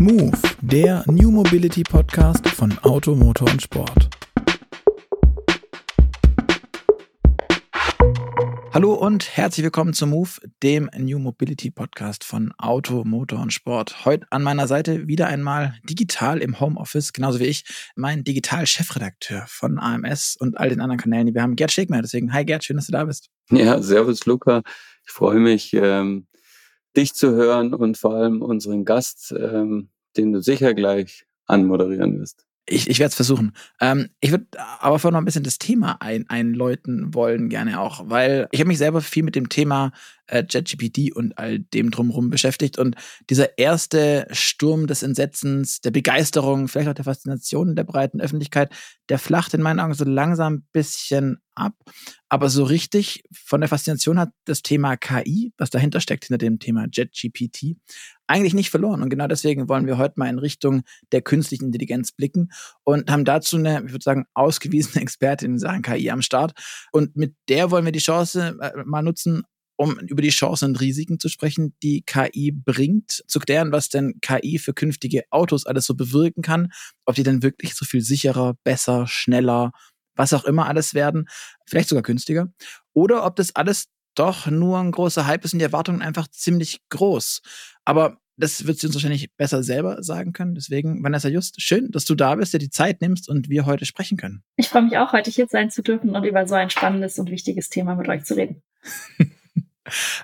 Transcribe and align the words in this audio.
Move, 0.00 0.32
der 0.62 1.04
New 1.08 1.30
Mobility 1.30 1.82
Podcast 1.82 2.48
von 2.48 2.72
Auto, 2.78 3.14
Motor 3.14 3.50
und 3.50 3.60
Sport. 3.60 4.08
Hallo 8.72 8.94
und 8.94 9.36
herzlich 9.36 9.62
willkommen 9.62 9.92
zum 9.92 10.08
Move, 10.08 10.30
dem 10.62 10.88
New 10.96 11.18
Mobility 11.18 11.70
Podcast 11.70 12.24
von 12.24 12.54
Auto, 12.56 13.04
Motor 13.04 13.40
und 13.40 13.52
Sport. 13.52 14.06
Heute 14.06 14.26
an 14.30 14.42
meiner 14.42 14.66
Seite 14.66 15.06
wieder 15.06 15.26
einmal 15.26 15.74
digital 15.84 16.38
im 16.38 16.58
Homeoffice, 16.60 17.12
genauso 17.12 17.38
wie 17.38 17.44
ich, 17.44 17.64
mein 17.94 18.24
Digital-Chefredakteur 18.24 19.44
von 19.48 19.78
AMS 19.78 20.34
und 20.40 20.56
all 20.56 20.70
den 20.70 20.80
anderen 20.80 20.98
Kanälen, 20.98 21.26
die 21.26 21.34
wir 21.34 21.42
haben, 21.42 21.56
Gerd 21.56 21.72
Stegmeier. 21.72 22.00
Deswegen, 22.00 22.32
hi 22.32 22.46
Gerd, 22.46 22.64
schön, 22.64 22.76
dass 22.76 22.86
du 22.86 22.92
da 22.92 23.04
bist. 23.04 23.28
Ja, 23.50 23.82
servus 23.82 24.24
Luca. 24.24 24.62
Ich 25.04 25.12
freue 25.12 25.40
mich, 25.40 25.74
ähm, 25.74 26.26
dich 26.96 27.14
zu 27.14 27.32
hören 27.32 27.74
und 27.74 27.98
vor 27.98 28.14
allem 28.14 28.42
unseren 28.42 28.84
Gast, 28.84 29.32
ähm, 29.38 29.90
den 30.16 30.32
du 30.32 30.42
sicher 30.42 30.74
gleich 30.74 31.26
anmoderieren 31.46 32.18
wirst. 32.18 32.44
Ich, 32.66 32.88
ich 32.88 33.00
werde 33.00 33.08
es 33.08 33.16
versuchen. 33.16 33.52
Ähm, 33.80 34.10
ich 34.20 34.30
würde 34.30 34.46
aber 34.80 34.98
vorher 34.98 35.12
noch 35.12 35.22
ein 35.22 35.24
bisschen 35.24 35.42
das 35.42 35.58
Thema 35.58 35.96
ein, 36.00 36.28
einläuten 36.28 37.14
wollen, 37.14 37.48
gerne 37.48 37.80
auch, 37.80 38.08
weil 38.08 38.48
ich 38.52 38.60
habe 38.60 38.68
mich 38.68 38.78
selber 38.78 39.00
viel 39.00 39.24
mit 39.24 39.34
dem 39.34 39.48
Thema 39.48 39.92
äh, 40.30 40.44
JetGPT 40.48 41.14
und 41.14 41.36
all 41.38 41.58
dem 41.58 41.90
drumherum 41.90 42.30
beschäftigt. 42.30 42.78
Und 42.78 42.96
dieser 43.28 43.58
erste 43.58 44.26
Sturm 44.30 44.86
des 44.86 45.02
Entsetzens, 45.02 45.80
der 45.80 45.90
Begeisterung, 45.90 46.68
vielleicht 46.68 46.88
auch 46.88 46.94
der 46.94 47.04
Faszination 47.04 47.74
der 47.76 47.84
breiten 47.84 48.20
Öffentlichkeit, 48.20 48.72
der 49.08 49.18
flacht 49.18 49.54
in 49.54 49.62
meinen 49.62 49.80
Augen 49.80 49.94
so 49.94 50.04
langsam 50.04 50.54
ein 50.54 50.66
bisschen 50.72 51.38
ab. 51.54 51.74
Aber 52.28 52.48
so 52.48 52.64
richtig 52.64 53.24
von 53.32 53.60
der 53.60 53.68
Faszination 53.68 54.18
hat 54.18 54.30
das 54.44 54.62
Thema 54.62 54.96
KI, 54.96 55.52
was 55.58 55.70
dahinter 55.70 56.00
steckt, 56.00 56.24
hinter 56.24 56.38
dem 56.38 56.58
Thema 56.58 56.86
JetGPT, 56.90 57.76
eigentlich 58.26 58.54
nicht 58.54 58.70
verloren. 58.70 59.02
Und 59.02 59.10
genau 59.10 59.26
deswegen 59.26 59.68
wollen 59.68 59.86
wir 59.86 59.98
heute 59.98 60.14
mal 60.16 60.28
in 60.28 60.38
Richtung 60.38 60.82
der 61.10 61.22
künstlichen 61.22 61.66
Intelligenz 61.66 62.12
blicken 62.12 62.50
und 62.84 63.10
haben 63.10 63.24
dazu 63.24 63.56
eine, 63.56 63.82
ich 63.84 63.92
würde 63.92 64.04
sagen, 64.04 64.26
ausgewiesene 64.34 65.02
Expertin 65.02 65.52
in 65.52 65.58
Sachen 65.58 65.82
KI 65.82 66.10
am 66.10 66.22
Start. 66.22 66.52
Und 66.92 67.16
mit 67.16 67.34
der 67.48 67.70
wollen 67.70 67.84
wir 67.84 67.92
die 67.92 67.98
Chance 67.98 68.56
äh, 68.60 68.70
mal 68.84 69.02
nutzen, 69.02 69.42
um 69.80 69.98
über 69.98 70.20
die 70.20 70.28
Chancen 70.28 70.66
und 70.66 70.80
Risiken 70.82 71.18
zu 71.18 71.30
sprechen, 71.30 71.74
die 71.82 72.02
KI 72.02 72.52
bringt, 72.52 73.24
zu 73.26 73.38
klären, 73.38 73.72
was 73.72 73.88
denn 73.88 74.20
KI 74.20 74.58
für 74.58 74.74
künftige 74.74 75.22
Autos 75.30 75.64
alles 75.64 75.86
so 75.86 75.94
bewirken 75.94 76.42
kann, 76.42 76.70
ob 77.06 77.14
die 77.14 77.22
denn 77.22 77.42
wirklich 77.42 77.74
so 77.74 77.86
viel 77.86 78.02
sicherer, 78.02 78.58
besser, 78.62 79.06
schneller, 79.06 79.72
was 80.14 80.34
auch 80.34 80.44
immer 80.44 80.66
alles 80.66 80.92
werden, 80.92 81.30
vielleicht 81.66 81.88
sogar 81.88 82.02
günstiger, 82.02 82.52
oder 82.92 83.24
ob 83.24 83.36
das 83.36 83.56
alles 83.56 83.86
doch 84.14 84.48
nur 84.48 84.78
ein 84.78 84.90
großer 84.90 85.26
Hype 85.26 85.46
ist 85.46 85.54
und 85.54 85.60
die 85.60 85.64
Erwartungen 85.64 86.02
einfach 86.02 86.28
ziemlich 86.28 86.80
groß. 86.90 87.40
Aber 87.86 88.18
das 88.36 88.66
wird 88.66 88.78
sie 88.78 88.86
uns 88.86 88.96
wahrscheinlich 88.96 89.34
besser 89.38 89.62
selber 89.62 90.02
sagen 90.02 90.34
können. 90.34 90.54
Deswegen, 90.54 91.02
Vanessa 91.02 91.30
Just, 91.30 91.62
schön, 91.62 91.90
dass 91.90 92.04
du 92.04 92.14
da 92.14 92.34
bist, 92.34 92.52
dir 92.52 92.58
die 92.58 92.68
Zeit 92.68 93.00
nimmst 93.00 93.30
und 93.30 93.48
wir 93.48 93.64
heute 93.64 93.86
sprechen 93.86 94.18
können. 94.18 94.42
Ich 94.56 94.68
freue 94.68 94.82
mich 94.82 94.98
auch, 94.98 95.14
heute 95.14 95.30
hier 95.30 95.46
sein 95.48 95.70
zu 95.70 95.82
dürfen 95.82 96.10
und 96.10 96.24
über 96.24 96.46
so 96.46 96.54
ein 96.54 96.68
spannendes 96.68 97.18
und 97.18 97.30
wichtiges 97.30 97.70
Thema 97.70 97.94
mit 97.94 98.08
euch 98.08 98.24
zu 98.24 98.34
reden. 98.34 98.62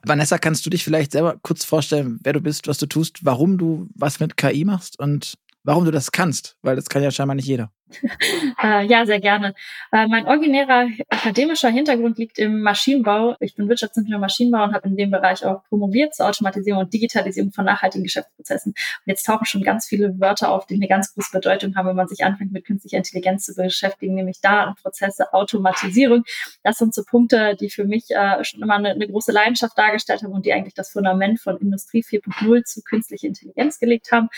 Vanessa, 0.04 0.38
kannst 0.38 0.64
du 0.66 0.70
dich 0.70 0.84
vielleicht 0.84 1.12
selber 1.12 1.36
kurz 1.42 1.64
vorstellen, 1.64 2.18
wer 2.22 2.32
du 2.32 2.40
bist, 2.40 2.68
was 2.68 2.78
du 2.78 2.86
tust, 2.86 3.24
warum 3.24 3.58
du 3.58 3.88
was 3.94 4.20
mit 4.20 4.36
KI 4.36 4.64
machst 4.64 4.98
und 4.98 5.34
warum 5.64 5.84
du 5.84 5.90
das 5.90 6.12
kannst? 6.12 6.56
Weil 6.62 6.76
das 6.76 6.88
kann 6.88 7.02
ja 7.02 7.10
scheinbar 7.10 7.34
nicht 7.34 7.46
jeder. 7.46 7.70
äh, 8.62 8.84
ja, 8.86 9.06
sehr 9.06 9.20
gerne. 9.20 9.54
Äh, 9.92 10.06
mein 10.08 10.26
originärer 10.26 10.88
akademischer 11.08 11.68
Hintergrund 11.68 12.18
liegt 12.18 12.38
im 12.38 12.60
Maschinenbau. 12.62 13.36
Ich 13.40 13.54
bin 13.54 13.68
Wirtschaftsingenieur 13.68 14.18
Maschinenbau 14.18 14.64
und 14.64 14.74
habe 14.74 14.88
in 14.88 14.96
dem 14.96 15.10
Bereich 15.10 15.44
auch 15.44 15.62
promoviert 15.68 16.14
zur 16.14 16.26
Automatisierung 16.26 16.80
und 16.80 16.92
Digitalisierung 16.92 17.52
von 17.52 17.64
nachhaltigen 17.64 18.02
Geschäftsprozessen. 18.02 18.72
Und 18.72 19.06
jetzt 19.06 19.24
tauchen 19.24 19.46
schon 19.46 19.62
ganz 19.62 19.86
viele 19.86 20.18
Wörter 20.18 20.50
auf, 20.50 20.66
die 20.66 20.74
eine 20.74 20.88
ganz 20.88 21.14
große 21.14 21.30
Bedeutung 21.32 21.76
haben, 21.76 21.88
wenn 21.88 21.96
man 21.96 22.08
sich 22.08 22.24
anfängt, 22.24 22.52
mit 22.52 22.64
künstlicher 22.64 22.96
Intelligenz 22.96 23.44
zu 23.44 23.54
beschäftigen, 23.54 24.14
nämlich 24.14 24.40
Datenprozesse, 24.40 25.32
Automatisierung. 25.32 26.24
Das 26.64 26.78
sind 26.78 26.92
so 26.92 27.04
Punkte, 27.04 27.56
die 27.60 27.70
für 27.70 27.84
mich 27.84 28.10
äh, 28.10 28.42
schon 28.42 28.62
immer 28.62 28.74
eine, 28.74 28.90
eine 28.90 29.06
große 29.06 29.30
Leidenschaft 29.30 29.78
dargestellt 29.78 30.22
haben 30.22 30.32
und 30.32 30.44
die 30.44 30.52
eigentlich 30.52 30.74
das 30.74 30.90
Fundament 30.90 31.40
von 31.40 31.56
Industrie 31.58 32.02
4.0 32.02 32.64
zu 32.64 32.82
künstlicher 32.82 33.28
Intelligenz 33.28 33.78
gelegt 33.78 34.10
haben. 34.10 34.28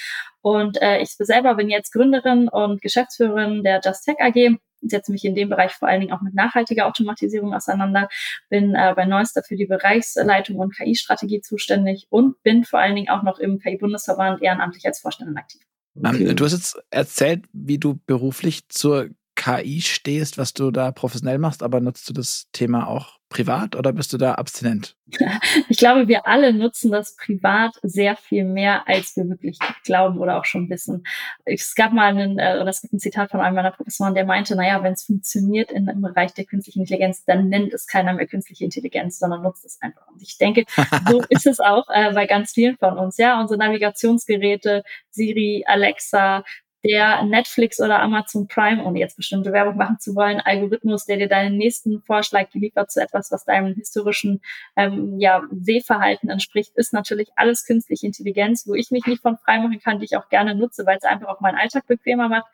Und 0.41 0.81
äh, 0.81 1.01
ich 1.01 1.11
selber 1.11 1.55
bin 1.55 1.69
jetzt 1.69 1.93
Gründerin 1.93 2.49
und 2.49 2.81
Geschäftsführerin 2.81 3.38
der 3.63 3.81
Just 3.85 4.05
Tech 4.05 4.17
AG 4.21 4.59
setze 4.81 5.13
mich 5.13 5.25
in 5.25 5.35
dem 5.35 5.49
Bereich 5.49 5.73
vor 5.73 5.89
allen 5.89 6.01
Dingen 6.01 6.13
auch 6.13 6.21
mit 6.21 6.35
nachhaltiger 6.35 6.87
Automatisierung 6.87 7.55
auseinander, 7.55 8.09
bin 8.49 8.75
äh, 8.75 8.93
bei 8.95 9.05
Neuster 9.05 9.43
für 9.43 9.57
die 9.57 9.67
Bereichsleitung 9.67 10.57
und 10.57 10.77
KI-Strategie 10.77 11.41
zuständig 11.41 12.07
und 12.11 12.41
bin 12.43 12.65
vor 12.65 12.79
allen 12.79 12.95
Dingen 12.95 13.09
auch 13.09 13.23
noch 13.23 13.39
im 13.39 13.59
KI-Bundesverband 13.59 14.43
ehrenamtlich 14.43 14.87
als 14.87 15.01
Vorständin 15.01 15.37
aktiv. 15.37 15.63
Okay. 16.01 16.33
du 16.33 16.45
hast 16.45 16.53
jetzt 16.53 16.79
erzählt, 16.91 17.47
wie 17.53 17.79
du 17.79 17.99
beruflich 18.07 18.69
zur 18.69 19.09
KI 19.39 19.81
stehst, 19.81 20.37
was 20.37 20.53
du 20.53 20.73
da 20.73 20.91
professionell 20.91 21.39
machst, 21.39 21.63
aber 21.63 21.81
nutzt 21.81 22.09
du 22.09 22.13
das 22.13 22.49
Thema 22.53 22.89
auch 22.89 23.19
privat 23.29 23.77
oder 23.77 23.93
bist 23.93 24.13
du 24.13 24.19
da 24.19 24.35
abstinent? 24.35 24.97
Ich 25.69 25.79
glaube, 25.79 26.09
wir 26.09 26.27
alle 26.27 26.53
nutzen 26.53 26.91
das 26.91 27.15
privat 27.15 27.73
sehr 27.83 28.17
viel 28.17 28.45
mehr, 28.45 28.89
als 28.89 29.17
wir 29.17 29.29
wirklich 29.29 29.59
glauben 29.85 30.19
oder 30.19 30.39
auch 30.39 30.45
schon 30.45 30.69
wissen. 30.71 31.05
Es 31.45 31.75
gab 31.75 31.93
mal 31.93 32.09
einen, 32.09 32.39
äh, 32.39 32.59
oder 32.61 32.69
es 32.69 32.81
gibt 32.81 32.95
ein 32.95 32.99
Zitat 32.99 33.31
von 33.31 33.41
einem 33.41 33.55
meiner 33.55 33.71
Professoren, 33.71 34.15
der 34.15 34.25
meinte, 34.25 34.57
naja, 34.57 34.83
wenn 34.83 34.95
es 34.95 35.05
funktioniert 35.05 35.71
in, 35.71 35.87
im 35.89 36.01
Bereich 36.01 36.35
der 36.35 36.47
künstlichen 36.47 36.81
Intelligenz, 36.81 37.25
dann 37.25 37.49
nennt 37.49 37.73
es 37.73 37.87
keiner 37.87 38.13
mehr 38.13 38.27
künstliche 38.27 38.65
Intelligenz, 38.65 39.19
sondern 39.19 39.43
nutzt 39.43 39.65
es 39.65 39.81
einfach. 39.81 40.09
Und 40.09 40.21
ich 40.23 40.37
denke, 40.39 40.65
so 41.09 41.23
ist 41.29 41.47
es 41.47 41.61
auch 41.61 41.87
äh, 41.91 42.13
bei 42.13 42.27
ganz 42.27 42.53
vielen 42.53 42.77
von 42.77 42.99
uns. 42.99 43.19
Ja, 43.19 43.41
unsere 43.41 43.59
Navigationsgeräte, 43.59 44.83
Siri, 45.11 45.65
Alexa, 45.67 46.45
der 46.85 47.23
Netflix 47.25 47.81
oder 47.81 48.01
Amazon 48.01 48.47
Prime, 48.47 48.85
ohne 48.85 48.99
jetzt 48.99 49.17
bestimmte 49.17 49.53
Werbung 49.53 49.77
machen 49.77 49.99
zu 49.99 50.15
wollen, 50.15 50.41
Algorithmus, 50.41 51.07
der 51.07 51.17
dir 51.17 51.29
deinen 51.29 51.57
nächsten 51.57 52.03
Vorschlag 52.03 52.49
liefert 52.53 52.91
zu 52.91 53.01
etwas, 53.01 53.31
was 53.33 53.45
deinem 53.45 53.75
historischen 53.75 54.41
ähm, 54.77 55.19
ja, 55.19 55.43
Sehverhalten 55.51 56.31
entspricht, 56.31 56.73
ist 56.77 56.93
natürlich 56.93 57.31
alles 57.37 57.65
künstliche 57.65 58.07
Intelligenz, 58.07 58.67
wo 58.67 58.75
ich 58.75 58.91
mich 58.91 59.07
nicht 59.07 59.23
von 59.23 59.39
frei 59.39 59.59
machen 59.59 59.81
kann, 59.81 59.99
die 59.99 60.05
ich 60.05 60.17
auch 60.17 60.29
gerne 60.29 60.55
nutze, 60.55 60.87
weil 60.87 60.99
es 60.99 61.05
einfach 61.05 61.29
auch 61.29 61.41
meinen 61.41 61.59
Alltag 61.59 61.87
bequemer 61.87 62.29
macht 62.29 62.47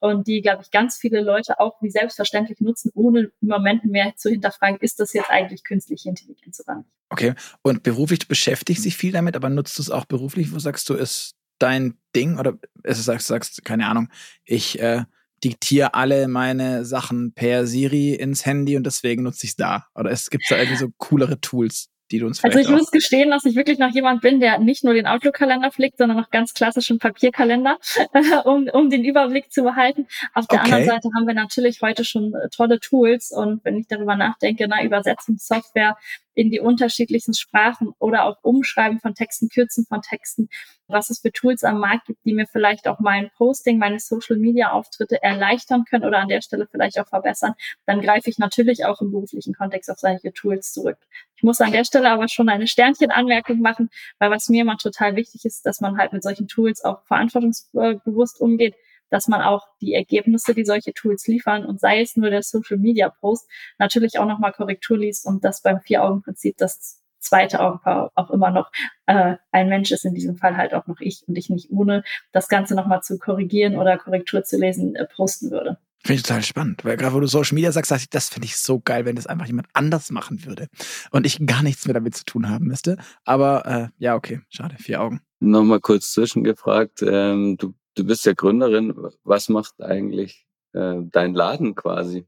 und 0.00 0.26
die, 0.26 0.40
glaube 0.40 0.62
ich, 0.62 0.70
ganz 0.70 0.96
viele 0.96 1.20
Leute 1.20 1.60
auch 1.60 1.80
wie 1.82 1.90
selbstverständlich 1.90 2.60
nutzen, 2.60 2.90
ohne 2.94 3.30
im 3.40 3.48
Moment 3.48 3.84
mehr 3.84 4.14
zu 4.16 4.30
hinterfragen, 4.30 4.78
ist 4.80 4.98
das 4.98 5.12
jetzt 5.12 5.30
eigentlich 5.30 5.62
künstliche 5.62 6.08
Intelligenz 6.08 6.60
oder 6.66 6.78
nicht. 6.78 6.88
Okay, 7.10 7.34
und 7.62 7.82
beruflich, 7.82 8.20
du 8.20 8.26
beschäftigst 8.26 8.84
dich 8.84 8.96
viel 8.96 9.12
damit, 9.12 9.36
aber 9.36 9.50
nutzt 9.50 9.78
du 9.78 9.82
es 9.82 9.90
auch 9.90 10.06
beruflich? 10.06 10.52
Wo 10.52 10.58
sagst 10.58 10.88
du, 10.88 10.94
ist 10.94 11.32
dein 11.62 11.98
Ding 12.14 12.38
oder 12.38 12.58
es 12.82 13.04
sagst, 13.04 13.28
sagst, 13.28 13.64
keine 13.64 13.86
Ahnung, 13.86 14.08
ich 14.44 14.80
äh, 14.80 15.04
diktiere 15.42 15.94
alle 15.94 16.28
meine 16.28 16.84
Sachen 16.84 17.32
per 17.32 17.66
Siri 17.66 18.14
ins 18.14 18.44
Handy 18.44 18.76
und 18.76 18.84
deswegen 18.84 19.22
nutze 19.22 19.44
ich 19.44 19.50
es 19.50 19.56
da. 19.56 19.86
Oder 19.94 20.10
es 20.10 20.30
gibt 20.30 20.44
da 20.50 20.56
irgendwie 20.56 20.76
so 20.76 20.88
coolere 20.98 21.40
Tools, 21.40 21.88
die 22.10 22.18
du 22.18 22.26
uns 22.26 22.42
Also 22.42 22.58
ich 22.58 22.68
muss 22.68 22.90
gestehen, 22.90 23.30
dass 23.30 23.44
ich 23.44 23.56
wirklich 23.56 23.78
noch 23.78 23.90
jemand 23.90 24.20
bin, 24.20 24.40
der 24.40 24.58
nicht 24.58 24.84
nur 24.84 24.94
den 24.94 25.06
Outlook-Kalender 25.06 25.70
pflegt, 25.70 25.98
sondern 25.98 26.18
noch 26.18 26.30
ganz 26.30 26.52
klassischen 26.52 26.98
Papierkalender, 26.98 27.78
um, 28.44 28.68
um 28.72 28.90
den 28.90 29.04
Überblick 29.04 29.52
zu 29.52 29.62
behalten. 29.62 30.06
Auf 30.34 30.46
der 30.46 30.60
okay. 30.60 30.72
anderen 30.72 30.86
Seite 30.86 31.08
haben 31.16 31.26
wir 31.26 31.34
natürlich 31.34 31.80
heute 31.82 32.04
schon 32.04 32.34
äh, 32.34 32.48
tolle 32.50 32.80
Tools 32.80 33.30
und 33.30 33.64
wenn 33.64 33.78
ich 33.78 33.86
darüber 33.88 34.16
nachdenke, 34.16 34.66
na, 34.68 34.84
Übersetzungssoftware, 34.84 35.96
in 36.34 36.50
die 36.50 36.60
unterschiedlichsten 36.60 37.34
Sprachen 37.34 37.92
oder 37.98 38.24
auch 38.24 38.36
Umschreiben 38.42 39.00
von 39.00 39.14
Texten, 39.14 39.48
Kürzen 39.48 39.84
von 39.86 40.02
Texten, 40.02 40.48
was 40.88 41.10
es 41.10 41.20
für 41.20 41.32
Tools 41.32 41.64
am 41.64 41.78
Markt 41.78 42.06
gibt, 42.06 42.24
die 42.24 42.34
mir 42.34 42.46
vielleicht 42.46 42.88
auch 42.88 42.98
mein 43.00 43.30
Posting, 43.36 43.78
meine 43.78 44.00
Social-Media-Auftritte 44.00 45.22
erleichtern 45.22 45.84
können 45.84 46.04
oder 46.04 46.18
an 46.18 46.28
der 46.28 46.42
Stelle 46.42 46.66
vielleicht 46.70 46.98
auch 46.98 47.08
verbessern, 47.08 47.54
dann 47.86 48.00
greife 48.00 48.30
ich 48.30 48.38
natürlich 48.38 48.84
auch 48.84 49.00
im 49.00 49.10
beruflichen 49.10 49.54
Kontext 49.54 49.90
auf 49.90 49.98
solche 49.98 50.32
Tools 50.32 50.72
zurück. 50.72 50.98
Ich 51.36 51.42
muss 51.42 51.60
an 51.60 51.72
der 51.72 51.84
Stelle 51.84 52.10
aber 52.10 52.28
schon 52.28 52.48
eine 52.48 52.66
Sternchenanmerkung 52.66 53.60
machen, 53.60 53.90
weil 54.18 54.30
was 54.30 54.48
mir 54.48 54.62
immer 54.62 54.76
total 54.76 55.16
wichtig 55.16 55.44
ist, 55.44 55.64
dass 55.64 55.80
man 55.80 55.96
halt 55.98 56.12
mit 56.12 56.22
solchen 56.22 56.48
Tools 56.48 56.84
auch 56.84 57.02
verantwortungsbewusst 57.06 58.40
umgeht 58.40 58.74
dass 59.10 59.28
man 59.28 59.42
auch 59.42 59.66
die 59.80 59.94
Ergebnisse, 59.94 60.54
die 60.54 60.64
solche 60.64 60.94
Tools 60.94 61.26
liefern 61.26 61.66
und 61.66 61.80
sei 61.80 62.00
es 62.00 62.16
nur 62.16 62.30
der 62.30 62.42
Social 62.42 62.78
Media 62.78 63.08
Post, 63.08 63.48
natürlich 63.78 64.18
auch 64.18 64.26
nochmal 64.26 64.52
Korrektur 64.52 64.98
liest 64.98 65.26
und 65.26 65.44
das 65.44 65.62
beim 65.62 65.80
Vier-Augen-Prinzip 65.80 66.56
das 66.56 67.00
zweite 67.20 67.60
Augenpaar 67.60 68.10
auch 68.14 68.30
immer 68.30 68.50
noch 68.50 68.70
äh, 69.06 69.36
ein 69.52 69.68
Mensch 69.68 69.90
ist, 69.90 70.04
in 70.04 70.14
diesem 70.14 70.36
Fall 70.36 70.56
halt 70.56 70.74
auch 70.74 70.86
noch 70.86 71.00
ich 71.00 71.22
und 71.26 71.36
ich 71.36 71.50
nicht 71.50 71.70
ohne 71.70 72.02
das 72.32 72.48
Ganze 72.48 72.74
nochmal 72.74 73.02
zu 73.02 73.18
korrigieren 73.18 73.76
oder 73.76 73.98
Korrektur 73.98 74.42
zu 74.42 74.58
lesen 74.58 74.96
äh, 74.96 75.06
posten 75.06 75.50
würde. 75.50 75.78
Finde 76.02 76.20
ich 76.20 76.22
total 76.22 76.42
spannend, 76.42 76.82
weil 76.86 76.96
gerade 76.96 77.14
wo 77.14 77.20
du 77.20 77.26
Social 77.26 77.54
Media 77.54 77.72
sagst, 77.72 77.90
sagst 77.90 78.04
ich, 78.04 78.10
das 78.10 78.30
finde 78.30 78.46
ich 78.46 78.56
so 78.56 78.80
geil, 78.80 79.04
wenn 79.04 79.16
das 79.16 79.26
einfach 79.26 79.46
jemand 79.46 79.68
anders 79.74 80.10
machen 80.10 80.46
würde 80.46 80.68
und 81.10 81.26
ich 81.26 81.44
gar 81.44 81.62
nichts 81.62 81.84
mehr 81.84 81.92
damit 81.92 82.16
zu 82.16 82.24
tun 82.24 82.48
haben 82.48 82.66
müsste. 82.66 82.96
Aber 83.24 83.66
äh, 83.66 83.88
ja, 83.98 84.14
okay, 84.14 84.40
schade, 84.48 84.76
vier 84.78 85.02
Augen. 85.02 85.20
Nochmal 85.40 85.80
kurz 85.80 86.12
zwischengefragt, 86.12 87.02
ähm, 87.02 87.58
du 87.58 87.74
du 88.00 88.06
bist 88.06 88.24
ja 88.24 88.32
Gründerin. 88.32 88.94
Was 89.24 89.48
macht 89.48 89.80
eigentlich 89.80 90.46
äh, 90.72 90.96
dein 91.02 91.34
Laden 91.34 91.74
quasi? 91.74 92.26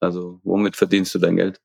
Also 0.00 0.40
womit 0.42 0.76
verdienst 0.76 1.14
du 1.14 1.18
dein 1.18 1.36
Geld? 1.36 1.60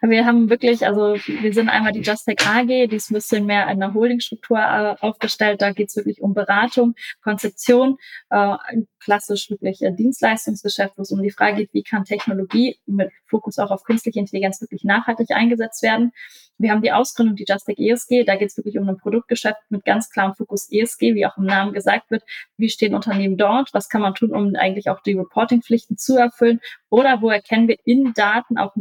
Wir 0.00 0.26
haben 0.26 0.50
wirklich, 0.50 0.86
also 0.86 1.14
wir 1.14 1.52
sind 1.52 1.68
einmal 1.68 1.92
die 1.92 2.00
Justec 2.00 2.46
AG, 2.46 2.66
die 2.66 2.96
ist 2.96 3.10
ein 3.10 3.14
bisschen 3.14 3.46
mehr 3.46 3.68
in 3.68 3.80
der 3.80 3.94
Holdingstruktur 3.94 4.58
äh, 4.58 4.96
aufgestellt. 5.00 5.62
Da 5.62 5.72
geht 5.72 5.88
es 5.88 5.96
wirklich 5.96 6.20
um 6.20 6.34
Beratung, 6.34 6.94
Konzeption, 7.22 7.98
äh, 8.30 8.56
klassisch 9.02 9.50
wirklich 9.50 9.82
äh, 9.82 9.92
Dienstleistungsgeschäft, 9.92 10.94
wo 10.96 11.02
es 11.02 11.10
um 11.10 11.22
die 11.22 11.30
Frage 11.30 11.56
geht, 11.56 11.74
wie 11.74 11.82
kann 11.82 12.04
Technologie 12.04 12.78
mit 12.86 13.10
Fokus 13.26 13.58
auch 13.58 13.70
auf 13.70 13.84
künstliche 13.84 14.18
Intelligenz 14.18 14.60
wirklich 14.60 14.84
nachhaltig 14.84 15.30
eingesetzt 15.30 15.82
werden. 15.82 16.12
Wir 16.58 16.70
haben 16.70 16.82
die 16.82 16.92
Ausgründung, 16.92 17.34
die 17.34 17.44
Justec 17.46 17.78
ESG. 17.78 18.24
Da 18.24 18.36
geht 18.36 18.50
es 18.50 18.56
wirklich 18.56 18.78
um 18.78 18.88
ein 18.88 18.96
Produktgeschäft 18.96 19.58
mit 19.68 19.84
ganz 19.84 20.10
klarem 20.10 20.34
Fokus 20.34 20.70
ESG, 20.70 21.14
wie 21.14 21.26
auch 21.26 21.36
im 21.36 21.44
Namen 21.44 21.72
gesagt 21.72 22.10
wird. 22.10 22.22
Wie 22.56 22.68
stehen 22.68 22.94
Unternehmen 22.94 23.36
dort? 23.36 23.74
Was 23.74 23.88
kann 23.88 24.02
man 24.02 24.14
tun, 24.14 24.30
um 24.32 24.54
eigentlich 24.54 24.88
auch 24.88 25.00
die 25.00 25.14
Reporting-Pflichten 25.14 25.96
zu 25.96 26.16
erfüllen? 26.16 26.60
Oder 26.88 27.20
wo 27.20 27.30
erkennen 27.30 27.68
wir 27.68 27.78
in 27.84 28.12
Daten 28.14 28.58
auch 28.58 28.76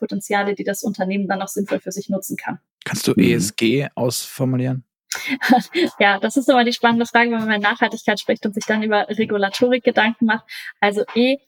Nachhaltigkeitspotenziale, 0.00 0.54
die 0.54 0.64
das 0.64 0.82
Unternehmen 0.82 1.28
dann 1.28 1.42
auch 1.42 1.48
sinnvoll 1.48 1.80
für 1.80 1.92
sich 1.92 2.08
nutzen 2.08 2.36
kann? 2.36 2.58
Kannst 2.84 3.06
du 3.06 3.12
ESG 3.12 3.88
ausformulieren? 3.94 4.84
ja, 5.98 6.18
das 6.18 6.36
ist 6.36 6.48
immer 6.48 6.64
die 6.64 6.72
spannende 6.72 7.06
Frage, 7.06 7.30
wenn 7.30 7.40
man 7.40 7.48
über 7.48 7.58
Nachhaltigkeit 7.58 8.20
spricht 8.20 8.46
und 8.46 8.54
sich 8.54 8.64
dann 8.64 8.82
über 8.82 9.08
Regulatorik 9.08 9.84
Gedanken 9.84 10.26
macht. 10.26 10.44
Also 10.80 11.02
E, 11.14 11.38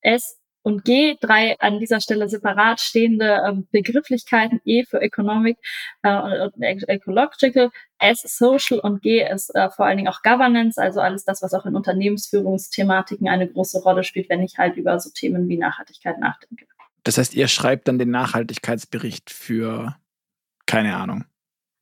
S, 0.00 0.38
und 0.64 0.84
G, 0.84 1.16
drei 1.20 1.56
an 1.58 1.80
dieser 1.80 2.00
Stelle 2.00 2.28
separat 2.28 2.80
stehende 2.80 3.42
ähm, 3.46 3.66
Begrifflichkeiten, 3.72 4.60
E 4.64 4.84
für 4.84 5.00
Economic 5.00 5.58
äh, 6.02 6.48
Ecological, 6.86 7.70
S 7.98 8.22
Social 8.22 8.78
und 8.78 9.02
G 9.02 9.28
ist 9.28 9.52
äh, 9.56 9.70
vor 9.70 9.86
allen 9.86 9.96
Dingen 9.96 10.08
auch 10.08 10.22
Governance, 10.22 10.80
also 10.80 11.00
alles 11.00 11.24
das, 11.24 11.42
was 11.42 11.52
auch 11.52 11.66
in 11.66 11.74
Unternehmensführungsthematiken 11.74 13.28
eine 13.28 13.48
große 13.48 13.82
Rolle 13.82 14.04
spielt, 14.04 14.28
wenn 14.28 14.42
ich 14.42 14.56
halt 14.56 14.76
über 14.76 15.00
so 15.00 15.10
Themen 15.10 15.48
wie 15.48 15.58
Nachhaltigkeit 15.58 16.18
nachdenke. 16.18 16.66
Das 17.02 17.18
heißt, 17.18 17.34
ihr 17.34 17.48
schreibt 17.48 17.88
dann 17.88 17.98
den 17.98 18.10
Nachhaltigkeitsbericht 18.10 19.30
für, 19.30 19.96
keine 20.66 20.96
Ahnung, 20.96 21.24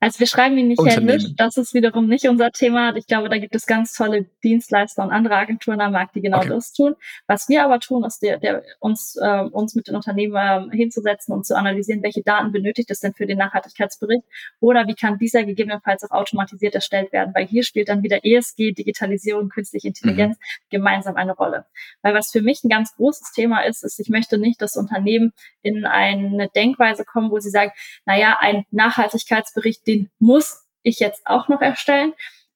also 0.01 0.19
wir 0.19 0.27
schreiben 0.27 0.57
ihn 0.57 0.69
nicht 0.69 0.83
händisch, 0.83 1.25
das 1.37 1.59
ist 1.59 1.75
wiederum 1.75 2.07
nicht 2.07 2.27
unser 2.27 2.51
Thema. 2.53 2.97
Ich 2.97 3.07
glaube, 3.07 3.29
da 3.29 3.37
gibt 3.37 3.55
es 3.55 3.67
ganz 3.67 3.93
tolle 3.93 4.25
Dienstleister 4.43 5.03
und 5.03 5.11
andere 5.11 5.37
Agenturen 5.37 5.81
am 5.83 5.93
Markt, 5.93 6.15
die 6.15 6.23
genau 6.23 6.39
okay. 6.39 6.49
das 6.49 6.73
tun. 6.73 6.95
Was 7.27 7.51
wir 7.51 7.65
aber 7.65 7.81
tun, 7.81 8.03
ist 8.05 8.23
der, 8.23 8.39
der 8.39 8.63
uns, 8.79 9.17
äh, 9.21 9.41
uns 9.43 9.75
mit 9.75 9.89
den 9.89 9.97
Unternehmen 9.97 10.71
äh, 10.73 10.75
hinzusetzen 10.75 11.35
und 11.35 11.45
zu 11.45 11.55
analysieren, 11.55 12.03
welche 12.03 12.23
Daten 12.23 12.51
benötigt 12.51 12.91
es 12.91 13.01
denn 13.01 13.13
für 13.13 13.27
den 13.27 13.37
Nachhaltigkeitsbericht 13.37 14.25
oder 14.61 14.87
wie 14.87 14.95
kann 14.95 15.19
dieser 15.19 15.45
gegebenenfalls 15.45 16.03
auch 16.05 16.13
automatisiert 16.13 16.75
erstellt 16.75 17.13
werden, 17.13 17.35
weil 17.35 17.47
hier 17.47 17.63
spielt 17.63 17.91
dann 17.91 18.03
wieder 18.03 18.25
ESG, 18.25 18.73
Digitalisierung, 18.73 19.51
künstliche 19.51 19.89
Intelligenz 19.89 20.39
mhm. 20.39 20.65
gemeinsam 20.71 21.17
eine 21.17 21.33
Rolle. 21.33 21.67
Weil 22.01 22.15
was 22.15 22.31
für 22.31 22.41
mich 22.41 22.65
ein 22.65 22.71
ganz 22.71 22.97
großes 22.97 23.33
Thema 23.33 23.61
ist, 23.67 23.85
ist, 23.85 24.01
ich 24.01 24.09
möchte 24.09 24.39
nicht, 24.39 24.63
dass 24.63 24.77
Unternehmen 24.77 25.35
in 25.61 25.85
eine 25.85 26.49
Denkweise 26.49 27.05
kommen, 27.05 27.31
wo 27.31 27.39
sie 27.39 27.51
sagen, 27.51 27.73
naja, 28.07 28.39
ein 28.41 28.65
Nachhaltigkeitsbericht, 28.71 29.90
den 29.91 30.11
muss 30.19 30.67
ich 30.83 31.01
jetzt 31.01 31.27
auch 31.27 31.49
noch 31.49 31.61
erstellen. 31.61 32.13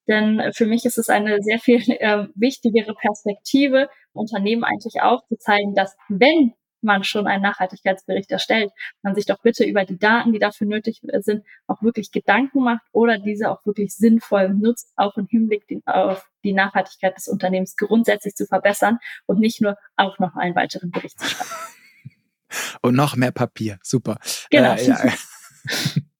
Denn 0.07 0.51
für 0.53 0.65
mich 0.65 0.85
ist 0.85 0.97
es 0.97 1.09
eine 1.09 1.41
sehr 1.41 1.59
viel 1.59 1.81
äh, 1.99 2.27
wichtigere 2.35 2.93
Perspektive, 2.93 3.89
Unternehmen 4.13 4.63
eigentlich 4.63 5.01
auch 5.01 5.25
zu 5.27 5.37
zeigen, 5.37 5.75
dass 5.75 5.95
wenn 6.07 6.53
man 6.81 7.03
schon 7.03 7.25
einen 7.25 7.41
Nachhaltigkeitsbericht 7.41 8.31
erstellt, 8.31 8.71
man 9.01 9.15
sich 9.15 9.25
doch 9.25 9.41
bitte 9.41 9.65
über 9.65 9.85
die 9.85 9.97
Daten, 9.97 10.31
die 10.31 10.39
dafür 10.39 10.67
nötig 10.67 11.01
sind, 11.01 11.43
auch 11.65 11.81
wirklich 11.81 12.11
Gedanken 12.11 12.63
macht 12.63 12.83
oder 12.91 13.17
diese 13.17 13.49
auch 13.49 13.65
wirklich 13.65 13.95
sinnvoll 13.95 14.49
nutzt, 14.49 14.93
auch 14.95 15.17
im 15.17 15.25
Hinblick 15.25 15.65
auf 15.85 16.29
die 16.43 16.53
Nachhaltigkeit 16.53 17.17
des 17.17 17.27
Unternehmens 17.27 17.75
grundsätzlich 17.75 18.35
zu 18.35 18.45
verbessern 18.45 18.99
und 19.25 19.39
nicht 19.39 19.61
nur 19.61 19.77
auch 19.95 20.19
noch 20.19 20.35
einen 20.35 20.55
weiteren 20.55 20.91
Bericht 20.91 21.19
zu 21.19 21.27
schreiben. 21.27 21.49
Und 22.81 22.95
noch 22.95 23.15
mehr 23.17 23.31
Papier, 23.31 23.79
super. 23.81 24.17
Genau. 24.49 24.75
Äh, 24.75 24.85
ja. 24.85 24.99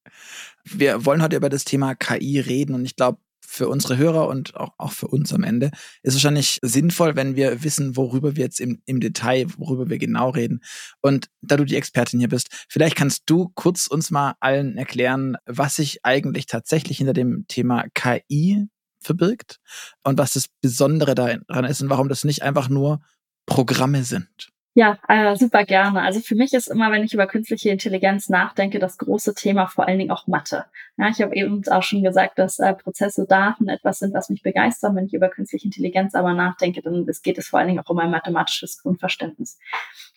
Wir 0.66 1.06
wollen 1.06 1.22
heute 1.22 1.36
über 1.36 1.50
das 1.50 1.64
Thema 1.64 1.96
KI 1.96 2.40
reden 2.40 2.74
und 2.74 2.86
ich 2.86 2.96
glaube, 2.96 3.20
für 3.48 3.70
unsere 3.70 3.98
Hörer 3.98 4.28
und 4.28 4.56
auch, 4.56 4.74
auch 4.78 4.92
für 4.92 5.08
uns 5.08 5.34
am 5.34 5.44
Ende 5.44 5.72
ist 6.04 6.16
wahrscheinlich 6.16 6.60
sinnvoll, 6.62 7.16
wenn 7.16 7.36
wir 7.36 7.64
wissen, 7.64 7.96
worüber 7.96 8.36
wir 8.36 8.44
jetzt 8.44 8.60
im, 8.60 8.82
im 8.86 9.00
Detail, 9.00 9.48
worüber 9.58 9.90
wir 9.90 9.98
genau 9.98 10.30
reden. 10.30 10.62
Und 11.02 11.30
da 11.42 11.58
du 11.58 11.64
die 11.64 11.76
Expertin 11.76 12.20
hier 12.20 12.30
bist, 12.30 12.50
vielleicht 12.70 12.96
kannst 12.96 13.24
du 13.28 13.52
kurz 13.56 13.88
uns 13.88 14.12
mal 14.12 14.36
allen 14.40 14.78
erklären, 14.78 15.38
was 15.46 15.76
sich 15.76 16.04
eigentlich 16.04 16.48
tatsächlich 16.48 16.98
hinter 16.98 17.14
dem 17.14 17.46
Thema 17.48 17.86
KI 17.94 18.68
verbirgt 19.00 19.60
und 20.04 20.18
was 20.18 20.34
das 20.34 20.48
Besondere 20.62 21.16
daran 21.16 21.66
ist 21.66 21.82
und 21.82 21.90
warum 21.90 22.10
das 22.10 22.24
nicht 22.24 22.42
einfach 22.42 22.70
nur 22.70 23.02
Programme 23.46 24.04
sind. 24.04 24.50
Ja, 24.78 25.00
äh, 25.08 25.38
super 25.38 25.64
gerne. 25.64 26.02
Also 26.02 26.20
für 26.20 26.36
mich 26.36 26.52
ist 26.52 26.68
immer, 26.68 26.92
wenn 26.92 27.02
ich 27.06 27.14
über 27.14 27.28
künstliche 27.28 27.70
Intelligenz 27.70 28.28
nachdenke, 28.28 28.78
das 28.78 28.98
große 28.98 29.34
Thema 29.34 29.68
vor 29.68 29.88
allen 29.88 30.00
Dingen 30.00 30.12
auch 30.12 30.28
Mathe. 30.28 30.66
Ja, 30.98 31.08
ich 31.08 31.22
habe 31.22 31.34
eben 31.34 31.66
auch 31.70 31.82
schon 31.82 32.04
gesagt, 32.04 32.38
dass 32.38 32.60
äh, 32.60 32.74
Prozesse, 32.74 33.26
Daten 33.26 33.70
etwas 33.70 34.00
sind, 34.00 34.14
was 34.14 34.30
mich 34.30 34.44
begeistert. 34.44 34.94
Wenn 34.94 35.06
ich 35.06 35.14
über 35.14 35.30
künstliche 35.30 35.66
Intelligenz 35.66 36.14
aber 36.14 36.34
nachdenke, 36.34 36.82
dann 36.82 37.08
geht 37.24 37.38
es 37.38 37.48
vor 37.48 37.60
allen 37.60 37.70
Dingen 37.70 37.80
auch 37.80 37.90
um 37.90 38.00
ein 38.00 38.12
mathematisches 38.12 38.82
Grundverständnis. 38.82 39.58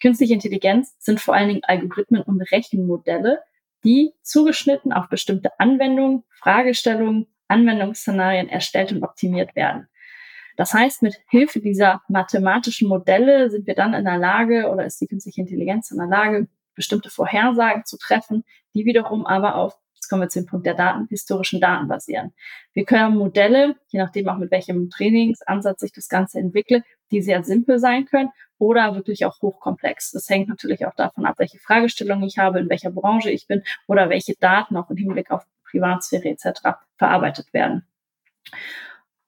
Künstliche 0.03 0.35
Intelligenz 0.35 0.93
sind 0.99 1.21
vor 1.21 1.35
allen 1.35 1.51
Dingen 1.51 1.63
Algorithmen 1.63 2.23
und 2.23 2.43
Rechenmodelle, 2.51 3.39
die 3.85 4.13
zugeschnitten 4.23 4.93
auf 4.93 5.09
bestimmte 5.09 5.53
Anwendungen, 5.61 6.25
Fragestellungen, 6.35 7.29
Anwendungsszenarien 7.47 8.49
erstellt 8.49 8.91
und 8.91 9.05
optimiert 9.05 9.55
werden. 9.55 9.87
Das 10.59 10.75
heißt, 10.75 11.03
mit 11.03 11.23
Hilfe 11.31 11.61
dieser 11.61 12.03
mathematischen 12.09 12.89
Modelle 12.89 13.49
sind 13.49 13.69
wir 13.69 13.77
dann 13.77 13.95
in 13.95 14.05
der 14.05 14.19
Lage 14.19 14.69
oder 14.69 14.85
ist 14.85 15.01
die 15.01 15.07
künstliche 15.07 15.43
Intelligenz 15.43 15.93
in 15.93 15.99
der 15.99 16.09
Lage, 16.09 16.49
bestimmte 16.75 17.11
Vorhersagen 17.11 17.85
zu 17.85 17.97
treffen, 17.97 18.43
die 18.75 18.85
wiederum 18.85 19.25
aber 19.25 19.55
auf, 19.55 19.79
jetzt 19.95 20.09
kommen 20.09 20.23
wir 20.23 20.29
zu 20.29 20.41
dem 20.41 20.47
Punkt 20.47 20.67
der 20.67 20.75
Daten, 20.75 21.07
historischen 21.11 21.61
Daten 21.61 21.87
basieren. 21.87 22.33
Wir 22.73 22.85
können 22.85 23.17
Modelle, 23.17 23.77
je 23.87 24.01
nachdem 24.01 24.29
auch 24.29 24.37
mit 24.37 24.51
welchem 24.51 24.91
Trainingsansatz 24.91 25.81
ich 25.85 25.93
das 25.93 26.09
Ganze 26.09 26.41
entwickle, 26.41 26.83
die 27.13 27.23
sehr 27.23 27.45
simpel 27.45 27.79
sein 27.79 28.07
können 28.07 28.31
oder 28.59 28.97
wirklich 28.97 29.27
auch 29.27 29.41
hochkomplex. 29.41 30.11
Das 30.11 30.29
hängt 30.29 30.49
natürlich 30.49 30.85
auch 30.87 30.95
davon 30.97 31.25
ab, 31.25 31.37
welche 31.39 31.61
Fragestellungen 31.61 32.25
ich 32.27 32.39
habe, 32.39 32.59
in 32.59 32.69
welcher 32.69 32.91
Branche 32.91 33.31
ich 33.31 33.47
bin 33.47 33.63
oder 33.87 34.11
welche 34.11 34.35
Daten 34.35 34.77
auch 34.77 34.91
im 34.91 34.97
Hinblick 34.97 35.31
auf 35.31 35.47
Privatsphäre 35.71 36.31
etc. 36.31 36.81
verarbeitet 36.97 37.55
werden. 37.55 37.87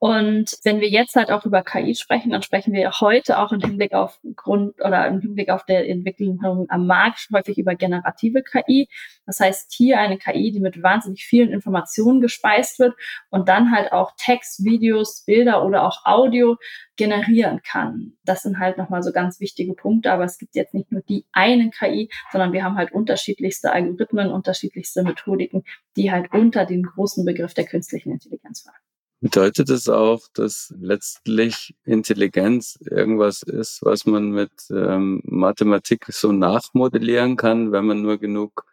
Und 0.03 0.57
wenn 0.65 0.81
wir 0.81 0.89
jetzt 0.89 1.15
halt 1.15 1.31
auch 1.31 1.45
über 1.45 1.63
KI 1.63 1.95
sprechen, 1.95 2.31
dann 2.31 2.41
sprechen 2.41 2.73
wir 2.73 2.91
heute 3.01 3.39
auch 3.39 3.53
im 3.53 3.61
Hinblick 3.61 3.93
auf 3.93 4.19
Grund 4.35 4.81
oder 4.81 5.07
im 5.07 5.21
Hinblick 5.21 5.51
auf 5.51 5.67
der 5.67 5.87
Entwicklung 5.87 6.41
am 6.71 6.87
Markt 6.87 7.29
häufig 7.35 7.59
über 7.59 7.75
generative 7.75 8.43
KI. 8.43 8.89
Das 9.27 9.41
heißt 9.41 9.71
hier 9.77 10.01
eine 10.01 10.17
KI, 10.17 10.53
die 10.53 10.61
mit 10.61 10.83
wahnsinnig 10.83 11.27
vielen 11.27 11.51
Informationen 11.51 12.23
gespeist 12.23 12.79
wird 12.79 12.95
und 13.29 13.51
dann 13.51 13.73
halt 13.73 13.93
auch 13.93 14.13
Text, 14.17 14.65
Videos, 14.65 15.23
Bilder 15.27 15.67
oder 15.67 15.87
auch 15.87 16.07
Audio 16.07 16.57
generieren 16.97 17.61
kann. 17.63 18.15
Das 18.25 18.41
sind 18.41 18.59
halt 18.59 18.79
nochmal 18.79 19.03
so 19.03 19.13
ganz 19.13 19.39
wichtige 19.39 19.75
Punkte, 19.75 20.13
aber 20.13 20.25
es 20.25 20.39
gibt 20.39 20.55
jetzt 20.55 20.73
nicht 20.73 20.91
nur 20.91 21.03
die 21.03 21.27
eine 21.33 21.69
KI, 21.69 22.09
sondern 22.33 22.55
wir 22.55 22.65
haben 22.65 22.77
halt 22.77 22.93
unterschiedlichste 22.93 23.71
Algorithmen, 23.71 24.31
unterschiedlichste 24.31 25.03
Methodiken, 25.03 25.63
die 25.97 26.11
halt 26.11 26.33
unter 26.33 26.65
den 26.65 26.85
großen 26.85 27.27
Begriff 27.27 27.53
der 27.53 27.67
künstlichen 27.67 28.13
Intelligenz 28.13 28.63
fallen. 28.63 28.90
Bedeutet 29.23 29.69
es 29.69 29.89
auch, 29.89 30.21
dass 30.33 30.75
letztlich 30.81 31.75
Intelligenz 31.85 32.79
irgendwas 32.91 33.43
ist, 33.43 33.81
was 33.83 34.07
man 34.07 34.31
mit 34.31 34.51
ähm, 34.71 35.21
Mathematik 35.25 36.07
so 36.09 36.33
nachmodellieren 36.33 37.37
kann, 37.37 37.71
wenn 37.71 37.85
man 37.85 38.01
nur 38.01 38.19
genug 38.19 38.65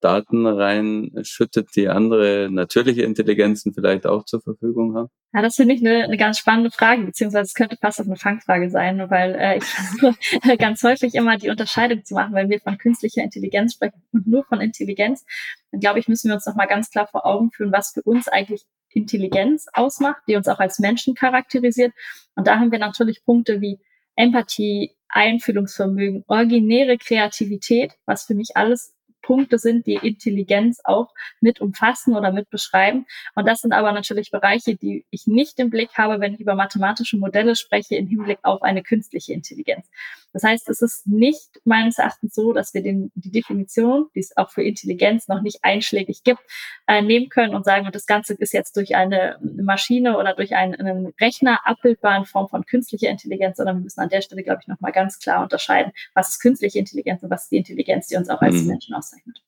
Daten 0.00 0.46
reinschüttet, 0.46 1.68
die 1.76 1.88
andere 1.88 2.48
natürliche 2.50 3.02
Intelligenzen 3.02 3.74
vielleicht 3.74 4.06
auch 4.06 4.24
zur 4.24 4.40
Verfügung 4.40 4.96
haben? 4.96 5.08
Ja, 5.32 5.42
das 5.42 5.56
finde 5.56 5.74
ich 5.74 5.80
eine, 5.86 6.04
eine 6.04 6.16
ganz 6.16 6.38
spannende 6.38 6.70
Frage, 6.70 7.04
beziehungsweise 7.04 7.44
es 7.44 7.54
könnte 7.54 7.76
fast 7.76 8.00
auch 8.00 8.06
eine 8.06 8.16
Fangfrage 8.16 8.70
sein, 8.70 8.98
weil 9.10 9.34
äh, 9.34 9.58
ich 9.58 9.64
versuche 9.64 10.56
ganz 10.58 10.82
häufig 10.82 11.14
immer 11.14 11.36
die 11.36 11.50
Unterscheidung 11.50 12.04
zu 12.04 12.14
machen, 12.14 12.34
wenn 12.34 12.48
wir 12.48 12.60
von 12.60 12.78
künstlicher 12.78 13.22
Intelligenz 13.22 13.74
sprechen 13.74 14.02
und 14.12 14.26
nur 14.26 14.44
von 14.44 14.60
Intelligenz, 14.60 15.24
dann 15.70 15.80
glaube 15.80 15.98
ich, 15.98 16.08
müssen 16.08 16.28
wir 16.28 16.34
uns 16.34 16.46
nochmal 16.46 16.66
ganz 16.66 16.90
klar 16.90 17.06
vor 17.06 17.26
Augen 17.26 17.50
führen, 17.52 17.70
was 17.70 17.92
für 17.92 18.02
uns 18.02 18.26
eigentlich 18.26 18.64
Intelligenz 18.92 19.66
ausmacht, 19.72 20.22
die 20.28 20.36
uns 20.36 20.48
auch 20.48 20.58
als 20.58 20.78
Menschen 20.78 21.14
charakterisiert. 21.14 21.92
Und 22.34 22.46
da 22.46 22.58
haben 22.58 22.72
wir 22.72 22.78
natürlich 22.78 23.24
Punkte 23.24 23.60
wie 23.60 23.78
Empathie, 24.16 24.96
Einfühlungsvermögen, 25.08 26.24
originäre 26.26 26.98
Kreativität, 26.98 27.92
was 28.06 28.24
für 28.24 28.34
mich 28.34 28.56
alles 28.56 28.94
Punkte 29.22 29.58
sind, 29.58 29.86
die 29.86 29.94
Intelligenz 29.94 30.80
auch 30.84 31.12
mit 31.40 31.60
umfassen 31.60 32.16
oder 32.16 32.32
mit 32.32 32.50
beschreiben. 32.50 33.06
Und 33.34 33.46
das 33.46 33.60
sind 33.60 33.72
aber 33.72 33.92
natürlich 33.92 34.30
Bereiche, 34.30 34.76
die 34.76 35.04
ich 35.10 35.26
nicht 35.26 35.58
im 35.58 35.70
Blick 35.70 35.90
habe, 35.96 36.20
wenn 36.20 36.34
ich 36.34 36.40
über 36.40 36.54
mathematische 36.54 37.16
Modelle 37.16 37.56
spreche, 37.56 37.96
im 37.96 38.06
Hinblick 38.06 38.38
auf 38.42 38.62
eine 38.62 38.82
künstliche 38.82 39.32
Intelligenz. 39.32 39.86
Das 40.32 40.42
heißt, 40.42 40.68
es 40.68 40.82
ist 40.82 41.06
nicht 41.06 41.60
meines 41.64 41.98
Erachtens 41.98 42.34
so, 42.34 42.52
dass 42.52 42.74
wir 42.74 42.82
den, 42.82 43.10
die 43.14 43.30
Definition, 43.30 44.06
die 44.14 44.20
es 44.20 44.36
auch 44.36 44.50
für 44.50 44.62
Intelligenz 44.62 45.28
noch 45.28 45.42
nicht 45.42 45.58
einschlägig 45.62 46.22
gibt, 46.22 46.40
äh, 46.86 47.02
nehmen 47.02 47.28
können 47.28 47.54
und 47.54 47.64
sagen, 47.64 47.86
und 47.86 47.94
das 47.94 48.06
Ganze 48.06 48.34
ist 48.34 48.52
jetzt 48.52 48.76
durch 48.76 48.94
eine 48.94 49.38
Maschine 49.40 50.18
oder 50.18 50.34
durch 50.34 50.54
einen, 50.54 50.74
einen 50.74 51.12
Rechner 51.20 51.60
abbildbar 51.64 52.16
in 52.16 52.24
Form 52.24 52.48
von 52.48 52.64
künstlicher 52.64 53.10
Intelligenz, 53.10 53.56
sondern 53.56 53.78
wir 53.78 53.82
müssen 53.82 54.00
an 54.00 54.08
der 54.08 54.22
Stelle, 54.22 54.42
glaube 54.42 54.60
ich, 54.62 54.68
nochmal 54.68 54.92
ganz 54.92 55.18
klar 55.18 55.42
unterscheiden, 55.42 55.92
was 56.14 56.30
ist 56.30 56.40
künstliche 56.40 56.78
Intelligenz 56.78 57.22
und 57.22 57.30
was 57.30 57.44
ist 57.44 57.52
die 57.52 57.58
Intelligenz, 57.58 58.06
die 58.08 58.16
uns 58.16 58.28
auch 58.28 58.40
als 58.40 58.56
mhm. 58.56 58.68
Menschen 58.68 58.94
auszeichnet. 58.94 59.42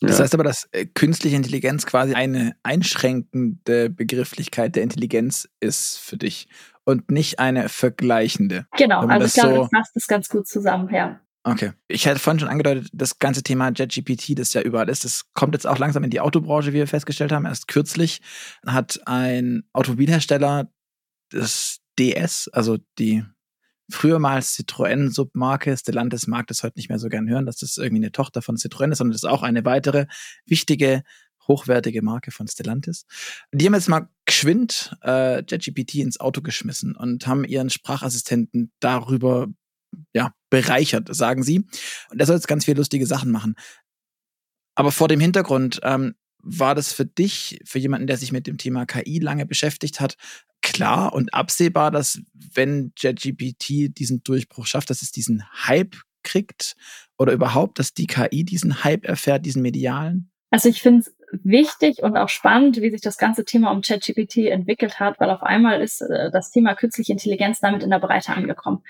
Das 0.00 0.20
heißt 0.20 0.34
aber, 0.34 0.44
dass 0.44 0.68
äh, 0.72 0.86
künstliche 0.86 1.36
Intelligenz 1.36 1.86
quasi 1.86 2.14
eine 2.14 2.54
einschränkende 2.62 3.88
Begrifflichkeit 3.88 4.76
der 4.76 4.82
Intelligenz 4.82 5.48
ist 5.60 5.98
für 5.98 6.18
dich 6.18 6.48
und 6.84 7.10
nicht 7.10 7.38
eine 7.38 7.68
vergleichende. 7.68 8.66
Genau, 8.76 9.00
also 9.06 9.26
ich 9.26 9.34
glaube, 9.34 9.54
so 9.54 9.60
das 9.62 9.70
fasst 9.70 9.96
das 9.96 10.06
ganz 10.06 10.28
gut 10.28 10.46
zusammen, 10.46 10.92
ja. 10.92 11.20
Okay. 11.44 11.72
Ich 11.86 12.08
hatte 12.08 12.18
vorhin 12.18 12.40
schon 12.40 12.48
angedeutet, 12.48 12.88
das 12.92 13.20
ganze 13.20 13.42
Thema 13.44 13.68
JetGPT, 13.68 14.36
das 14.36 14.52
ja 14.52 14.62
überall 14.62 14.88
ist, 14.88 15.04
das 15.04 15.32
kommt 15.32 15.54
jetzt 15.54 15.66
auch 15.66 15.78
langsam 15.78 16.02
in 16.02 16.10
die 16.10 16.20
Autobranche, 16.20 16.72
wie 16.72 16.78
wir 16.78 16.88
festgestellt 16.88 17.30
haben. 17.30 17.46
Erst 17.46 17.68
kürzlich 17.68 18.20
hat 18.66 19.00
ein 19.06 19.62
Automobilhersteller 19.72 20.68
das 21.30 21.78
DS, 21.98 22.48
also 22.52 22.78
die 22.98 23.24
früher 23.90 24.18
mal 24.18 24.40
Citroën-Submarke, 24.40 25.76
Stellantis 25.76 26.26
mag 26.26 26.46
das 26.46 26.62
heute 26.62 26.78
nicht 26.78 26.88
mehr 26.88 26.98
so 26.98 27.08
gern 27.08 27.28
hören, 27.28 27.46
dass 27.46 27.58
das 27.58 27.76
irgendwie 27.76 28.02
eine 28.02 28.12
Tochter 28.12 28.42
von 28.42 28.56
Citroën 28.56 28.92
ist, 28.92 28.98
sondern 28.98 29.12
das 29.12 29.22
ist 29.22 29.28
auch 29.28 29.42
eine 29.42 29.64
weitere 29.64 30.06
wichtige 30.44 31.02
hochwertige 31.48 32.02
Marke 32.02 32.30
von 32.30 32.48
Stellantis. 32.48 33.06
Die 33.52 33.66
haben 33.66 33.74
jetzt 33.74 33.88
mal 33.88 34.08
geschwind 34.24 34.96
äh, 35.02 35.44
JetGPT 35.44 35.96
ins 35.96 36.20
Auto 36.20 36.42
geschmissen 36.42 36.96
und 36.96 37.26
haben 37.26 37.44
ihren 37.44 37.70
Sprachassistenten 37.70 38.72
darüber 38.80 39.46
ja, 40.12 40.32
bereichert, 40.50 41.14
sagen 41.14 41.42
sie. 41.42 41.66
Und 42.10 42.18
der 42.18 42.26
soll 42.26 42.36
jetzt 42.36 42.48
ganz 42.48 42.64
viele 42.64 42.78
lustige 42.78 43.06
Sachen 43.06 43.30
machen. 43.30 43.54
Aber 44.74 44.92
vor 44.92 45.08
dem 45.08 45.20
Hintergrund, 45.20 45.80
ähm, 45.84 46.14
war 46.46 46.74
das 46.74 46.92
für 46.92 47.04
dich, 47.04 47.60
für 47.64 47.78
jemanden, 47.78 48.06
der 48.06 48.16
sich 48.16 48.30
mit 48.32 48.46
dem 48.46 48.56
Thema 48.56 48.86
KI 48.86 49.18
lange 49.18 49.46
beschäftigt 49.46 50.00
hat, 50.00 50.16
klar 50.62 51.12
und 51.12 51.34
absehbar, 51.34 51.90
dass 51.90 52.20
wenn 52.32 52.92
JetGPT 52.96 53.98
diesen 53.98 54.22
Durchbruch 54.22 54.66
schafft, 54.66 54.90
dass 54.90 55.02
es 55.02 55.10
diesen 55.10 55.44
Hype 55.66 55.96
kriegt 56.22 56.76
oder 57.18 57.32
überhaupt, 57.32 57.78
dass 57.78 57.94
die 57.94 58.06
KI 58.06 58.44
diesen 58.44 58.84
Hype 58.84 59.04
erfährt, 59.04 59.44
diesen 59.44 59.62
medialen? 59.62 60.30
Also 60.50 60.68
ich 60.68 60.82
finde 60.82 61.00
es 61.00 61.15
wichtig 61.32 62.02
und 62.02 62.16
auch 62.16 62.28
spannend, 62.28 62.80
wie 62.80 62.90
sich 62.90 63.00
das 63.00 63.18
ganze 63.18 63.44
Thema 63.44 63.70
um 63.70 63.82
ChatGPT 63.82 64.48
entwickelt 64.48 65.00
hat, 65.00 65.20
weil 65.20 65.30
auf 65.30 65.42
einmal 65.42 65.80
ist 65.80 66.00
äh, 66.00 66.30
das 66.30 66.50
Thema 66.50 66.74
künstliche 66.74 67.12
Intelligenz 67.12 67.60
damit 67.60 67.82
in 67.82 67.90
der 67.90 67.98
Breite 67.98 68.32
angekommen. 68.32 68.82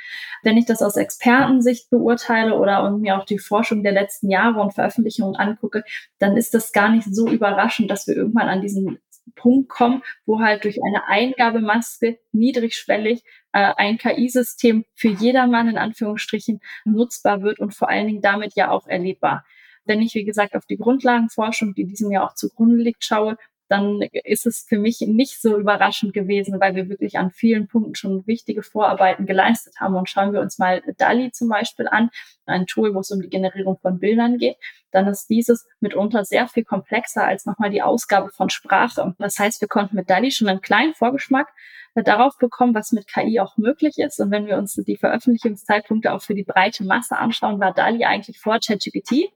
Wenn 0.42 0.56
ich 0.56 0.66
das 0.66 0.82
aus 0.82 0.96
Expertensicht 0.96 1.90
beurteile 1.90 2.54
oder 2.58 2.84
und 2.84 3.00
mir 3.00 3.18
auch 3.18 3.24
die 3.24 3.38
Forschung 3.38 3.82
der 3.82 3.92
letzten 3.92 4.30
Jahre 4.30 4.60
und 4.60 4.74
Veröffentlichungen 4.74 5.36
angucke, 5.36 5.84
dann 6.18 6.36
ist 6.36 6.54
das 6.54 6.72
gar 6.72 6.88
nicht 6.88 7.14
so 7.14 7.28
überraschend, 7.28 7.90
dass 7.90 8.06
wir 8.06 8.16
irgendwann 8.16 8.48
an 8.48 8.60
diesen 8.60 8.98
Punkt 9.34 9.68
kommen, 9.68 10.02
wo 10.24 10.40
halt 10.40 10.64
durch 10.64 10.78
eine 10.82 11.08
Eingabemaske 11.08 12.18
niedrigschwellig 12.32 13.22
äh, 13.52 13.72
ein 13.76 13.98
KI-System 13.98 14.84
für 14.94 15.08
jedermann 15.08 15.68
in 15.68 15.78
Anführungsstrichen 15.78 16.60
nutzbar 16.84 17.42
wird 17.42 17.58
und 17.58 17.74
vor 17.74 17.88
allen 17.88 18.06
Dingen 18.06 18.22
damit 18.22 18.54
ja 18.54 18.70
auch 18.70 18.86
erlebbar. 18.86 19.44
Wenn 19.86 20.02
ich, 20.02 20.14
wie 20.14 20.24
gesagt, 20.24 20.54
auf 20.54 20.66
die 20.66 20.76
Grundlagenforschung, 20.76 21.74
die 21.74 21.86
diesem 21.86 22.10
Jahr 22.10 22.24
auch 22.24 22.34
zugrunde 22.34 22.76
liegt, 22.76 23.04
schaue, 23.04 23.36
dann 23.68 24.00
ist 24.24 24.46
es 24.46 24.64
für 24.68 24.78
mich 24.78 25.00
nicht 25.00 25.40
so 25.40 25.58
überraschend 25.58 26.12
gewesen, 26.12 26.60
weil 26.60 26.76
wir 26.76 26.88
wirklich 26.88 27.18
an 27.18 27.30
vielen 27.32 27.66
Punkten 27.66 27.94
schon 27.96 28.26
wichtige 28.26 28.62
Vorarbeiten 28.62 29.26
geleistet 29.26 29.74
haben. 29.80 29.96
Und 29.96 30.08
schauen 30.08 30.32
wir 30.32 30.40
uns 30.40 30.58
mal 30.58 30.82
DALI 30.98 31.32
zum 31.32 31.48
Beispiel 31.48 31.88
an, 31.88 32.10
ein 32.46 32.66
Tool, 32.66 32.94
wo 32.94 33.00
es 33.00 33.10
um 33.10 33.20
die 33.20 33.28
Generierung 33.28 33.78
von 33.80 33.98
Bildern 33.98 34.38
geht, 34.38 34.56
dann 34.92 35.08
ist 35.08 35.28
dieses 35.28 35.66
mitunter 35.80 36.24
sehr 36.24 36.46
viel 36.46 36.64
komplexer 36.64 37.24
als 37.24 37.44
nochmal 37.44 37.70
die 37.70 37.82
Ausgabe 37.82 38.30
von 38.30 38.50
Sprache. 38.50 39.14
Das 39.18 39.38
heißt, 39.38 39.60
wir 39.60 39.68
konnten 39.68 39.96
mit 39.96 40.08
DALI 40.08 40.30
schon 40.30 40.48
einen 40.48 40.60
kleinen 40.60 40.94
Vorgeschmack 40.94 41.48
darauf 41.94 42.38
bekommen, 42.38 42.74
was 42.74 42.92
mit 42.92 43.08
KI 43.08 43.40
auch 43.40 43.56
möglich 43.56 43.98
ist. 43.98 44.20
Und 44.20 44.30
wenn 44.30 44.46
wir 44.46 44.58
uns 44.58 44.74
die 44.74 44.96
Veröffentlichungszeitpunkte 44.96 46.12
auch 46.12 46.22
für 46.22 46.34
die 46.34 46.44
breite 46.44 46.84
Masse 46.84 47.16
anschauen, 47.16 47.58
war 47.58 47.72
DALI 47.72 48.04
eigentlich 48.04 48.38
vor 48.38 48.58
ChatGPT. 48.60 49.32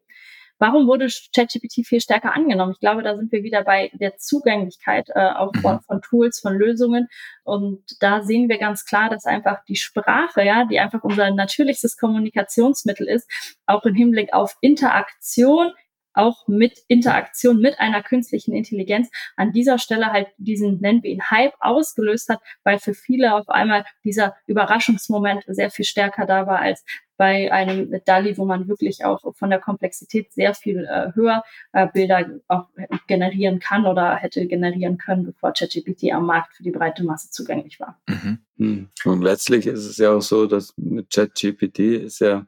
Warum 0.60 0.86
wurde 0.86 1.08
ChatGPT 1.34 1.86
viel 1.86 2.02
stärker 2.02 2.34
angenommen? 2.34 2.72
Ich 2.72 2.80
glaube, 2.80 3.02
da 3.02 3.16
sind 3.16 3.32
wir 3.32 3.42
wieder 3.42 3.64
bei 3.64 3.90
der 3.94 4.18
Zugänglichkeit 4.18 5.08
äh, 5.14 5.30
auch 5.30 5.52
von, 5.62 5.76
mhm. 5.76 5.80
von 5.80 6.02
Tools, 6.02 6.38
von 6.38 6.54
Lösungen. 6.54 7.08
Und 7.44 7.82
da 8.00 8.22
sehen 8.22 8.50
wir 8.50 8.58
ganz 8.58 8.84
klar, 8.84 9.08
dass 9.08 9.24
einfach 9.24 9.64
die 9.64 9.76
Sprache, 9.76 10.44
ja, 10.44 10.66
die 10.66 10.78
einfach 10.78 11.02
unser 11.02 11.30
natürlichstes 11.30 11.96
Kommunikationsmittel 11.96 13.08
ist, 13.08 13.26
auch 13.64 13.84
im 13.84 13.94
Hinblick 13.94 14.34
auf 14.34 14.56
Interaktion 14.60 15.72
auch 16.14 16.48
mit 16.48 16.78
Interaktion 16.88 17.60
mit 17.60 17.78
einer 17.78 18.02
künstlichen 18.02 18.52
Intelligenz 18.52 19.10
an 19.36 19.52
dieser 19.52 19.78
Stelle 19.78 20.12
halt 20.12 20.28
diesen, 20.38 20.80
nennen 20.80 21.02
wir 21.02 21.10
ihn 21.10 21.30
Hype, 21.30 21.54
ausgelöst 21.60 22.28
hat, 22.28 22.40
weil 22.64 22.78
für 22.78 22.94
viele 22.94 23.34
auf 23.34 23.48
einmal 23.48 23.84
dieser 24.04 24.34
Überraschungsmoment 24.46 25.44
sehr 25.46 25.70
viel 25.70 25.84
stärker 25.84 26.26
da 26.26 26.46
war 26.46 26.60
als 26.60 26.84
bei 27.20 27.52
einem 27.52 27.94
DALI, 28.06 28.38
wo 28.38 28.46
man 28.46 28.66
wirklich 28.66 29.04
auch 29.04 29.34
von 29.36 29.50
der 29.50 29.58
Komplexität 29.58 30.32
sehr 30.32 30.54
viel 30.54 30.86
äh, 30.86 31.14
höher 31.14 31.42
äh, 31.72 31.86
Bilder 31.92 32.26
auch 32.48 32.68
generieren 33.08 33.60
kann 33.60 33.84
oder 33.84 34.16
hätte 34.16 34.46
generieren 34.46 34.96
können, 34.96 35.26
bevor 35.26 35.52
ChatGPT 35.52 36.12
am 36.14 36.24
Markt 36.24 36.56
für 36.56 36.62
die 36.62 36.70
breite 36.70 37.04
Masse 37.04 37.28
zugänglich 37.30 37.78
war. 37.78 38.00
Mhm. 38.08 38.38
Hm. 38.56 38.88
Und 39.04 39.20
letztlich 39.20 39.66
ist 39.66 39.84
es 39.84 39.98
ja 39.98 40.12
auch 40.12 40.22
so, 40.22 40.46
dass 40.46 40.72
mit 40.78 41.10
ChatGPT 41.10 41.78
ist 41.78 42.20
ja 42.20 42.46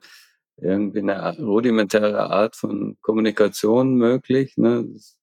irgendwie 0.57 1.01
eine 1.01 1.39
rudimentäre 1.39 2.31
Art 2.31 2.57
von 2.57 2.97
Kommunikation 3.01 3.95
möglich. 3.95 4.57
Ne? 4.57 4.85
Das 4.93 5.17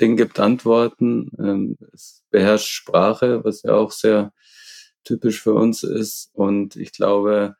Ding 0.00 0.16
gibt 0.16 0.38
Antworten, 0.40 1.30
ähm, 1.38 1.76
es 1.92 2.22
beherrscht 2.30 2.68
Sprache, 2.68 3.44
was 3.44 3.62
ja 3.62 3.74
auch 3.74 3.90
sehr 3.90 4.32
typisch 5.04 5.42
für 5.42 5.54
uns 5.54 5.82
ist. 5.82 6.30
Und 6.34 6.76
ich 6.76 6.92
glaube, 6.92 7.56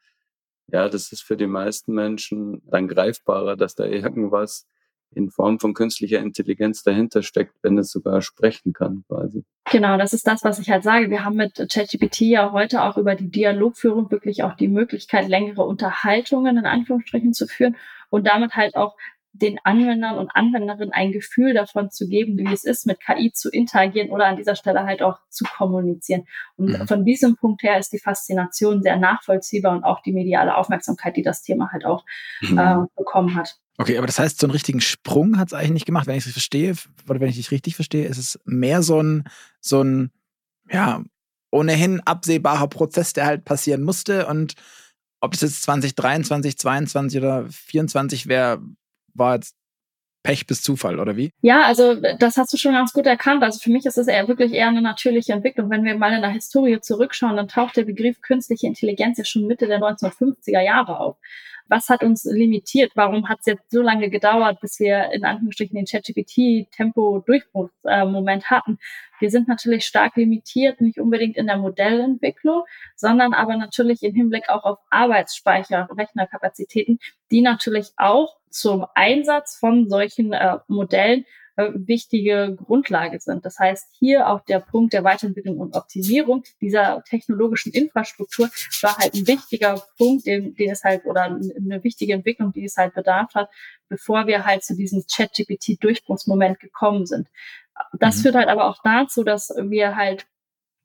ja, 0.68 0.88
das 0.88 1.12
ist 1.12 1.22
für 1.22 1.36
die 1.36 1.46
meisten 1.46 1.94
Menschen 1.94 2.62
dann 2.66 2.88
greifbarer, 2.88 3.56
dass 3.56 3.74
da 3.74 3.84
irgendwas 3.84 4.66
in 5.14 5.30
Form 5.30 5.58
von 5.58 5.74
künstlicher 5.74 6.20
Intelligenz 6.20 6.82
dahinter 6.82 7.22
steckt, 7.22 7.54
wenn 7.62 7.78
es 7.78 7.90
sogar 7.90 8.20
sprechen 8.22 8.72
kann, 8.72 9.04
quasi. 9.08 9.44
Genau, 9.70 9.96
das 9.96 10.12
ist 10.12 10.26
das, 10.26 10.44
was 10.44 10.58
ich 10.58 10.70
halt 10.70 10.82
sage. 10.82 11.10
Wir 11.10 11.24
haben 11.24 11.36
mit 11.36 11.54
ChatGPT 11.72 12.20
ja 12.22 12.52
heute 12.52 12.82
auch 12.82 12.98
über 12.98 13.14
die 13.14 13.30
Dialogführung 13.30 14.10
wirklich 14.10 14.42
auch 14.42 14.54
die 14.54 14.68
Möglichkeit, 14.68 15.28
längere 15.28 15.62
Unterhaltungen 15.62 16.58
in 16.58 16.66
Anführungsstrichen 16.66 17.32
zu 17.32 17.46
führen 17.46 17.76
und 18.10 18.26
damit 18.26 18.56
halt 18.56 18.76
auch 18.76 18.96
den 19.38 19.58
Anwendern 19.64 20.18
und 20.18 20.30
Anwenderinnen 20.34 20.92
ein 20.92 21.12
Gefühl 21.12 21.54
davon 21.54 21.90
zu 21.90 22.08
geben, 22.08 22.38
wie 22.38 22.52
es 22.52 22.64
ist, 22.64 22.86
mit 22.86 23.00
KI 23.00 23.32
zu 23.32 23.50
interagieren 23.50 24.10
oder 24.10 24.26
an 24.26 24.36
dieser 24.36 24.56
Stelle 24.56 24.84
halt 24.84 25.02
auch 25.02 25.18
zu 25.28 25.44
kommunizieren. 25.44 26.24
Und 26.56 26.78
mhm. 26.78 26.86
von 26.86 27.04
diesem 27.04 27.36
Punkt 27.36 27.62
her 27.62 27.78
ist 27.78 27.92
die 27.92 27.98
Faszination 27.98 28.82
sehr 28.82 28.96
nachvollziehbar 28.96 29.72
und 29.72 29.84
auch 29.84 30.00
die 30.00 30.12
mediale 30.12 30.56
Aufmerksamkeit, 30.56 31.16
die 31.16 31.22
das 31.22 31.42
Thema 31.42 31.70
halt 31.72 31.84
auch 31.84 32.04
mhm. 32.40 32.58
äh, 32.58 32.76
bekommen 32.96 33.34
hat. 33.34 33.58
Okay, 33.78 33.98
aber 33.98 34.06
das 34.06 34.18
heißt, 34.18 34.40
so 34.40 34.46
einen 34.46 34.52
richtigen 34.52 34.80
Sprung 34.80 35.38
hat 35.38 35.48
es 35.48 35.54
eigentlich 35.54 35.72
nicht 35.72 35.86
gemacht. 35.86 36.06
Wenn 36.06 36.16
ich 36.16 36.26
es 36.26 36.32
verstehe, 36.32 36.74
oder 37.08 37.20
wenn 37.20 37.28
ich 37.28 37.36
dich 37.36 37.50
richtig 37.50 37.74
verstehe, 37.76 38.06
ist 38.06 38.18
es 38.18 38.38
mehr 38.44 38.82
so 38.82 39.02
ein, 39.02 39.24
so 39.60 39.82
ein, 39.82 40.10
ja, 40.70 41.02
ohnehin 41.50 42.00
absehbarer 42.00 42.68
Prozess, 42.68 43.12
der 43.12 43.26
halt 43.26 43.44
passieren 43.44 43.82
musste. 43.82 44.26
Und 44.26 44.54
ob 45.20 45.32
das 45.32 45.42
jetzt 45.42 45.62
2023, 45.62 46.56
2022 46.58 47.18
oder 47.18 47.42
2024 47.42 48.26
wäre, 48.26 48.62
war 49.14 49.36
jetzt 49.36 49.54
Pech 50.22 50.46
bis 50.46 50.60
Zufall, 50.60 50.98
oder 50.98 51.16
wie? 51.16 51.30
Ja, 51.42 51.62
also 51.62 51.94
das 52.18 52.36
hast 52.36 52.52
du 52.52 52.56
schon 52.56 52.72
ganz 52.72 52.92
gut 52.92 53.06
erkannt. 53.06 53.44
Also 53.44 53.60
für 53.60 53.70
mich 53.70 53.86
ist 53.86 53.96
es 53.96 54.08
eher 54.08 54.26
wirklich 54.26 54.52
eher 54.52 54.68
eine 54.68 54.82
natürliche 54.82 55.32
Entwicklung. 55.32 55.70
Wenn 55.70 55.84
wir 55.84 55.96
mal 55.96 56.12
in 56.12 56.20
der 56.20 56.30
Historie 56.30 56.80
zurückschauen, 56.80 57.36
dann 57.36 57.46
taucht 57.46 57.76
der 57.76 57.84
Begriff 57.84 58.20
künstliche 58.22 58.66
Intelligenz 58.66 59.18
ja 59.18 59.24
schon 59.24 59.46
Mitte 59.46 59.68
der 59.68 59.78
1950er 59.78 60.60
Jahre 60.60 60.98
auf 60.98 61.16
was 61.68 61.88
hat 61.88 62.02
uns 62.02 62.24
limitiert? 62.24 62.90
Warum 62.94 63.28
hat 63.28 63.38
es 63.40 63.46
jetzt 63.46 63.70
so 63.70 63.82
lange 63.82 64.08
gedauert, 64.10 64.60
bis 64.60 64.78
wir 64.80 65.12
in 65.12 65.24
Anführungsstrichen 65.24 65.76
den 65.76 65.86
ChatGPT-Tempo-Durchbruchsmoment 65.86 68.50
hatten? 68.50 68.78
Wir 69.18 69.30
sind 69.30 69.48
natürlich 69.48 69.86
stark 69.86 70.16
limitiert, 70.16 70.80
nicht 70.80 70.98
unbedingt 70.98 71.36
in 71.36 71.46
der 71.46 71.58
Modellentwicklung, 71.58 72.64
sondern 72.94 73.34
aber 73.34 73.56
natürlich 73.56 74.02
im 74.02 74.14
Hinblick 74.14 74.48
auch 74.48 74.64
auf 74.64 74.78
Arbeitsspeicher, 74.90 75.88
Rechnerkapazitäten, 75.96 76.98
die 77.30 77.40
natürlich 77.40 77.92
auch 77.96 78.36
zum 78.50 78.86
Einsatz 78.94 79.56
von 79.56 79.88
solchen 79.88 80.32
äh, 80.32 80.58
Modellen 80.68 81.24
äh, 81.56 81.70
wichtige 81.74 82.56
Grundlage 82.56 83.18
sind. 83.20 83.44
Das 83.44 83.58
heißt, 83.58 83.88
hier 83.98 84.28
auch 84.28 84.40
der 84.44 84.60
Punkt 84.60 84.92
der 84.92 85.04
Weiterentwicklung 85.04 85.58
und 85.58 85.74
Optimierung 85.74 86.44
dieser 86.60 87.02
technologischen 87.08 87.72
Infrastruktur 87.72 88.50
war 88.82 88.96
halt 88.98 89.14
ein 89.14 89.26
wichtiger 89.26 89.82
Punkt, 89.96 90.26
den, 90.26 90.54
den 90.54 90.70
es 90.70 90.84
halt 90.84 91.06
oder 91.06 91.24
eine 91.24 91.82
wichtige 91.82 92.12
Entwicklung, 92.12 92.52
die 92.52 92.64
es 92.64 92.76
halt 92.76 92.94
bedarf 92.94 93.34
hat, 93.34 93.48
bevor 93.88 94.26
wir 94.26 94.44
halt 94.44 94.64
zu 94.64 94.76
diesem 94.76 95.06
Chat-GPT-Durchbruchsmoment 95.06 96.60
gekommen 96.60 97.06
sind. 97.06 97.28
Das 97.98 98.18
mhm. 98.18 98.22
führt 98.22 98.34
halt 98.34 98.48
aber 98.48 98.66
auch 98.66 98.82
dazu, 98.82 99.24
dass 99.24 99.48
wir 99.56 99.96
halt 99.96 100.26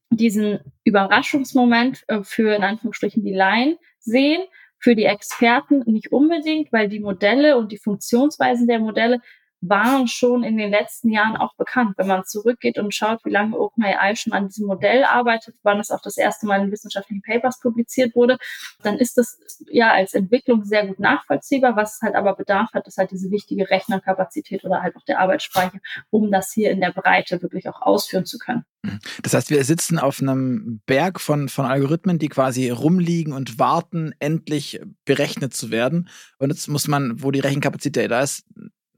diesen 0.09 0.59
Überraschungsmoment 0.83 2.03
äh, 2.07 2.23
für 2.23 2.55
in 2.55 2.63
Anführungsstrichen 2.63 3.23
die 3.23 3.33
Laien 3.33 3.77
sehen, 3.99 4.43
für 4.77 4.95
die 4.95 5.05
Experten 5.05 5.83
nicht 5.85 6.11
unbedingt, 6.11 6.73
weil 6.73 6.89
die 6.89 6.99
Modelle 6.99 7.57
und 7.57 7.71
die 7.71 7.77
Funktionsweisen 7.77 8.67
der 8.67 8.79
Modelle 8.79 9.21
waren 9.61 10.07
schon 10.07 10.43
in 10.43 10.57
den 10.57 10.71
letzten 10.71 11.09
Jahren 11.09 11.37
auch 11.37 11.55
bekannt. 11.55 11.93
Wenn 11.97 12.07
man 12.07 12.25
zurückgeht 12.25 12.79
und 12.79 12.93
schaut, 12.93 13.23
wie 13.23 13.29
lange 13.29 13.57
OpenAI 13.57 14.15
schon 14.15 14.33
an 14.33 14.47
diesem 14.47 14.67
Modell 14.67 15.03
arbeitet, 15.03 15.55
wann 15.63 15.79
es 15.79 15.91
auch 15.91 16.01
das 16.01 16.17
erste 16.17 16.47
Mal 16.47 16.61
in 16.61 16.71
wissenschaftlichen 16.71 17.21
Papers 17.21 17.59
publiziert 17.59 18.15
wurde, 18.15 18.37
dann 18.81 18.97
ist 18.97 19.17
das 19.17 19.39
ja 19.69 19.91
als 19.91 20.13
Entwicklung 20.13 20.63
sehr 20.63 20.87
gut 20.87 20.99
nachvollziehbar. 20.99 21.75
Was 21.75 21.95
es 21.95 22.01
halt 22.01 22.15
aber 22.15 22.35
bedarf 22.35 22.73
hat, 22.73 22.87
ist 22.87 22.97
halt 22.97 23.11
diese 23.11 23.29
wichtige 23.29 23.69
Rechnerkapazität 23.69 24.63
oder 24.63 24.81
halt 24.81 24.95
auch 24.95 25.05
der 25.05 25.19
Arbeitsspeicher, 25.19 25.79
um 26.09 26.31
das 26.31 26.51
hier 26.51 26.71
in 26.71 26.81
der 26.81 26.91
Breite 26.91 27.41
wirklich 27.41 27.69
auch 27.69 27.81
ausführen 27.81 28.25
zu 28.25 28.39
können. 28.39 28.65
Mhm. 28.83 28.99
Das 29.21 29.33
heißt, 29.33 29.51
wir 29.51 29.63
sitzen 29.63 29.99
auf 29.99 30.21
einem 30.21 30.81
Berg 30.87 31.21
von, 31.21 31.49
von 31.49 31.65
Algorithmen, 31.65 32.17
die 32.17 32.29
quasi 32.29 32.69
rumliegen 32.69 33.33
und 33.33 33.59
warten, 33.59 34.13
endlich 34.19 34.81
berechnet 35.05 35.53
zu 35.53 35.69
werden. 35.69 36.09
Und 36.39 36.49
jetzt 36.49 36.67
muss 36.67 36.87
man, 36.87 37.21
wo 37.21 37.29
die 37.29 37.39
Rechenkapazität 37.39 38.09
da 38.09 38.21
ist, 38.21 38.45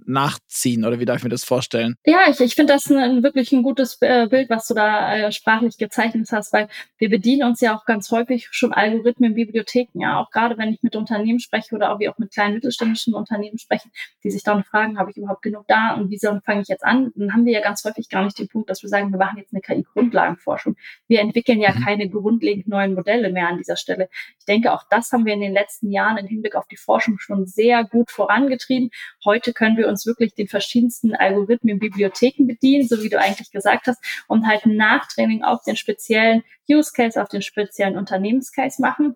nachziehen 0.06 0.86
oder 0.86 1.00
wie 1.00 1.06
darf 1.06 1.18
ich 1.18 1.24
mir 1.24 1.30
das 1.30 1.44
vorstellen? 1.44 1.96
Ja, 2.06 2.22
ich, 2.30 2.40
ich 2.40 2.56
finde 2.56 2.74
das 2.74 2.90
ein, 2.90 3.24
wirklich 3.24 3.52
ein 3.52 3.64
gutes 3.64 3.98
äh, 4.02 4.28
Bild, 4.28 4.50
was 4.50 4.68
du 4.68 4.74
da 4.74 5.16
äh, 5.16 5.32
sprachlich 5.32 5.78
gezeichnet 5.78 6.28
hast, 6.32 6.54
weil 6.54 6.68
wir 6.98 7.10
bedienen 7.10 7.44
uns 7.44 7.62
ja 7.62 7.76
auch 7.76 7.86
ganz 7.86 8.12
häufig 8.12 8.48
schon 8.52 8.74
Algorithmen 8.74 9.32
in 9.32 9.36
Bibliotheken, 9.36 10.00
ja, 10.00 10.20
auch 10.20 10.32
gerade 10.32 10.58
wenn 10.58 10.74
ich 10.74 10.82
mit 10.84 10.96
Unternehmen 10.96 11.40
spreche 11.40 11.76
oder 11.76 11.94
auch 11.94 12.00
wie 12.00 12.10
auch 12.10 12.18
mit 12.18 12.32
kleinen 12.32 12.56
mittelständischen 12.56 13.14
Unternehmen 13.14 13.58
spreche, 13.58 13.90
die 14.24 14.32
sich 14.32 14.44
dann 14.44 14.64
fragen, 14.64 14.98
habe 14.98 15.12
ich 15.12 15.18
überhaupt 15.18 15.42
genug 15.42 15.66
da 15.68 15.94
und 15.96 16.10
wieso 16.10 16.40
fange 16.46 16.62
ich 16.62 16.68
jetzt 16.68 16.84
an? 16.84 17.12
Dann 17.16 17.34
haben 17.34 17.46
wir 17.46 17.54
ja 17.54 17.62
ganz 17.62 17.84
häufig 17.84 18.10
gar 18.10 18.24
nicht 18.24 18.38
den 18.40 18.48
Punkt, 18.48 18.70
dass 18.70 18.82
wir 18.82 18.90
sagen, 18.90 19.12
wir 19.12 19.20
machen 19.20 19.38
jetzt 19.38 19.54
eine 19.54 19.62
KI-Grundlagenforschung. 19.62 20.76
Wir 21.08 21.22
entwickeln 21.22 21.60
ja 21.60 21.74
mhm. 21.74 21.84
keine 21.84 22.10
grundlegend 22.10 22.68
neuen 22.68 22.94
Modelle 22.94 23.32
mehr 23.32 23.48
an 23.48 23.58
dieser 23.58 23.76
Stelle. 23.76 24.10
Ich 24.40 24.46
denke, 24.46 24.74
auch 24.74 24.84
das 24.90 25.12
haben 25.12 25.26
wir 25.26 25.34
in 25.34 25.42
den 25.42 25.54
letzten 25.54 25.92
Jahren 25.92 26.18
im 26.18 26.28
Hinblick 26.28 26.56
auf 26.56 26.68
die 26.68 26.78
Forschung 26.78 27.20
schon 27.20 27.46
sehr 27.46 27.84
gut 27.84 28.12
vorangetrieben. 28.12 28.90
Heute 29.26 29.54
können 29.54 29.78
wir 29.78 29.88
uns 29.88 29.93
wirklich 30.06 30.34
den 30.34 30.48
verschiedensten 30.48 31.16
Algorithmen 31.16 31.80
Bibliotheken 31.80 32.46
bedienen, 32.48 32.88
so 32.88 33.02
wie 33.04 33.10
du 33.10 33.20
eigentlich 33.20 33.52
gesagt 33.52 33.88
hast, 33.88 34.04
und 34.28 34.48
halt 34.48 34.66
Nachtraining 34.66 35.44
auf 35.44 35.64
den 35.64 35.76
speziellen 35.76 36.44
Use 36.70 36.92
Case, 36.94 37.22
auf 37.22 37.30
den 37.30 37.42
speziellen 37.42 37.98
Unternehmenscase 37.98 38.82
machen. 38.82 39.16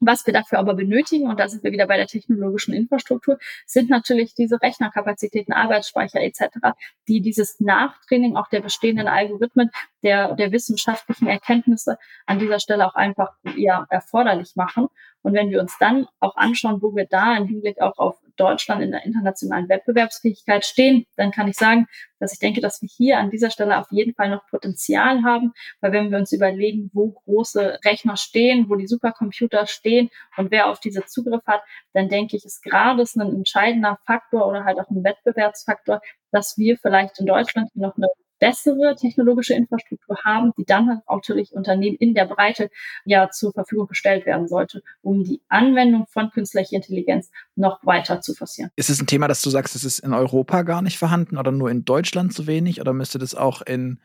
Was 0.00 0.26
wir 0.26 0.34
dafür 0.34 0.58
aber 0.58 0.74
benötigen, 0.74 1.28
und 1.28 1.40
da 1.40 1.48
sind 1.48 1.64
wir 1.64 1.72
wieder 1.72 1.86
bei 1.86 1.96
der 1.96 2.06
technologischen 2.06 2.74
Infrastruktur, 2.74 3.38
sind 3.64 3.88
natürlich 3.88 4.34
diese 4.34 4.60
Rechnerkapazitäten, 4.60 5.52
Arbeitsspeicher 5.54 6.20
etc., 6.20 6.74
die 7.08 7.20
dieses 7.20 7.60
Nachtraining 7.60 8.36
auch 8.36 8.48
der 8.48 8.60
bestehenden 8.60 9.08
Algorithmen, 9.08 9.70
der, 10.02 10.34
der 10.34 10.52
wissenschaftlichen 10.52 11.26
Erkenntnisse 11.26 11.96
an 12.26 12.38
dieser 12.38 12.60
Stelle 12.60 12.86
auch 12.86 12.94
einfach 12.94 13.32
ja, 13.56 13.86
erforderlich 13.88 14.56
machen. 14.56 14.88
Und 15.22 15.32
wenn 15.32 15.50
wir 15.50 15.60
uns 15.60 15.76
dann 15.78 16.06
auch 16.20 16.36
anschauen, 16.36 16.82
wo 16.82 16.94
wir 16.94 17.06
da 17.06 17.36
im 17.36 17.46
Hinblick 17.46 17.80
auch 17.80 17.98
auf 17.98 18.18
Deutschland 18.36 18.82
in 18.82 18.90
der 18.90 19.04
internationalen 19.04 19.68
Wettbewerbsfähigkeit 19.68 20.64
stehen, 20.64 21.06
dann 21.16 21.30
kann 21.30 21.48
ich 21.48 21.56
sagen, 21.56 21.86
dass 22.18 22.32
ich 22.32 22.38
denke, 22.38 22.60
dass 22.60 22.80
wir 22.80 22.88
hier 22.88 23.18
an 23.18 23.30
dieser 23.30 23.50
Stelle 23.50 23.78
auf 23.78 23.86
jeden 23.90 24.14
Fall 24.14 24.30
noch 24.30 24.46
Potenzial 24.46 25.22
haben, 25.22 25.52
weil 25.80 25.92
wenn 25.92 26.10
wir 26.10 26.18
uns 26.18 26.32
überlegen, 26.32 26.90
wo 26.92 27.10
große 27.10 27.80
Rechner 27.84 28.16
stehen, 28.16 28.68
wo 28.68 28.76
die 28.76 28.86
Supercomputer 28.86 29.66
stehen 29.66 30.10
und 30.36 30.50
wer 30.50 30.68
auf 30.68 30.80
diese 30.80 31.04
Zugriff 31.04 31.44
hat, 31.46 31.62
dann 31.92 32.08
denke 32.08 32.36
ich, 32.36 32.44
ist 32.44 32.62
gerade 32.62 33.02
ein 33.02 33.34
entscheidender 33.34 33.98
Faktor 34.06 34.46
oder 34.46 34.64
halt 34.64 34.78
auch 34.78 34.90
ein 34.90 35.04
Wettbewerbsfaktor, 35.04 36.00
dass 36.30 36.56
wir 36.56 36.78
vielleicht 36.78 37.20
in 37.20 37.26
Deutschland 37.26 37.74
noch 37.76 37.96
eine 37.96 38.08
bessere 38.44 38.94
technologische 38.94 39.54
Infrastruktur 39.54 40.18
haben, 40.22 40.52
die 40.58 40.66
dann 40.66 40.86
halt 40.86 41.00
natürlich 41.08 41.52
Unternehmen 41.54 41.96
in 41.96 42.12
der 42.12 42.26
Breite 42.26 42.68
ja 43.06 43.30
zur 43.30 43.54
Verfügung 43.54 43.86
gestellt 43.86 44.26
werden 44.26 44.48
sollte, 44.48 44.82
um 45.00 45.24
die 45.24 45.40
Anwendung 45.48 46.06
von 46.08 46.30
künstlicher 46.30 46.76
Intelligenz 46.76 47.30
noch 47.56 47.86
weiter 47.86 48.20
zu 48.20 48.34
forcieren. 48.34 48.70
Ist 48.76 48.90
es 48.90 49.00
ein 49.00 49.06
Thema, 49.06 49.28
dass 49.28 49.40
du 49.40 49.48
sagst, 49.48 49.74
es 49.74 49.84
ist 49.84 50.00
in 50.00 50.12
Europa 50.12 50.60
gar 50.60 50.82
nicht 50.82 50.98
vorhanden 50.98 51.38
oder 51.38 51.52
nur 51.52 51.70
in 51.70 51.86
Deutschland 51.86 52.34
zu 52.34 52.46
wenig 52.46 52.82
oder 52.82 52.92
müsste 52.92 53.18
das 53.18 53.34
auch 53.34 53.62
in, 53.62 53.98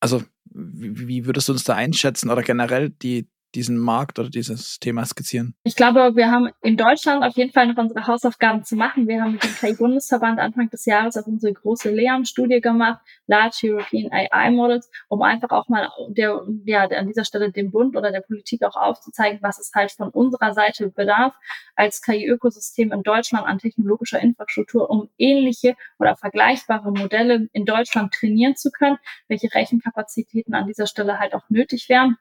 also 0.00 0.22
wie, 0.44 1.06
wie 1.06 1.26
würdest 1.26 1.48
du 1.48 1.52
uns 1.52 1.64
da 1.64 1.74
einschätzen 1.74 2.30
oder 2.30 2.42
generell 2.42 2.88
die 2.88 3.28
diesen 3.54 3.78
Markt 3.78 4.18
oder 4.18 4.30
dieses 4.30 4.78
Thema 4.78 5.04
skizzieren? 5.04 5.54
Ich 5.64 5.76
glaube, 5.76 6.16
wir 6.16 6.30
haben 6.30 6.50
in 6.62 6.76
Deutschland 6.76 7.24
auf 7.24 7.36
jeden 7.36 7.52
Fall 7.52 7.66
noch 7.66 7.76
unsere 7.76 8.06
Hausaufgaben 8.06 8.64
zu 8.64 8.76
machen. 8.76 9.08
Wir 9.08 9.22
haben 9.22 9.32
mit 9.32 9.44
dem 9.44 9.54
KI-Bundesverband 9.54 10.38
Anfang 10.38 10.70
des 10.70 10.84
Jahres 10.86 11.16
auf 11.16 11.26
unsere 11.26 11.52
große 11.52 11.90
LEAM-Studie 11.90 12.60
gemacht, 12.60 13.00
Large 13.26 13.60
European 13.64 14.10
AI 14.12 14.50
Models, 14.50 14.90
um 15.08 15.22
einfach 15.22 15.50
auch 15.50 15.68
mal 15.68 15.90
der, 16.08 16.46
ja, 16.64 16.84
an 16.84 17.06
dieser 17.06 17.24
Stelle 17.24 17.50
dem 17.52 17.70
Bund 17.70 17.96
oder 17.96 18.10
der 18.10 18.20
Politik 18.20 18.62
auch 18.64 18.76
aufzuzeigen, 18.76 19.40
was 19.42 19.58
es 19.58 19.70
halt 19.74 19.92
von 19.92 20.08
unserer 20.08 20.54
Seite 20.54 20.90
bedarf 20.90 21.34
als 21.76 22.02
KI-Ökosystem 22.02 22.92
in 22.92 23.02
Deutschland 23.02 23.46
an 23.46 23.58
technologischer 23.58 24.20
Infrastruktur, 24.20 24.90
um 24.90 25.08
ähnliche 25.18 25.76
oder 25.98 26.16
vergleichbare 26.16 26.90
Modelle 26.90 27.48
in 27.52 27.64
Deutschland 27.64 28.12
trainieren 28.12 28.56
zu 28.56 28.70
können, 28.70 28.98
welche 29.28 29.52
Rechenkapazitäten 29.52 30.54
an 30.54 30.66
dieser 30.66 30.86
Stelle 30.86 31.18
halt 31.18 31.34
auch 31.34 31.48
nötig 31.48 31.88
wären. 31.88 32.16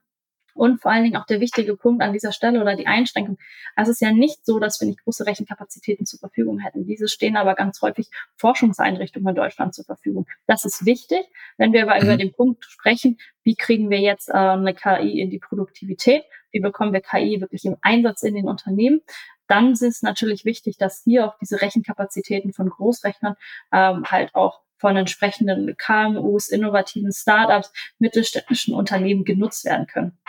Und 0.62 0.80
vor 0.80 0.91
allen 0.91 1.04
Dingen 1.06 1.15
auch 1.15 1.26
der 1.26 1.39
wichtige 1.39 1.76
Punkt 1.76 2.04
an 2.04 2.13
dieser 2.13 2.32
Stelle 2.32 2.62
oder 2.62 2.76
die 2.76 2.86
Einschränkung. 2.86 3.39
Also 3.76 3.89
es 3.89 3.95
ist 3.95 4.02
ja 4.02 4.12
nicht 4.12 4.45
so, 4.45 4.60
dass 4.60 4.80
wir 4.80 4.88
nicht 4.88 5.04
große 5.04 5.26
Rechenkapazitäten 5.26 6.06
zur 6.06 6.19
Verfügung 6.19 6.60
hätten. 6.60 6.86
Diese 6.86 7.08
stehen 7.08 7.36
aber 7.36 7.56
ganz 7.56 7.82
häufig 7.82 8.12
Forschungseinrichtungen 8.36 9.30
in 9.30 9.34
Deutschland 9.34 9.74
zur 9.74 9.86
Verfügung. 9.86 10.28
Das 10.45 10.63
ist 10.63 10.86
wichtig, 10.86 11.21
wenn 11.58 11.74
wir 11.74 11.82
aber 11.82 11.95
mhm. 11.95 12.04
über 12.04 12.15
den 12.15 12.32
Punkt 12.32 12.63
sprechen, 12.65 13.17
wie 13.41 13.56
kriegen 13.56 13.89
wir 13.89 14.02
jetzt 14.02 14.30
äh, 14.30 14.34
eine 14.34 14.76
KI 14.76 15.19
in 15.19 15.32
die 15.32 15.39
Produktivität? 15.39 16.26
Wie 16.52 16.60
bekommen 16.60 16.93
wir 16.93 17.02
KI 17.02 17.41
wirklich 17.41 17.65
im 17.65 17.78
Einsatz 17.82 18.21
in 18.21 18.36
den 18.36 18.47
Unternehmen? 18.47 19.02
Dann 19.47 19.71
ist 19.71 19.82
es 19.82 20.04
natürlich 20.04 20.45
wichtig, 20.45 20.78
dass 20.78 21.02
hier 21.04 21.26
auch 21.26 21.39
diese 21.41 21.60
Rechenkapazitäten 21.60 22.54
von 22.54 22.69
Großrechnern 22.69 23.34
ähm, 23.74 24.04
halt 24.12 24.36
auch 24.36 24.62
von 24.78 24.95
entsprechenden 24.95 25.76
KMUs, 25.76 26.50
innovativen 26.50 27.12
Startups, 27.12 27.74
mittelständischen 27.97 28.76
Unternehmen 28.76 29.24
genutzt 29.24 29.65
werden 29.65 29.88
können. 29.88 30.19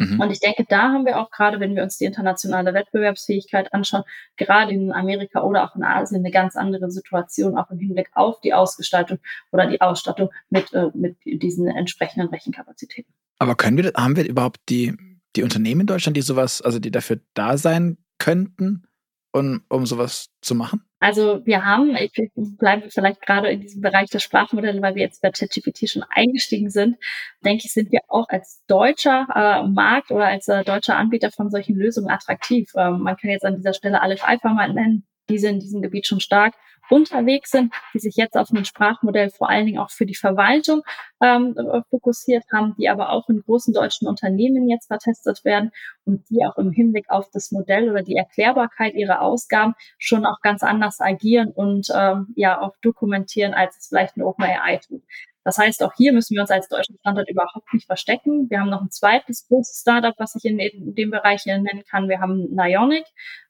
Mhm. 0.00 0.18
Und 0.18 0.30
ich 0.30 0.40
denke, 0.40 0.64
da 0.66 0.92
haben 0.92 1.04
wir 1.04 1.18
auch 1.18 1.30
gerade, 1.30 1.60
wenn 1.60 1.76
wir 1.76 1.82
uns 1.82 1.98
die 1.98 2.06
internationale 2.06 2.72
Wettbewerbsfähigkeit 2.72 3.72
anschauen, 3.74 4.04
gerade 4.36 4.72
in 4.72 4.92
Amerika 4.92 5.42
oder 5.42 5.64
auch 5.64 5.76
in 5.76 5.84
Asien 5.84 6.20
eine 6.20 6.30
ganz 6.30 6.56
andere 6.56 6.90
Situation, 6.90 7.58
auch 7.58 7.70
im 7.70 7.78
Hinblick 7.78 8.08
auf 8.14 8.40
die 8.40 8.54
Ausgestaltung 8.54 9.18
oder 9.52 9.66
die 9.66 9.80
Ausstattung 9.80 10.30
mit, 10.48 10.72
äh, 10.72 10.90
mit 10.94 11.16
diesen 11.24 11.68
entsprechenden 11.68 12.30
Rechenkapazitäten. 12.30 13.12
Aber 13.38 13.54
können 13.54 13.76
wir, 13.76 13.92
haben 13.94 14.16
wir 14.16 14.26
überhaupt 14.26 14.60
die, 14.70 14.96
die 15.36 15.42
Unternehmen 15.42 15.82
in 15.82 15.86
Deutschland, 15.86 16.16
die 16.16 16.22
sowas, 16.22 16.62
also 16.62 16.78
die 16.78 16.90
dafür 16.90 17.20
da 17.34 17.58
sein 17.58 17.98
könnten, 18.18 18.84
um, 19.32 19.62
um 19.68 19.86
sowas 19.86 20.30
zu 20.40 20.54
machen? 20.54 20.82
Also 20.98 21.40
wir 21.46 21.64
haben, 21.64 21.96
ich 21.96 22.12
bleibe 22.34 22.90
vielleicht 22.90 23.22
gerade 23.22 23.48
in 23.48 23.60
diesem 23.60 23.80
Bereich 23.80 24.10
der 24.10 24.18
Sprachmodelle, 24.18 24.82
weil 24.82 24.94
wir 24.94 25.02
jetzt 25.02 25.22
bei 25.22 25.30
ChatGPT 25.30 25.88
schon 25.88 26.04
eingestiegen 26.10 26.68
sind, 26.68 26.96
denke 27.42 27.62
ich, 27.64 27.72
sind 27.72 27.90
wir 27.90 28.00
auch 28.08 28.28
als 28.28 28.62
deutscher 28.66 29.26
äh, 29.34 29.66
Markt 29.66 30.10
oder 30.10 30.26
als 30.26 30.48
äh, 30.48 30.62
deutscher 30.62 30.96
Anbieter 30.96 31.30
von 31.30 31.50
solchen 31.50 31.76
Lösungen 31.76 32.10
attraktiv. 32.10 32.70
Ähm, 32.76 33.00
man 33.00 33.16
kann 33.16 33.30
jetzt 33.30 33.46
an 33.46 33.56
dieser 33.56 33.72
Stelle 33.72 34.02
Aleph 34.02 34.24
Alpha 34.24 34.52
mal 34.52 34.72
nennen, 34.72 35.06
die 35.30 35.38
sind 35.38 35.54
in 35.54 35.60
diesem 35.60 35.80
Gebiet 35.80 36.06
schon 36.06 36.20
stark 36.20 36.54
unterwegs 36.90 37.50
sind, 37.50 37.72
die 37.94 37.98
sich 37.98 38.16
jetzt 38.16 38.36
auf 38.36 38.50
ein 38.50 38.64
Sprachmodell 38.64 39.30
vor 39.30 39.48
allen 39.48 39.66
Dingen 39.66 39.78
auch 39.78 39.90
für 39.90 40.06
die 40.06 40.14
Verwaltung 40.14 40.82
ähm, 41.22 41.54
fokussiert 41.90 42.44
haben, 42.52 42.74
die 42.78 42.88
aber 42.88 43.10
auch 43.10 43.28
in 43.28 43.42
großen 43.42 43.72
deutschen 43.72 44.08
Unternehmen 44.08 44.68
jetzt 44.68 44.88
vertestet 44.88 45.44
werden 45.44 45.70
und 46.04 46.28
die 46.30 46.44
auch 46.44 46.56
im 46.58 46.72
Hinblick 46.72 47.10
auf 47.10 47.30
das 47.32 47.50
Modell 47.52 47.90
oder 47.90 48.02
die 48.02 48.16
Erklärbarkeit 48.16 48.94
ihrer 48.94 49.22
Ausgaben 49.22 49.74
schon 49.98 50.26
auch 50.26 50.40
ganz 50.40 50.62
anders 50.62 51.00
agieren 51.00 51.52
und 51.52 51.88
ähm, 51.94 52.28
ja 52.36 52.60
auch 52.60 52.74
dokumentieren, 52.82 53.54
als 53.54 53.78
es 53.78 53.88
vielleicht 53.88 54.16
eine 54.16 54.26
OpenAI 54.26 54.78
tut. 54.78 55.02
Das 55.50 55.58
heißt, 55.58 55.82
auch 55.82 55.92
hier 55.96 56.12
müssen 56.12 56.36
wir 56.36 56.42
uns 56.42 56.52
als 56.52 56.68
deutschen 56.68 56.96
Standort 57.00 57.28
überhaupt 57.28 57.74
nicht 57.74 57.86
verstecken. 57.86 58.48
Wir 58.48 58.60
haben 58.60 58.70
noch 58.70 58.82
ein 58.82 58.90
zweites 58.92 59.48
großes 59.48 59.80
Startup, 59.80 60.14
was 60.16 60.36
ich 60.36 60.44
in, 60.44 60.58
dem 60.94 61.10
Bereich 61.10 61.44
nennen 61.44 61.82
kann. 61.90 62.08
Wir 62.08 62.20
haben 62.20 62.54
Nionic. 62.54 63.04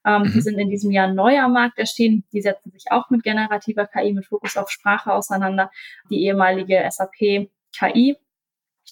Ähm, 0.07 0.23
mhm. 0.23 0.33
Die 0.33 0.41
sind 0.41 0.59
in 0.59 0.71
diesem 0.71 0.93
Jahr 0.93 1.13
neu 1.13 1.39
am 1.39 1.53
Markt 1.53 1.79
erschienen. 1.79 2.25
Die 2.33 2.41
setzen 2.41 2.71
sich 2.71 2.85
auch 2.91 3.11
mit 3.11 3.23
generativer 3.23 3.87
KI, 3.87 4.15
mit 4.15 4.25
Fokus 4.25 4.57
auf 4.57 4.71
Sprache 4.71 5.13
auseinander. 5.13 5.71
Die 6.09 6.25
ehemalige 6.25 6.83
SAP 6.91 7.51
KI 7.79 8.17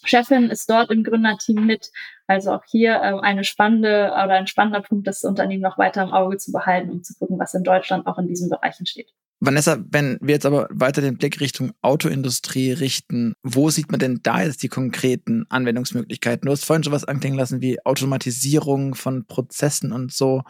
Chefin 0.05 0.51
ist 0.51 0.69
dort 0.69 0.91
im 0.91 1.03
Gründerteam 1.03 1.65
mit. 1.65 1.91
Also 2.27 2.53
auch 2.53 2.65
hier 2.67 2.97
äh, 2.97 3.19
eine 3.21 3.43
spannende 3.43 4.11
oder 4.13 4.35
ein 4.35 4.47
spannender 4.47 4.83
Punkt, 4.83 5.07
das 5.07 5.25
Unternehmen 5.25 5.63
noch 5.63 5.79
weiter 5.79 6.03
im 6.03 6.13
Auge 6.13 6.37
zu 6.37 6.53
behalten 6.53 6.91
und 6.91 7.07
zu 7.07 7.15
gucken, 7.19 7.39
was 7.39 7.55
in 7.55 7.65
Deutschland 7.65 8.07
auch 8.07 8.19
in 8.19 8.27
diesem 8.27 8.51
Bereich 8.51 8.79
entsteht. 8.79 9.15
Vanessa, 9.41 9.79
wenn 9.89 10.19
wir 10.21 10.35
jetzt 10.35 10.47
aber 10.47 10.69
weiter 10.71 11.01
den 11.01 11.17
Blick 11.17 11.41
Richtung 11.41 11.73
Autoindustrie 11.81 12.73
richten, 12.73 13.35
wo 13.43 13.71
sieht 13.71 13.91
man 13.91 14.01
denn 14.01 14.19
da 14.23 14.43
jetzt 14.43 14.65
die 14.65 14.69
konkreten 14.69 15.47
Anwendungsmöglichkeiten? 15.49 16.47
Du 16.47 16.53
hast 16.53 16.65
vorhin 16.65 16.83
schon 16.83 16.93
was 16.93 17.05
anklingen 17.05 17.39
lassen 17.39 17.61
wie 17.61 17.85
Automatisierung 17.85 18.97
von 18.97 19.27
Prozessen 19.27 19.93
und 19.93 20.13
so. 20.13 20.43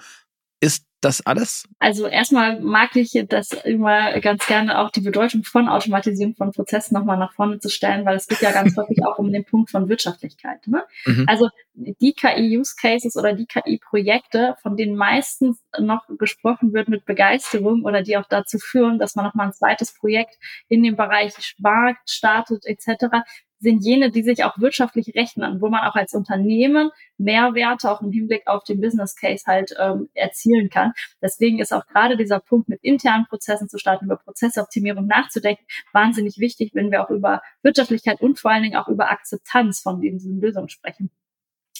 Ist 0.61 0.89
das 1.01 1.25
alles? 1.25 1.69
Also 1.79 2.07
erstmal 2.09 2.61
mag 2.61 2.97
ich 2.97 3.13
das 3.29 3.53
immer 3.53 4.19
ganz 4.21 4.47
gerne 4.47 4.81
auch 4.81 4.91
die 4.91 5.01
Bedeutung 5.01 5.45
von 5.45 5.69
Automatisierung 5.69 6.35
von 6.35 6.51
Prozessen 6.51 6.95
nochmal 6.95 7.19
nach 7.19 7.33
vorne 7.33 7.61
zu 7.61 7.69
stellen, 7.69 8.05
weil 8.05 8.17
es 8.17 8.27
geht 8.27 8.41
ja 8.41 8.51
ganz 8.51 8.77
häufig 8.77 9.05
auch 9.05 9.19
um 9.19 9.33
den 9.33 9.45
Punkt 9.45 9.71
von 9.71 9.89
Wirtschaftlichkeit. 9.89 10.67
Ne? 10.67 10.85
Mhm. 11.07 11.25
Also 11.29 11.49
die 11.75 12.13
KI-Use-Cases 12.13 13.17
oder 13.17 13.33
die 13.35 13.47
KI-Projekte, 13.47 14.57
von 14.61 14.77
denen 14.77 14.97
meistens 14.97 15.63
noch 15.79 16.07
gesprochen 16.19 16.73
wird 16.73 16.89
mit 16.89 17.05
Begeisterung 17.05 17.85
oder 17.85 18.03
die 18.03 18.17
auch 18.17 18.27
dazu 18.29 18.59
führen, 18.59 18.99
dass 18.99 19.15
man 19.15 19.25
nochmal 19.25 19.47
ein 19.47 19.53
zweites 19.53 19.95
Projekt 19.95 20.37
in 20.69 20.83
dem 20.83 20.97
Bereich 20.97 21.35
Markt 21.59 22.11
startet 22.11 22.67
etc., 22.67 23.23
sind 23.61 23.85
jene, 23.85 24.11
die 24.11 24.23
sich 24.23 24.45
auch 24.45 24.59
wirtschaftlich 24.59 25.15
rechnen, 25.15 25.61
wo 25.61 25.69
man 25.69 25.81
auch 25.81 25.95
als 25.95 26.15
Unternehmen 26.15 26.91
Mehrwerte 27.17 27.91
auch 27.91 28.01
im 28.03 28.13
Hinblick 28.13 28.47
auf 28.47 28.65
den 28.65 28.81
Business 28.81 29.17
Case 29.17 29.45
halt 29.47 29.75
ähm, 29.79 30.09
erzielen 30.15 30.71
kann. 30.71 30.93
Deswegen 31.21 31.59
ist 31.59 31.73
auch 31.73 31.87
gerade 31.87 32.17
dieser 32.17 32.41
Punkt 32.41 32.69
mit 32.69 32.83
internen 32.83 33.27
Prozessen 33.27 33.69
zu 33.69 33.79
starten, 33.79 34.07
über 34.07 34.17
Prozessoptimierung 34.17 35.07
nachzudenken, 35.07 35.65
wahnsinnig 35.93 36.39
wichtig, 36.39 36.71
wenn 36.75 36.91
wir 36.91 37.05
auch 37.05 37.11
über 37.11 37.43
Wirtschaftlichkeit 37.63 38.21
und 38.21 38.39
vor 38.39 38.51
allen 38.51 38.63
Dingen 38.63 38.77
auch 38.77 38.89
über 38.89 39.11
Akzeptanz 39.11 39.81
von 39.81 40.01
diesen 40.01 40.41
Lösungen 40.41 40.69
sprechen. 40.69 41.11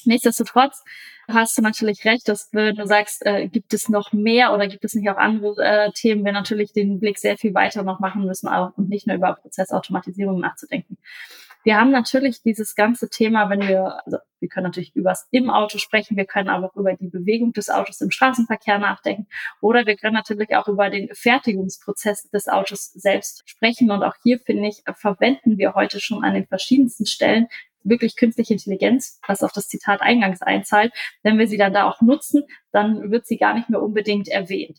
Nichtsdestotrotz 0.05 0.83
hast 1.29 1.59
du 1.59 1.63
natürlich 1.63 2.05
recht, 2.05 2.29
dass 2.29 2.49
wenn 2.53 2.77
du 2.77 2.87
sagst, 2.87 3.25
äh, 3.27 3.49
gibt 3.49 3.75
es 3.75 3.89
noch 3.89 4.13
mehr 4.13 4.55
oder 4.55 4.67
gibt 4.67 4.85
es 4.85 4.95
nicht 4.95 5.09
auch 5.11 5.17
andere 5.17 5.63
äh, 5.63 5.93
Themen, 5.93 6.25
wir 6.25 6.33
natürlich 6.33 6.73
den 6.73 7.01
Blick 7.01 7.19
sehr 7.19 7.37
viel 7.37 7.55
weiter 7.55 7.83
noch 7.83 8.01
machen 8.01 8.25
müssen 8.25 8.49
auch, 8.49 8.77
und 8.77 8.89
nicht 8.89 9.07
nur 9.07 9.17
über 9.17 9.35
Prozessautomatisierung 9.35 10.41
nachzudenken. 10.41 10.99
Wir 11.65 11.77
haben 11.77 11.91
natürlich 11.91 12.43
dieses 12.43 12.75
ganze 12.75 13.11
Thema, 13.11 13.51
wenn 13.51 13.67
wir, 13.67 14.01
also 14.05 14.19
wir 14.41 14.49
können 14.49 14.65
natürlich 14.65 14.95
übers 14.95 15.27
im 15.31 15.51
Auto 15.51 15.79
sprechen, 15.79 16.17
wir 16.17 16.25
können 16.25 16.49
aber 16.49 16.67
auch 16.67 16.77
über 16.77 16.95
die 16.95 17.09
Bewegung 17.09 17.53
des 17.53 17.69
Autos 17.69 18.01
im 18.01 18.11
Straßenverkehr 18.11 18.79
nachdenken 18.79 19.27
oder 19.61 19.85
wir 19.85 19.97
können 19.97 20.15
natürlich 20.15 20.55
auch 20.57 20.69
über 20.69 20.91
den 20.91 21.09
Fertigungsprozess 21.13 22.31
des 22.31 22.49
Autos 22.49 22.93
selbst 22.93 23.43
sprechen. 23.47 23.91
Und 23.91 24.03
auch 24.03 24.15
hier, 24.23 24.39
finde 24.39 24.69
ich, 24.69 24.83
verwenden 24.95 25.59
wir 25.59 25.75
heute 25.75 26.01
schon 26.01 26.25
an 26.25 26.35
den 26.35 26.47
verschiedensten 26.47 27.07
Stellen 27.07 27.49
wirklich 27.85 28.17
künstliche 28.17 28.55
Intelligenz, 28.55 29.21
was 29.27 29.43
auf 29.43 29.53
das 29.53 29.69
Zitat 29.69 30.01
eingangs 30.03 30.43
einzahlt. 30.43 30.93
Wenn 31.23 31.39
wir 31.39 31.49
sie 31.49 31.57
dann 31.57 31.73
da 31.73 31.89
auch 31.89 32.01
nutzen, 32.01 32.45
dann 32.73 33.11
wird 33.11 33.27
sie 33.27 33.39
gar 33.39 33.55
nicht 33.55 33.71
mehr 33.71 33.83
unbedingt 33.83 34.29
erwähnt. 34.29 34.79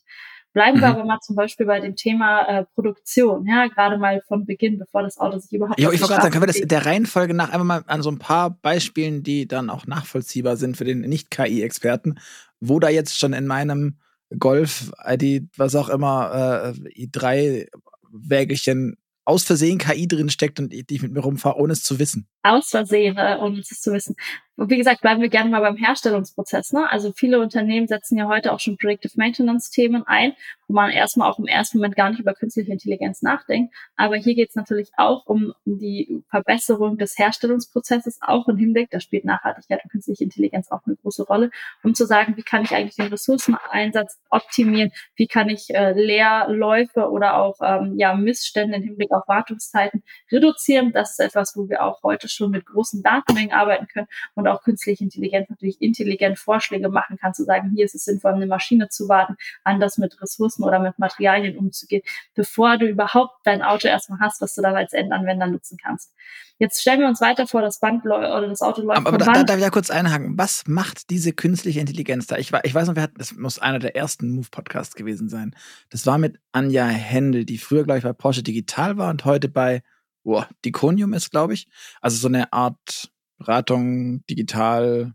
Bleiben 0.54 0.78
mhm. 0.78 0.82
wir 0.82 0.88
aber 0.90 1.06
mal 1.06 1.20
zum 1.22 1.36
Beispiel 1.36 1.66
bei 1.66 1.80
dem 1.80 1.96
Thema 1.96 2.42
äh, 2.42 2.66
Produktion, 2.74 3.46
ja, 3.46 3.68
gerade 3.68 3.98
mal 3.98 4.22
von 4.28 4.46
Beginn, 4.46 4.80
bevor 4.80 5.04
das 5.04 5.18
Auto 5.18 5.38
sich 5.38 5.52
überhaupt. 5.52 5.80
Ja, 5.80 5.92
ich 5.92 6.02
wollte 6.02 6.14
gerade 6.14 6.24
sagen, 6.24 6.32
können 6.34 6.44
wir 6.44 6.48
das 6.48 6.62
der 6.62 6.86
Reihenfolge 6.86 7.34
nach 7.34 7.52
einmal 7.52 7.82
mal 7.82 7.84
an 7.88 8.02
so 8.02 8.10
ein 8.10 8.20
paar 8.20 8.50
Beispielen, 8.50 9.22
die 9.22 9.48
dann 9.48 9.70
auch 9.70 9.86
nachvollziehbar 9.86 10.58
sind 10.58 10.76
für 10.76 10.86
den 10.86 11.02
Nicht-KI-Experten, 11.02 12.20
wo 12.60 12.80
da 12.80 12.90
jetzt 12.90 13.20
schon 13.20 13.34
in 13.34 13.46
meinem 13.46 14.00
Golf, 14.38 14.92
ID, 15.06 15.50
was 15.58 15.76
auch 15.76 15.90
immer, 15.90 16.74
äh, 16.76 17.06
i3 17.06 17.68
Wägelchen 18.12 18.98
aus 19.26 19.44
Versehen 19.44 19.78
KI 19.78 20.08
drin 20.08 20.30
steckt 20.30 20.60
und 20.60 20.74
ich 20.74 21.02
mit 21.04 21.14
mir 21.14 21.20
rumfahre, 21.20 21.58
ohne 21.58 21.74
es 21.74 21.84
zu 21.84 22.00
wissen. 22.00 22.28
Aus 22.42 22.70
Versehen, 22.70 23.18
äh, 23.18 23.38
ohne 23.40 23.60
es 23.60 23.68
zu 23.68 23.92
wissen. 23.92 24.16
Und 24.60 24.70
wie 24.70 24.78
gesagt, 24.78 25.00
bleiben 25.00 25.22
wir 25.22 25.30
gerne 25.30 25.50
mal 25.50 25.62
beim 25.62 25.78
Herstellungsprozess. 25.78 26.74
Ne? 26.74 26.92
Also 26.92 27.14
viele 27.14 27.40
Unternehmen 27.40 27.88
setzen 27.88 28.18
ja 28.18 28.28
heute 28.28 28.52
auch 28.52 28.60
schon 28.60 28.76
Predictive 28.76 29.14
Maintenance-Themen 29.16 30.04
ein, 30.06 30.34
wo 30.68 30.74
man 30.74 30.92
erstmal 30.92 31.32
auch 31.32 31.40
im 31.40 31.48
ersten 31.48 31.78
Moment 31.78 31.96
gar 31.96 32.10
nicht 32.10 32.20
über 32.20 32.34
künstliche 32.34 32.70
Intelligenz 32.70 33.22
nachdenkt. 33.22 33.74
Aber 33.96 34.18
hier 34.18 34.36
geht 34.36 34.50
es 34.50 34.56
natürlich 34.56 34.92
auch 34.98 35.26
um, 35.28 35.54
die 35.64 36.24
Verbesserung 36.30 36.98
des 36.98 37.18
Herstellungsprozesses, 37.18 38.20
auch 38.22 38.50
im 38.50 38.58
Hinblick, 38.58 38.90
da 38.90 39.00
spielt 39.00 39.24
Nachhaltigkeit 39.24 39.82
und 39.82 39.92
künstliche 39.92 40.26
Intelligenz 40.26 40.70
auch 40.72 40.82
eine 40.86 40.98
große 40.98 41.24
Rolle, 41.24 41.52
um 41.84 41.96
zu 41.96 42.06
sagen, 42.06 42.36
wie 42.36 42.44
kann 42.44 42.64
ich 42.64 42.76
eigentlich 42.76 42.98
den 42.98 43.08
Ressourceneinsatz 43.08 44.20
optimieren, 44.30 44.92
wie 45.16 45.28
kann 45.28 45.48
ich 45.48 45.74
äh, 45.74 45.94
Leerläufe 45.94 47.10
oder 47.10 47.38
auch 47.38 47.56
ähm, 47.62 47.94
ja, 47.98 48.14
Missstände 48.14 48.76
im 48.76 48.84
Hinblick 48.84 49.12
auf 49.12 49.26
Wartungszeiten 49.28 50.04
reduzieren. 50.32 50.92
Das 50.92 51.12
ist 51.12 51.20
etwas, 51.20 51.56
wo 51.56 51.70
wir 51.70 51.84
auch 51.84 52.04
heute 52.04 52.28
schon 52.32 52.52
mit 52.52 52.66
großen 52.66 53.04
Datenmengen 53.04 53.52
arbeiten 53.52 53.88
können 53.88 54.08
und 54.36 54.48
auch 54.48 54.64
künstliche 54.64 55.04
Intelligenz 55.04 55.50
natürlich 55.50 55.82
intelligent 55.82 56.40
Vorschläge 56.40 56.90
machen 56.90 57.18
kann, 57.18 57.34
zu 57.34 57.44
sagen, 57.44 57.72
hier 57.76 57.86
ist 57.86 57.96
es 57.96 58.06
sinnvoll, 58.06 58.34
eine 58.34 58.48
Maschine 58.48 58.90
zu 58.90 59.10
warten, 59.10 59.36
anders 59.64 59.98
mit 59.98 60.22
Ressourcen 60.22 60.64
oder 60.64 60.80
mit 60.80 61.00
Materialien 61.00 61.58
umzugehen, 61.58 62.04
bevor 62.36 62.78
du 62.78 62.88
überhaupt 62.88 63.36
dein 63.44 63.62
Auto 63.62 63.88
erstmal 63.88 64.20
hast, 64.20 64.42
was 64.42 64.56
du 64.56 64.62
dann 64.62 64.76
als 64.76 64.94
Endanwender 64.94 65.48
nutzen 65.48 65.78
kannst. 65.82 66.14
Jetzt 66.60 66.82
stellen 66.82 67.00
wir 67.00 67.08
uns 67.08 67.22
weiter 67.22 67.48
vor, 67.48 67.62
das 67.62 67.80
Band 67.80 68.06
oder 68.06 68.46
das 68.46 68.62
Auto 68.62 68.82
läuft. 68.82 68.98
Aber, 68.98 69.10
aber 69.10 69.18
da, 69.18 69.32
da 69.32 69.44
darf 69.44 69.58
ich 69.58 69.64
ja 69.64 69.70
kurz 69.70 69.90
einhaken. 69.90 70.38
Was 70.38 70.68
macht 70.68 71.10
diese 71.10 71.32
künstliche 71.32 71.80
Intelligenz 71.80 72.28
da? 72.28 72.38
Ich, 72.38 72.52
ich 72.64 72.76
weiß 72.76 72.88
noch, 72.88 72.96
wir 72.96 73.04
hatten, 73.04 73.18
das 73.18 73.34
muss 73.34 73.60
einer 73.60 73.80
der 73.80 73.96
ersten 73.96 74.30
Move-Podcasts 74.32 74.96
gewesen 74.96 75.30
sein. 75.30 75.56
Das 75.90 76.06
war 76.06 76.18
mit 76.18 76.38
Anja 76.52 76.86
Händel, 76.86 77.46
die 77.46 77.58
früher, 77.58 77.86
glaube 77.86 78.00
ich, 78.00 78.04
bei 78.04 78.12
Porsche 78.12 78.44
Digital 78.44 78.98
war 78.98 79.10
und 79.10 79.24
heute 79.24 79.48
bei 79.48 79.84
oh, 80.38 80.44
Diconium 80.66 81.14
ist, 81.14 81.32
glaube 81.32 81.54
ich. 81.54 81.68
Also 82.02 82.18
so 82.18 82.28
eine 82.28 82.52
Art 82.54 83.12
Beratung, 83.38 84.26
digital 84.28 85.14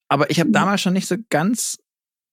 Aber 0.09 0.31
ich 0.31 0.41
habe 0.41 0.49
mhm. 0.49 0.55
damals 0.55 0.81
schon 0.81 0.95
nicht 0.95 1.07
so 1.07 1.17
ganz 1.29 1.79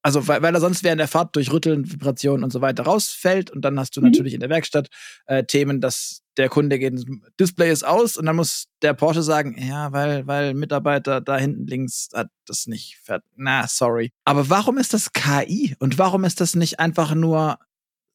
also, 0.03 0.27
weil, 0.27 0.41
weil 0.41 0.53
er 0.53 0.61
sonst 0.61 0.83
während 0.85 1.01
der 1.01 1.09
Fahrt 1.09 1.35
durch 1.35 1.51
Rütteln, 1.51 1.91
Vibrationen 1.91 2.45
und 2.45 2.53
so 2.53 2.61
weiter 2.61 2.83
rausfällt. 2.83 3.51
Und 3.51 3.63
dann 3.63 3.77
hast 3.77 3.97
du 3.97 3.99
mhm. 3.99 4.07
natürlich 4.07 4.33
in 4.33 4.39
der 4.39 4.49
Werkstatt 4.49 4.87
äh, 5.25 5.43
Themen, 5.43 5.81
dass 5.81 6.23
der 6.37 6.49
Kunde 6.49 6.77
geht, 6.77 6.93
Display 7.39 7.71
ist 7.71 7.83
aus 7.85 8.15
und 8.15 8.25
dann 8.27 8.35
muss 8.35 8.67
der 8.81 8.93
Porsche 8.93 9.23
sagen, 9.23 9.57
ja, 9.59 9.91
weil, 9.91 10.27
weil 10.27 10.53
Mitarbeiter 10.53 11.19
da 11.19 11.37
hinten 11.37 11.65
links 11.65 12.09
hat 12.13 12.29
das 12.45 12.67
nicht 12.67 12.97
fertig. 13.03 13.29
Na, 13.35 13.67
sorry. 13.67 14.11
Aber 14.23 14.49
warum 14.49 14.77
ist 14.77 14.93
das 14.93 15.13
KI? 15.13 15.75
Und 15.79 15.97
warum 15.97 16.23
ist 16.23 16.39
das 16.39 16.55
nicht 16.55 16.79
einfach 16.79 17.15
nur 17.15 17.57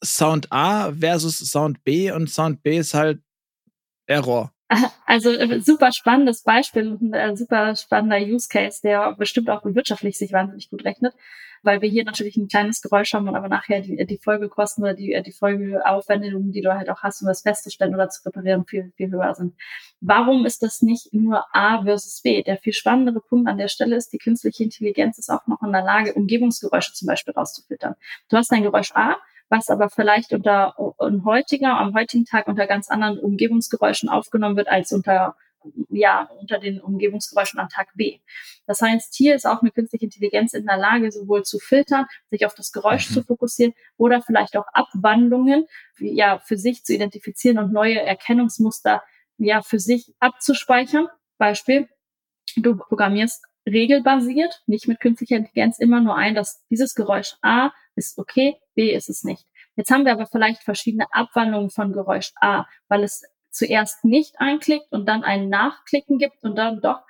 Sound 0.04 0.50
A 0.52 0.92
versus 0.92 1.38
Sound 1.38 1.82
B 1.84 2.12
und 2.12 2.30
Sound 2.30 2.62
B 2.62 2.78
ist 2.78 2.94
halt 2.94 3.20
Error? 4.06 4.52
Also 5.04 5.30
äh, 5.30 5.60
super 5.60 5.92
spannendes 5.92 6.42
Beispiel 6.42 6.88
und 6.88 7.12
ein 7.12 7.34
äh, 7.34 7.36
super 7.36 7.76
spannender 7.76 8.16
Use 8.16 8.48
Case, 8.48 8.80
der 8.82 9.14
bestimmt 9.14 9.50
auch 9.50 9.60
wirtschaftlich 9.64 10.16
sich 10.16 10.32
wahnsinnig 10.32 10.70
gut 10.70 10.86
rechnet, 10.86 11.12
weil 11.62 11.80
wir 11.80 11.88
hier 11.88 12.04
natürlich 12.04 12.36
ein 12.36 12.48
kleines 12.48 12.82
Geräusch 12.82 13.14
haben 13.14 13.28
und 13.28 13.36
aber 13.36 13.48
nachher 13.48 13.80
die, 13.80 14.04
die 14.06 14.18
Folgekosten 14.18 14.82
oder 14.82 14.94
die, 14.94 15.20
die 15.24 15.32
Folgeaufwendungen, 15.32 16.52
die 16.52 16.60
du 16.60 16.74
halt 16.74 16.90
auch 16.90 17.02
hast, 17.02 17.22
um 17.22 17.28
das 17.28 17.42
festzustellen 17.42 17.94
oder 17.94 18.08
zu 18.08 18.24
reparieren, 18.26 18.64
viel, 18.66 18.92
viel 18.96 19.10
höher 19.10 19.34
sind. 19.34 19.54
Warum 20.00 20.44
ist 20.44 20.62
das 20.62 20.82
nicht 20.82 21.12
nur 21.12 21.44
A 21.52 21.82
versus 21.82 22.20
B? 22.22 22.42
Der 22.42 22.58
viel 22.58 22.72
spannendere 22.72 23.20
Punkt 23.20 23.48
an 23.48 23.58
der 23.58 23.68
Stelle 23.68 23.96
ist, 23.96 24.12
die 24.12 24.18
künstliche 24.18 24.64
Intelligenz 24.64 25.18
ist 25.18 25.30
auch 25.30 25.46
noch 25.46 25.62
in 25.62 25.72
der 25.72 25.82
Lage, 25.82 26.14
Umgebungsgeräusche 26.14 26.92
zum 26.92 27.06
Beispiel 27.06 27.34
rauszufiltern. 27.34 27.94
Du 28.28 28.36
hast 28.36 28.52
ein 28.52 28.62
Geräusch 28.62 28.92
A, 28.94 29.16
was 29.48 29.68
aber 29.68 29.90
vielleicht 29.90 30.32
unter 30.32 30.74
ein 30.98 31.24
heutiger, 31.24 31.78
am 31.78 31.94
heutigen 31.94 32.24
Tag 32.24 32.48
unter 32.48 32.66
ganz 32.66 32.88
anderen 32.88 33.18
Umgebungsgeräuschen 33.18 34.08
aufgenommen 34.08 34.56
wird 34.56 34.68
als 34.68 34.92
unter 34.92 35.36
ja, 35.88 36.28
unter 36.38 36.58
den 36.58 36.80
Umgebungsgeräuschen 36.80 37.60
am 37.60 37.68
Tag 37.68 37.88
B. 37.94 38.20
Das 38.66 38.80
heißt, 38.80 39.14
hier 39.14 39.34
ist 39.34 39.46
auch 39.46 39.62
eine 39.62 39.70
künstliche 39.70 40.04
Intelligenz 40.04 40.52
in 40.54 40.66
der 40.66 40.76
Lage, 40.76 41.10
sowohl 41.10 41.42
zu 41.44 41.58
filtern, 41.58 42.06
sich 42.30 42.46
auf 42.46 42.54
das 42.54 42.72
Geräusch 42.72 43.10
mhm. 43.10 43.14
zu 43.14 43.22
fokussieren 43.24 43.74
oder 43.96 44.22
vielleicht 44.22 44.56
auch 44.56 44.66
Abwandlungen 44.72 45.66
ja, 45.98 46.38
für 46.38 46.56
sich 46.56 46.84
zu 46.84 46.94
identifizieren 46.94 47.58
und 47.58 47.72
neue 47.72 48.00
Erkennungsmuster 48.00 49.02
ja, 49.38 49.62
für 49.62 49.78
sich 49.78 50.14
abzuspeichern. 50.20 51.08
Beispiel, 51.38 51.88
du 52.56 52.76
programmierst 52.76 53.44
regelbasiert, 53.66 54.62
nicht 54.66 54.88
mit 54.88 55.00
künstlicher 55.00 55.36
Intelligenz, 55.36 55.78
immer 55.78 56.00
nur 56.00 56.16
ein, 56.16 56.34
dass 56.34 56.64
dieses 56.68 56.94
Geräusch 56.94 57.36
A 57.42 57.70
ist 57.94 58.18
okay, 58.18 58.56
B 58.74 58.92
ist 58.92 59.08
es 59.08 59.22
nicht. 59.22 59.46
Jetzt 59.76 59.90
haben 59.90 60.04
wir 60.04 60.12
aber 60.12 60.26
vielleicht 60.26 60.62
verschiedene 60.62 61.06
Abwandlungen 61.12 61.70
von 61.70 61.92
Geräusch 61.92 62.32
A, 62.40 62.66
weil 62.88 63.04
es 63.04 63.22
zuerst 63.52 64.04
nicht 64.04 64.40
einklickt 64.40 64.90
und 64.90 65.06
dann 65.06 65.24
ein 65.24 65.48
Nachklicken 65.48 66.18
gibt 66.18 66.42
und 66.42 66.56
dann 66.56 66.80
doch 66.80 67.02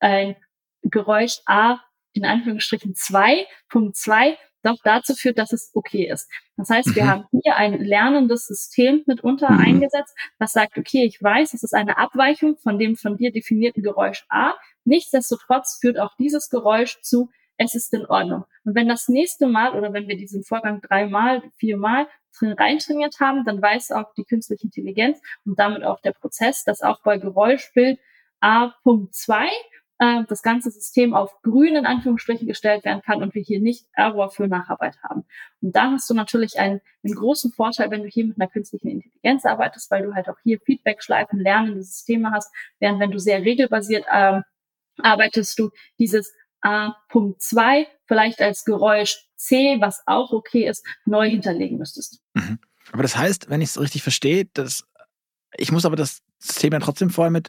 ein 0.00 0.36
Geräusch 0.82 1.40
A 1.46 1.80
in 2.12 2.24
Anführungsstrichen 2.24 2.94
2.2 2.94 4.36
doch 4.62 4.76
dazu 4.82 5.14
führt, 5.14 5.38
dass 5.38 5.52
es 5.52 5.70
okay 5.74 6.10
ist. 6.10 6.28
Das 6.56 6.68
heißt, 6.68 6.94
wir 6.94 7.04
mhm. 7.04 7.08
haben 7.08 7.24
hier 7.42 7.56
ein 7.56 7.78
lernendes 7.78 8.46
System 8.46 9.04
mitunter 9.06 9.50
mhm. 9.50 9.60
eingesetzt, 9.60 10.16
was 10.38 10.52
sagt, 10.52 10.76
okay, 10.78 11.04
ich 11.04 11.22
weiß, 11.22 11.54
es 11.54 11.62
ist 11.62 11.74
eine 11.74 11.96
Abweichung 11.96 12.56
von 12.58 12.78
dem 12.78 12.96
von 12.96 13.16
dir 13.16 13.32
definierten 13.32 13.82
Geräusch 13.82 14.24
A. 14.28 14.54
Nichtsdestotrotz 14.84 15.78
führt 15.80 15.98
auch 15.98 16.14
dieses 16.16 16.50
Geräusch 16.50 17.00
zu, 17.02 17.30
es 17.56 17.74
ist 17.74 17.92
in 17.92 18.06
Ordnung. 18.06 18.44
Und 18.64 18.74
wenn 18.74 18.88
das 18.88 19.08
nächste 19.08 19.46
Mal 19.46 19.76
oder 19.76 19.92
wenn 19.92 20.08
wir 20.08 20.16
diesen 20.16 20.44
Vorgang 20.44 20.80
dreimal, 20.80 21.42
viermal 21.56 22.08
reintrainiert 22.40 23.16
haben, 23.20 23.44
dann 23.44 23.60
weiß 23.60 23.92
auch 23.92 24.12
die 24.14 24.24
künstliche 24.24 24.64
Intelligenz 24.64 25.20
und 25.44 25.58
damit 25.58 25.84
auch 25.84 26.00
der 26.00 26.12
Prozess, 26.12 26.64
dass 26.64 26.82
auch 26.82 27.02
bei 27.02 27.18
Geräuschbild 27.18 27.98
A.2 28.40 29.48
äh, 29.98 30.24
das 30.28 30.42
ganze 30.42 30.70
System 30.70 31.14
auf 31.14 31.40
grün 31.42 31.76
in 31.76 31.86
Anführungsstrichen 31.86 32.46
gestellt 32.46 32.84
werden 32.84 33.02
kann 33.02 33.22
und 33.22 33.34
wir 33.34 33.42
hier 33.42 33.60
nicht 33.60 33.86
Error 33.92 34.30
für 34.30 34.46
Nacharbeit 34.46 34.96
haben. 35.02 35.24
Und 35.60 35.74
da 35.74 35.90
hast 35.90 36.08
du 36.08 36.14
natürlich 36.14 36.58
einen, 36.58 36.80
einen 37.02 37.14
großen 37.14 37.52
Vorteil, 37.52 37.90
wenn 37.90 38.02
du 38.02 38.08
hier 38.08 38.26
mit 38.26 38.40
einer 38.40 38.48
künstlichen 38.48 38.88
Intelligenz 38.88 39.44
arbeitest, 39.44 39.90
weil 39.90 40.04
du 40.04 40.14
halt 40.14 40.28
auch 40.28 40.38
hier 40.42 40.60
Feedback-Schleifen, 40.60 41.40
lernende 41.40 41.82
Systeme 41.82 42.30
hast, 42.30 42.54
während 42.78 43.00
wenn 43.00 43.10
du 43.10 43.18
sehr 43.18 43.42
regelbasiert 43.42 44.04
ähm, 44.12 44.44
arbeitest, 44.98 45.58
du 45.58 45.70
dieses 45.98 46.32
A.2 46.60 47.86
vielleicht 48.06 48.40
als 48.40 48.64
Geräusch 48.64 49.27
C, 49.38 49.76
was 49.80 50.02
auch 50.06 50.32
okay 50.32 50.68
ist, 50.68 50.84
neu 51.06 51.28
hinterlegen 51.28 51.78
müsstest. 51.78 52.20
Mhm. 52.34 52.58
Aber 52.92 53.02
das 53.02 53.16
heißt, 53.16 53.50
wenn 53.50 53.60
ich 53.60 53.70
es 53.70 53.80
richtig 53.80 54.02
verstehe, 54.02 54.46
dass 54.46 54.84
ich 55.56 55.72
muss 55.72 55.86
aber 55.86 55.96
das 55.96 56.20
System 56.38 56.72
ja 56.72 56.78
trotzdem 56.80 57.10
vorher 57.10 57.30
mit 57.30 57.48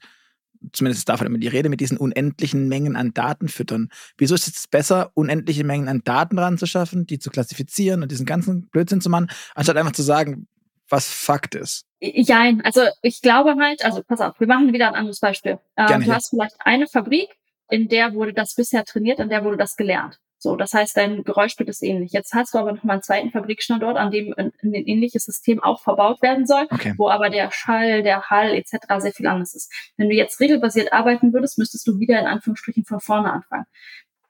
zumindest 0.74 1.00
ist 1.00 1.10
davon 1.10 1.28
immer 1.28 1.38
die 1.38 1.48
Rede, 1.48 1.70
mit 1.70 1.80
diesen 1.80 1.98
unendlichen 1.98 2.68
Mengen 2.68 2.96
an 2.96 3.14
Daten 3.14 3.48
füttern. 3.48 3.90
Wieso 4.18 4.36
ist 4.36 4.48
es 4.48 4.68
besser, 4.68 5.12
unendliche 5.14 5.64
Mengen 5.64 5.88
an 5.88 6.02
Daten 6.04 6.38
ranzuschaffen, 6.38 7.06
die 7.06 7.20
zu 7.20 7.30
klassifizieren 7.30 8.04
und 8.04 8.12
diesen 8.12 8.26
ganzen 8.26 8.68
Blödsinn 8.70 9.02
zu 9.02 9.10
machen, 9.10 9.30
anstatt 9.56 9.78
einfach 9.78 9.94
zu 9.94 10.04
sagen, 10.04 10.48
was 10.90 11.08
Fakt 11.08 11.56
ist? 11.56 11.86
Ja, 12.02 12.52
also 12.64 12.82
ich 13.02 13.22
glaube 13.22 13.56
halt, 13.56 13.86
also 13.86 14.04
pass 14.04 14.22
auf, 14.22 14.40
wir 14.40 14.48
machen 14.48 14.74
wieder 14.74 14.88
ein 14.88 14.96
anderes 14.96 15.20
Beispiel. 15.20 15.60
Ähm, 15.78 15.88
Gerne, 15.88 16.04
du 16.06 16.10
ja. 16.10 16.16
hast 16.16 16.30
vielleicht 16.30 16.56
eine 16.60 16.88
Fabrik, 16.88 17.30
in 17.70 17.88
der 17.88 18.14
wurde 18.14 18.34
das 18.34 18.56
bisher 18.56 18.84
trainiert, 18.84 19.20
in 19.20 19.30
der 19.30 19.44
wurde 19.44 19.58
das 19.58 19.76
gelernt. 19.76 20.20
So, 20.42 20.56
das 20.56 20.74
heißt, 20.74 20.96
dein 20.96 21.26
Geräuschbild 21.26 21.70
ist 21.70 21.84
ähnlich. 21.84 22.14
Jetzt 22.14 22.34
hast 22.34 22.54
du 22.54 22.60
aber 22.60 22.72
noch 22.72 22.84
mal 22.84 22.94
einen 22.94 23.02
zweiten 23.02 23.30
Fabrikstandort, 23.30 23.98
an 23.98 24.10
dem 24.10 24.34
ein, 24.38 24.54
ein 24.64 24.74
ähnliches 24.74 25.26
System 25.26 25.62
auch 25.62 25.82
verbaut 25.82 26.22
werden 26.22 26.48
soll, 26.48 26.66
okay. 26.72 26.94
wo 26.98 27.10
aber 27.10 27.30
der 27.30 27.52
Schall, 27.52 28.04
der 28.04 28.30
Hall 28.30 28.54
etc. 28.54 28.78
sehr 29.00 29.12
viel 29.12 29.28
anders 29.28 29.54
ist. 29.54 29.72
Wenn 29.98 30.08
du 30.08 30.16
jetzt 30.16 30.40
regelbasiert 30.40 30.94
arbeiten 30.94 31.34
würdest, 31.34 31.58
müsstest 31.58 31.86
du 31.86 32.00
wieder 32.00 32.18
in 32.20 32.26
Anführungsstrichen 32.26 32.86
von 32.86 33.02
vorne 33.02 33.34
anfangen. 33.34 33.66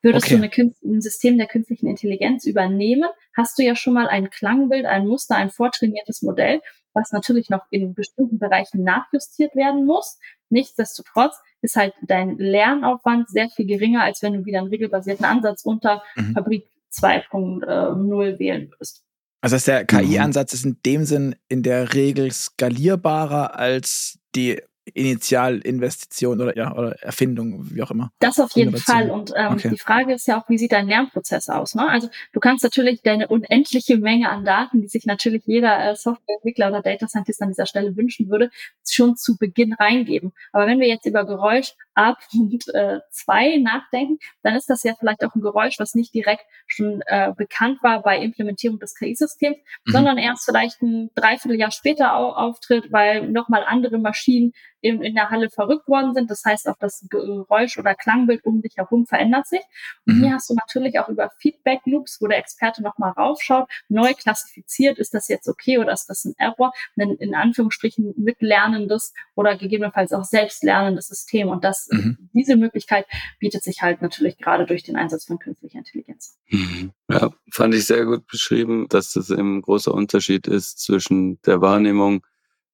Würdest 0.02 0.28
okay. 0.28 0.38
du 0.38 0.62
eine, 0.62 0.74
ein 0.84 1.02
System 1.02 1.38
der 1.38 1.48
künstlichen 1.48 1.88
Intelligenz 1.88 2.46
übernehmen, 2.46 3.10
hast 3.36 3.60
du 3.60 3.64
ja 3.64 3.76
schon 3.76 3.94
mal 3.94 4.08
ein 4.08 4.30
Klangbild, 4.30 4.86
ein 4.86 5.08
Muster, 5.08 5.36
ein 5.36 5.50
vortrainiertes 5.50 6.22
Modell, 6.22 6.62
was 6.94 7.12
natürlich 7.12 7.50
noch 7.50 7.64
in 7.70 7.94
bestimmten 7.94 8.40
Bereichen 8.40 8.84
nachjustiert 8.84 9.56
werden 9.56 9.86
muss. 9.86 10.18
Nichtsdestotrotz 10.50 11.36
ist 11.62 11.76
halt 11.76 11.94
dein 12.02 12.38
Lernaufwand 12.38 13.30
sehr 13.30 13.50
viel 13.50 13.66
geringer, 13.66 14.04
als 14.04 14.22
wenn 14.22 14.34
du 14.34 14.46
wieder 14.46 14.60
einen 14.60 14.70
regelbasierten 14.70 15.26
Ansatz 15.26 15.64
unter 15.66 16.02
mhm. 16.16 16.34
Fabrik 16.34 16.70
2.0 16.94 18.40
wählen 18.40 18.72
würdest. 18.72 19.04
Also 19.42 19.56
dass 19.56 19.66
der 19.66 19.86
KI-Ansatz 19.86 20.54
ist 20.54 20.66
in 20.66 20.78
dem 20.86 21.06
Sinn 21.06 21.36
in 21.48 21.64
der 21.64 21.94
Regel 21.94 22.32
skalierbarer 22.32 23.58
als 23.58 24.20
die 24.36 24.62
Initialinvestition 24.94 26.42
oder 26.42 26.56
ja 26.58 26.76
oder 26.76 26.92
Erfindung, 27.02 27.70
wie 27.72 27.82
auch 27.84 27.92
immer. 27.92 28.12
Das 28.20 28.40
auf 28.40 28.52
jeden 28.56 28.70
Innovation. 28.70 28.98
Fall. 28.98 29.12
Und 29.12 29.34
ähm, 29.36 29.54
okay. 29.54 29.70
die 29.70 29.78
Frage 29.78 30.14
ist 30.14 30.28
ja 30.28 30.40
auch, 30.40 30.50
wie 30.50 30.58
sieht 30.58 30.72
dein 30.72 30.88
Lernprozess 30.88 31.50
aus? 31.50 31.76
Ne? 31.76 31.88
Also 31.88 32.10
du 32.34 32.40
kannst 32.40 32.64
natürlich 32.64 33.02
deine 33.02 33.28
unendliche 33.28 33.98
Menge 33.98 34.30
an 34.30 34.46
Daten, 34.46 34.82
die 34.82 34.88
sich 34.88 35.06
natürlich 35.06 35.44
jeder 35.46 35.92
äh, 35.92 35.96
Softwareentwickler 35.96 36.70
oder 36.70 36.82
Data 36.82 37.08
Scientist 37.08 37.42
an 37.42 37.50
dieser 37.50 37.66
Stelle 37.66 37.96
wünschen 37.96 38.30
würde, 38.30 38.50
schon 38.88 39.16
zu 39.16 39.38
Beginn 39.38 39.74
reingeben. 39.74 40.34
Aber 40.52 40.68
wenn 40.68 40.80
wir 40.80 40.88
jetzt 40.88 41.06
über 41.06 41.26
Geräusch 41.26 41.76
A.2 42.00 43.40
äh, 43.40 43.60
nachdenken, 43.60 44.20
dann 44.42 44.56
ist 44.56 44.70
das 44.70 44.84
ja 44.84 44.94
vielleicht 44.98 45.24
auch 45.26 45.36
ein 45.36 45.42
Geräusch, 45.42 45.76
was 45.80 45.96
nicht 45.96 46.14
direkt 46.14 46.44
schon 46.68 47.02
äh, 47.06 47.34
bekannt 47.36 47.80
war 47.84 48.02
bei 48.02 48.18
Implementierung 48.20 48.80
des 48.80 48.96
KI-Systems, 48.96 49.58
mhm. 49.86 49.92
sondern 49.92 50.18
erst 50.18 50.46
vielleicht 50.46 50.82
ein 50.82 51.10
Dreivierteljahr 51.16 51.72
später 51.72 52.16
au 52.16 52.32
auftritt, 52.32 52.92
weil 52.92 53.30
nochmal 53.30 53.66
andere 53.68 53.98
Maschinen 53.98 54.54
in, 54.82 55.02
in 55.02 55.16
der 55.16 55.30
Halle 55.30 55.50
verrückt 55.50 55.88
worden 55.88 56.14
sind. 56.14 56.30
Das 56.30 56.44
heißt, 56.46 56.68
auch 56.68 56.78
das 56.80 57.06
Geräusch 57.10 57.78
oder 57.78 57.96
Klangbild 57.96 58.46
um 58.46 58.62
dich 58.62 58.78
herum 58.78 59.06
verändert 59.06 59.48
sich. 59.48 59.62
Und 60.06 60.18
mhm. 60.18 60.24
hier 60.24 60.34
hast 60.34 60.50
du 60.50 60.56
natürlich 60.56 61.00
auch 61.00 61.10
über 61.10 61.30
Feedback 61.40 61.82
Loops, 61.86 62.18
wo 62.22 62.28
der 62.28 62.38
Experte 62.38 62.82
nochmal 62.82 63.12
raufschaut, 63.12 63.70
neu 63.88 64.14
klassifiziert, 64.14 64.98
ist 64.98 65.14
das 65.14 65.28
jetzt 65.28 65.48
okay 65.48 65.78
oder 65.78 65.92
ist 65.92 66.08
das 66.08 66.26
ein 66.26 66.34
Error? 66.38 66.72
Ein 66.98 67.12
in 67.12 67.36
Anführungsstrichen 67.36 68.14
mitlernendes 68.18 69.14
oder 69.36 69.58
gegebenenfalls 69.58 70.14
auch 70.14 70.24
selbstlernendes 70.24 71.08
System. 71.08 71.50
Und 71.50 71.64
das, 71.64 71.88
mhm. 71.92 72.30
diese 72.34 72.56
Möglichkeit 72.56 73.06
bietet 73.40 73.64
sich 73.64 73.82
halt 73.82 74.02
natürlich 74.02 74.38
gerade 74.38 74.66
durch 74.66 74.84
den 74.84 74.96
Einsatz 74.96 75.26
von 75.26 75.40
künstlicher 75.40 75.80
Intelligenz. 75.80 76.38
Mhm. 76.50 76.92
Ja, 77.10 77.32
fand 77.52 77.74
ich 77.74 77.86
sehr 77.86 78.06
gut 78.06 78.28
beschrieben, 78.28 78.88
dass 78.90 79.14
das 79.14 79.32
ein 79.32 79.62
großer 79.62 79.94
Unterschied 79.94 80.48
ist 80.48 80.80
zwischen 80.80 81.42
der 81.42 81.62
Wahrnehmung 81.62 82.24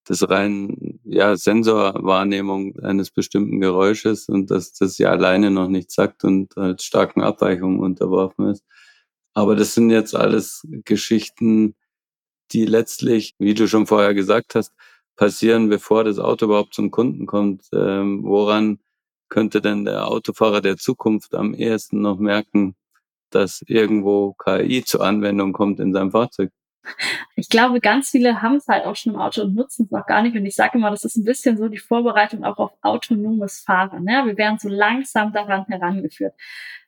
des 0.09 0.29
reinen 0.29 0.99
ja, 1.03 1.35
Sensorwahrnehmung 1.35 2.79
eines 2.79 3.11
bestimmten 3.11 3.59
Geräusches 3.61 4.29
und 4.29 4.51
dass 4.51 4.73
das 4.73 4.97
ja 4.97 5.09
alleine 5.11 5.51
noch 5.51 5.67
nicht 5.67 5.91
sagt 5.91 6.23
und 6.23 6.55
halt 6.55 6.81
starken 6.81 7.21
Abweichungen 7.21 7.79
unterworfen 7.79 8.49
ist. 8.49 8.63
Aber 9.33 9.55
das 9.55 9.73
sind 9.75 9.89
jetzt 9.89 10.15
alles 10.15 10.65
Geschichten, 10.85 11.75
die 12.51 12.65
letztlich, 12.65 13.35
wie 13.39 13.53
du 13.53 13.67
schon 13.67 13.87
vorher 13.87 14.13
gesagt 14.13 14.55
hast, 14.55 14.73
passieren, 15.15 15.69
bevor 15.69 16.03
das 16.03 16.19
Auto 16.19 16.45
überhaupt 16.45 16.73
zum 16.73 16.91
Kunden 16.91 17.25
kommt. 17.25 17.65
Ähm, 17.73 18.23
woran 18.23 18.79
könnte 19.29 19.61
denn 19.61 19.85
der 19.85 20.07
Autofahrer 20.07 20.61
der 20.61 20.77
Zukunft 20.77 21.35
am 21.35 21.53
ehesten 21.53 22.01
noch 22.01 22.19
merken, 22.19 22.75
dass 23.31 23.63
irgendwo 23.67 24.33
KI 24.33 24.83
zur 24.85 25.01
Anwendung 25.05 25.53
kommt 25.53 25.79
in 25.79 25.93
seinem 25.93 26.11
Fahrzeug? 26.11 26.51
Ich 27.35 27.49
glaube, 27.49 27.81
ganz 27.81 28.09
viele 28.09 28.41
haben 28.41 28.55
es 28.55 28.67
halt 28.67 28.85
auch 28.85 28.95
schon 28.95 29.13
im 29.13 29.19
Auto 29.19 29.41
und 29.41 29.55
nutzen 29.55 29.85
es 29.85 29.91
noch 29.91 30.05
gar 30.05 30.21
nicht. 30.21 30.35
Und 30.35 30.45
ich 30.45 30.55
sage 30.55 30.77
immer, 30.77 30.89
das 30.91 31.03
ist 31.03 31.17
ein 31.17 31.25
bisschen 31.25 31.57
so 31.57 31.67
die 31.67 31.77
Vorbereitung 31.77 32.43
auch 32.43 32.57
auf 32.57 32.71
autonomes 32.81 33.59
Fahren. 33.59 34.03
Ne? 34.03 34.23
Wir 34.25 34.37
werden 34.37 34.57
so 34.57 34.69
langsam 34.69 35.33
daran 35.33 35.65
herangeführt. 35.65 36.33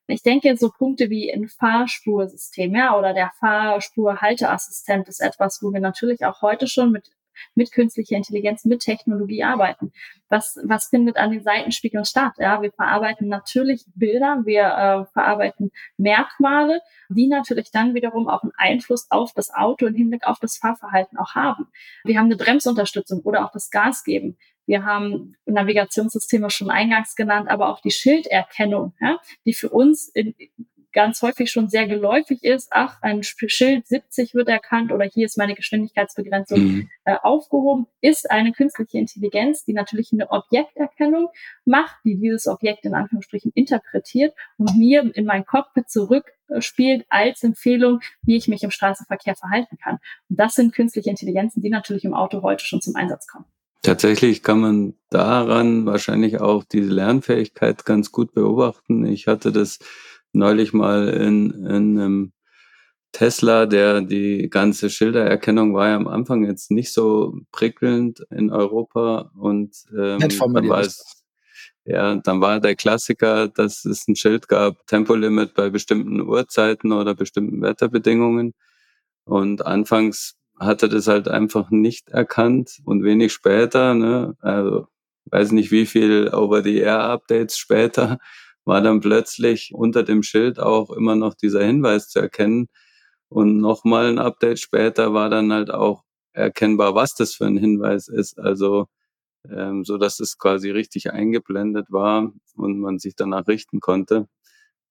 Ich 0.08 0.24
denke, 0.24 0.56
so 0.56 0.72
Punkte 0.72 1.10
wie 1.10 1.34
ein 1.34 1.50
Fahrspursystem 1.50 2.74
ja, 2.74 2.98
oder 2.98 3.14
der 3.14 3.32
Fahrspurhalteassistent 3.40 5.10
ist 5.10 5.20
etwas, 5.20 5.62
wo 5.62 5.74
wir 5.74 5.82
natürlich 5.82 6.26
auch 6.26 6.42
heute 6.42 6.68
schon 6.68 6.92
mit 6.92 7.12
mit 7.56 7.72
künstlicher 7.72 8.16
Intelligenz, 8.16 8.66
mit 8.66 8.82
Technologie 8.82 9.44
arbeiten. 9.44 9.92
Was, 10.30 10.60
was 10.64 10.88
findet 10.88 11.18
an 11.18 11.32
den 11.32 11.44
Seitenspiegeln 11.44 12.06
statt? 12.06 12.34
Ja, 12.38 12.62
wir 12.62 12.72
verarbeiten 12.72 13.28
natürlich 13.28 13.86
Bilder, 13.96 14.42
wir 14.46 14.64
äh, 14.64 15.06
verarbeiten 15.14 15.72
Merkmale, 15.98 16.82
die 17.10 17.28
natürlich 17.28 17.72
dann 17.72 17.94
wiederum 17.94 18.28
auch 18.28 18.44
einen 18.44 18.54
Einfluss 18.58 19.08
auf 19.10 19.34
das 19.34 19.54
Auto 19.54 19.86
im 19.86 19.96
Hinblick 19.96 20.28
auf 20.28 20.40
das 20.40 20.58
Fahrverhalten 20.58 21.18
auch 21.18 21.36
haben. 21.36 21.68
Wir 22.04 22.18
haben 22.18 22.26
eine 22.26 22.38
Bremsunterstützung 22.38 23.22
oder 23.22 23.46
auch 23.46 23.52
das 23.52 23.70
Gas 23.70 24.04
geben. 24.04 24.38
Wir 24.66 24.84
haben 24.84 25.36
Navigationssysteme 25.46 26.50
schon 26.50 26.70
eingangs 26.70 27.16
genannt, 27.16 27.50
aber 27.50 27.70
auch 27.70 27.80
die 27.80 27.92
Schilderkennung, 27.92 28.94
ja, 29.00 29.18
die 29.46 29.54
für 29.54 29.70
uns 29.70 30.10
in, 30.10 30.36
ganz 30.94 31.22
häufig 31.22 31.52
schon 31.52 31.70
sehr 31.70 31.88
geläufig 31.88 32.44
ist, 32.44 32.70
ach, 32.72 32.98
ein 33.02 33.24
Schild 33.24 33.88
70 33.88 34.34
wird 34.34 34.48
erkannt 34.48 34.92
oder 34.92 35.06
hier 35.06 35.26
ist 35.26 35.38
meine 35.38 35.56
Geschwindigkeitsbegrenzung 35.56 36.60
mhm. 36.60 36.90
äh, 37.06 37.16
aufgehoben, 37.22 37.88
ist 38.02 38.30
eine 38.32 38.52
künstliche 38.52 38.98
Intelligenz, 38.98 39.64
die 39.66 39.74
natürlich 39.74 40.12
eine 40.12 40.30
Objekterkennung 40.32 41.30
macht, 41.66 41.96
die 42.04 42.18
dieses 42.18 42.48
Objekt 42.48 42.86
in 42.86 42.94
Anführungsstrichen 42.94 43.52
interpretiert 43.54 44.34
und 44.58 44.78
mir 44.78 45.12
in 45.16 45.26
mein 45.26 45.46
Cockpit 45.46 45.90
zurückspielt 45.90 47.06
als 47.10 47.44
Empfehlung, 47.44 48.00
wie 48.24 48.38
ich 48.38 48.48
mich 48.48 48.64
im 48.64 48.72
Straßenverkehr 48.72 49.36
verhalten 49.36 49.78
kann. 49.82 50.00
Und 50.30 50.40
das 50.40 50.56
sind 50.56 50.74
künstliche 50.74 51.10
Intelligenzen, 51.10 51.62
die 51.62 51.70
natürlich 51.70 52.06
im 52.06 52.14
Auto 52.14 52.42
heute 52.42 52.66
schon 52.66 52.82
zum 52.82 52.96
Einsatz 52.96 53.28
kommen. 53.28 53.46
Tatsächlich 53.88 54.44
kann 54.44 54.60
man 54.60 54.94
daran 55.10 55.86
wahrscheinlich 55.86 56.42
auch 56.42 56.64
diese 56.66 56.92
Lernfähigkeit 56.92 57.86
ganz 57.86 58.12
gut 58.12 58.34
beobachten. 58.34 59.06
Ich 59.06 59.28
hatte 59.28 59.52
das 59.52 59.80
neulich 60.38 60.74
mal 60.74 61.10
in, 61.10 61.52
in 61.52 62.00
einem 62.00 62.32
Tesla, 63.12 63.66
der 63.66 64.02
die 64.02 64.50
ganze 64.50 64.90
Schildererkennung 64.90 65.74
war 65.74 65.90
ja 65.90 65.96
am 65.96 66.08
Anfang 66.08 66.46
jetzt 66.46 66.72
nicht 66.72 66.94
so 66.94 67.40
prickelnd 67.52 68.20
in 68.30 68.52
Europa 68.52 69.32
und 69.36 69.76
ähm, 69.98 70.20
dann 70.20 70.70
war 70.70 70.82
es, 70.82 71.24
ja, 71.86 72.16
dann 72.16 72.42
war 72.42 72.60
der 72.60 72.76
Klassiker, 72.76 73.48
dass 73.48 73.86
es 73.86 74.08
ein 74.08 74.16
Schild 74.16 74.48
gab, 74.48 74.86
Tempolimit 74.88 75.54
bei 75.54 75.70
bestimmten 75.70 76.22
Uhrzeiten 76.22 76.92
oder 76.92 77.16
bestimmten 77.16 77.62
Wetterbedingungen. 77.62 78.54
Und 79.24 79.66
anfangs 79.66 80.36
hatte 80.60 80.90
das 80.90 81.08
halt 81.08 81.28
einfach 81.28 81.70
nicht 81.70 82.10
erkannt 82.10 82.80
und 82.86 83.04
wenig 83.04 83.34
später, 83.34 83.94
ne, 83.94 84.36
also 84.42 84.88
weiß 85.26 85.52
nicht 85.52 85.72
wie 85.72 85.86
viel 85.86 86.30
Over-the-Air-Updates 86.34 87.58
später, 87.58 88.20
war 88.68 88.82
dann 88.82 89.02
plötzlich 89.02 89.72
unter 89.74 90.04
dem 90.04 90.24
Schild 90.24 90.60
auch 90.60 90.92
immer 90.92 91.16
noch 91.16 91.34
dieser 91.34 91.64
Hinweis 91.64 92.10
zu 92.10 92.20
erkennen. 92.20 92.68
Und 93.30 93.60
nochmal 93.60 94.08
ein 94.08 94.20
Update 94.20 94.60
später 94.60 95.14
war 95.14 95.30
dann 95.30 95.52
halt 95.54 95.72
auch 95.72 96.04
erkennbar, 96.34 96.96
was 96.96 97.16
das 97.16 97.34
für 97.36 97.46
ein 97.46 97.58
Hinweis 97.58 98.08
ist. 98.08 98.40
Also 98.40 98.88
ähm, 99.50 99.84
so 99.86 99.98
dass 99.98 100.20
es 100.20 100.38
quasi 100.38 100.72
richtig 100.72 101.12
eingeblendet 101.12 101.88
war 101.92 102.32
und 102.56 102.80
man 102.80 103.00
sich 103.00 103.16
danach 103.16 103.48
richten 103.48 103.80
konnte. 103.80 104.28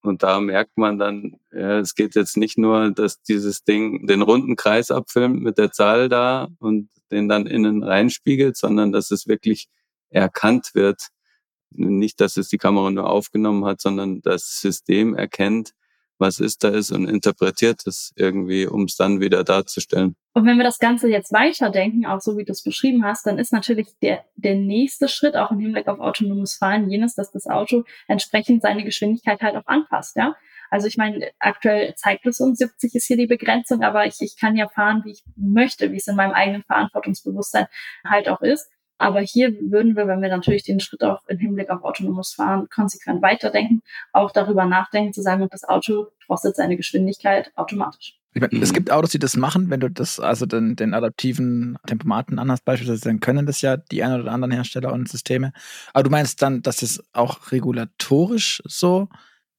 Und 0.03 0.23
da 0.23 0.41
merkt 0.41 0.79
man 0.79 0.99
dann, 0.99 1.37
ja, 1.53 1.81
es 1.81 1.95
geht 1.95 2.15
jetzt 2.15 2.37
nicht 2.37 2.59
nur, 2.59 2.93
dass 2.93 3.23
dieses 3.23 3.65
Ding 3.65 4.07
den 4.07 4.23
runden 4.23 4.57
Kreis 4.57 4.91
abfilmt 4.91 5.43
mit 5.43 5.59
der 5.59 5.73
Zahl 5.73 6.09
da 6.09 6.49
und 6.61 6.91
den 7.11 7.29
dann 7.29 7.47
innen 7.47 7.83
reinspiegelt, 7.83 8.57
sondern 8.57 8.93
dass 8.93 9.11
es 9.11 9.27
wirklich 9.27 9.69
erkannt 10.11 10.71
wird. 10.75 11.09
Nicht, 11.71 12.21
dass 12.21 12.37
es 12.37 12.49
die 12.49 12.59
Kamera 12.59 12.91
nur 12.91 13.11
aufgenommen 13.11 13.65
hat, 13.65 13.81
sondern 13.81 14.21
das 14.23 14.61
System 14.61 15.15
erkennt, 15.15 15.73
was 16.19 16.41
ist 16.41 16.65
da 16.65 16.69
ist 16.69 16.93
und 16.93 17.07
interpretiert 17.07 17.87
es 17.87 18.13
irgendwie, 18.17 18.67
um 18.67 18.85
es 18.85 18.97
dann 18.97 19.21
wieder 19.21 19.45
darzustellen. 19.45 20.17
Und 20.33 20.47
wenn 20.47 20.57
wir 20.57 20.65
das 20.65 20.79
Ganze 20.79 21.09
jetzt 21.09 21.33
weiterdenken, 21.33 22.07
auch 22.07 22.21
so 22.21 22.37
wie 22.37 22.45
du 22.45 22.53
es 22.53 22.63
beschrieben 22.63 23.05
hast, 23.05 23.27
dann 23.27 23.39
ist 23.39 23.53
natürlich 23.53 23.89
der, 24.03 24.25
der 24.35 24.55
nächste 24.55 25.09
Schritt 25.09 25.37
auch 25.37 25.51
im 25.51 25.59
Hinblick 25.59 25.89
auf 25.89 25.99
autonomes 25.99 26.57
Fahren 26.57 26.91
jenes, 26.91 27.15
dass 27.15 27.33
das 27.33 27.47
Auto 27.47 27.85
entsprechend 28.07 28.63
seine 28.63 28.85
Geschwindigkeit 28.85 29.41
halt 29.41 29.57
auch 29.57 29.67
anpasst, 29.67 30.17
ja. 30.17 30.35
Also 30.69 30.89
ich 30.89 30.97
meine, 30.97 31.31
aktuell 31.39 31.95
zeigt 31.95 32.27
es 32.27 32.41
uns, 32.41 32.59
70 32.59 32.95
ist 32.97 33.07
hier 33.07 33.17
die 33.17 33.29
Begrenzung, 33.29 33.83
aber 33.83 34.07
ich, 34.07 34.17
ich 34.21 34.37
kann 34.39 34.57
ja 34.57 34.69
fahren, 34.69 35.03
wie 35.05 35.13
ich 35.13 35.23
möchte, 35.37 35.93
wie 35.93 35.97
es 35.97 36.09
in 36.09 36.17
meinem 36.17 36.33
eigenen 36.33 36.65
Verantwortungsbewusstsein 36.65 37.67
halt 38.05 38.29
auch 38.29 38.41
ist. 38.43 38.69
Aber 38.99 39.21
hier 39.21 39.53
würden 39.71 39.97
wir, 39.97 40.07
wenn 40.07 40.23
wir 40.23 40.29
natürlich 40.29 40.63
den 40.63 40.81
Schritt 40.81 41.03
auch 41.03 41.21
im 41.29 41.39
Hinblick 41.39 41.71
auf 41.71 41.85
autonomes 41.85 42.35
Fahren 42.35 42.69
konsequent 42.69 43.23
weiterdenken, 43.23 43.83
auch 44.13 44.31
darüber 44.31 44.65
nachdenken, 44.65 45.13
zu 45.13 45.23
sagen, 45.23 45.47
das 45.51 45.65
Auto 45.65 46.09
drosselt 46.27 46.57
seine 46.57 46.77
Geschwindigkeit 46.77 47.53
automatisch. 47.57 48.19
Ich 48.37 48.43
meine, 48.43 48.63
es 48.63 48.75
gibt 48.75 48.91
Autos, 48.91 49.11
die 49.11 49.19
das 49.19 49.35
machen, 49.37 49.71
wenn 49.71 49.81
du 49.81 49.89
das, 49.89 50.21
also 50.21 50.45
den, 50.45 50.77
den 50.77 50.93
adaptiven 50.93 51.79
Tempomaten 51.87 52.39
anhast 52.39 52.67
beispielsweise, 52.67 53.05
dann 53.05 53.21
können 53.21 53.47
das 53.47 53.63
ja 53.63 53.79
die 53.79 54.03
einen 54.03 54.21
oder 54.21 54.33
anderen 54.33 54.53
Hersteller 54.53 54.93
und 54.93 55.09
Systeme. 55.09 55.53
Aber 55.95 56.03
du 56.03 56.11
meinst 56.11 56.43
dann, 56.43 56.61
dass 56.61 56.83
es 56.83 57.03
auch 57.15 57.51
regulatorisch 57.51 58.63
so 58.67 59.09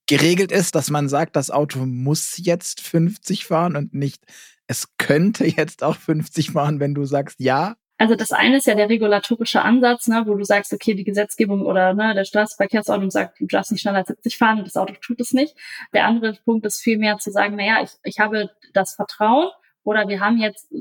geregelt 0.06 0.52
ist, 0.52 0.76
dass 0.76 0.91
man 0.91 1.10
sagt, 1.10 1.36
das 1.36 1.50
Auto 1.50 1.88
muss 1.88 2.38
jetzt 2.38 2.82
50 2.82 3.45
fahren 3.45 3.76
und 3.76 3.95
nicht, 3.95 4.23
es 4.67 4.95
könnte 4.97 5.45
jetzt 5.47 5.84
auch 5.84 5.95
50 5.95 6.52
fahren, 6.52 6.80
wenn 6.80 6.93
du 6.93 7.06
sagst, 7.06 7.39
ja, 7.39 7.78
also 7.97 8.15
das 8.15 8.31
eine 8.31 8.57
ist 8.57 8.67
ja 8.67 8.75
der 8.75 8.89
regulatorische 8.89 9.62
Ansatz, 9.62 10.07
ne, 10.07 10.23
wo 10.27 10.36
du 10.36 10.43
sagst, 10.43 10.71
okay, 10.71 10.93
die 10.93 11.03
Gesetzgebung 11.03 11.65
oder 11.65 11.93
ne, 11.93 12.13
der 12.13 12.25
Straßenverkehrsordnung 12.25 13.10
sagt, 13.10 13.39
du 13.39 13.47
darfst 13.47 13.71
nicht 13.71 13.81
schneller 13.81 13.97
als 13.99 14.10
70 14.10 14.38
fahren 14.38 14.60
und 14.60 14.67
das 14.67 14.77
Auto 14.77 14.93
tut 15.01 15.19
es 15.19 15.33
nicht. 15.33 15.55
Der 15.93 16.05
andere 16.05 16.33
Punkt 16.45 16.65
ist 16.65 16.81
vielmehr 16.81 17.17
zu 17.17 17.31
sagen, 17.31 17.55
naja, 17.55 17.81
ich, 17.81 17.91
ich 18.03 18.19
habe 18.19 18.51
das 18.73 18.93
Vertrauen 18.93 19.49
oder 19.83 20.07
wir 20.07 20.19
haben 20.19 20.38
jetzt 20.38 20.71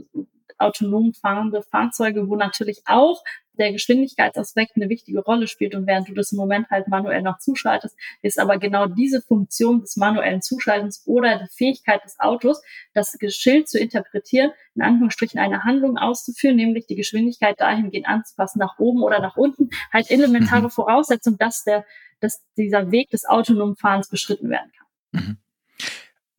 autonom 0.58 1.14
fahrende 1.14 1.62
Fahrzeuge, 1.62 2.28
wo 2.28 2.36
natürlich 2.36 2.82
auch 2.86 3.22
der 3.58 3.72
Geschwindigkeitsaspekt 3.72 4.72
eine 4.76 4.88
wichtige 4.88 5.20
Rolle 5.20 5.46
spielt 5.46 5.74
und 5.74 5.86
während 5.86 6.08
du 6.08 6.14
das 6.14 6.32
im 6.32 6.38
Moment 6.38 6.68
halt 6.70 6.88
manuell 6.88 7.22
noch 7.22 7.38
zuschaltest, 7.38 7.96
ist 8.22 8.38
aber 8.38 8.58
genau 8.58 8.86
diese 8.86 9.22
Funktion 9.22 9.80
des 9.80 9.96
manuellen 9.96 10.42
Zuschaltens 10.42 11.02
oder 11.06 11.38
die 11.38 11.54
Fähigkeit 11.54 12.04
des 12.04 12.18
Autos, 12.18 12.62
das 12.94 13.16
Schild 13.28 13.68
zu 13.68 13.78
interpretieren, 13.78 14.52
in 14.74 14.82
Anführungsstrichen 14.82 15.40
eine 15.40 15.64
Handlung 15.64 15.98
auszuführen, 15.98 16.56
nämlich 16.56 16.86
die 16.86 16.96
Geschwindigkeit 16.96 17.60
dahingehend 17.60 18.06
anzupassen, 18.06 18.58
nach 18.58 18.78
oben 18.78 19.02
oder 19.02 19.20
nach 19.20 19.36
unten, 19.36 19.70
halt 19.92 20.10
elementare 20.10 20.64
mhm. 20.64 20.70
Voraussetzung, 20.70 21.38
dass 21.38 21.64
der, 21.64 21.84
dass 22.20 22.42
dieser 22.56 22.90
Weg 22.90 23.10
des 23.10 23.24
autonomen 23.24 23.76
Fahrens 23.76 24.08
beschritten 24.08 24.50
werden 24.50 24.70
kann. 24.76 25.22
Mhm. 25.22 25.36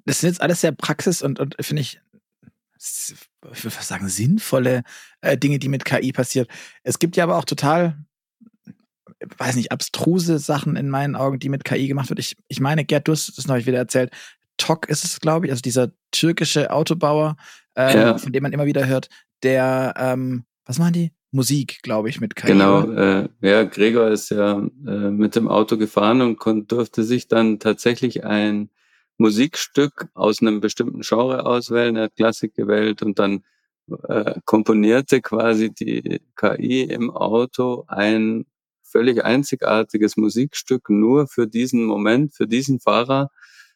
Das 0.05 0.21
sind 0.21 0.29
jetzt 0.29 0.41
alles 0.41 0.61
sehr 0.61 0.71
Praxis 0.71 1.21
und, 1.21 1.39
und 1.41 1.57
finde 1.59 1.81
ich 1.81 1.99
ich 2.79 3.63
würde 3.63 3.75
fast 3.75 3.87
sagen, 3.87 4.07
sinnvolle 4.09 4.83
äh, 5.21 5.37
Dinge, 5.37 5.59
die 5.59 5.69
mit 5.69 5.85
KI 5.85 6.11
passiert. 6.11 6.49
Es 6.83 6.99
gibt 6.99 7.15
ja 7.15 7.23
aber 7.23 7.37
auch 7.37 7.45
total, 7.45 7.97
weiß 9.37 9.55
nicht, 9.55 9.71
abstruse 9.71 10.39
Sachen 10.39 10.75
in 10.75 10.89
meinen 10.89 11.15
Augen, 11.15 11.39
die 11.39 11.49
mit 11.49 11.63
KI 11.63 11.87
gemacht 11.87 12.09
wird. 12.09 12.19
Ich, 12.19 12.35
ich 12.47 12.59
meine, 12.59 12.85
Gerd, 12.85 13.07
du 13.07 13.11
hast 13.11 13.37
es 13.37 13.47
neulich 13.47 13.65
wieder 13.65 13.77
erzählt. 13.77 14.11
Tok 14.57 14.89
ist 14.89 15.03
es, 15.03 15.19
glaube 15.19 15.45
ich, 15.45 15.51
also 15.51 15.61
dieser 15.61 15.91
türkische 16.11 16.71
Autobauer, 16.71 17.37
ähm, 17.75 17.97
ja. 17.97 18.17
von 18.17 18.31
dem 18.33 18.43
man 18.43 18.53
immer 18.53 18.65
wieder 18.65 18.87
hört, 18.87 19.07
der, 19.43 19.93
ähm, 19.97 20.45
was 20.65 20.79
machen 20.79 20.93
die? 20.93 21.11
Musik, 21.31 21.81
glaube 21.83 22.09
ich, 22.09 22.21
mit 22.21 22.35
KI. 22.35 22.47
Genau, 22.47 22.89
äh, 22.91 23.27
ja, 23.41 23.63
Gregor 23.63 24.07
ist 24.09 24.29
ja 24.29 24.59
äh, 24.59 25.11
mit 25.11 25.35
dem 25.35 25.47
Auto 25.47 25.77
gefahren 25.77 26.21
und 26.21 26.71
durfte 26.71 27.03
sich 27.03 27.27
dann 27.27 27.59
tatsächlich 27.59 28.23
ein 28.23 28.69
Musikstück 29.17 30.07
aus 30.13 30.41
einem 30.41 30.59
bestimmten 30.59 31.01
Genre 31.01 31.45
auswählen. 31.45 31.95
Er 31.95 32.03
hat 32.03 32.15
Klassik 32.15 32.53
gewählt 32.55 33.01
und 33.01 33.19
dann 33.19 33.43
äh, 34.07 34.35
komponierte 34.45 35.21
quasi 35.21 35.73
die 35.73 36.21
KI 36.35 36.83
im 36.83 37.09
Auto 37.09 37.85
ein 37.87 38.45
völlig 38.83 39.23
einzigartiges 39.23 40.17
Musikstück 40.17 40.89
nur 40.89 41.27
für 41.27 41.47
diesen 41.47 41.83
Moment, 41.83 42.33
für 42.33 42.47
diesen 42.47 42.79
Fahrer. 42.79 43.29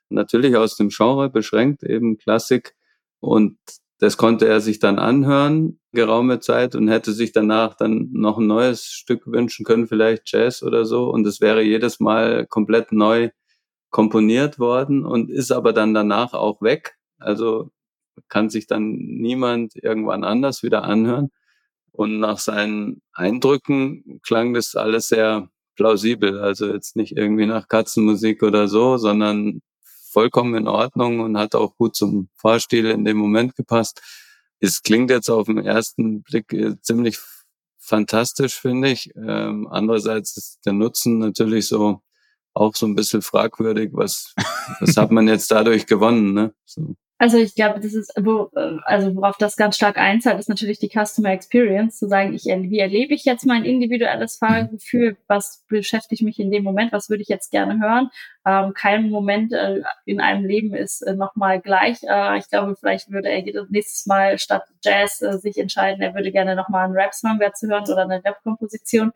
Natürlich 0.10 0.56
aus 0.56 0.76
dem 0.76 0.90
Genre 0.90 1.30
beschränkt, 1.30 1.84
eben 1.84 2.18
Klassik. 2.18 2.76
Und 3.20 3.58
das 4.00 4.18
konnte 4.18 4.48
er 4.48 4.62
sich 4.62 4.80
dann 4.80 5.00
anhören, 5.00 5.80
geraume 5.94 6.40
Zeit, 6.40 6.76
und 6.76 6.88
hätte 6.88 7.14
sich 7.14 7.34
danach 7.34 7.76
dann 7.76 8.10
noch 8.12 8.40
ein 8.40 8.48
neues 8.48 8.86
Stück 8.86 9.28
wünschen 9.28 9.64
können, 9.64 9.88
vielleicht 9.88 10.24
Jazz 10.32 10.64
oder 10.64 10.86
so. 10.86 11.10
Und 11.10 11.28
es 11.28 11.40
wäre 11.40 11.62
jedes 11.62 12.00
Mal 12.00 12.48
komplett 12.48 12.92
neu 12.92 13.30
komponiert 13.92 14.58
worden 14.58 15.06
und 15.06 15.30
ist 15.30 15.52
aber 15.52 15.74
dann 15.74 15.94
danach 15.94 16.34
auch 16.34 16.62
weg. 16.62 16.98
Also 17.20 17.70
kann 18.30 18.50
sich 18.50 18.68
dann 18.68 18.94
niemand 18.94 19.76
irgendwann 19.76 20.24
anders 20.24 20.64
wieder 20.64 20.84
anhören. 20.84 21.30
Und 21.92 22.20
nach 22.20 22.40
seinen 22.40 23.02
Eindrücken 23.14 24.22
klang 24.24 24.54
das 24.54 24.76
alles 24.76 25.10
sehr 25.10 25.50
plausibel. 25.76 26.40
Also 26.40 26.68
jetzt 26.74 26.96
nicht 26.96 27.18
irgendwie 27.18 27.46
nach 27.46 27.68
Katzenmusik 27.68 28.44
oder 28.44 28.68
so, 28.68 28.98
sondern 28.98 29.62
vollkommen 30.10 30.56
in 30.56 30.68
Ordnung 30.68 31.20
und 31.20 31.38
hat 31.38 31.56
auch 31.56 31.76
gut 31.78 31.96
zum 31.96 32.30
Fahrstil 32.36 32.86
in 32.88 33.06
dem 33.06 33.18
Moment 33.18 33.56
gepasst. 33.56 34.02
Es 34.60 34.84
klingt 34.84 35.10
jetzt 35.10 35.30
auf 35.30 35.48
den 35.48 35.58
ersten 35.58 36.24
Blick 36.24 36.54
äh, 36.54 36.80
ziemlich 36.82 37.18
fantastisch, 37.78 38.56
finde 38.60 38.90
ich. 38.92 39.12
Ähm, 39.16 39.68
andererseits 39.68 40.38
ist 40.38 40.66
der 40.66 40.74
Nutzen 40.74 41.18
natürlich 41.20 41.68
so 41.68 42.02
auch 42.54 42.76
so 42.76 42.86
ein 42.86 42.96
bisschen 42.96 43.22
fragwürdig, 43.22 43.92
was, 43.94 44.34
was 44.80 44.98
hat 44.98 45.12
man 45.12 45.28
jetzt 45.28 45.52
dadurch 45.52 45.86
gewonnen, 45.86 46.34
ne? 46.34 46.54
So. 46.66 46.96
Also 47.22 47.38
ich 47.38 47.54
glaube, 47.54 47.80
das 47.80 47.94
ist, 47.94 48.12
wo, 48.20 48.50
also 48.84 49.16
worauf 49.16 49.38
das 49.38 49.56
ganz 49.56 49.76
stark 49.76 50.00
einzahlt, 50.00 50.40
ist 50.40 50.50
natürlich 50.50 50.80
die 50.80 50.90
Customer 50.90 51.30
Experience, 51.30 52.00
zu 52.00 52.08
sagen, 52.08 52.34
ich, 52.34 52.46
wie 52.46 52.80
erlebe 52.80 53.14
ich 53.14 53.26
jetzt 53.26 53.46
mein 53.46 53.64
individuelles 53.64 54.38
Fahrgefühl, 54.38 55.18
was 55.28 55.64
beschäftigt 55.70 56.24
mich 56.24 56.40
in 56.40 56.50
dem 56.50 56.64
Moment, 56.64 56.92
was 56.92 57.12
würde 57.12 57.22
ich 57.22 57.30
jetzt 57.30 57.52
gerne 57.52 57.80
hören. 57.80 58.10
Ähm, 58.44 58.74
kein 58.74 59.12
Moment 59.12 59.54
äh, 59.54 59.84
in 60.06 60.20
einem 60.20 60.46
Leben 60.46 60.74
ist 60.74 61.04
äh, 61.04 61.14
nochmal 61.14 61.62
gleich. 61.62 62.00
Äh, 62.02 62.40
ich 62.40 62.50
glaube, 62.50 62.76
vielleicht 62.76 63.12
würde 63.12 63.30
er 63.30 63.44
nächstes 63.70 64.08
Mal 64.08 64.40
statt 64.40 64.64
Jazz 64.84 65.22
äh, 65.22 65.38
sich 65.38 65.60
entscheiden, 65.60 66.02
er 66.02 66.16
würde 66.16 66.32
gerne 66.32 66.56
nochmal 66.56 66.86
einen 66.86 66.96
Rap-Song 66.96 67.40
zu 67.54 67.68
hören 67.68 67.84
oder 67.84 68.02
eine 68.02 68.26
Rap-Komposition 68.26 69.12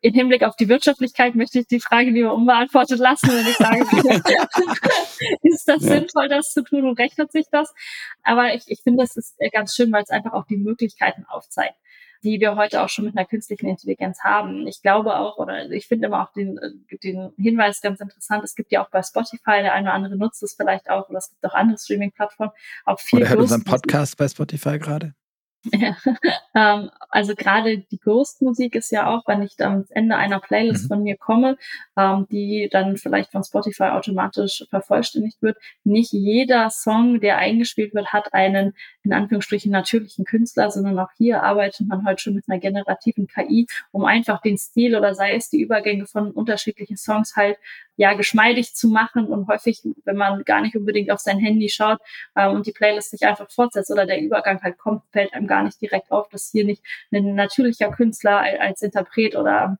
in 0.00 0.14
Hinblick 0.14 0.42
auf 0.42 0.56
die 0.56 0.68
Wirtschaftlichkeit 0.68 1.34
möchte 1.34 1.58
ich 1.58 1.66
die 1.66 1.80
Frage 1.80 2.10
lieber 2.10 2.34
unbeantwortet 2.34 2.98
lassen, 2.98 3.28
wenn 3.28 3.46
ich 3.46 3.56
sage, 3.56 3.80
ist 5.42 5.68
das 5.68 5.82
ja. 5.82 5.94
sinnvoll, 5.94 6.28
das 6.28 6.52
zu 6.52 6.62
tun 6.62 6.84
und 6.84 6.98
rechnet 6.98 7.32
sich 7.32 7.46
das? 7.50 7.74
Aber 8.22 8.54
ich, 8.54 8.64
ich 8.66 8.80
finde, 8.82 9.04
es 9.04 9.16
ist 9.16 9.36
ganz 9.52 9.74
schön, 9.74 9.92
weil 9.92 10.02
es 10.02 10.10
einfach 10.10 10.32
auch 10.32 10.46
die 10.46 10.56
Möglichkeiten 10.56 11.24
aufzeigt 11.26 11.74
die 12.22 12.40
wir 12.40 12.56
heute 12.56 12.82
auch 12.82 12.88
schon 12.88 13.04
mit 13.04 13.16
einer 13.16 13.26
künstlichen 13.26 13.68
Intelligenz 13.68 14.20
haben. 14.24 14.66
Ich 14.66 14.82
glaube 14.82 15.16
auch, 15.16 15.38
oder 15.38 15.70
ich 15.70 15.86
finde 15.86 16.08
immer 16.08 16.22
auch 16.22 16.32
den, 16.32 16.58
den 17.02 17.32
Hinweis 17.36 17.80
ganz 17.80 18.00
interessant, 18.00 18.42
es 18.44 18.54
gibt 18.54 18.72
ja 18.72 18.84
auch 18.84 18.90
bei 18.90 19.02
Spotify, 19.02 19.62
der 19.62 19.72
eine 19.72 19.88
oder 19.88 19.94
andere 19.94 20.16
nutzt 20.16 20.42
es 20.42 20.54
vielleicht 20.54 20.90
auch, 20.90 21.08
oder 21.08 21.18
es 21.18 21.30
gibt 21.30 21.44
auch 21.46 21.54
andere 21.54 21.78
Streaming-Plattformen, 21.78 22.52
auch 22.84 22.98
viel 22.98 23.20
Oder 23.20 23.28
hört 23.30 23.40
unseren 23.40 23.64
Podcast 23.64 24.16
bei 24.16 24.26
Spotify 24.28 24.78
gerade? 24.78 25.14
Ja. 25.72 25.96
ähm, 26.54 26.90
also 27.10 27.34
gerade 27.34 27.78
die 27.78 27.98
Ghost-Musik 27.98 28.74
ist 28.74 28.90
ja 28.90 29.06
auch, 29.06 29.22
wenn 29.26 29.42
ich 29.42 29.56
dann 29.56 29.72
am 29.72 29.84
Ende 29.90 30.16
einer 30.16 30.40
Playlist 30.40 30.84
mhm. 30.84 30.88
von 30.88 31.02
mir 31.02 31.16
komme, 31.16 31.56
ähm, 31.96 32.26
die 32.30 32.68
dann 32.70 32.96
vielleicht 32.96 33.32
von 33.32 33.44
Spotify 33.44 33.84
automatisch 33.84 34.64
vervollständigt 34.70 35.40
wird. 35.42 35.56
Nicht 35.84 36.12
jeder 36.12 36.70
Song, 36.70 37.20
der 37.20 37.38
eingespielt 37.38 37.94
wird, 37.94 38.12
hat 38.12 38.34
einen 38.34 38.74
in 39.08 39.14
Anführungsstrichen 39.14 39.72
natürlichen 39.72 40.26
Künstler, 40.26 40.70
sondern 40.70 40.98
auch 40.98 41.08
hier 41.16 41.42
arbeitet 41.42 41.88
man 41.88 42.06
heute 42.06 42.20
schon 42.22 42.34
mit 42.34 42.44
einer 42.46 42.60
generativen 42.60 43.26
KI, 43.26 43.66
um 43.90 44.04
einfach 44.04 44.42
den 44.42 44.58
Stil 44.58 44.94
oder 44.94 45.14
sei 45.14 45.34
es 45.34 45.48
die 45.48 45.62
Übergänge 45.62 46.06
von 46.06 46.30
unterschiedlichen 46.30 46.98
Songs 46.98 47.34
halt 47.36 47.56
ja 47.96 48.12
geschmeidig 48.12 48.74
zu 48.74 48.88
machen 48.88 49.26
und 49.26 49.48
häufig, 49.48 49.82
wenn 50.04 50.16
man 50.16 50.44
gar 50.44 50.60
nicht 50.60 50.76
unbedingt 50.76 51.10
auf 51.10 51.20
sein 51.20 51.38
Handy 51.38 51.70
schaut 51.70 51.98
äh, 52.34 52.48
und 52.48 52.66
die 52.66 52.72
Playlist 52.72 53.10
sich 53.10 53.22
einfach 53.22 53.50
fortsetzt 53.50 53.90
oder 53.90 54.04
der 54.04 54.20
Übergang 54.20 54.62
halt 54.62 54.76
kommt, 54.76 55.02
fällt 55.10 55.32
einem 55.32 55.46
gar 55.46 55.62
nicht 55.62 55.80
direkt 55.80 56.12
auf, 56.12 56.28
dass 56.28 56.50
hier 56.50 56.66
nicht 56.66 56.82
ein 57.10 57.34
natürlicher 57.34 57.90
Künstler 57.90 58.40
als 58.60 58.82
Interpret 58.82 59.36
oder 59.36 59.78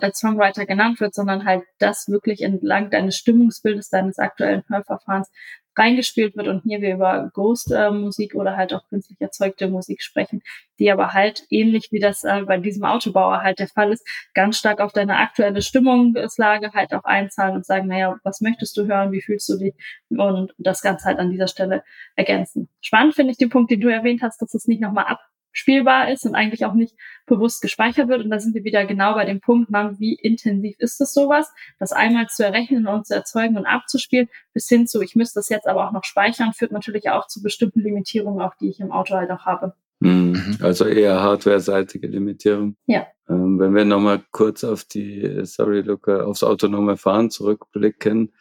als 0.00 0.18
Songwriter 0.18 0.66
genannt 0.66 1.00
wird, 1.00 1.14
sondern 1.14 1.44
halt 1.44 1.62
das 1.78 2.08
wirklich 2.08 2.42
entlang 2.42 2.90
deines 2.90 3.16
Stimmungsbildes, 3.16 3.88
deines 3.88 4.18
aktuellen 4.18 4.64
Hörverfahrens 4.68 5.30
reingespielt 5.78 6.36
wird 6.36 6.48
und 6.48 6.62
hier 6.64 6.80
wir 6.80 6.94
über 6.94 7.30
Ghost-Musik 7.32 8.34
oder 8.34 8.56
halt 8.56 8.74
auch 8.74 8.86
künstlich 8.88 9.20
erzeugte 9.20 9.68
Musik 9.68 10.02
sprechen, 10.02 10.42
die 10.78 10.90
aber 10.90 11.12
halt 11.12 11.44
ähnlich 11.50 11.88
wie 11.92 12.00
das 12.00 12.24
äh, 12.24 12.42
bei 12.46 12.58
diesem 12.58 12.84
Autobauer 12.84 13.42
halt 13.42 13.58
der 13.58 13.68
Fall 13.68 13.92
ist, 13.92 14.06
ganz 14.34 14.58
stark 14.58 14.80
auf 14.80 14.92
deine 14.92 15.16
aktuelle 15.16 15.62
Stimmungslage 15.62 16.72
halt 16.72 16.92
auch 16.94 17.04
einzahlen 17.04 17.56
und 17.56 17.66
sagen, 17.66 17.86
naja, 17.86 18.18
was 18.24 18.40
möchtest 18.40 18.76
du 18.76 18.86
hören, 18.86 19.12
wie 19.12 19.22
fühlst 19.22 19.48
du 19.48 19.56
dich 19.56 19.74
und 20.10 20.52
das 20.58 20.82
Ganze 20.82 21.06
halt 21.06 21.18
an 21.18 21.30
dieser 21.30 21.48
Stelle 21.48 21.82
ergänzen. 22.16 22.68
Spannend 22.80 23.14
finde 23.14 23.32
ich 23.32 23.38
den 23.38 23.50
Punkt, 23.50 23.70
den 23.70 23.80
du 23.80 23.88
erwähnt 23.88 24.22
hast, 24.22 24.42
dass 24.42 24.54
es 24.54 24.66
nicht 24.66 24.80
nochmal 24.80 25.04
ab 25.06 25.20
spielbar 25.58 26.10
ist 26.10 26.24
und 26.24 26.34
eigentlich 26.34 26.64
auch 26.64 26.74
nicht 26.74 26.94
bewusst 27.26 27.60
gespeichert 27.60 28.08
wird. 28.08 28.24
Und 28.24 28.30
da 28.30 28.38
sind 28.38 28.54
wir 28.54 28.64
wieder 28.64 28.84
genau 28.86 29.14
bei 29.14 29.24
dem 29.24 29.40
Punkt, 29.40 29.70
man, 29.70 29.98
wie 29.98 30.14
intensiv 30.14 30.76
ist 30.78 31.00
es 31.00 31.12
sowas, 31.12 31.52
das 31.78 31.92
einmal 31.92 32.28
zu 32.28 32.44
errechnen 32.44 32.86
und 32.86 33.06
zu 33.06 33.14
erzeugen 33.14 33.56
und 33.56 33.66
abzuspielen, 33.66 34.28
bis 34.54 34.68
hin 34.68 34.86
zu, 34.86 35.00
ich 35.02 35.14
müsste 35.14 35.40
das 35.40 35.48
jetzt 35.48 35.66
aber 35.66 35.86
auch 35.86 35.92
noch 35.92 36.04
speichern, 36.04 36.52
führt 36.52 36.72
natürlich 36.72 37.10
auch 37.10 37.26
zu 37.26 37.42
bestimmten 37.42 37.80
Limitierungen, 37.80 38.40
auch 38.40 38.54
die 38.60 38.68
ich 38.68 38.80
im 38.80 38.92
Auto 38.92 39.14
halt 39.14 39.30
auch 39.30 39.46
habe. 39.46 39.74
Mhm. 40.00 40.32
mhm. 40.32 40.58
Also 40.60 40.86
eher 40.86 41.20
hardware-seitige 41.20 42.06
Limitierung. 42.06 42.76
Ja. 42.86 43.06
Ähm, 43.28 43.58
wenn 43.58 43.74
wir 43.74 43.84
nochmal 43.84 44.22
kurz 44.30 44.64
auf 44.64 44.84
die, 44.84 45.40
sorry 45.44 45.80
Luca, 45.80 46.22
aufs 46.22 46.42
autonome 46.42 46.96
Fahren 46.96 47.30
zurückblicken, 47.30 48.32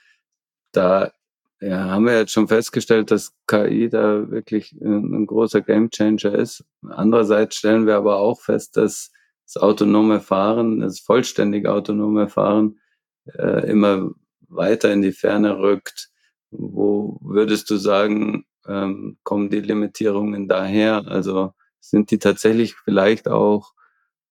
da 0.71 1.11
ja, 1.59 1.89
haben 1.89 2.05
wir 2.05 2.17
jetzt 2.17 2.33
schon 2.33 2.47
festgestellt, 2.47 3.09
dass 3.09 3.33
KI 3.47 3.89
da 3.89 4.29
wirklich 4.29 4.73
ein, 4.73 5.13
ein 5.13 5.25
großer 5.25 5.61
Gamechanger 5.61 6.35
ist. 6.35 6.63
Andererseits 6.87 7.55
stellen 7.55 7.87
wir 7.87 7.95
aber 7.95 8.17
auch 8.17 8.41
fest, 8.41 8.77
dass 8.77 9.11
das 9.45 9.57
autonome 9.57 10.19
Fahren, 10.19 10.81
das 10.81 10.99
vollständig 10.99 11.67
autonome 11.67 12.27
Fahren 12.27 12.79
äh, 13.33 13.69
immer 13.69 14.11
weiter 14.49 14.91
in 14.91 15.01
die 15.01 15.13
Ferne 15.13 15.57
rückt. 15.57 16.09
Wo 16.51 17.17
würdest 17.21 17.69
du 17.69 17.77
sagen, 17.77 18.45
ähm, 18.67 19.17
kommen 19.23 19.49
die 19.49 19.61
Limitierungen 19.61 20.47
daher? 20.47 21.07
Also 21.07 21.53
sind 21.79 22.11
die 22.11 22.19
tatsächlich 22.19 22.75
vielleicht 22.75 23.27
auch 23.27 23.73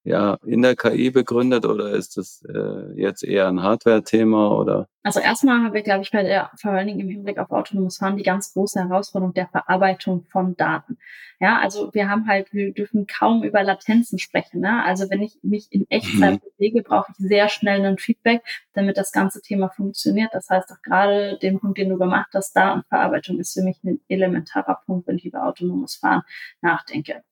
ja, 0.07 0.38
in 0.44 0.62
der 0.62 0.76
KI 0.76 1.11
begründet 1.11 1.66
oder 1.66 1.90
ist 1.90 2.16
das 2.16 2.44
äh, 2.48 2.92
jetzt 2.94 3.24
eher 3.24 3.48
ein 3.48 3.61
Hardware-Thema 3.61 4.57
oder? 4.57 4.88
Also 5.02 5.18
erstmal 5.18 5.64
haben 5.64 5.74
wir, 5.74 5.82
glaube 5.82 6.02
ich, 6.02 6.12
bei 6.12 6.22
der, 6.22 6.50
vor 6.61 6.70
allen 6.70 6.86
Dingen 6.86 7.00
im 7.00 7.09
Hinblick 7.09 7.38
auf 7.38 7.50
autonomes 7.50 7.98
Fahren 7.98 8.16
die 8.16 8.22
ganz 8.22 8.52
große 8.52 8.78
Herausforderung 8.78 9.34
der 9.34 9.48
Verarbeitung 9.48 10.24
von 10.30 10.57
Daten. 10.57 10.98
Ja, 11.40 11.59
also 11.59 11.92
wir 11.92 12.09
haben 12.09 12.28
halt, 12.28 12.52
wir 12.52 12.72
dürfen 12.72 13.09
kaum 13.09 13.42
über 13.42 13.64
Latenzen 13.64 14.20
sprechen. 14.20 14.61
Ne? 14.61 14.84
Also 14.84 15.11
wenn 15.11 15.22
ich 15.22 15.38
mich 15.42 15.66
in 15.70 15.90
Echtzeit 15.90 16.34
mhm. 16.34 16.50
bewege, 16.57 16.82
brauche 16.82 17.11
ich 17.11 17.16
sehr 17.18 17.48
schnell 17.48 17.84
ein 17.84 17.98
Feedback, 17.98 18.42
damit 18.74 18.96
das 18.96 19.11
ganze 19.11 19.42
Thema 19.42 19.70
funktioniert. 19.70 20.30
Das 20.32 20.48
heißt 20.48 20.70
auch 20.70 20.82
gerade 20.82 21.36
den 21.42 21.59
Punkt, 21.59 21.78
den 21.78 21.88
du 21.88 21.98
gemacht 21.98 22.30
hast, 22.32 22.52
Datenverarbeitung 22.54 23.40
ist 23.40 23.54
für 23.54 23.62
mich 23.62 23.82
ein 23.82 24.00
elementarer 24.09 24.80
Punkt, 24.86 25.09
wenn 25.09 25.16
ich 25.16 25.26
über 25.26 25.46
autonomes 25.46 25.96
Fahren 25.96 26.22
nachdenke. 26.62 27.22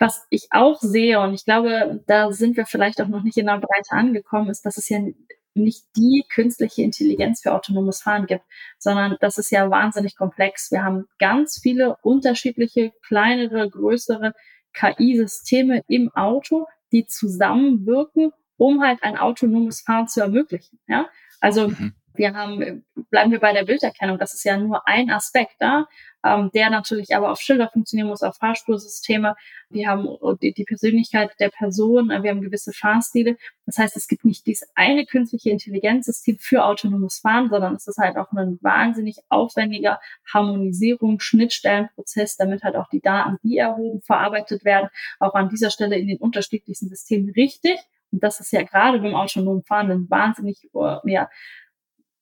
Was 0.00 0.26
ich 0.30 0.48
auch 0.50 0.80
sehe, 0.80 1.20
und 1.20 1.34
ich 1.34 1.44
glaube, 1.44 2.02
da 2.06 2.32
sind 2.32 2.56
wir 2.56 2.64
vielleicht 2.64 3.00
auch 3.02 3.08
noch 3.08 3.22
nicht 3.22 3.36
in 3.36 3.46
der 3.46 3.58
Breite 3.58 3.90
angekommen, 3.90 4.48
ist, 4.48 4.64
dass 4.64 4.78
es 4.78 4.88
ja 4.88 4.98
nicht 5.54 5.84
die 5.96 6.24
künstliche 6.32 6.82
Intelligenz 6.82 7.42
für 7.42 7.52
autonomes 7.52 8.00
Fahren 8.00 8.26
gibt, 8.26 8.44
sondern 8.78 9.16
das 9.20 9.36
ist 9.36 9.50
ja 9.50 9.70
wahnsinnig 9.70 10.16
komplex. 10.16 10.70
Wir 10.70 10.82
haben 10.82 11.06
ganz 11.18 11.60
viele 11.62 11.96
unterschiedliche, 12.02 12.92
kleinere, 13.06 13.68
größere 13.68 14.32
KI-Systeme 14.72 15.82
im 15.86 16.10
Auto, 16.14 16.66
die 16.92 17.06
zusammenwirken, 17.06 18.32
um 18.56 18.82
halt 18.82 19.02
ein 19.02 19.18
autonomes 19.18 19.82
Fahren 19.82 20.08
zu 20.08 20.20
ermöglichen. 20.20 20.78
Ja? 20.86 21.10
Also 21.40 21.68
mhm. 21.68 21.94
wir 22.14 22.34
haben, 22.34 22.86
bleiben 23.10 23.32
wir 23.32 23.40
bei 23.40 23.52
der 23.52 23.64
Bilderkennung, 23.64 24.18
das 24.18 24.34
ist 24.34 24.44
ja 24.44 24.56
nur 24.56 24.86
ein 24.88 25.10
Aspekt 25.10 25.56
da 25.58 25.86
ähm, 26.24 26.50
der 26.52 26.70
natürlich 26.70 27.14
aber 27.16 27.30
auf 27.30 27.40
Schilder 27.40 27.68
funktionieren 27.68 28.08
muss, 28.08 28.22
auf 28.22 28.36
Fahrspursysteme. 28.36 29.36
Wir 29.70 29.88
haben 29.88 30.08
die, 30.42 30.52
die 30.52 30.64
Persönlichkeit 30.64 31.30
der 31.38 31.50
Person, 31.50 32.10
äh, 32.10 32.22
wir 32.22 32.30
haben 32.30 32.42
gewisse 32.42 32.72
Fahrstile. 32.72 33.36
Das 33.66 33.78
heißt, 33.78 33.96
es 33.96 34.08
gibt 34.08 34.24
nicht 34.24 34.46
dieses 34.46 34.68
eine 34.74 35.06
künstliche 35.06 35.50
Intelligenzsystem 35.50 36.38
für 36.38 36.64
autonomes 36.64 37.20
Fahren, 37.20 37.48
sondern 37.48 37.74
es 37.74 37.86
ist 37.86 37.98
halt 37.98 38.16
auch 38.16 38.32
ein 38.32 38.58
wahnsinnig 38.60 39.18
aufwendiger 39.28 40.00
Harmonisierung, 40.32 41.20
Schnittstellenprozess, 41.20 42.36
damit 42.36 42.62
halt 42.62 42.76
auch 42.76 42.88
die 42.88 43.00
Daten, 43.00 43.38
die 43.42 43.58
erhoben, 43.58 44.02
verarbeitet 44.02 44.64
werden, 44.64 44.88
auch 45.18 45.34
an 45.34 45.48
dieser 45.48 45.70
Stelle 45.70 45.96
in 45.96 46.08
den 46.08 46.18
unterschiedlichsten 46.18 46.88
Systemen 46.88 47.30
richtig. 47.30 47.78
Und 48.12 48.22
das 48.22 48.40
ist 48.40 48.52
ja 48.52 48.62
gerade 48.62 48.98
beim 48.98 49.14
autonomen 49.14 49.62
Fahren 49.62 49.90
ein 49.90 50.10
wahnsinnig 50.10 50.68
äh, 50.74 50.96
ja, 51.04 51.30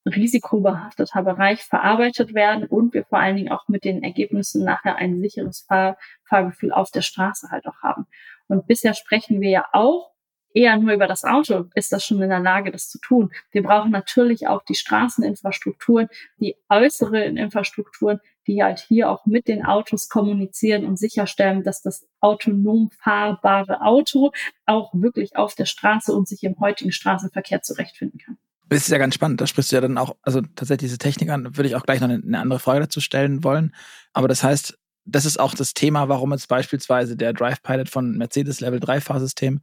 risikobehafteter 0.09 1.23
Bereich 1.23 1.65
verarbeitet 1.65 2.35
werden 2.35 2.65
und 2.67 2.95
wir 2.95 3.05
vor 3.05 3.19
allen 3.19 3.37
Dingen 3.37 3.53
auch 3.53 3.69
mit 3.69 3.85
den 3.85 4.03
Ergebnissen 4.03 4.65
nachher 4.65 4.97
ein 4.97 5.21
sicheres 5.21 5.61
Fahr 5.63 5.97
Fahrgefühl 6.25 6.73
auf 6.73 6.91
der 6.91 7.03
Straße 7.03 7.49
halt 7.51 7.67
auch 7.67 7.83
haben. 7.83 8.07
Und 8.49 8.67
bisher 8.67 8.95
sprechen 8.95 9.41
wir 9.41 9.51
ja 9.51 9.67
auch 9.73 10.13
eher 10.55 10.77
nur 10.77 10.93
über 10.93 11.07
das 11.07 11.25
Auto, 11.25 11.67
ist 11.75 11.93
das 11.93 12.05
schon 12.05 12.23
in 12.23 12.31
der 12.31 12.41
Lage, 12.41 12.73
das 12.73 12.89
zu 12.89 12.99
tun. 12.99 13.31
Wir 13.51 13.63
brauchen 13.63 13.91
natürlich 13.91 14.49
auch 14.49 14.63
die 14.65 14.75
Straßeninfrastrukturen, 14.75 16.09
die 16.41 16.57
äußeren 16.69 17.37
Infrastrukturen, 17.37 18.21
die 18.47 18.63
halt 18.63 18.81
hier 18.81 19.11
auch 19.11 19.27
mit 19.27 19.47
den 19.47 19.65
Autos 19.65 20.09
kommunizieren 20.09 20.87
und 20.87 20.99
sicherstellen, 20.99 21.63
dass 21.63 21.83
das 21.83 22.09
autonom 22.21 22.91
fahrbare 22.91 23.83
Auto 23.83 24.33
auch 24.65 24.91
wirklich 24.95 25.37
auf 25.37 25.55
der 25.55 25.67
Straße 25.67 26.13
und 26.13 26.27
sich 26.27 26.43
im 26.43 26.59
heutigen 26.59 26.93
Straßenverkehr 26.93 27.63
zurechtfinden 27.63 28.19
kann. 28.19 28.38
Das 28.69 28.83
ist 28.83 28.89
ja 28.89 28.99
ganz 28.99 29.15
spannend. 29.15 29.41
Da 29.41 29.47
sprichst 29.47 29.73
du 29.73 29.77
ja 29.77 29.81
dann 29.81 29.99
auch, 29.99 30.17
also 30.23 30.41
tatsächlich 30.41 30.91
diese 30.91 30.99
Technik 30.99 31.31
an, 31.31 31.57
würde 31.57 31.69
ich 31.69 31.77
auch 31.77 31.85
gleich 31.85 32.01
noch 32.01 32.09
eine, 32.09 32.23
eine 32.23 32.39
andere 32.39 32.61
Frage 32.61 32.81
dazu 32.81 33.01
stellen 33.01 33.43
wollen. 33.45 33.75
Aber 34.13 34.29
das 34.29 34.43
heißt, 34.43 34.79
das 35.05 35.25
ist 35.25 35.41
auch 35.41 35.55
das 35.55 35.73
Thema, 35.73 36.09
warum 36.09 36.33
jetzt 36.33 36.49
beispielsweise 36.49 37.17
der 37.17 37.33
Drive 37.33 37.63
Pilot 37.63 37.89
von 37.89 38.19
Mercedes 38.19 38.61
Level 38.61 38.79
3 38.79 39.01
Fahrsystem, 39.01 39.63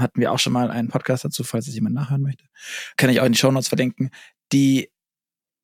hatten 0.00 0.20
wir 0.20 0.32
auch 0.32 0.38
schon 0.38 0.52
mal 0.52 0.70
einen 0.70 0.88
Podcast 0.88 1.24
dazu, 1.24 1.44
falls 1.44 1.68
es 1.68 1.74
jemand 1.74 1.94
nachhören 1.94 2.22
möchte, 2.22 2.44
kann 2.96 3.10
ich 3.10 3.20
auch 3.20 3.26
in 3.26 3.32
die 3.32 3.38
Show 3.38 3.50
Notes 3.50 3.68
verlinken, 3.68 4.10
die 4.52 4.90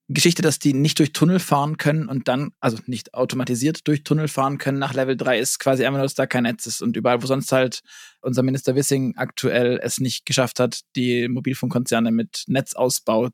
Geschichte, 0.08 0.42
dass 0.42 0.58
die 0.58 0.74
nicht 0.74 0.98
durch 0.98 1.12
Tunnel 1.12 1.38
fahren 1.38 1.76
können 1.76 2.08
und 2.08 2.28
dann, 2.28 2.50
also 2.60 2.78
nicht 2.86 3.14
automatisiert 3.14 3.86
durch 3.86 4.04
Tunnel 4.04 4.28
fahren 4.28 4.58
können 4.58 4.78
nach 4.78 4.94
Level 4.94 5.16
3, 5.16 5.38
ist 5.38 5.58
quasi 5.58 5.84
einfach 5.84 5.98
nur, 5.98 6.04
dass 6.04 6.14
da 6.14 6.26
kein 6.26 6.42
Netz 6.42 6.66
ist. 6.66 6.82
Und 6.82 6.96
überall, 6.96 7.22
wo 7.22 7.26
sonst 7.26 7.52
halt 7.52 7.82
unser 8.20 8.42
Minister 8.42 8.74
Wissing 8.74 9.16
aktuell 9.16 9.80
es 9.82 10.00
nicht 10.00 10.26
geschafft 10.26 10.60
hat, 10.60 10.80
die 10.96 11.28
Mobilfunkkonzerne 11.28 12.10
mit 12.10 12.44
Netzausbau 12.46 13.30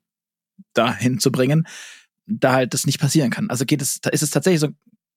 dahin 0.74 1.18
zu 1.18 1.32
bringen, 1.32 1.66
da 2.26 2.52
halt 2.52 2.74
das 2.74 2.86
nicht 2.86 3.00
passieren 3.00 3.30
kann. 3.30 3.50
Also 3.50 3.64
geht 3.64 3.82
es, 3.82 4.00
ist 4.12 4.22
es 4.22 4.30
tatsächlich 4.30 4.60
so 4.60 4.68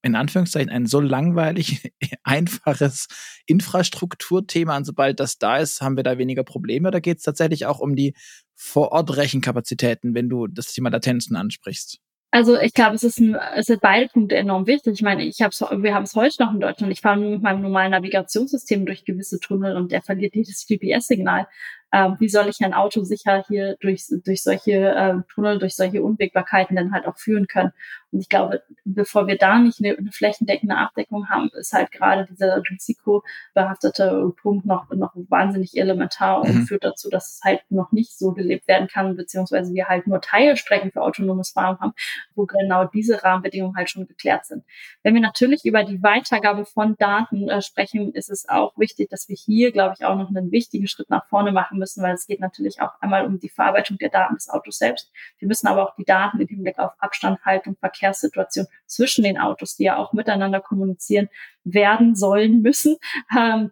in 0.02 0.16
Anführungszeichen 0.16 0.70
ein 0.70 0.86
so 0.86 1.00
langweilig, 1.00 1.92
einfaches 2.24 3.08
Infrastrukturthema 3.46 4.78
und 4.78 4.86
sobald 4.86 5.20
das 5.20 5.38
da 5.38 5.58
ist, 5.58 5.82
haben 5.82 5.96
wir 5.96 6.04
da 6.04 6.18
weniger 6.18 6.44
Probleme. 6.44 6.88
Oder 6.88 7.02
geht 7.02 7.18
es 7.18 7.24
tatsächlich 7.24 7.66
auch 7.66 7.80
um 7.80 7.96
die 7.96 8.14
Vor-Ort-Rechenkapazitäten, 8.56 10.14
wenn 10.16 10.30
du 10.30 10.48
das 10.48 10.74
Thema 10.74 10.90
Latenzen 10.90 11.36
ansprichst? 11.36 12.00
Also 12.34 12.58
ich 12.58 12.74
glaube, 12.74 12.96
es 12.96 13.04
es 13.04 13.16
sind 13.16 13.82
beide 13.82 14.08
Punkte 14.08 14.38
enorm 14.38 14.66
wichtig. 14.66 14.94
Ich 14.94 15.02
meine, 15.02 15.26
ich 15.26 15.42
hab's, 15.42 15.60
wir 15.60 15.94
haben 15.94 16.04
es 16.04 16.16
heute 16.16 16.42
noch 16.42 16.54
in 16.54 16.62
Deutschland. 16.62 16.94
Ich 16.94 17.02
fahre 17.02 17.20
nur 17.20 17.32
mit 17.32 17.42
meinem 17.42 17.62
normalen 17.62 17.92
Navigationssystem 17.92 18.86
durch 18.86 19.04
gewisse 19.04 19.42
Tunnel 19.42 19.76
und 19.76 19.92
der 19.92 20.02
verliert 20.02 20.34
jedes 20.34 20.66
GPS-Signal 20.66 21.48
ähm, 21.92 22.16
wie 22.20 22.30
soll 22.30 22.48
ich 22.48 22.62
ein 22.62 22.74
Auto 22.74 23.04
sicher 23.04 23.44
hier 23.48 23.76
durch, 23.82 24.06
durch 24.24 24.44
solche 24.44 24.72
äh, 24.72 25.16
Tunnel, 25.34 25.60
durch 25.60 25.76
solche 25.76 26.02
Unwägbarkeiten 26.02 26.76
dann 26.76 26.94
halt 26.94 27.06
auch 27.06 27.18
führen 27.18 27.48
können. 27.48 27.72
Und 28.12 28.20
ich 28.20 28.30
glaube, 28.30 28.62
bevor 28.84 29.28
wir 29.28 29.38
da 29.38 29.60
nicht 29.60 29.80
eine, 29.80 29.98
eine 29.98 30.12
flächendeckende 30.12 30.76
Abdeckung 30.76 31.30
haben, 31.30 31.50
ist 31.54 31.74
halt 31.74 31.92
gerade 31.92 32.26
dieser 32.30 32.62
risikobehaftete 32.70 34.34
Punkt 34.42 34.66
noch, 34.66 34.90
noch 34.92 35.14
wahnsinnig 35.30 35.78
elementar 35.78 36.42
und 36.42 36.54
mhm. 36.54 36.66
führt 36.66 36.84
dazu, 36.84 37.10
dass 37.10 37.36
es 37.36 37.42
halt 37.44 37.62
noch 37.70 37.92
nicht 37.92 38.18
so 38.18 38.34
gelebt 38.34 38.68
werden 38.68 38.88
kann, 38.88 39.16
beziehungsweise 39.16 39.74
wir 39.74 39.88
halt 39.88 40.08
nur 40.08 40.20
Teilstrecken 40.22 40.92
für 40.92 41.02
autonomes 41.02 41.52
Fahren 41.52 41.80
haben, 41.80 41.94
wo 42.36 42.46
genau 42.46 42.86
diese 42.86 43.24
Rahmenbedingungen 43.24 43.76
halt 43.78 43.90
schon 43.90 44.08
geklärt 44.08 44.46
sind. 44.46 44.64
Wenn 45.04 45.14
wir 45.14 45.22
natürlich 45.22 45.66
über 45.66 45.84
die 45.84 46.04
Weitergabe 46.04 46.66
von 46.66 46.96
Daten 46.98 47.50
äh, 47.50 47.62
sprechen, 47.62 48.14
ist 48.14 48.30
es 48.30 48.48
auch 48.50 48.78
wichtig, 48.78 49.10
dass 49.10 49.30
wir 49.30 49.36
hier, 49.36 49.72
glaube 49.72 49.96
ich, 49.98 50.06
auch 50.06 50.16
noch 50.16 50.30
einen 50.30 50.52
wichtigen 50.52 50.88
Schritt 50.88 51.10
nach 51.10 51.28
vorne 51.28 51.52
machen 51.52 51.78
müssen, 51.78 52.04
weil 52.04 52.16
es 52.16 52.28
geht 52.28 52.40
natürlich 52.40 52.82
auch 52.82 53.00
einmal 53.00 53.26
um 53.26 53.40
die 53.40 53.50
Verarbeitung 53.50 53.98
der 53.98 54.10
Daten 54.10 54.36
des 54.36 54.50
Autos 54.50 54.78
selbst. 54.78 55.12
Wir 55.40 55.48
müssen 55.48 55.68
aber 55.68 55.84
auch 55.84 55.96
die 55.96 56.06
Daten 56.06 56.40
im 56.40 56.48
Hinblick 56.48 56.78
auf 56.80 56.92
Abstand, 57.00 57.44
Haltung, 57.46 57.76
Verkehrssituation 58.02 58.68
zwischen 58.86 59.24
den 59.24 59.38
Autos, 59.38 59.76
die 59.76 59.84
ja 59.84 59.98
auch 59.98 60.14
miteinander 60.14 60.62
kommunizieren 60.62 61.30
werden 61.64 62.16
sollen 62.16 62.62
müssen, 62.62 62.98
ähm, 63.38 63.72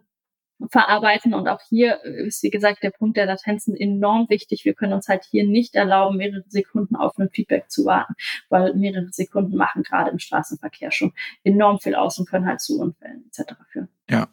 verarbeiten. 0.70 1.32
Und 1.34 1.48
auch 1.48 1.60
hier 1.68 2.02
ist, 2.04 2.42
wie 2.42 2.50
gesagt, 2.50 2.82
der 2.82 2.90
Punkt 2.90 3.16
der 3.16 3.26
Latenzen 3.26 3.74
enorm 3.74 4.28
wichtig. 4.28 4.64
Wir 4.64 4.74
können 4.74 4.92
uns 4.92 5.08
halt 5.08 5.24
hier 5.24 5.46
nicht 5.46 5.74
erlauben, 5.74 6.18
mehrere 6.18 6.44
Sekunden 6.48 6.96
auf 6.96 7.18
ein 7.18 7.30
Feedback 7.30 7.70
zu 7.70 7.86
warten, 7.86 8.14
weil 8.50 8.74
mehrere 8.74 9.08
Sekunden 9.10 9.56
machen 9.56 9.82
gerade 9.82 10.10
im 10.10 10.18
Straßenverkehr 10.18 10.90
schon 10.90 11.12
enorm 11.44 11.80
viel 11.80 11.94
aus 11.94 12.18
und 12.18 12.28
können 12.28 12.46
halt 12.46 12.60
zu 12.60 12.78
Unfällen 12.78 13.24
etc. 13.26 13.54
führen. 13.72 13.88
Ja, 14.10 14.28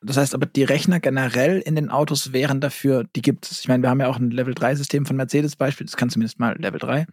Das 0.00 0.16
heißt 0.16 0.34
aber, 0.34 0.46
die 0.46 0.64
Rechner 0.64 1.00
generell 1.00 1.58
in 1.60 1.74
den 1.74 1.90
Autos 1.90 2.32
wären 2.32 2.60
dafür, 2.60 3.04
die 3.16 3.22
gibt 3.22 3.50
es. 3.50 3.60
Ich 3.60 3.68
meine, 3.68 3.82
wir 3.82 3.90
haben 3.90 4.00
ja 4.00 4.08
auch 4.08 4.18
ein 4.18 4.30
Level 4.30 4.54
3-System 4.54 5.06
von 5.06 5.16
Mercedes 5.16 5.56
Beispiel, 5.56 5.86
das 5.86 5.96
kann 5.96 6.10
zumindest 6.10 6.38
mal 6.38 6.56
Level 6.58 6.78
3. 6.78 7.06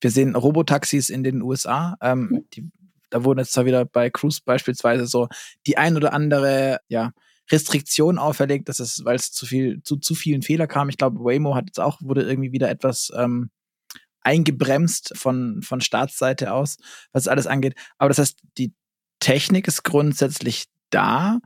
Wir 0.00 0.10
sehen 0.10 0.34
Robotaxis 0.34 1.10
in 1.10 1.24
den 1.24 1.42
USA. 1.42 1.96
Ähm, 2.00 2.44
die, 2.54 2.70
da 3.10 3.24
wurden 3.24 3.38
jetzt 3.38 3.52
zwar 3.52 3.66
wieder 3.66 3.84
bei 3.84 4.10
Cruise 4.10 4.40
beispielsweise 4.44 5.06
so 5.06 5.28
die 5.66 5.76
ein 5.76 5.96
oder 5.96 6.12
andere, 6.12 6.78
ja, 6.88 7.12
Restriktion 7.50 8.18
auferlegt, 8.18 8.68
dass 8.68 8.78
es, 8.78 9.04
weil 9.04 9.16
es 9.16 9.30
zu 9.30 9.46
viel, 9.46 9.82
zu, 9.82 9.96
zu 9.96 10.14
vielen 10.14 10.42
Fehler 10.42 10.66
kam. 10.66 10.88
Ich 10.88 10.96
glaube, 10.96 11.20
Waymo 11.20 11.54
hat 11.54 11.66
jetzt 11.66 11.80
auch, 11.80 12.00
wurde 12.00 12.22
irgendwie 12.22 12.52
wieder 12.52 12.70
etwas 12.70 13.12
ähm, 13.16 13.50
eingebremst 14.22 15.12
von, 15.16 15.62
von 15.62 15.80
Staatsseite 15.80 16.52
aus, 16.52 16.78
was 17.12 17.28
alles 17.28 17.46
angeht. 17.46 17.74
Aber 17.98 18.08
das 18.08 18.18
heißt, 18.18 18.38
die 18.58 18.72
Technik 19.20 19.68
ist 19.68 19.84
grundsätzlich 19.84 20.66
da. 20.90 21.40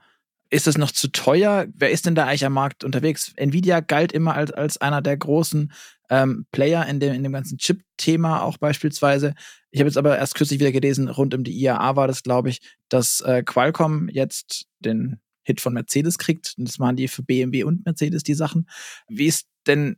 Ist 0.51 0.67
es 0.67 0.79
noch 0.79 0.93
zu 0.93 1.09
teuer? 1.09 1.67
Wer 1.75 1.91
ist 1.91 2.07
denn 2.07 2.15
da 2.15 2.27
eigentlich 2.27 2.47
am 2.47 2.55
Markt 2.55 2.83
unterwegs? 2.83 3.33
Nvidia 3.37 3.81
galt 3.81 4.13
immer 4.13 4.35
als, 4.35 4.51
als 4.51 4.79
einer 4.79 5.03
der 5.03 5.17
großen 5.17 5.73
ähm, 6.09 6.47
Player 6.53 6.87
in 6.87 7.01
dem, 7.01 7.13
in 7.13 7.23
dem 7.23 7.33
ganzen 7.33 7.59
Chip-Thema 7.59 8.43
auch 8.43 8.57
beispielsweise. 8.57 9.35
Ich 9.71 9.81
habe 9.81 9.89
jetzt 9.89 9.99
aber 9.99 10.17
erst 10.17 10.35
kürzlich 10.35 10.59
wieder 10.59 10.73
gelesen, 10.73 11.09
rund 11.09 11.35
um 11.35 11.45
die 11.45 11.53
IAA 11.53 11.97
war 11.97 12.09
das, 12.09 12.23
glaube 12.23 12.49
ich, 12.49 12.61
dass 12.89 13.21
äh, 13.21 13.43
Qualcomm 13.43 14.09
jetzt 14.09 14.67
den 14.79 15.21
Hit 15.43 15.61
von 15.61 15.75
Mercedes 15.75 16.17
kriegt. 16.17 16.55
Und 16.57 16.67
das 16.67 16.79
waren 16.79 16.97
die 16.97 17.09
für 17.09 17.23
BMW 17.23 17.65
und 17.65 17.85
Mercedes 17.85 18.23
die 18.23 18.35
Sachen. 18.35 18.69
Wie 19.09 19.27
ist 19.27 19.49
denn 19.67 19.97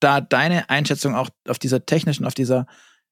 da 0.00 0.20
deine 0.20 0.68
Einschätzung 0.68 1.14
auch 1.14 1.30
auf 1.48 1.58
dieser 1.58 1.86
technischen, 1.86 2.26
auf 2.26 2.34
dieser, 2.34 2.66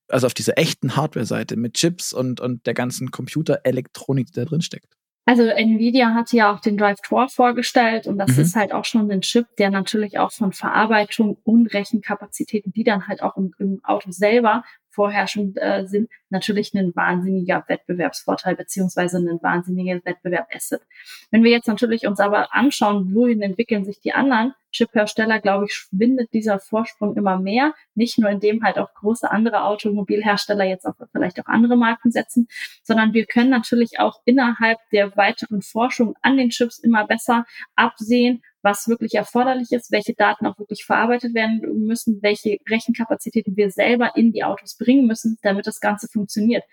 also 0.08 0.26
auf 0.26 0.34
dieser 0.34 0.58
echten 0.58 0.96
Hardware-Seite 0.96 1.56
mit 1.56 1.74
Chips 1.74 2.12
und, 2.12 2.40
und 2.40 2.66
der 2.66 2.74
ganzen 2.74 3.10
Computerelektronik, 3.10 4.26
die 4.26 4.32
da 4.32 4.44
drin 4.44 4.62
steckt? 4.62 4.98
Also 5.28 5.42
Nvidia 5.42 6.14
hat 6.14 6.32
ja 6.32 6.50
auch 6.50 6.60
den 6.60 6.78
Drive 6.78 7.02
Tor 7.02 7.28
vorgestellt 7.28 8.06
und 8.06 8.16
das 8.16 8.34
mhm. 8.34 8.44
ist 8.44 8.56
halt 8.56 8.72
auch 8.72 8.86
schon 8.86 9.10
ein 9.10 9.20
Chip, 9.20 9.44
der 9.58 9.68
natürlich 9.68 10.18
auch 10.18 10.32
von 10.32 10.54
Verarbeitung 10.54 11.36
und 11.44 11.66
Rechenkapazitäten, 11.74 12.72
die 12.72 12.82
dann 12.82 13.08
halt 13.08 13.22
auch 13.22 13.36
im, 13.36 13.52
im 13.58 13.84
Auto 13.84 14.10
selber 14.10 14.62
vorherrschend 14.98 15.56
äh, 15.60 15.86
sind, 15.86 16.10
natürlich 16.28 16.74
ein 16.74 16.92
wahnsinniger 16.96 17.64
Wettbewerbsvorteil 17.68 18.56
beziehungsweise 18.56 19.18
ein 19.18 19.38
wahnsinniger 19.40 20.00
Wettbewerb-Asset. 20.04 20.82
Wenn 21.30 21.44
wir 21.44 21.52
jetzt 21.52 21.68
natürlich 21.68 22.08
uns 22.08 22.18
aber 22.18 22.52
anschauen, 22.52 23.14
wohin 23.14 23.40
entwickeln 23.40 23.84
sich 23.84 24.00
die 24.00 24.12
anderen 24.12 24.54
Chip-Hersteller, 24.72 25.38
glaube 25.40 25.66
ich, 25.66 25.72
schwindet 25.72 26.32
dieser 26.32 26.58
Vorsprung 26.58 27.16
immer 27.16 27.38
mehr. 27.38 27.74
Nicht 27.94 28.18
nur 28.18 28.28
indem 28.28 28.64
halt 28.64 28.76
auch 28.76 28.92
große 28.94 29.30
andere 29.30 29.62
Automobilhersteller 29.62 30.64
jetzt 30.64 30.84
auch 30.84 30.94
vielleicht 31.12 31.40
auch 31.40 31.46
andere 31.46 31.76
Marken 31.76 32.10
setzen, 32.10 32.48
sondern 32.82 33.14
wir 33.14 33.26
können 33.26 33.50
natürlich 33.50 34.00
auch 34.00 34.20
innerhalb 34.24 34.78
der 34.92 35.16
weiteren 35.16 35.62
Forschung 35.62 36.16
an 36.22 36.36
den 36.36 36.50
Chips 36.50 36.80
immer 36.80 37.06
besser 37.06 37.46
absehen, 37.76 38.42
was 38.68 38.86
wirklich 38.86 39.14
erforderlich 39.14 39.72
ist, 39.72 39.90
welche 39.90 40.12
Daten 40.12 40.46
auch 40.46 40.58
wirklich 40.58 40.84
verarbeitet 40.84 41.34
werden 41.34 41.60
müssen, 41.86 42.20
welche 42.20 42.58
Rechenkapazitäten 42.68 43.56
wir 43.56 43.70
selber 43.70 44.14
in 44.14 44.30
die 44.30 44.44
Autos 44.44 44.76
bringen 44.76 45.06
müssen, 45.06 45.38
damit 45.42 45.66
das 45.66 45.80
Ganze 45.80 46.06
funktioniert. 46.06 46.64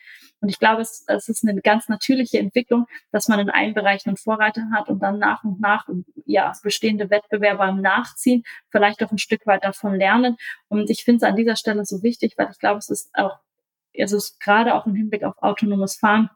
Und 0.41 0.49
ich 0.49 0.59
glaube, 0.59 0.81
es, 0.81 1.05
es 1.07 1.29
ist 1.29 1.47
eine 1.47 1.61
ganz 1.61 1.87
natürliche 1.87 2.37
Entwicklung, 2.37 2.85
dass 3.13 3.29
man 3.29 3.39
in 3.39 3.49
einem 3.49 3.73
Bereich 3.73 4.05
einen 4.05 4.17
Vorreiter 4.17 4.69
hat 4.73 4.89
und 4.89 4.99
dann 4.99 5.19
nach 5.19 5.45
und 5.45 5.61
nach 5.61 5.87
ja, 6.25 6.51
bestehende 6.61 7.09
Wettbewerber 7.09 7.71
nachziehen, 7.71 8.43
vielleicht 8.69 9.01
auch 9.01 9.11
ein 9.11 9.17
Stück 9.17 9.47
weit 9.47 9.63
davon 9.63 9.95
lernen. 9.95 10.35
Und 10.67 10.89
ich 10.89 11.05
finde 11.05 11.25
es 11.25 11.31
an 11.31 11.37
dieser 11.37 11.55
Stelle 11.55 11.85
so 11.85 12.03
wichtig, 12.03 12.33
weil 12.35 12.49
ich 12.51 12.59
glaube, 12.59 12.79
es 12.79 12.89
ist 12.89 13.09
auch, 13.13 13.39
es 13.93 14.11
ist 14.11 14.41
gerade 14.41 14.75
auch 14.75 14.85
im 14.85 14.95
Hinblick 14.95 15.23
auf 15.23 15.41
autonomes 15.41 15.95
Fahren 15.95 16.29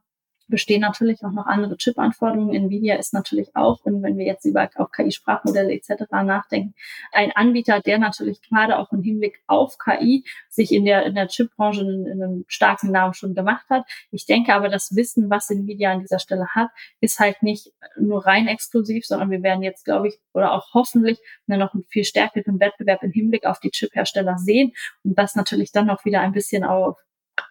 bestehen 0.50 0.82
natürlich 0.82 1.24
auch 1.24 1.32
noch 1.32 1.46
andere 1.46 1.78
Chip-Anforderungen. 1.78 2.54
Nvidia 2.54 2.96
ist 2.96 3.14
natürlich 3.14 3.56
auch, 3.56 3.80
und 3.84 4.04
wenn 4.04 4.18
wir 4.18 4.26
jetzt 4.26 4.46
über 4.46 4.70
auch 4.76 4.92
KI-Sprachmodelle 4.92 5.74
etc. 5.74 6.12
nachdenken, 6.12 6.74
ein 7.12 7.32
Anbieter, 7.32 7.80
der 7.80 8.00
natürlich 8.00 8.42
gerade 8.42 8.78
auch 8.78 8.92
im 8.92 9.02
Hinblick 9.02 9.42
auf 9.48 9.78
KI 9.78 10.26
sich 10.50 10.72
in 10.72 10.86
der, 10.86 11.06
in 11.06 11.16
der 11.16 11.28
Chip-Branche 11.28 11.82
in, 11.82 12.06
in 12.06 12.24
einem 12.24 12.46
starken 12.48 12.92
Namen 12.92 13.14
schon 13.14 13.36
gemacht 13.36 13.70
hat. 13.70 13.86
Ich 14.12 14.26
denke 14.26 14.54
aber, 14.54 14.70
das 14.70 14.96
Wissen, 14.96 15.30
was 15.30 15.50
Nvidia 15.50 15.92
an 15.92 16.02
dieser 16.02 16.20
Stelle 16.20 16.48
hat, 16.50 16.70
ist 17.00 17.20
halt 17.20 17.42
nicht 17.44 17.72
nur 17.98 18.26
rein 18.26 18.48
exklusiv, 18.48 19.06
sondern 19.06 19.32
wir 19.32 19.44
werden 19.44 19.64
jetzt, 19.64 19.86
glaube 19.86 20.10
ich, 20.10 20.20
oder 20.34 20.54
auch 20.54 20.74
hoffentlich 20.74 21.20
noch 21.46 21.74
einen 21.74 21.84
viel 21.90 22.04
stärkeren 22.04 22.60
Wettbewerb 22.60 23.04
im 23.04 23.12
Hinblick 23.12 23.46
auf 23.46 23.60
die 23.60 23.72
Chip-Hersteller 23.72 24.38
sehen 24.38 24.74
und 25.04 25.18
das 25.18 25.36
natürlich 25.36 25.72
dann 25.72 25.90
auch 25.90 26.06
wieder 26.06 26.22
ein 26.22 26.32
bisschen 26.32 26.64
auf 26.64 26.98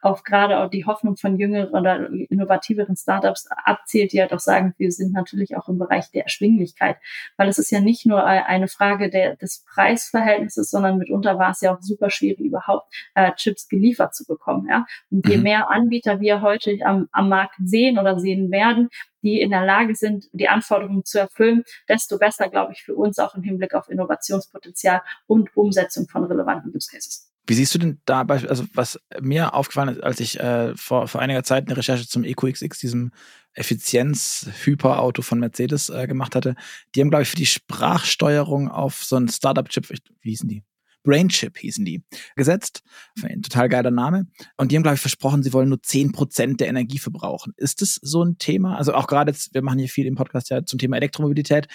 auf 0.03 0.22
gerade 0.22 0.59
auch 0.59 0.70
die 0.70 0.84
Hoffnung 0.84 1.16
von 1.16 1.39
jüngeren 1.39 1.70
oder 1.70 2.09
innovativeren 2.11 2.97
Startups 2.97 3.49
abzielt, 3.64 4.12
die 4.12 4.20
halt 4.20 4.32
auch 4.32 4.41
sagen, 4.41 4.74
wir 4.78 4.91
sind 4.93 5.12
natürlich 5.12 5.57
auch 5.57 5.68
im 5.68 5.78
Bereich 5.78 6.11
der 6.11 6.24
Erschwinglichkeit, 6.24 6.97
weil 7.36 7.49
es 7.49 7.59
ist 7.59 7.70
ja 7.70 7.80
nicht 7.80 8.07
nur 8.07 8.24
eine 8.24 8.68
Frage 8.68 9.11
der, 9.11 9.36
des 9.36 9.64
Preisverhältnisses, 9.64 10.70
sondern 10.70 10.99
mitunter 10.99 11.39
war 11.39 11.51
es 11.51 11.61
ja 11.61 11.74
auch 11.74 11.80
super 11.80 12.11
schwierig, 12.11 12.41
überhaupt 12.41 12.93
äh, 13.14 13.32
Chips 13.34 13.68
geliefert 13.68 14.14
zu 14.14 14.24
bekommen. 14.24 14.66
Ja? 14.68 14.86
Und 15.11 15.26
je 15.28 15.36
mhm. 15.36 15.43
mehr 15.43 15.70
Anbieter 15.70 16.20
wir 16.20 16.43
heute 16.43 16.78
am, 16.84 17.09
am 17.12 17.28
Markt 17.28 17.57
sehen 17.64 17.99
oder 17.99 18.18
sehen 18.18 18.51
werden, 18.51 18.89
die 19.22 19.41
in 19.41 19.51
der 19.51 19.64
Lage 19.64 19.95
sind, 19.95 20.26
die 20.32 20.49
Anforderungen 20.49 21.05
zu 21.05 21.18
erfüllen, 21.18 21.64
desto 21.89 22.18
besser, 22.18 22.49
glaube 22.49 22.72
ich, 22.72 22.82
für 22.82 22.95
uns 22.95 23.18
auch 23.18 23.34
im 23.34 23.43
Hinblick 23.43 23.74
auf 23.74 23.89
Innovationspotenzial 23.89 25.03
und 25.26 25.57
Umsetzung 25.57 26.07
von 26.09 26.24
relevanten 26.24 26.74
Use 26.74 26.89
Cases. 26.91 27.28
Wie 27.49 27.55
siehst 27.55 27.74
du 27.74 27.78
denn 27.78 28.01
da, 28.05 28.20
also 28.22 28.66
was 28.74 29.01
mir 29.20 29.55
aufgefallen 29.55 29.88
ist, 29.88 30.03
als 30.03 30.20
ich 30.20 30.38
äh, 30.38 30.76
vor, 30.76 31.09
vor 31.09 31.22
einiger 31.22 31.42
Zeit 31.42 31.66
eine 31.66 31.76
Recherche 31.78 32.07
zum 32.07 32.22
EQXX, 32.22 32.78
diesem 32.78 33.11
Effizienz-Hyperauto 33.55 35.22
von 35.22 35.40
Mercedes 35.40 35.88
äh, 35.88 36.07
gemacht 36.07 36.34
hatte, 36.34 36.57
die 36.94 37.01
haben, 37.01 37.09
glaube 37.09 37.22
ich, 37.22 37.30
für 37.30 37.36
die 37.36 37.46
Sprachsteuerung 37.46 38.68
auf 38.68 39.03
so 39.03 39.16
einen 39.16 39.28
Startup-Chip, 39.28 39.88
wie 39.88 40.30
hießen 40.30 40.49
die? 40.49 40.62
Brainchip 41.05 41.57
hießen 41.57 41.86
die, 41.86 42.03
gesetzt. 42.36 42.82
Ein 43.22 43.40
total 43.40 43.70
geiler 43.70 43.90
Name. 43.90 44.26
Und 44.59 44.70
die 44.70 44.76
haben, 44.76 44.82
glaube 44.82 44.96
ich, 44.96 45.01
versprochen, 45.01 45.42
sie 45.42 45.55
wollen 45.55 45.70
nur 45.70 45.82
zehn 45.82 46.12
Prozent 46.12 46.61
der 46.61 46.68
Energie 46.68 46.99
verbrauchen. 46.99 47.55
Ist 47.57 47.80
das 47.80 47.94
so 48.03 48.22
ein 48.22 48.36
Thema? 48.36 48.76
Also 48.76 48.92
auch 48.92 49.07
gerade 49.07 49.30
jetzt, 49.30 49.55
wir 49.55 49.62
machen 49.62 49.78
hier 49.78 49.88
viel 49.88 50.07
im 50.07 50.16
Podcast 50.16 50.51
ja 50.51 50.64
zum 50.66 50.78
Thema 50.78 50.99
Elektromobilität. 50.99 51.66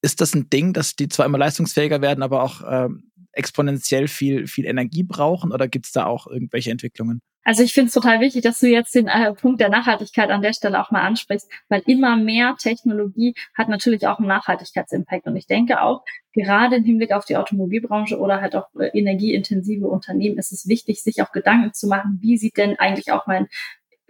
Ist 0.00 0.22
das 0.22 0.34
ein 0.34 0.48
Ding, 0.48 0.72
dass 0.72 0.96
die 0.96 1.08
zwar 1.08 1.26
immer 1.26 1.36
leistungsfähiger 1.36 2.00
werden, 2.00 2.22
aber 2.22 2.42
auch 2.42 2.62
ähm, 2.66 3.07
exponentiell 3.32 4.08
viel, 4.08 4.46
viel 4.46 4.66
Energie 4.66 5.02
brauchen 5.02 5.52
oder 5.52 5.68
gibt 5.68 5.86
es 5.86 5.92
da 5.92 6.06
auch 6.06 6.26
irgendwelche 6.26 6.70
Entwicklungen? 6.70 7.20
Also 7.48 7.62
ich 7.62 7.72
finde 7.72 7.88
es 7.88 7.94
total 7.94 8.20
wichtig, 8.20 8.42
dass 8.42 8.58
du 8.58 8.66
jetzt 8.66 8.94
den 8.94 9.06
äh, 9.06 9.32
Punkt 9.32 9.58
der 9.58 9.70
Nachhaltigkeit 9.70 10.28
an 10.28 10.42
der 10.42 10.52
Stelle 10.52 10.82
auch 10.82 10.90
mal 10.90 11.00
ansprichst, 11.00 11.50
weil 11.70 11.82
immer 11.86 12.14
mehr 12.14 12.56
Technologie 12.58 13.34
hat 13.54 13.70
natürlich 13.70 14.06
auch 14.06 14.18
einen 14.18 14.28
Nachhaltigkeitsimpact. 14.28 15.26
Und 15.26 15.34
ich 15.34 15.46
denke 15.46 15.80
auch, 15.80 16.04
gerade 16.34 16.76
im 16.76 16.84
Hinblick 16.84 17.10
auf 17.12 17.24
die 17.24 17.38
Automobilbranche 17.38 18.18
oder 18.18 18.42
halt 18.42 18.54
auch 18.54 18.66
äh, 18.78 18.88
energieintensive 18.88 19.86
Unternehmen 19.86 20.36
ist 20.36 20.52
es 20.52 20.68
wichtig, 20.68 21.02
sich 21.02 21.22
auch 21.22 21.32
Gedanken 21.32 21.72
zu 21.72 21.86
machen, 21.86 22.18
wie 22.20 22.36
sieht 22.36 22.58
denn 22.58 22.78
eigentlich 22.78 23.12
auch 23.12 23.26
mein 23.26 23.48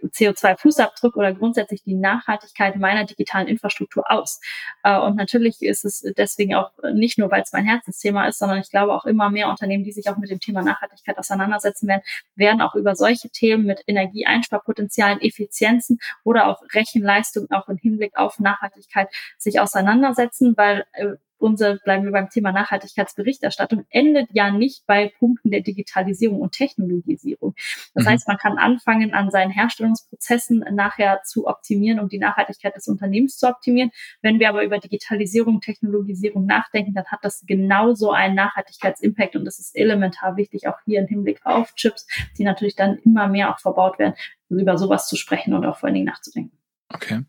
CO2-Fußabdruck 0.03 1.15
oder 1.15 1.33
grundsätzlich 1.33 1.83
die 1.83 1.95
Nachhaltigkeit 1.95 2.75
meiner 2.77 3.05
digitalen 3.05 3.47
Infrastruktur 3.47 4.09
aus. 4.09 4.39
Äh, 4.83 4.97
und 4.99 5.15
natürlich 5.15 5.61
ist 5.61 5.85
es 5.85 6.01
deswegen 6.17 6.55
auch 6.55 6.71
nicht 6.93 7.17
nur, 7.17 7.31
weil 7.31 7.41
es 7.41 7.53
mein 7.53 7.65
Herzensthema 7.65 8.27
ist, 8.27 8.39
sondern 8.39 8.59
ich 8.59 8.69
glaube 8.69 8.93
auch 8.93 9.05
immer 9.05 9.29
mehr 9.29 9.49
Unternehmen, 9.49 9.83
die 9.83 9.91
sich 9.91 10.09
auch 10.09 10.17
mit 10.17 10.29
dem 10.29 10.39
Thema 10.39 10.61
Nachhaltigkeit 10.61 11.17
auseinandersetzen 11.17 11.87
werden, 11.87 12.01
werden 12.35 12.61
auch 12.61 12.75
über 12.75 12.95
solche 12.95 13.29
Themen 13.29 13.65
mit 13.65 13.83
Energieeinsparpotenzialen, 13.87 15.21
Effizienzen 15.21 15.99
oder 16.23 16.47
auch 16.47 16.61
Rechenleistung 16.73 17.49
auch 17.51 17.67
im 17.67 17.77
Hinblick 17.77 18.17
auf 18.17 18.39
Nachhaltigkeit 18.39 19.09
sich 19.37 19.59
auseinandersetzen, 19.59 20.55
weil 20.57 20.85
äh, 20.93 21.15
unser, 21.39 21.77
bleiben 21.77 22.05
wir 22.05 22.11
beim 22.11 22.29
Thema 22.29 22.51
Nachhaltigkeitsberichterstattung, 22.51 23.85
endet 23.89 24.29
ja 24.31 24.51
nicht 24.51 24.85
bei 24.85 25.11
Punkten 25.17 25.51
der 25.51 25.61
Digitalisierung 25.61 26.39
und 26.41 26.51
Technologisierung. 26.51 27.55
Das 27.93 28.05
mhm. 28.05 28.09
heißt, 28.09 28.27
man 28.27 28.37
kann 28.37 28.57
anfangen, 28.57 29.13
an 29.13 29.31
seinen 29.31 29.51
Herstellungsprozessen 29.51 30.65
nachher 30.71 31.21
zu 31.23 31.47
optimieren, 31.47 31.99
um 31.99 32.09
die 32.09 32.19
Nachhaltigkeit 32.19 32.75
des 32.75 32.87
Unternehmens 32.87 33.37
zu 33.37 33.47
optimieren. 33.47 33.91
Wenn 34.21 34.39
wir 34.39 34.49
aber 34.49 34.63
über 34.63 34.79
Digitalisierung, 34.79 35.61
Technologisierung 35.61 36.45
nachdenken, 36.45 36.93
dann 36.93 37.05
hat 37.05 37.19
das 37.23 37.43
genauso 37.45 38.11
einen 38.11 38.35
Nachhaltigkeitsimpact 38.35 39.35
und 39.35 39.45
das 39.45 39.59
ist 39.59 39.75
elementar 39.75 40.37
wichtig, 40.37 40.67
auch 40.67 40.77
hier 40.85 40.99
im 40.99 41.07
Hinblick 41.07 41.45
auf 41.45 41.73
Chips, 41.75 42.07
die 42.37 42.43
natürlich 42.43 42.75
dann 42.75 42.97
immer 43.05 43.27
mehr 43.27 43.53
auch 43.53 43.59
verbaut 43.59 43.99
werden, 43.99 44.15
über 44.49 44.77
sowas 44.77 45.07
zu 45.07 45.15
sprechen 45.15 45.53
und 45.53 45.65
auch 45.65 45.77
vor 45.77 45.87
allen 45.87 45.95
Dingen 45.95 46.07
nachzudenken. 46.07 46.57
Okay. 46.93 47.21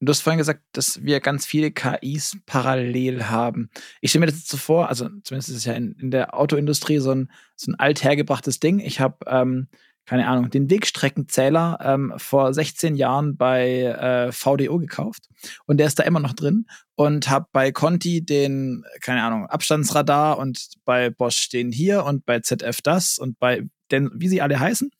Du 0.00 0.10
hast 0.10 0.20
vorhin 0.20 0.38
gesagt, 0.38 0.62
dass 0.72 1.02
wir 1.02 1.18
ganz 1.18 1.44
viele 1.44 1.72
KIs 1.72 2.38
parallel 2.46 3.24
haben. 3.24 3.68
Ich 4.00 4.10
stelle 4.10 4.20
mir 4.20 4.26
das 4.26 4.36
jetzt 4.40 4.50
so 4.50 4.56
vor, 4.56 4.88
also 4.88 5.08
zumindest 5.24 5.48
ist 5.48 5.56
es 5.56 5.64
ja 5.64 5.72
in, 5.72 5.92
in 5.94 6.12
der 6.12 6.38
Autoindustrie 6.38 6.98
so 6.98 7.12
ein, 7.12 7.30
so 7.56 7.72
ein 7.72 7.74
althergebrachtes 7.74 8.60
Ding. 8.60 8.78
Ich 8.78 9.00
habe, 9.00 9.16
ähm, 9.26 9.66
keine 10.06 10.28
Ahnung, 10.28 10.50
den 10.50 10.70
Wegstreckenzähler 10.70 11.80
ähm, 11.82 12.14
vor 12.16 12.54
16 12.54 12.94
Jahren 12.94 13.36
bei 13.36 13.82
äh, 13.82 14.30
VDO 14.30 14.78
gekauft 14.78 15.28
und 15.66 15.78
der 15.78 15.88
ist 15.88 15.98
da 15.98 16.04
immer 16.04 16.20
noch 16.20 16.32
drin 16.32 16.66
und 16.94 17.28
habe 17.28 17.46
bei 17.52 17.72
Conti 17.72 18.24
den, 18.24 18.84
keine 19.00 19.24
Ahnung, 19.24 19.46
Abstandsradar 19.46 20.38
und 20.38 20.68
bei 20.84 21.10
Bosch 21.10 21.48
den 21.48 21.72
hier 21.72 22.04
und 22.04 22.24
bei 22.24 22.38
ZF 22.38 22.80
das 22.82 23.18
und 23.18 23.38
bei 23.40 23.64
denn 23.90 24.10
wie 24.14 24.28
sie 24.28 24.42
alle 24.42 24.60
heißen, 24.60 24.90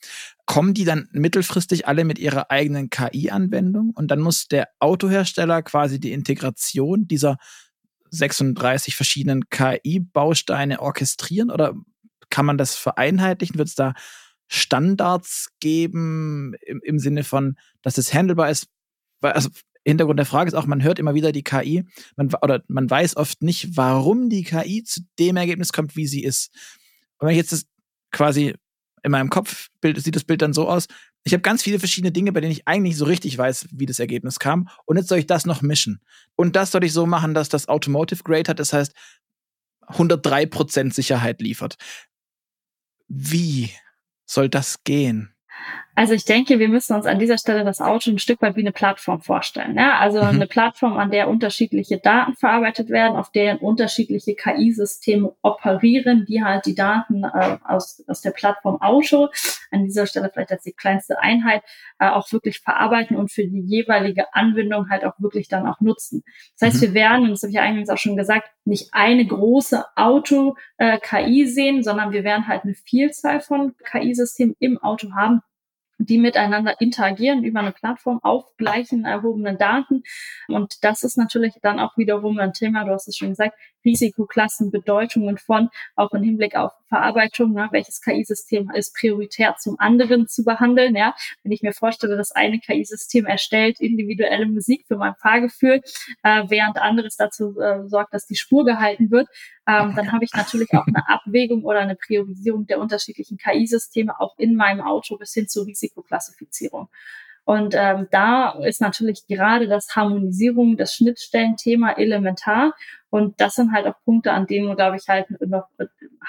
kommen 0.47 0.75
die 0.75 0.85
dann 0.85 1.09
mittelfristig 1.13 1.87
alle 1.87 2.05
mit 2.05 2.19
ihrer 2.19 2.51
eigenen 2.51 2.91
KI-Anwendung 2.91 3.91
und 3.95 4.11
dann 4.11 4.21
muss 4.21 4.49
der 4.49 4.69
Autohersteller 4.79 5.63
quasi 5.63 6.01
die 6.01 6.13
Integration 6.13 7.07
dieser 7.07 7.39
36 8.11 8.97
verschiedenen 8.97 9.49
KI-Bausteine 9.51 10.81
orchestrieren 10.81 11.51
oder 11.51 11.75
kann 12.31 12.47
man 12.47 12.59
das 12.59 12.77
vereinheitlichen? 12.77 13.59
Wird 13.59 13.69
es 13.69 13.75
da 13.75 13.95
Standards 14.49 15.51
geben 15.61 16.55
im, 16.67 16.81
im 16.83 16.99
Sinne 16.99 17.25
von, 17.25 17.57
dass 17.83 17.99
es 17.99 18.13
handelbar 18.13 18.51
ist? 18.51 18.69
Also 19.21 19.51
Hintergrund 19.85 20.19
der 20.19 20.27
Frage 20.27 20.49
ist 20.49 20.55
auch, 20.55 20.67
man 20.67 20.83
hört 20.83 20.99
immer 20.99 21.15
wieder 21.15 21.33
die 21.33 21.43
KI, 21.43 21.85
man, 22.17 22.31
oder 22.43 22.63
man 22.69 22.89
weiß 22.89 23.17
oft 23.17 23.43
nicht, 23.43 23.77
warum 23.77 24.29
die 24.29 24.45
KI 24.45 24.85
zu 24.85 25.01
dem 25.19 25.37
Ergebnis 25.37 25.73
kommt, 25.73 25.97
wie 25.97 26.07
sie 26.07 26.23
ist. 26.23 26.51
Und 27.19 27.27
wenn 27.27 27.33
ich 27.33 27.39
jetzt 27.39 27.53
das 27.53 27.67
quasi 28.11 28.55
in 29.03 29.11
meinem 29.11 29.31
Kopf 29.31 29.69
sieht 29.83 30.17
das 30.17 30.25
Bild 30.25 30.43
dann 30.43 30.53
so 30.53 30.69
aus, 30.69 30.87
ich 31.25 31.33
habe 31.33 31.43
ganz 31.43 31.63
viele 31.63 31.79
verschiedene 31.79 32.13
Dinge, 32.13 32.33
bei 32.33 32.41
denen 32.41 32.53
ich 32.53 32.67
eigentlich 32.67 32.97
so 32.97 33.05
richtig 33.05 33.37
weiß, 33.37 33.69
wie 33.73 33.87
das 33.87 33.99
Ergebnis 33.99 34.39
kam. 34.39 34.69
Und 34.87 34.97
jetzt 34.97 35.09
soll 35.09 35.19
ich 35.19 35.27
das 35.27 35.47
noch 35.47 35.63
mischen. 35.63 36.01
Und 36.37 36.57
das 36.57 36.71
soll 36.71 36.85
ich 36.85 36.93
so 36.93 37.07
machen, 37.07 37.35
dass 37.35 37.49
das 37.49 37.69
Automotive 37.69 38.23
Grade 38.23 38.49
hat, 38.49 38.59
das 38.59 38.73
heißt 38.73 38.95
103% 39.89 40.93
Sicherheit 40.93 41.41
liefert. 41.41 41.77
Wie 43.09 43.71
soll 44.27 44.49
das 44.49 44.85
gehen? 44.85 45.35
Also 45.99 46.15
ich 46.15 46.25
denke, 46.25 46.61
wir 46.61 46.69
müssen 46.69 46.95
uns 46.95 47.07
an 47.07 47.19
dieser 47.19 47.39
Stelle 47.39 47.65
das 47.65 47.81
Auto 47.81 48.09
ein 48.13 48.21
Stück 48.21 48.41
weit 48.41 48.55
wie 48.55 48.61
eine 48.61 48.71
Plattform 48.71 49.21
vorstellen. 49.21 49.77
Ja? 49.77 49.99
Also 49.99 50.19
mhm. 50.19 50.29
eine 50.29 50.47
Plattform, 50.47 50.97
an 50.97 51.11
der 51.11 51.29
unterschiedliche 51.29 51.99
Daten 51.99 52.35
verarbeitet 52.35 52.89
werden, 52.89 53.17
auf 53.17 53.33
deren 53.33 53.59
unterschiedliche 53.59 54.37
KI-Systeme 54.37 55.35
operieren, 55.43 56.25
die 56.25 56.45
halt 56.45 56.67
die 56.67 56.77
Daten 56.77 57.25
äh, 57.25 57.59
aus, 57.65 58.05
aus 58.07 58.21
der 58.21 58.31
Plattform 58.31 58.81
Auto, 58.81 59.29
an 59.73 59.85
dieser 59.87 60.07
Stelle 60.07 60.31
vielleicht 60.33 60.53
als 60.53 60.63
die 60.63 60.73
kleinste 60.73 61.19
Einheit, 61.19 61.65
äh, 61.99 62.09
auch 62.09 62.31
wirklich 62.31 62.61
verarbeiten 62.61 63.17
und 63.17 63.33
für 63.33 63.45
die 63.45 63.61
jeweilige 63.61 64.33
Anwendung 64.35 64.91
halt 64.91 65.05
auch 65.05 65.15
wirklich 65.19 65.49
dann 65.49 65.67
auch 65.67 65.81
nutzen. 65.81 66.23
Das 66.61 66.69
heißt, 66.69 66.77
mhm. 66.77 66.87
wir 66.87 66.95
werden, 66.95 67.25
und 67.25 67.31
das 67.31 67.43
habe 67.43 67.51
ich 67.51 67.57
ja 67.57 67.63
eingangs 67.63 67.91
auch 67.91 67.99
schon 67.99 68.17
gesagt, 68.17 68.49
nicht 68.69 68.91
eine 68.93 69.27
große 69.27 69.85
Auto-KI 69.97 71.43
äh, 71.43 71.47
sehen, 71.47 71.83
sondern 71.83 72.13
wir 72.13 72.23
werden 72.23 72.47
halt 72.47 72.65
eine 72.65 72.75
Vielzahl 72.75 73.41
von 73.41 73.75
KI-Systemen 73.85 74.55
im 74.59 74.79
Auto 74.79 75.13
haben, 75.15 75.41
die 75.99 76.19
miteinander 76.19 76.81
interagieren 76.81 77.43
über 77.43 77.61
eine 77.61 77.73
Plattform 77.73 78.21
auf 78.23 78.57
gleichen 78.57 79.05
erhobenen 79.05 79.59
Daten. 79.59 80.05
Und 80.47 80.85
das 80.85 81.03
ist 81.03 81.17
natürlich 81.17 81.55
dann 81.63 81.81
auch 81.81 81.97
wiederum 81.97 82.39
ein 82.39 82.53
Thema, 82.53 82.85
du 82.85 82.93
hast 82.93 83.09
es 83.09 83.17
schon 83.17 83.31
gesagt, 83.31 83.59
Risikoklassen, 83.85 84.71
Bedeutungen 84.71 85.39
von, 85.39 85.69
auch 85.97 86.13
im 86.13 86.23
Hinblick 86.23 86.57
auf 86.57 86.73
Verarbeitung, 86.89 87.53
ne, 87.53 87.69
welches 87.71 88.01
KI-System 88.01 88.71
ist 88.71 88.95
prioritär 88.95 89.57
zum 89.59 89.79
anderen 89.79 90.27
zu 90.27 90.43
behandeln. 90.45 90.97
Ja, 90.97 91.15
wenn 91.43 91.53
ich 91.53 91.63
mir 91.63 91.73
vorstelle, 91.73 92.17
dass 92.17 92.33
eine 92.33 92.59
KI-System 92.59 93.27
erstellt 93.27 93.81
individuelle 93.81 94.47
Musik 94.47 94.87
für 94.87 94.97
mein 94.97 95.15
Fahrgefühl, 95.17 95.81
äh, 96.23 96.45
während 96.49 96.79
anderes 96.79 97.17
dazu 97.17 97.59
äh, 97.61 97.87
sorgt, 97.89 98.15
dass 98.15 98.27
die 98.27 98.37
Spur 98.37 98.65
gehalten 98.65 99.11
wird, 99.11 99.29
ähm, 99.67 99.93
dann 99.95 100.13
habe 100.13 100.25
ich 100.25 100.33
natürlich 100.33 100.73
auch 100.73 100.87
eine 100.87 101.09
Abwägung 101.09 101.65
oder 101.65 101.81
eine 101.81 101.95
Priorisierung 101.95 102.67
der 102.67 102.81
unterschiedlichen 102.81 103.37
KI-Systeme 103.37 104.19
auch 104.19 104.39
in 104.39 104.55
meinem 104.55 104.81
Auto 104.81 105.17
bis 105.19 105.35
hin 105.35 105.47
zur 105.47 105.67
Risikoklassifizierung. 105.67 106.89
Und 107.49 107.75
ähm, 107.75 108.09
da 108.11 108.51
ist 108.63 108.83
natürlich 108.83 109.27
gerade 109.27 109.69
das 109.69 109.97
Harmonisierung, 109.97 110.77
das 110.77 110.93
Schnittstellenthema 110.93 111.93
elementar. 111.93 112.75
Und 113.09 113.41
das 113.41 113.55
sind 113.55 113.73
halt 113.73 113.87
auch 113.87 113.95
Punkte, 114.05 114.33
an 114.33 114.47
denen, 114.47 114.77
glaube 114.77 114.99
ich, 114.99 115.09
halt 115.09 115.29
noch 115.41 115.67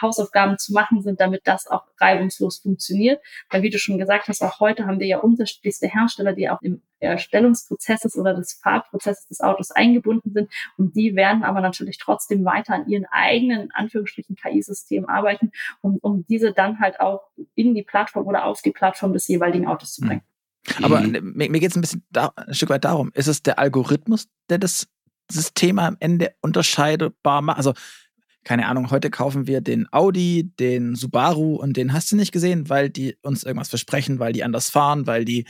Hausaufgaben 0.01 0.57
zu 0.57 0.72
machen 0.72 1.01
sind, 1.01 1.20
damit 1.20 1.41
das 1.43 1.67
auch 1.67 1.84
reibungslos 1.99 2.59
funktioniert. 2.59 3.22
Weil 3.49 3.63
wie 3.63 3.70
du 3.70 3.78
schon 3.78 3.97
gesagt 3.97 4.30
hast, 4.30 4.41
auch 4.41 4.61
heute 4.61 4.86
haben 4.86 5.01
wir 5.01 5.07
ja 5.07 5.17
unterschiedlichste 5.17 5.89
Hersteller, 5.89 6.32
die 6.32 6.49
auch 6.49 6.61
im 6.61 6.82
Erstellungsprozesses 7.01 8.15
oder 8.15 8.34
des 8.34 8.53
Fahrprozesses 8.53 9.28
des 9.28 9.41
Autos 9.41 9.72
eingebunden 9.72 10.32
sind. 10.32 10.49
Und 10.78 10.95
die 10.95 11.17
werden 11.17 11.43
aber 11.43 11.59
natürlich 11.59 11.97
trotzdem 11.97 12.45
weiter 12.45 12.76
an 12.76 12.88
ihren 12.88 13.07
eigenen, 13.11 13.72
Anführungsstrichen, 13.74 14.38
KI-Systemen 14.38 15.09
arbeiten, 15.09 15.51
um, 15.82 15.97
um 16.01 16.26
diese 16.30 16.53
dann 16.53 16.80
halt 16.80 17.01
auch 17.01 17.24
in 17.55 17.76
die 17.76 17.84
Plattform 17.84 18.26
oder 18.26 18.45
auf 18.45 18.61
die 18.61 18.72
Plattform 18.72 19.11
des 19.11 19.28
jeweiligen 19.28 19.67
Autos 19.67 19.95
zu 19.95 19.99
bringen. 19.99 20.22
Aber 20.82 21.01
mhm. 21.01 21.34
mir, 21.36 21.49
mir 21.49 21.60
geht 21.60 21.72
es 21.72 21.78
ein 21.78 21.82
bisschen 21.82 22.05
da, 22.10 22.32
ein 22.36 22.53
Stück 22.53 22.70
weit 22.70 22.86
darum, 22.86 23.12
ist 23.14 23.28
es 23.28 23.43
der 23.43 23.60
Algorithmus, 23.60 24.28
der 24.49 24.57
das 24.57 24.88
System 25.32 25.80
am 25.80 25.97
Ende 25.99 26.32
unterscheidbar 26.41 27.41
macht? 27.41 27.57
Also, 27.57 27.74
keine 28.43 28.68
Ahnung, 28.68 28.89
heute 28.89 29.10
kaufen 29.10 29.47
wir 29.47 29.62
den 29.62 29.91
Audi, 29.91 30.51
den 30.60 30.95
Subaru 30.95 31.55
und 31.55 31.78
den 31.78 31.93
hast 31.93 32.12
du 32.12 32.16
nicht 32.16 32.32
gesehen, 32.32 32.70
weil 32.70 32.89
die 32.89 33.18
uns 33.22 33.43
irgendwas 33.43 33.70
versprechen, 33.70 34.20
weil 34.20 34.34
die 34.34 34.43
anders 34.43 34.70
fahren, 34.70 35.07
weil 35.07 35.26
die 35.26 35.45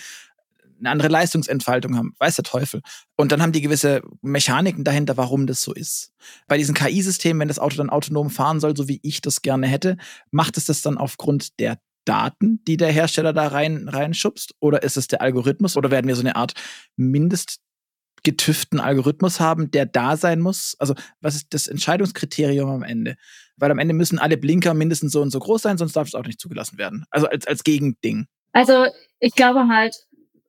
eine 0.80 0.89
andere 0.89 1.10
Leistungsentfaltung 1.10 1.97
haben, 1.97 2.16
weiß 2.20 2.38
der 2.38 2.43
Teufel. 2.43 2.82
Und 3.16 3.32
dann 3.32 3.41
haben 3.41 3.51
die 3.51 3.62
gewisse 3.62 4.01
Mechaniken 4.22 4.84
dahinter, 4.84 5.18
warum 5.18 5.45
das 5.45 5.62
so 5.62 5.74
ist. 5.74 6.14
Bei 6.47 6.57
diesen 6.57 6.74
KI-Systemen, 6.74 7.41
wenn 7.41 7.47
das 7.47 7.60
Auto 7.60 7.78
dann 7.78 7.89
autonom 7.89 8.30
fahren 8.30 8.60
soll, 8.60 8.76
so 8.76 8.88
wie 8.88 8.99
ich 9.03 9.22
das 9.22 9.41
gerne 9.41 9.68
hätte, 9.68 9.97
macht 10.32 10.57
es 10.57 10.66
das 10.66 10.82
dann 10.82 10.97
aufgrund 10.97 11.60
der 11.60 11.80
Daten, 12.05 12.63
die 12.65 12.77
der 12.77 12.91
Hersteller 12.91 13.33
da 13.33 13.47
rein 13.47 13.87
reinschubst? 13.87 14.55
Oder 14.59 14.83
ist 14.83 14.97
es 14.97 15.07
der 15.07 15.21
Algorithmus? 15.21 15.77
Oder 15.77 15.91
werden 15.91 16.07
wir 16.07 16.15
so 16.15 16.21
eine 16.21 16.35
Art 16.35 16.53
mindestgetüften 16.95 18.79
Algorithmus 18.79 19.39
haben, 19.39 19.71
der 19.71 19.85
da 19.85 20.17
sein 20.17 20.39
muss? 20.39 20.75
Also, 20.79 20.95
was 21.21 21.35
ist 21.35 21.53
das 21.53 21.67
Entscheidungskriterium 21.67 22.69
am 22.69 22.83
Ende? 22.83 23.15
Weil 23.57 23.71
am 23.71 23.79
Ende 23.79 23.93
müssen 23.93 24.19
alle 24.19 24.37
Blinker 24.37 24.73
mindestens 24.73 25.11
so 25.11 25.21
und 25.21 25.31
so 25.31 25.39
groß 25.39 25.61
sein, 25.61 25.77
sonst 25.77 25.95
darf 25.95 26.07
es 26.07 26.15
auch 26.15 26.25
nicht 26.25 26.39
zugelassen 26.39 26.77
werden. 26.77 27.05
Also 27.09 27.27
als, 27.27 27.45
als 27.45 27.63
Gegending. 27.63 28.27
Also, 28.53 28.85
ich 29.19 29.35
glaube 29.35 29.67
halt, 29.67 29.95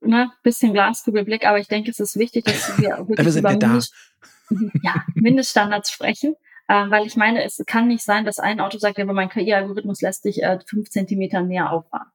ne, 0.01 0.31
bisschen 0.43 0.73
Glaskugelblick, 0.73 1.45
aber 1.45 1.59
ich 1.59 1.69
denke, 1.69 1.91
es 1.91 2.01
ist 2.01 2.17
wichtig, 2.17 2.45
dass 2.45 2.79
wir 2.79 2.89
wirklich 3.09 3.37
über 3.37 3.51
Mindest, 3.51 3.95
ja, 4.83 5.05
Mindeststandards 5.15 5.91
sprechen. 5.91 6.35
Äh, 6.71 6.89
weil 6.89 7.05
ich 7.05 7.17
meine, 7.17 7.43
es 7.43 7.61
kann 7.67 7.89
nicht 7.89 8.05
sein, 8.05 8.25
dass 8.25 8.39
ein 8.39 8.61
Auto 8.61 8.79
sagt, 8.79 8.97
ja, 8.97 9.03
aber 9.03 9.13
mein 9.13 9.29
KI-Algorithmus 9.29 10.03
lässt 10.03 10.25
dich 10.25 10.41
äh, 10.45 10.61
fünf 10.65 10.89
Zentimeter 10.89 11.43
näher 11.43 11.73
auffahren. 11.73 12.07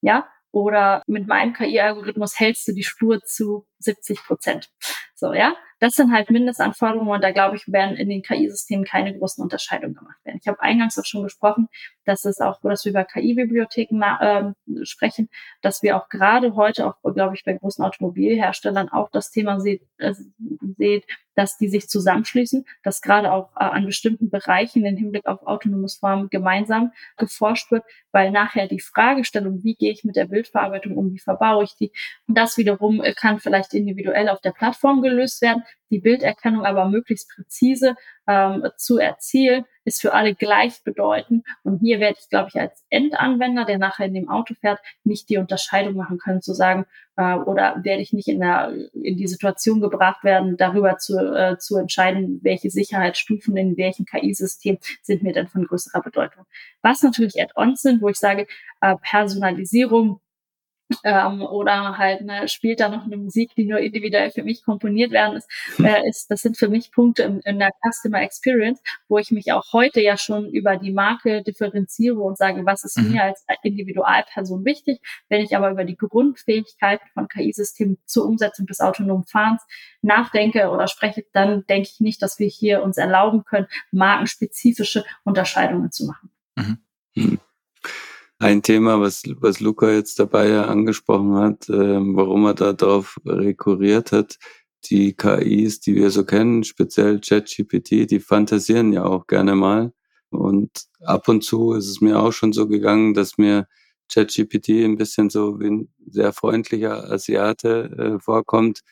Ja, 0.00 0.26
oder 0.50 1.02
mit 1.06 1.26
meinem 1.26 1.52
KI-Algorithmus 1.52 2.40
hältst 2.40 2.66
du 2.66 2.72
die 2.72 2.84
Spur 2.84 3.20
zu 3.20 3.66
70 3.78 4.24
Prozent. 4.24 4.70
So, 5.14 5.32
ja. 5.32 5.54
Das 5.80 5.92
sind 5.92 6.12
halt 6.12 6.28
Mindestanforderungen 6.30 7.12
und 7.12 7.22
da 7.22 7.30
glaube 7.30 7.54
ich, 7.54 7.70
werden 7.70 7.96
in 7.96 8.08
den 8.08 8.22
KI-Systemen 8.22 8.84
keine 8.84 9.16
großen 9.16 9.40
Unterscheidungen 9.40 9.94
gemacht 9.94 10.16
werden. 10.24 10.40
Ich 10.42 10.48
habe 10.48 10.60
eingangs 10.60 10.98
auch 10.98 11.04
schon 11.04 11.22
gesprochen, 11.22 11.68
dass 12.04 12.24
es 12.24 12.40
auch, 12.40 12.60
dass 12.62 12.84
wir 12.84 12.90
über 12.90 13.04
KI-Bibliotheken 13.04 14.02
äh, 14.02 14.84
sprechen, 14.84 15.28
dass 15.62 15.84
wir 15.84 15.96
auch 15.96 16.08
gerade 16.08 16.56
heute 16.56 16.86
auch, 16.86 16.96
glaube 17.14 17.36
ich, 17.36 17.44
bei 17.44 17.52
großen 17.52 17.84
Automobilherstellern 17.84 18.88
auch 18.88 19.08
das 19.12 19.30
Thema 19.30 19.60
seht, 19.60 19.82
äh, 19.98 20.14
seht 20.76 21.06
dass 21.38 21.56
die 21.56 21.68
sich 21.68 21.88
zusammenschließen, 21.88 22.64
dass 22.82 23.00
gerade 23.00 23.30
auch 23.30 23.52
äh, 23.52 23.62
an 23.62 23.86
bestimmten 23.86 24.28
Bereichen 24.28 24.84
im 24.84 24.96
Hinblick 24.96 25.24
auf 25.24 25.46
autonomes 25.46 25.94
Fahren 25.94 26.28
gemeinsam 26.30 26.90
geforscht 27.16 27.70
wird, 27.70 27.84
weil 28.10 28.32
nachher 28.32 28.66
die 28.66 28.80
Fragestellung, 28.80 29.62
wie 29.62 29.76
gehe 29.76 29.92
ich 29.92 30.02
mit 30.02 30.16
der 30.16 30.24
Bildverarbeitung 30.24 30.96
um, 30.96 31.12
wie 31.14 31.20
verbaue 31.20 31.62
ich 31.62 31.76
die, 31.76 31.92
das 32.26 32.56
wiederum 32.56 33.00
äh, 33.00 33.14
kann 33.14 33.38
vielleicht 33.38 33.67
individuell 33.74 34.28
auf 34.28 34.40
der 34.40 34.52
Plattform 34.52 35.02
gelöst 35.02 35.42
werden, 35.42 35.62
die 35.90 35.98
Bilderkennung 36.00 36.64
aber 36.64 36.88
möglichst 36.88 37.30
präzise 37.34 37.96
ähm, 38.26 38.68
zu 38.76 38.98
erzielen, 38.98 39.64
ist 39.84 40.00
für 40.00 40.12
alle 40.12 40.34
gleichbedeutend. 40.34 41.46
Und 41.62 41.78
hier 41.78 41.98
werde 41.98 42.18
ich, 42.20 42.28
glaube 42.28 42.50
ich, 42.52 42.60
als 42.60 42.84
Endanwender, 42.90 43.64
der 43.64 43.78
nachher 43.78 44.06
in 44.06 44.14
dem 44.14 44.28
Auto 44.28 44.54
fährt, 44.54 44.80
nicht 45.02 45.28
die 45.30 45.38
Unterscheidung 45.38 45.94
machen 45.94 46.18
können, 46.18 46.42
zu 46.42 46.52
sagen, 46.52 46.84
äh, 47.16 47.34
oder 47.34 47.80
werde 47.82 48.02
ich 48.02 48.12
nicht 48.12 48.28
in, 48.28 48.40
der, 48.40 48.72
in 48.92 49.16
die 49.16 49.26
Situation 49.26 49.80
gebracht 49.80 50.24
werden, 50.24 50.56
darüber 50.56 50.98
zu, 50.98 51.16
äh, 51.18 51.58
zu 51.58 51.76
entscheiden, 51.76 52.40
welche 52.42 52.70
Sicherheitsstufen 52.70 53.56
in 53.56 53.76
welchem 53.76 54.04
KI-System 54.04 54.78
sind 55.02 55.22
mir 55.22 55.32
denn 55.32 55.48
von 55.48 55.66
größerer 55.66 56.02
Bedeutung. 56.02 56.44
Was 56.82 57.02
natürlich 57.02 57.40
Add-ons 57.40 57.80
sind, 57.80 58.02
wo 58.02 58.08
ich 58.08 58.18
sage, 58.18 58.46
äh, 58.82 58.94
Personalisierung, 59.00 60.20
ähm, 61.04 61.42
oder 61.42 61.98
halt 61.98 62.22
ne, 62.22 62.48
spielt 62.48 62.80
da 62.80 62.88
noch 62.88 63.04
eine 63.04 63.16
Musik, 63.16 63.54
die 63.54 63.66
nur 63.66 63.78
individuell 63.78 64.30
für 64.30 64.42
mich 64.42 64.64
komponiert 64.64 65.10
werden 65.10 65.36
ist, 65.36 65.48
äh, 65.78 66.08
ist 66.08 66.30
das 66.30 66.42
sind 66.42 66.56
für 66.56 66.68
mich 66.68 66.92
Punkte 66.92 67.24
in, 67.24 67.40
in, 67.40 67.58
der 67.58 67.70
Customer 67.82 68.22
Experience, 68.22 68.80
wo 69.08 69.18
ich 69.18 69.30
mich 69.30 69.52
auch 69.52 69.72
heute 69.72 70.00
ja 70.00 70.16
schon 70.16 70.48
über 70.48 70.76
die 70.76 70.92
Marke 70.92 71.42
differenziere 71.42 72.18
und 72.18 72.38
sage, 72.38 72.64
was 72.64 72.84
ist 72.84 72.98
mhm. 72.98 73.12
mir 73.12 73.24
als 73.24 73.44
Individualperson 73.62 74.64
wichtig. 74.64 75.00
Wenn 75.28 75.42
ich 75.42 75.56
aber 75.56 75.70
über 75.70 75.84
die 75.84 75.96
Grundfähigkeiten 75.96 77.06
von 77.14 77.28
KI-Systemen 77.28 77.98
zur 78.04 78.26
Umsetzung 78.26 78.66
des 78.66 78.80
autonomen 78.80 79.24
Fahrens 79.24 79.62
nachdenke 80.02 80.70
oder 80.70 80.88
spreche, 80.88 81.24
dann 81.32 81.66
denke 81.66 81.88
ich 81.92 82.00
nicht, 82.00 82.22
dass 82.22 82.38
wir 82.38 82.48
hier 82.48 82.82
uns 82.82 82.96
erlauben 82.96 83.44
können, 83.44 83.66
markenspezifische 83.90 85.04
Unterscheidungen 85.24 85.90
zu 85.90 86.06
machen. 86.06 86.30
Mhm. 86.56 87.38
Ein 88.40 88.62
Thema, 88.62 89.00
was, 89.00 89.24
was 89.40 89.58
Luca 89.60 89.90
jetzt 89.90 90.20
dabei 90.20 90.48
ja 90.48 90.66
angesprochen 90.66 91.34
hat, 91.34 91.68
äh, 91.68 91.74
warum 91.74 92.44
er 92.46 92.54
da 92.54 92.72
drauf 92.72 93.18
rekurriert 93.26 94.12
hat, 94.12 94.38
die 94.84 95.14
KIs, 95.14 95.80
die 95.80 95.96
wir 95.96 96.10
so 96.10 96.24
kennen, 96.24 96.62
speziell 96.62 97.20
ChatGPT, 97.20 98.08
die 98.10 98.20
fantasieren 98.20 98.92
ja 98.92 99.04
auch 99.04 99.26
gerne 99.26 99.56
mal. 99.56 99.92
Und 100.30 100.70
ab 101.00 101.26
und 101.28 101.42
zu 101.42 101.72
ist 101.72 101.88
es 101.88 102.00
mir 102.00 102.20
auch 102.20 102.32
schon 102.32 102.52
so 102.52 102.68
gegangen, 102.68 103.12
dass 103.14 103.38
mir 103.38 103.66
ChatGPT 104.12 104.84
ein 104.84 104.96
bisschen 104.96 105.30
so 105.30 105.58
wie 105.58 105.66
ein 105.70 105.88
sehr 106.08 106.32
freundlicher 106.32 107.10
Asiate 107.10 107.90
äh, 108.18 108.20
vorkommt, 108.20 108.82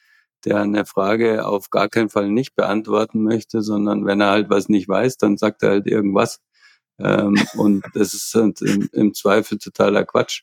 der 0.45 0.61
eine 0.61 0.85
Frage 0.87 1.47
auf 1.47 1.71
gar 1.71 1.89
keinen 1.89 2.09
Fall 2.11 2.31
nicht 2.31 2.57
beantworten 2.57 3.23
möchte, 3.23 3.63
sondern 3.63 4.07
wenn 4.07 4.21
er 4.21 4.31
halt 4.31 4.51
was 4.51 4.69
nicht 4.69 4.89
weiß, 4.89 5.19
dann 5.19 5.37
sagt 5.37 5.63
er 5.63 5.71
halt 5.71 5.87
irgendwas. 5.87 6.41
Ähm, 6.99 7.37
und 7.57 7.85
das 7.95 8.15
ist 8.15 8.35
halt 8.35 8.61
im, 8.63 8.89
im 8.93 9.15
Zweifel 9.15 9.59
totaler 9.59 10.05
Quatsch. 10.05 10.43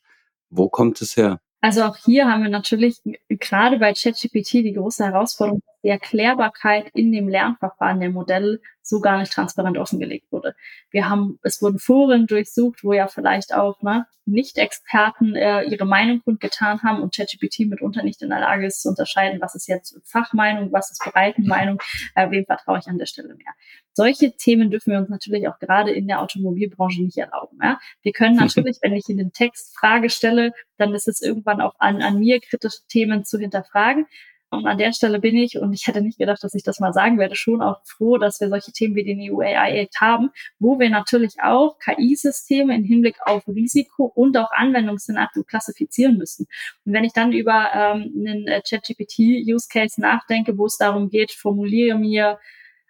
Wo 0.50 0.70
kommt 0.70 1.02
es 1.02 1.18
her? 1.18 1.42
Also 1.62 1.84
auch 1.84 1.98
hier 1.98 2.30
haben 2.30 2.44
wir 2.44 2.50
natürlich 2.50 3.02
gerade 3.30 3.80
bei 3.80 3.94
ChatGPT 3.94 4.54
die 4.54 4.74
große 4.74 5.04
Herausforderung, 5.04 5.62
die 5.84 5.90
Erklärbarkeit 5.90 6.90
in 6.94 7.12
dem 7.12 7.28
Lernverfahren 7.28 8.00
der 8.00 8.10
Modelle 8.10 8.60
so 8.82 9.00
gar 9.00 9.20
nicht 9.20 9.32
transparent 9.32 9.78
offengelegt 9.78 10.32
wurde. 10.32 10.56
Wir 10.92 11.10
haben, 11.10 11.40
es 11.42 11.62
wurden 11.62 11.80
Foren 11.80 12.28
durchsucht, 12.28 12.84
wo 12.84 12.94
ja 12.94 13.08
vielleicht 13.08 13.54
auch 13.54 13.82
ne, 13.82 14.06
Nicht-Experten 14.26 15.36
äh, 15.36 15.64
ihre 15.64 15.86
Meinung 15.86 16.22
kundgetan 16.22 16.84
haben 16.84 17.02
und 17.02 17.16
ChatGPT 17.16 17.62
mitunter 17.62 18.04
nicht 18.04 18.22
in 18.22 18.30
der 18.30 18.42
Lage 18.42 18.66
ist 18.66 18.82
zu 18.82 18.90
unterscheiden, 18.90 19.42
was 19.42 19.56
ist 19.56 19.68
jetzt 19.68 19.98
Fachmeinung, 20.04 20.72
was 20.72 20.92
ist 20.92 21.04
Breitenmeinung, 21.04 21.80
äh, 22.16 22.30
wem 22.30 22.46
vertraue 22.46 22.80
ich 22.80 22.88
an 22.88 22.98
der 22.98 23.06
Stelle 23.06 23.36
mehr. 23.36 23.54
Solche 23.94 24.36
Themen 24.36 24.72
dürfen 24.72 24.92
wir 24.92 25.00
uns 25.00 25.10
natürlich 25.10 25.48
auch 25.48 25.60
gerade 25.60 25.92
in 25.92 26.08
der 26.08 26.22
Automobilbranche 26.22 27.04
nicht 27.04 27.18
erlauben. 27.18 27.58
Ja? 27.62 27.80
Wir 28.02 28.12
können 28.12 28.36
natürlich, 28.36 28.80
wenn 28.82 28.94
ich 28.94 29.08
in 29.08 29.18
den 29.18 29.32
Text 29.32 29.78
Frage 29.78 30.10
stelle, 30.10 30.52
dann 30.78 30.94
ist 30.94 31.08
es 31.08 31.22
irgendwann 31.22 31.62
auch 31.62 31.76
an, 31.80 32.02
an 32.02 32.20
mir, 32.20 32.40
kritische 32.42 32.80
Themen 32.90 33.24
zu 33.24 33.40
hinterfragen. 33.40 34.08
Und 34.54 34.68
an 34.68 34.78
der 34.78 34.94
Stelle 34.94 35.20
bin 35.20 35.36
ich, 35.36 35.58
und 35.58 35.74
ich 35.74 35.88
hätte 35.88 36.02
nicht 36.02 36.20
gedacht, 36.20 36.44
dass 36.44 36.54
ich 36.54 36.64
das 36.64 36.80
mal 36.80 36.94
sagen 36.94 37.18
werde, 37.18 37.36
schon 37.36 37.62
auch 37.62 37.82
froh, 37.86 38.18
dass 38.18 38.40
wir 38.40 38.50
solche 38.50 38.72
Themen 38.72 38.96
wie 38.96 39.04
den 39.04 39.20
EU 39.20 39.40
AI 39.40 39.80
Act 39.80 40.00
haben, 40.00 40.30
wo 40.60 40.80
wir 40.80 40.90
natürlich 40.90 41.36
auch 41.42 41.78
KI-Systeme 41.80 42.76
im 42.76 42.84
Hinblick 42.84 43.16
auf 43.26 43.48
Risiko 43.48 44.06
und 44.06 44.38
auch 44.38 44.52
Anwendungsszenario 44.52 45.44
klassifizieren 45.44 46.18
müssen. 46.18 46.46
Und 46.86 46.94
wenn 46.94 47.04
ich 47.04 47.14
dann 47.14 47.32
über 47.32 47.70
ähm, 47.74 48.14
einen 48.16 48.48
äh, 48.48 48.62
ChatGPT-Use-Case 48.62 50.00
nachdenke, 50.00 50.58
wo 50.58 50.68
es 50.68 50.78
darum 50.78 51.10
geht, 51.10 51.32
formuliere 51.32 51.98
mir 51.98 52.38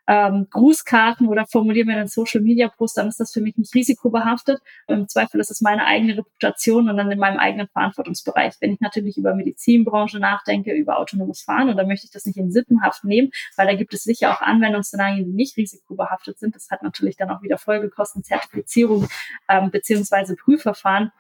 ähm, 0.07 0.47
Grußkarten 0.49 1.27
oder 1.27 1.45
formuliere 1.45 1.85
mir 1.85 1.97
einen 1.97 2.07
Social 2.07 2.41
Media 2.41 2.67
Post, 2.67 2.97
dann 2.97 3.07
ist 3.07 3.19
das 3.19 3.31
für 3.31 3.41
mich 3.41 3.57
nicht 3.57 3.73
risikobehaftet. 3.73 4.61
Im 4.87 5.07
Zweifel 5.07 5.39
ist 5.39 5.51
es 5.51 5.61
meine 5.61 5.85
eigene 5.85 6.17
Reputation 6.17 6.89
und 6.89 6.97
dann 6.97 7.11
in 7.11 7.19
meinem 7.19 7.39
eigenen 7.39 7.67
Verantwortungsbereich. 7.67 8.55
Wenn 8.59 8.73
ich 8.73 8.81
natürlich 8.81 9.17
über 9.17 9.33
Medizinbranche 9.33 10.19
nachdenke, 10.19 10.73
über 10.73 10.99
autonomes 10.99 11.41
Fahren, 11.41 11.69
und 11.69 11.77
dann 11.77 11.87
möchte 11.87 12.05
ich 12.05 12.11
das 12.11 12.25
nicht 12.25 12.37
in 12.37 12.51
Sippenhaft 12.51 13.03
nehmen, 13.03 13.31
weil 13.55 13.67
da 13.67 13.75
gibt 13.75 13.93
es 13.93 14.03
sicher 14.03 14.31
auch 14.31 14.41
Anwendungsszenarien, 14.41 15.25
die 15.25 15.31
nicht 15.31 15.57
risikobehaftet 15.57 16.39
sind. 16.39 16.55
Das 16.55 16.69
hat 16.69 16.83
natürlich 16.83 17.15
dann 17.15 17.29
auch 17.29 17.41
wieder 17.41 17.57
Folgekosten, 17.57 18.23
Zertifizierung 18.23 19.07
ähm, 19.47 19.71
beziehungsweise 19.71 20.35
Prüfverfahren 20.35 21.11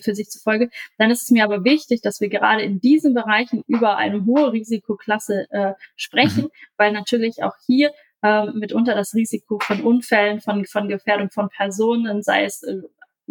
für 0.00 0.14
sich 0.14 0.30
zufolge, 0.30 0.70
dann 0.98 1.10
ist 1.10 1.22
es 1.22 1.30
mir 1.30 1.44
aber 1.44 1.64
wichtig, 1.64 2.02
dass 2.02 2.20
wir 2.20 2.28
gerade 2.28 2.62
in 2.62 2.80
diesen 2.80 3.14
Bereichen 3.14 3.62
über 3.66 3.96
eine 3.96 4.24
hohe 4.24 4.52
Risikoklasse 4.52 5.46
äh, 5.50 5.74
sprechen, 5.96 6.44
mhm. 6.44 6.50
weil 6.76 6.92
natürlich 6.92 7.42
auch 7.42 7.54
hier 7.66 7.92
äh, 8.24 8.46
mitunter 8.52 8.94
das 8.94 9.14
Risiko 9.14 9.58
von 9.60 9.82
Unfällen, 9.82 10.40
von, 10.40 10.64
von 10.64 10.88
Gefährdung 10.88 11.30
von 11.30 11.50
Personen, 11.50 12.22
sei 12.22 12.44
es 12.44 12.62
äh, 12.62 12.80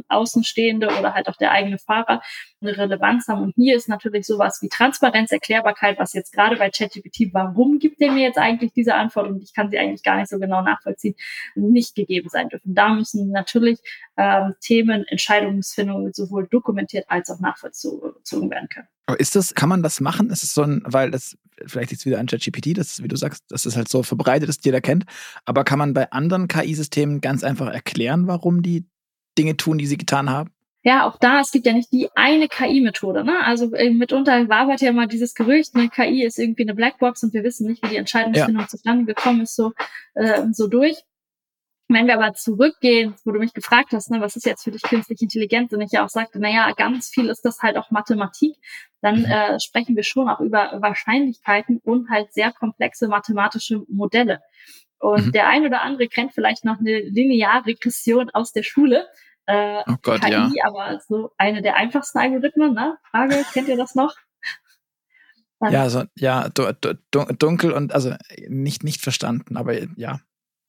Außenstehende 0.07 0.87
oder 0.87 1.13
halt 1.13 1.27
auch 1.27 1.35
der 1.37 1.51
eigene 1.51 1.77
Fahrer 1.77 2.21
eine 2.61 2.77
Relevanz 2.77 3.27
haben. 3.27 3.41
Und 3.41 3.55
hier 3.55 3.75
ist 3.75 3.89
natürlich 3.89 4.25
sowas 4.25 4.59
wie 4.61 4.69
Transparenz, 4.69 5.31
Erklärbarkeit, 5.31 5.99
was 5.99 6.13
jetzt 6.13 6.33
gerade 6.33 6.55
bei 6.55 6.69
ChatGPT, 6.69 7.33
warum 7.33 7.79
gibt 7.79 7.99
der 7.99 8.11
mir 8.11 8.23
jetzt 8.23 8.37
eigentlich 8.37 8.73
diese 8.73 8.95
Antwort 8.95 9.27
und 9.27 9.43
ich 9.43 9.53
kann 9.53 9.69
sie 9.69 9.77
eigentlich 9.77 10.03
gar 10.03 10.17
nicht 10.17 10.29
so 10.29 10.39
genau 10.39 10.61
nachvollziehen, 10.61 11.15
nicht 11.55 11.95
gegeben 11.95 12.29
sein 12.29 12.49
dürfen. 12.49 12.73
Da 12.73 12.89
müssen 12.89 13.29
natürlich 13.31 13.79
ähm, 14.17 14.53
Themen, 14.61 15.05
Entscheidungsfindungen 15.07 16.13
sowohl 16.13 16.47
dokumentiert 16.47 17.05
als 17.07 17.29
auch 17.29 17.39
nachvollzogen 17.39 18.49
werden 18.49 18.69
können. 18.69 18.87
Aber 19.05 19.19
ist 19.19 19.35
das, 19.35 19.53
kann 19.53 19.69
man 19.69 19.83
das 19.83 19.99
machen? 19.99 20.29
Ist 20.29 20.43
es 20.43 20.53
so 20.53 20.61
ein, 20.61 20.81
weil 20.85 21.11
das, 21.11 21.37
vielleicht 21.65 21.91
jetzt 21.91 22.05
wieder 22.05 22.19
an 22.19 22.27
ChatGPT, 22.27 22.77
das, 22.77 23.03
wie 23.03 23.07
du 23.07 23.17
sagst, 23.17 23.43
das 23.49 23.65
ist 23.65 23.75
halt 23.75 23.89
so 23.89 24.03
verbreitet, 24.03 24.47
dass 24.47 24.59
jeder 24.63 24.81
kennt. 24.81 25.05
Aber 25.45 25.63
kann 25.63 25.79
man 25.79 25.93
bei 25.93 26.11
anderen 26.11 26.47
KI-Systemen 26.47 27.19
ganz 27.19 27.43
einfach 27.43 27.67
erklären, 27.67 28.27
warum 28.27 28.61
die 28.61 28.85
Dinge 29.37 29.57
tun, 29.57 29.77
die 29.77 29.87
sie 29.87 29.97
getan 29.97 30.29
haben? 30.29 30.51
Ja, 30.85 31.07
auch 31.07 31.17
da, 31.17 31.39
es 31.39 31.51
gibt 31.51 31.65
ja 31.65 31.71
nicht 31.71 31.93
die 31.93 32.09
eine 32.13 32.49
KI-Methode. 32.49 33.23
Ne? 33.23 33.39
Also 33.45 33.73
äh, 33.73 33.89
mitunter 33.89 34.49
wabert 34.49 34.81
ja 34.81 34.91
mal 34.91 35.07
dieses 35.07 35.33
Gerücht, 35.33 35.75
ne, 35.75 35.87
KI 35.87 36.23
ist 36.25 36.37
irgendwie 36.37 36.63
eine 36.63 36.75
Blackbox 36.75 37.23
und 37.23 37.33
wir 37.33 37.43
wissen 37.43 37.67
nicht, 37.67 37.81
wie 37.83 37.89
die 37.89 37.95
Entscheidungsfindung 37.95 38.63
ja. 38.63 38.67
zustande 38.67 39.05
gekommen 39.05 39.41
ist, 39.41 39.55
so, 39.55 39.71
äh, 40.15 40.41
so 40.51 40.67
durch. 40.67 40.97
Wenn 41.87 42.07
wir 42.07 42.15
aber 42.15 42.33
zurückgehen, 42.33 43.13
wo 43.23 43.31
du 43.31 43.39
mich 43.39 43.53
gefragt 43.53 43.93
hast, 43.93 44.11
ne, 44.11 44.19
was 44.19 44.35
ist 44.35 44.45
jetzt 44.45 44.63
für 44.63 44.71
dich 44.71 44.81
künstliche 44.81 45.23
Intelligenz, 45.23 45.71
und 45.71 45.81
ich 45.81 45.91
ja 45.91 46.03
auch 46.03 46.09
sagte, 46.09 46.39
naja, 46.39 46.71
ganz 46.75 47.07
viel 47.07 47.29
ist 47.29 47.45
das 47.45 47.61
halt 47.61 47.77
auch 47.77 47.89
Mathematik, 47.89 48.55
dann 49.01 49.19
mhm. 49.19 49.25
äh, 49.25 49.59
sprechen 49.61 49.95
wir 49.95 50.03
schon 50.03 50.27
auch 50.27 50.41
über 50.41 50.79
Wahrscheinlichkeiten 50.81 51.79
und 51.83 52.09
halt 52.09 52.33
sehr 52.33 52.51
komplexe 52.51 53.07
mathematische 53.07 53.83
Modelle. 53.87 54.41
Und 55.03 55.25
mhm. 55.25 55.31
der 55.33 55.49
ein 55.49 55.65
oder 55.65 55.81
andere 55.81 56.07
kennt 56.07 56.31
vielleicht 56.31 56.63
noch 56.63 56.79
eine 56.79 57.01
Linearregression 57.01 58.29
aus 58.29 58.53
der 58.53 58.63
Schule. 58.63 59.05
Äh, 59.47 59.81
oh 59.85 59.95
Gott, 60.01 60.21
KI, 60.21 60.31
ja. 60.31 60.49
aber 60.63 61.01
so 61.05 61.31
eine 61.37 61.61
der 61.61 61.75
einfachsten 61.75 62.19
Algorithmen, 62.19 62.73
ne? 62.73 62.97
Frage, 63.11 63.43
kennt 63.51 63.67
ihr 63.67 63.75
das 63.75 63.95
noch? 63.95 64.15
ja, 65.59 65.89
so, 65.89 66.03
ja, 66.15 66.47
dunkel 66.47 67.73
und 67.73 67.93
also 67.93 68.15
nicht, 68.47 68.85
nicht 68.85 69.01
verstanden, 69.01 69.57
aber 69.57 69.73
ja. 69.97 70.21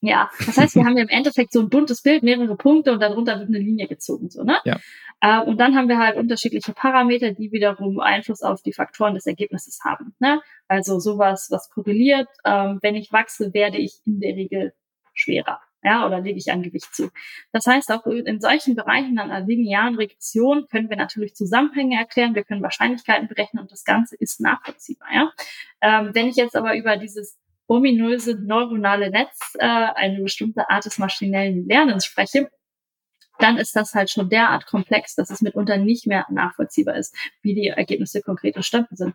Ja, 0.06 0.30
das 0.44 0.58
heißt, 0.58 0.74
wir 0.74 0.84
haben 0.84 0.98
ja 0.98 1.02
im 1.02 1.08
Endeffekt 1.08 1.52
so 1.52 1.60
ein 1.60 1.70
buntes 1.70 2.02
Bild, 2.02 2.22
mehrere 2.22 2.56
Punkte 2.56 2.92
und 2.92 3.00
darunter 3.00 3.38
wird 3.38 3.48
eine 3.48 3.58
Linie 3.58 3.88
gezogen, 3.88 4.28
so, 4.28 4.42
ne? 4.42 4.58
Ja. 4.64 4.78
Äh, 5.22 5.40
und 5.40 5.58
dann 5.58 5.74
haben 5.74 5.88
wir 5.88 5.98
halt 5.98 6.18
unterschiedliche 6.18 6.74
Parameter, 6.74 7.32
die 7.32 7.52
wiederum 7.52 8.00
Einfluss 8.00 8.42
auf 8.42 8.60
die 8.60 8.74
Faktoren 8.74 9.14
des 9.14 9.24
Ergebnisses 9.24 9.80
haben, 9.82 10.14
ne? 10.18 10.42
Also 10.68 10.98
sowas, 10.98 11.48
was 11.50 11.70
korreliert. 11.70 12.28
Ähm, 12.44 12.80
wenn 12.82 12.96
ich 12.96 13.12
wachse, 13.12 13.54
werde 13.54 13.78
ich 13.78 13.94
in 14.04 14.20
der 14.20 14.36
Regel 14.36 14.74
schwerer, 15.14 15.60
ja, 15.82 16.06
oder 16.06 16.20
lege 16.20 16.38
ich 16.38 16.52
an 16.52 16.62
Gewicht 16.62 16.94
zu. 16.94 17.10
Das 17.52 17.66
heißt, 17.66 17.90
auch 17.90 18.04
in 18.04 18.40
solchen 18.40 18.74
Bereichen 18.74 19.18
an 19.18 19.30
einer 19.30 19.46
linearen 19.46 19.94
Regression 19.94 20.66
können 20.70 20.90
wir 20.90 20.98
natürlich 20.98 21.34
Zusammenhänge 21.34 21.96
erklären, 21.96 22.34
wir 22.34 22.44
können 22.44 22.62
Wahrscheinlichkeiten 22.62 23.26
berechnen 23.26 23.62
und 23.62 23.72
das 23.72 23.84
Ganze 23.84 24.16
ist 24.16 24.38
nachvollziehbar, 24.40 25.08
ja. 25.14 25.32
Ähm, 25.80 26.10
wenn 26.12 26.26
ich 26.26 26.36
jetzt 26.36 26.56
aber 26.56 26.76
über 26.76 26.98
dieses 26.98 27.38
ominöse 27.66 28.34
neuronale 28.34 29.10
Netz, 29.10 29.54
äh, 29.58 29.66
eine 29.66 30.22
bestimmte 30.22 30.68
Art 30.70 30.84
des 30.84 30.98
maschinellen 30.98 31.66
Lernens 31.66 32.04
spreche, 32.04 32.50
dann 33.38 33.56
ist 33.56 33.74
das 33.74 33.94
halt 33.94 34.10
schon 34.10 34.28
derart 34.28 34.66
komplex, 34.66 35.14
dass 35.14 35.30
es 35.30 35.40
mitunter 35.40 35.76
nicht 35.76 36.06
mehr 36.06 36.26
nachvollziehbar 36.30 36.96
ist, 36.96 37.16
wie 37.42 37.54
die 37.54 37.68
Ergebnisse 37.68 38.22
konkret 38.22 38.56
entstanden 38.56 38.96
sind. 38.96 39.14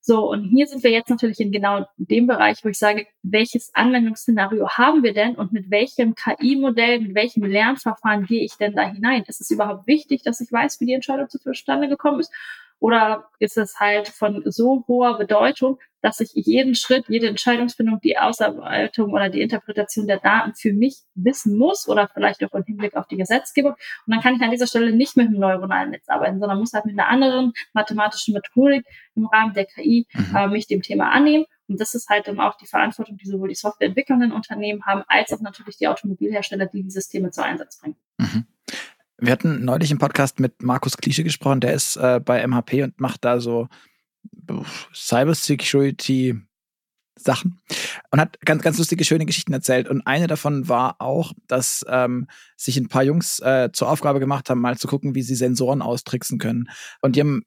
So, 0.00 0.30
und 0.30 0.44
hier 0.44 0.68
sind 0.68 0.84
wir 0.84 0.92
jetzt 0.92 1.10
natürlich 1.10 1.40
in 1.40 1.50
genau 1.50 1.84
dem 1.96 2.28
Bereich, 2.28 2.64
wo 2.64 2.68
ich 2.68 2.78
sage, 2.78 3.08
welches 3.22 3.74
Anwendungsszenario 3.74 4.68
haben 4.68 5.02
wir 5.02 5.12
denn 5.12 5.34
und 5.34 5.52
mit 5.52 5.68
welchem 5.68 6.14
KI-Modell, 6.14 7.00
mit 7.00 7.16
welchem 7.16 7.42
Lernverfahren 7.42 8.24
gehe 8.24 8.44
ich 8.44 8.56
denn 8.56 8.76
da 8.76 8.82
hinein? 8.82 9.24
Ist 9.26 9.40
es 9.40 9.50
überhaupt 9.50 9.88
wichtig, 9.88 10.22
dass 10.22 10.40
ich 10.40 10.52
weiß, 10.52 10.80
wie 10.80 10.86
die 10.86 10.92
Entscheidung 10.92 11.28
zustande 11.28 11.88
gekommen 11.88 12.20
ist? 12.20 12.32
Oder 12.78 13.28
ist 13.38 13.56
es 13.56 13.80
halt 13.80 14.08
von 14.08 14.42
so 14.46 14.84
hoher 14.86 15.18
Bedeutung, 15.18 15.78
dass 16.02 16.20
ich 16.20 16.32
jeden 16.34 16.74
Schritt, 16.74 17.06
jede 17.08 17.26
Entscheidungsfindung, 17.26 18.00
die 18.00 18.18
Ausarbeitung 18.18 19.12
oder 19.12 19.28
die 19.28 19.40
Interpretation 19.40 20.06
der 20.06 20.18
Daten 20.18 20.54
für 20.54 20.72
mich 20.72 20.98
wissen 21.14 21.56
muss 21.56 21.88
oder 21.88 22.08
vielleicht 22.08 22.44
auch 22.44 22.52
im 22.52 22.64
Hinblick 22.64 22.94
auf 22.94 23.08
die 23.08 23.16
Gesetzgebung. 23.16 23.72
Und 23.72 24.14
dann 24.14 24.20
kann 24.20 24.36
ich 24.36 24.42
an 24.42 24.50
dieser 24.50 24.66
Stelle 24.66 24.92
nicht 24.92 25.16
mit 25.16 25.26
einem 25.26 25.40
neuronalen 25.40 25.90
Netz 25.90 26.08
arbeiten, 26.08 26.38
sondern 26.38 26.58
muss 26.58 26.74
halt 26.74 26.84
mit 26.84 26.98
einer 26.98 27.08
anderen 27.08 27.54
mathematischen 27.72 28.34
Methodik 28.34 28.86
im 29.16 29.26
Rahmen 29.26 29.54
der 29.54 29.64
KI 29.64 30.06
mhm. 30.12 30.36
äh, 30.36 30.46
mich 30.48 30.66
dem 30.66 30.82
Thema 30.82 31.10
annehmen. 31.10 31.46
Und 31.66 31.80
das 31.80 31.94
ist 31.94 32.08
halt 32.08 32.28
dann 32.28 32.38
auch 32.38 32.56
die 32.56 32.66
Verantwortung, 32.66 33.16
die 33.16 33.26
sowohl 33.26 33.48
die 33.48 33.54
softwareentwickelnden 33.56 34.30
Unternehmen 34.32 34.84
haben, 34.86 35.02
als 35.08 35.32
auch 35.32 35.40
natürlich 35.40 35.78
die 35.78 35.88
Automobilhersteller, 35.88 36.66
die 36.66 36.84
die 36.84 36.90
Systeme 36.90 37.30
zum 37.30 37.44
Einsatz 37.44 37.80
bringen. 37.80 37.96
Mhm. 38.18 38.46
Wir 39.18 39.32
hatten 39.32 39.64
neulich 39.64 39.90
im 39.90 39.98
Podcast 39.98 40.40
mit 40.40 40.62
Markus 40.62 40.96
Klische 40.96 41.24
gesprochen, 41.24 41.60
der 41.60 41.72
ist 41.72 41.96
äh, 41.96 42.20
bei 42.22 42.46
MHP 42.46 42.82
und 42.82 43.00
macht 43.00 43.24
da 43.24 43.40
so 43.40 43.68
Cybersecurity 44.94 46.42
Sachen 47.18 47.60
und 48.10 48.20
hat 48.20 48.38
ganz, 48.40 48.62
ganz 48.62 48.76
lustige, 48.76 49.04
schöne 49.04 49.24
Geschichten 49.24 49.54
erzählt. 49.54 49.88
Und 49.88 50.06
eine 50.06 50.26
davon 50.26 50.68
war 50.68 50.96
auch, 51.00 51.32
dass 51.46 51.84
ähm, 51.88 52.28
sich 52.56 52.76
ein 52.76 52.88
paar 52.88 53.04
Jungs 53.04 53.40
äh, 53.40 53.70
zur 53.72 53.90
Aufgabe 53.90 54.20
gemacht 54.20 54.50
haben, 54.50 54.60
mal 54.60 54.76
zu 54.76 54.86
gucken, 54.86 55.14
wie 55.14 55.22
sie 55.22 55.34
Sensoren 55.34 55.80
austricksen 55.80 56.38
können. 56.38 56.68
Und 57.00 57.16
die 57.16 57.20
haben 57.20 57.42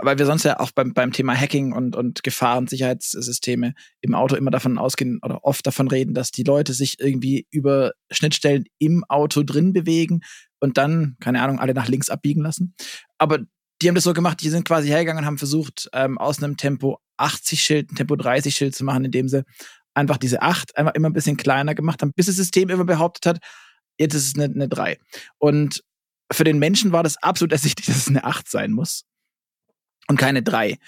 weil 0.00 0.18
wir 0.18 0.26
sonst 0.26 0.44
ja 0.44 0.60
auch 0.60 0.70
beim, 0.70 0.94
beim 0.94 1.12
Thema 1.12 1.34
Hacking 1.34 1.72
und, 1.72 1.96
und 1.96 2.22
Gefahrensicherheitssysteme 2.22 3.74
im 4.00 4.14
Auto 4.14 4.36
immer 4.36 4.50
davon 4.50 4.78
ausgehen 4.78 5.18
oder 5.22 5.44
oft 5.44 5.66
davon 5.66 5.88
reden, 5.88 6.14
dass 6.14 6.30
die 6.30 6.44
Leute 6.44 6.72
sich 6.72 7.00
irgendwie 7.00 7.46
über 7.50 7.92
Schnittstellen 8.10 8.64
im 8.78 9.04
Auto 9.08 9.42
drin 9.42 9.72
bewegen 9.72 10.20
und 10.60 10.78
dann, 10.78 11.16
keine 11.20 11.42
Ahnung, 11.42 11.58
alle 11.58 11.74
nach 11.74 11.88
links 11.88 12.10
abbiegen 12.10 12.42
lassen. 12.42 12.74
Aber 13.18 13.40
die 13.80 13.88
haben 13.88 13.94
das 13.94 14.04
so 14.04 14.12
gemacht, 14.12 14.40
die 14.42 14.48
sind 14.48 14.66
quasi 14.66 14.88
hergegangen 14.88 15.22
und 15.22 15.26
haben 15.26 15.38
versucht, 15.38 15.88
ähm, 15.92 16.18
aus 16.18 16.42
einem 16.42 16.56
Tempo 16.56 16.98
80 17.16 17.62
Schild 17.62 17.92
ein 17.92 17.96
Tempo 17.96 18.16
30 18.16 18.54
Schild 18.54 18.74
zu 18.74 18.84
machen, 18.84 19.04
indem 19.04 19.28
sie 19.28 19.44
einfach 19.94 20.16
diese 20.16 20.42
8 20.42 20.76
einfach 20.76 20.94
immer 20.94 21.08
ein 21.08 21.12
bisschen 21.12 21.36
kleiner 21.36 21.74
gemacht 21.74 22.02
haben, 22.02 22.12
bis 22.14 22.26
das 22.26 22.36
System 22.36 22.70
immer 22.70 22.84
behauptet 22.84 23.26
hat, 23.26 23.38
jetzt 23.98 24.14
ist 24.14 24.26
es 24.26 24.34
eine, 24.34 24.52
eine 24.52 24.68
3. 24.68 24.98
Und 25.38 25.84
für 26.32 26.44
den 26.44 26.58
Menschen 26.58 26.92
war 26.92 27.02
das 27.02 27.16
absolut 27.18 27.52
ersichtlich, 27.52 27.86
dass 27.86 27.96
es 27.96 28.08
eine 28.08 28.24
8 28.24 28.48
sein 28.48 28.72
muss 28.72 29.04
und 30.08 30.18
keine 30.18 30.42
3. 30.42 30.78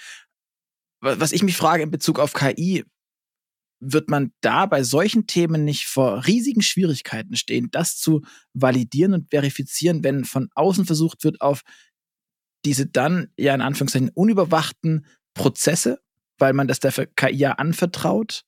Was 1.01 1.31
ich 1.31 1.43
mich 1.43 1.57
frage 1.57 1.83
in 1.83 1.91
Bezug 1.91 2.19
auf 2.19 2.33
KI, 2.33 2.85
wird 3.81 4.09
man 4.09 4.31
da 4.41 4.67
bei 4.67 4.83
solchen 4.83 5.27
Themen 5.27 5.65
nicht 5.65 5.87
vor 5.87 6.25
riesigen 6.25 6.61
Schwierigkeiten 6.61 7.35
stehen, 7.35 7.69
das 7.71 7.97
zu 7.97 8.21
validieren 8.53 9.13
und 9.13 9.29
verifizieren, 9.29 10.03
wenn 10.03 10.23
von 10.23 10.49
außen 10.55 10.85
versucht 10.85 11.23
wird, 11.23 11.41
auf 11.41 11.63
diese 12.63 12.85
dann 12.85 13.29
ja 13.37 13.55
in 13.55 13.61
Anführungszeichen 13.61 14.11
unüberwachten 14.13 15.05
Prozesse, 15.33 15.99
weil 16.37 16.53
man 16.53 16.67
das 16.67 16.79
der 16.79 16.91
KI 16.91 17.35
ja 17.35 17.53
anvertraut, 17.53 18.43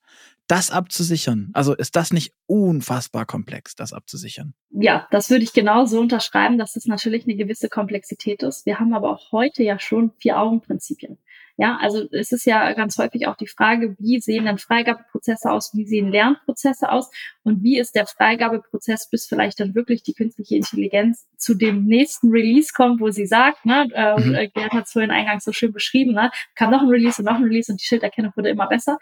das 0.47 0.71
abzusichern? 0.71 1.49
Also 1.53 1.73
ist 1.73 1.95
das 1.95 2.11
nicht 2.11 2.34
unfassbar 2.45 3.25
komplex, 3.25 3.75
das 3.75 3.93
abzusichern? 3.93 4.53
Ja, 4.69 5.07
das 5.11 5.29
würde 5.29 5.43
ich 5.43 5.53
genauso 5.53 5.99
unterschreiben, 5.99 6.57
dass 6.57 6.75
es 6.75 6.86
natürlich 6.86 7.23
eine 7.23 7.36
gewisse 7.36 7.69
Komplexität 7.69 8.43
ist. 8.43 8.65
Wir 8.65 8.79
haben 8.79 8.93
aber 8.93 9.09
auch 9.09 9.31
heute 9.31 9.63
ja 9.63 9.79
schon 9.79 10.11
Vier-Augen-Prinzipien. 10.19 11.17
Ja, 11.56 11.78
also 11.80 12.08
es 12.12 12.32
ist 12.32 12.45
ja 12.45 12.74
ganz 12.74 12.97
häufig 12.97 13.28
auch 13.28 13.36
die 13.36 13.47
Frage, 13.47 13.95
wie 13.99 14.20
sehen 14.20 14.45
dann 14.45 14.58
Freigabeprozesse 14.58 15.51
aus, 15.51 15.72
wie 15.76 15.86
sehen 15.86 16.10
Lernprozesse 16.10 16.91
aus 16.91 17.12
und 17.43 17.62
wie 17.62 17.78
ist 17.78 17.93
der 17.93 18.08
Freigabeprozess, 18.08 19.08
bis 19.10 19.28
vielleicht 19.28 19.60
dann 19.60 19.76
wirklich 19.76 20.01
die 20.01 20.14
künstliche 20.14 20.56
Intelligenz 20.56 21.28
zu 21.38 21.54
dem 21.54 21.86
nächsten 21.86 22.30
Release 22.30 22.72
kommt, 22.74 23.01
wo 23.01 23.12
sie 23.12 23.28
sagt, 23.28 23.66
ne, 23.66 23.88
äh, 23.93 24.20
mhm. 24.20 24.34
Äh, 24.34 24.47
Gerd 24.47 24.72
hat 24.72 24.86
es 24.86 24.93
vorhin 24.93 25.12
eingangs 25.12 25.43
so 25.43 25.51
schön 25.51 25.74
beschrieben, 25.74 26.14
ne, 26.14 26.32
kam 26.56 26.72
noch 26.72 26.82
ein 26.82 26.88
Release 26.88 27.22
und 27.22 27.26
noch 27.26 27.36
ein 27.36 27.43
Release 27.43 27.72
und 27.72 27.80
die 27.80 27.86
Schilderkennung 27.86 28.32
wurde 28.36 28.49
immer 28.49 28.68
besser. 28.68 28.97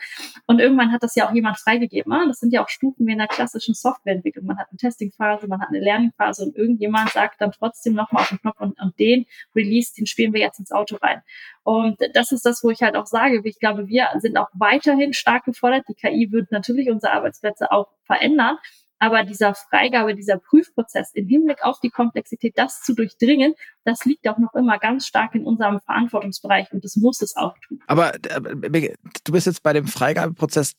Und 0.45 0.60
irgendwann 0.60 0.91
hat 0.91 1.04
das 1.04 1.16
ja 1.16 1.30
auch 1.30 1.34
jemand 1.34 1.58
freigegeben. 1.58 2.12
Ne? 2.12 2.26
Das 2.28 2.39
sind 2.39 2.52
ja 2.52 2.64
auch 2.64 2.70
Stufen 2.70 3.08
wie 3.08 3.14
in 3.14 3.20
der 3.20 3.28
klassischen 3.28 3.76
Softwareentwicklung. 3.76 4.45
Man 4.45 4.58
hat 4.58 4.68
eine 4.70 4.78
Testingphase, 4.78 5.47
man 5.47 5.62
hat 5.62 5.70
eine 5.70 5.80
Lernphase 5.80 6.43
und 6.43 6.58
irgendjemand 6.58 7.12
sagt 7.12 7.39
dann 7.39 7.52
trotzdem 7.52 7.93
nochmal 7.93 8.24
auf 8.24 8.30
den 8.30 8.39
Knopf 8.39 8.60
und, 8.60 8.80
und 8.82 8.99
den 8.99 9.26
Release, 9.56 9.93
den 9.97 10.06
spielen 10.06 10.34
wir 10.34 10.41
jetzt 10.41 10.60
ins 10.60 10.72
Auto 10.72 10.97
rein. 10.97 11.22
Und 11.64 11.97
das 12.14 12.32
ist 12.32 12.41
das, 12.46 12.64
wo 12.64 12.70
ich 12.70 12.82
halt 12.82 12.96
auch 12.96 13.06
sage, 13.06 13.42
ich 13.44 13.60
glaube, 13.60 13.88
wir 13.88 14.08
sind 14.20 14.38
auch 14.38 14.50
weiterhin 14.54 15.14
stark 15.14 15.46
gefordert. 15.46 15.86
Die 15.89 15.94
KI 15.94 16.32
wird 16.32 16.52
natürlich 16.52 16.89
unsere 16.89 17.14
Arbeitsplätze 17.14 17.72
auch 17.72 17.88
verändern. 18.06 18.58
Aber 19.00 19.24
dieser 19.24 19.56
Freigabe, 19.56 20.14
dieser 20.14 20.38
Prüfprozess 20.38 21.12
im 21.16 21.28
Hinblick 21.28 21.64
auf 21.64 21.80
die 21.80 21.89
Komplexität, 21.89 22.54
das 22.56 22.84
zu 22.84 22.94
durchdringen, 22.94 23.56
das 23.84 24.06
liegt 24.06 24.28
auch 24.28 24.38
noch 24.38 24.54
immer 24.54 24.78
ganz 24.78 25.08
stark 25.08 25.34
in 25.34 25.44
unserem 25.44 25.80
Verantwortungsbereich 25.80 26.72
und 26.72 26.86
das 26.86 26.98
muss 26.98 27.20
es 27.24 27.36
auch 27.36 27.56
tun. 27.68 27.80
Aber 27.88 28.14
äh, 28.14 28.94
du 29.24 29.32
bist 29.32 29.48
jetzt 29.48 29.64
bei 29.64 29.74
dem 29.74 29.88
Freigabeprozess 29.88 30.74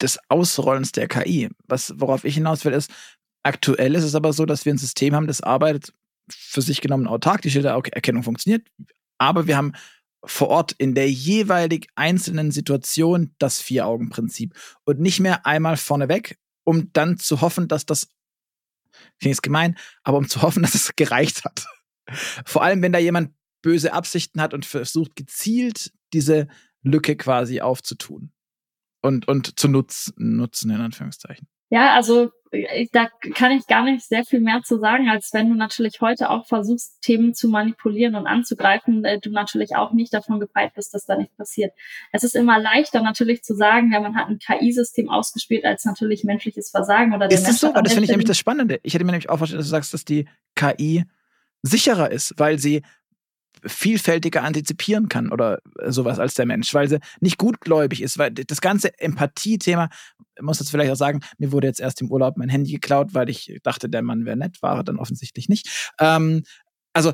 des 0.00 0.18
Ausrollens 0.28 0.90
der 0.90 1.06
KI. 1.06 1.50
Was, 1.68 1.94
worauf 1.98 2.24
ich 2.24 2.34
hinaus 2.34 2.64
will, 2.64 2.72
ist, 2.72 2.90
aktuell 3.44 3.94
ist 3.94 4.04
es 4.04 4.16
aber 4.16 4.32
so, 4.32 4.44
dass 4.44 4.64
wir 4.64 4.74
ein 4.74 4.78
System 4.78 5.14
haben, 5.14 5.28
das 5.28 5.40
arbeitet 5.40 5.92
für 6.30 6.62
sich 6.62 6.80
genommen 6.80 7.06
autark. 7.06 7.42
Die 7.42 7.50
Schildererkennung 7.50 8.24
funktioniert. 8.24 8.66
Aber 9.18 9.46
wir 9.46 9.56
haben 9.56 9.72
vor 10.24 10.48
Ort 10.48 10.72
in 10.72 10.94
der 10.94 11.10
jeweilig 11.10 11.88
einzelnen 11.94 12.50
Situation 12.50 13.34
das 13.38 13.60
Vier-Augen-Prinzip 13.60 14.54
und 14.84 15.00
nicht 15.00 15.20
mehr 15.20 15.46
einmal 15.46 15.76
vorneweg, 15.76 16.38
um 16.64 16.92
dann 16.92 17.18
zu 17.18 17.40
hoffen, 17.40 17.68
dass 17.68 17.86
das, 17.86 18.08
finde 19.18 19.32
es 19.32 19.42
gemein, 19.42 19.76
aber 20.04 20.18
um 20.18 20.28
zu 20.28 20.42
hoffen, 20.42 20.62
dass 20.62 20.74
es 20.74 20.94
gereicht 20.96 21.44
hat. 21.44 21.66
Vor 22.44 22.62
allem, 22.62 22.82
wenn 22.82 22.92
da 22.92 22.98
jemand 22.98 23.34
böse 23.62 23.92
Absichten 23.92 24.40
hat 24.40 24.54
und 24.54 24.66
versucht 24.66 25.16
gezielt 25.16 25.92
diese 26.12 26.48
Lücke 26.82 27.16
quasi 27.16 27.60
aufzutun 27.60 28.32
und, 29.02 29.28
und 29.28 29.58
zu 29.58 29.68
nutzen, 29.68 30.14
nutzen, 30.16 30.70
in 30.70 30.80
Anführungszeichen. 30.80 31.48
Ja, 31.70 31.94
also 31.94 32.30
da 32.92 33.08
kann 33.34 33.52
ich 33.52 33.66
gar 33.66 33.84
nicht 33.84 34.06
sehr 34.06 34.24
viel 34.24 34.40
mehr 34.40 34.60
zu 34.62 34.78
sagen, 34.78 35.08
als 35.08 35.30
wenn 35.32 35.48
du 35.48 35.54
natürlich 35.54 36.00
heute 36.00 36.30
auch 36.30 36.46
versuchst, 36.46 37.00
Themen 37.00 37.34
zu 37.34 37.48
manipulieren 37.48 38.14
und 38.14 38.26
anzugreifen, 38.26 39.04
äh, 39.04 39.18
du 39.18 39.30
natürlich 39.30 39.74
auch 39.76 39.92
nicht 39.92 40.12
davon 40.12 40.38
gefeit 40.38 40.74
bist, 40.74 40.92
dass 40.94 41.06
da 41.06 41.16
nichts 41.16 41.36
passiert. 41.36 41.72
Es 42.12 42.24
ist 42.24 42.36
immer 42.36 42.58
leichter 42.60 43.02
natürlich 43.02 43.42
zu 43.42 43.54
sagen, 43.54 43.92
ja, 43.92 44.00
man 44.00 44.16
hat 44.16 44.28
ein 44.28 44.38
KI-System 44.38 45.08
ausgespielt, 45.08 45.64
als 45.64 45.84
natürlich 45.84 46.24
menschliches 46.24 46.70
Versagen 46.70 47.14
oder 47.14 47.28
der 47.28 47.38
Ist 47.38 47.48
das 47.48 47.60
so? 47.60 47.72
Das 47.72 47.92
finde 47.92 48.04
ich 48.04 48.10
nämlich 48.10 48.28
das 48.28 48.38
Spannende. 48.38 48.80
Ich 48.82 48.94
hätte 48.94 49.04
mir 49.04 49.12
nämlich 49.12 49.30
auch 49.30 49.38
vorgestellt, 49.38 49.60
dass 49.60 49.66
du 49.66 49.70
sagst, 49.70 49.94
dass 49.94 50.04
die 50.04 50.28
KI 50.54 51.04
sicherer 51.62 52.10
ist, 52.10 52.34
weil 52.36 52.58
sie 52.58 52.82
vielfältiger 53.64 54.42
antizipieren 54.42 55.08
kann 55.08 55.30
oder 55.30 55.60
sowas 55.86 56.18
als 56.18 56.34
der 56.34 56.46
Mensch, 56.46 56.72
weil 56.74 56.88
sie 56.88 56.98
nicht 57.20 57.38
gutgläubig 57.38 58.02
ist, 58.02 58.18
weil 58.18 58.30
das 58.32 58.60
ganze 58.60 58.98
Empathie-Thema, 58.98 59.88
muss 60.40 60.58
jetzt 60.58 60.70
vielleicht 60.70 60.90
auch 60.90 60.96
sagen, 60.96 61.20
mir 61.38 61.52
wurde 61.52 61.66
jetzt 61.66 61.80
erst 61.80 62.00
im 62.00 62.10
Urlaub 62.10 62.36
mein 62.36 62.48
Handy 62.48 62.72
geklaut, 62.72 63.14
weil 63.14 63.28
ich 63.28 63.58
dachte, 63.62 63.88
der 63.88 64.02
Mann 64.02 64.24
wäre 64.24 64.36
nett, 64.36 64.62
war 64.62 64.76
er 64.76 64.84
dann 64.84 64.98
offensichtlich 64.98 65.48
nicht. 65.48 65.92
Ähm, 66.00 66.42
also 66.92 67.12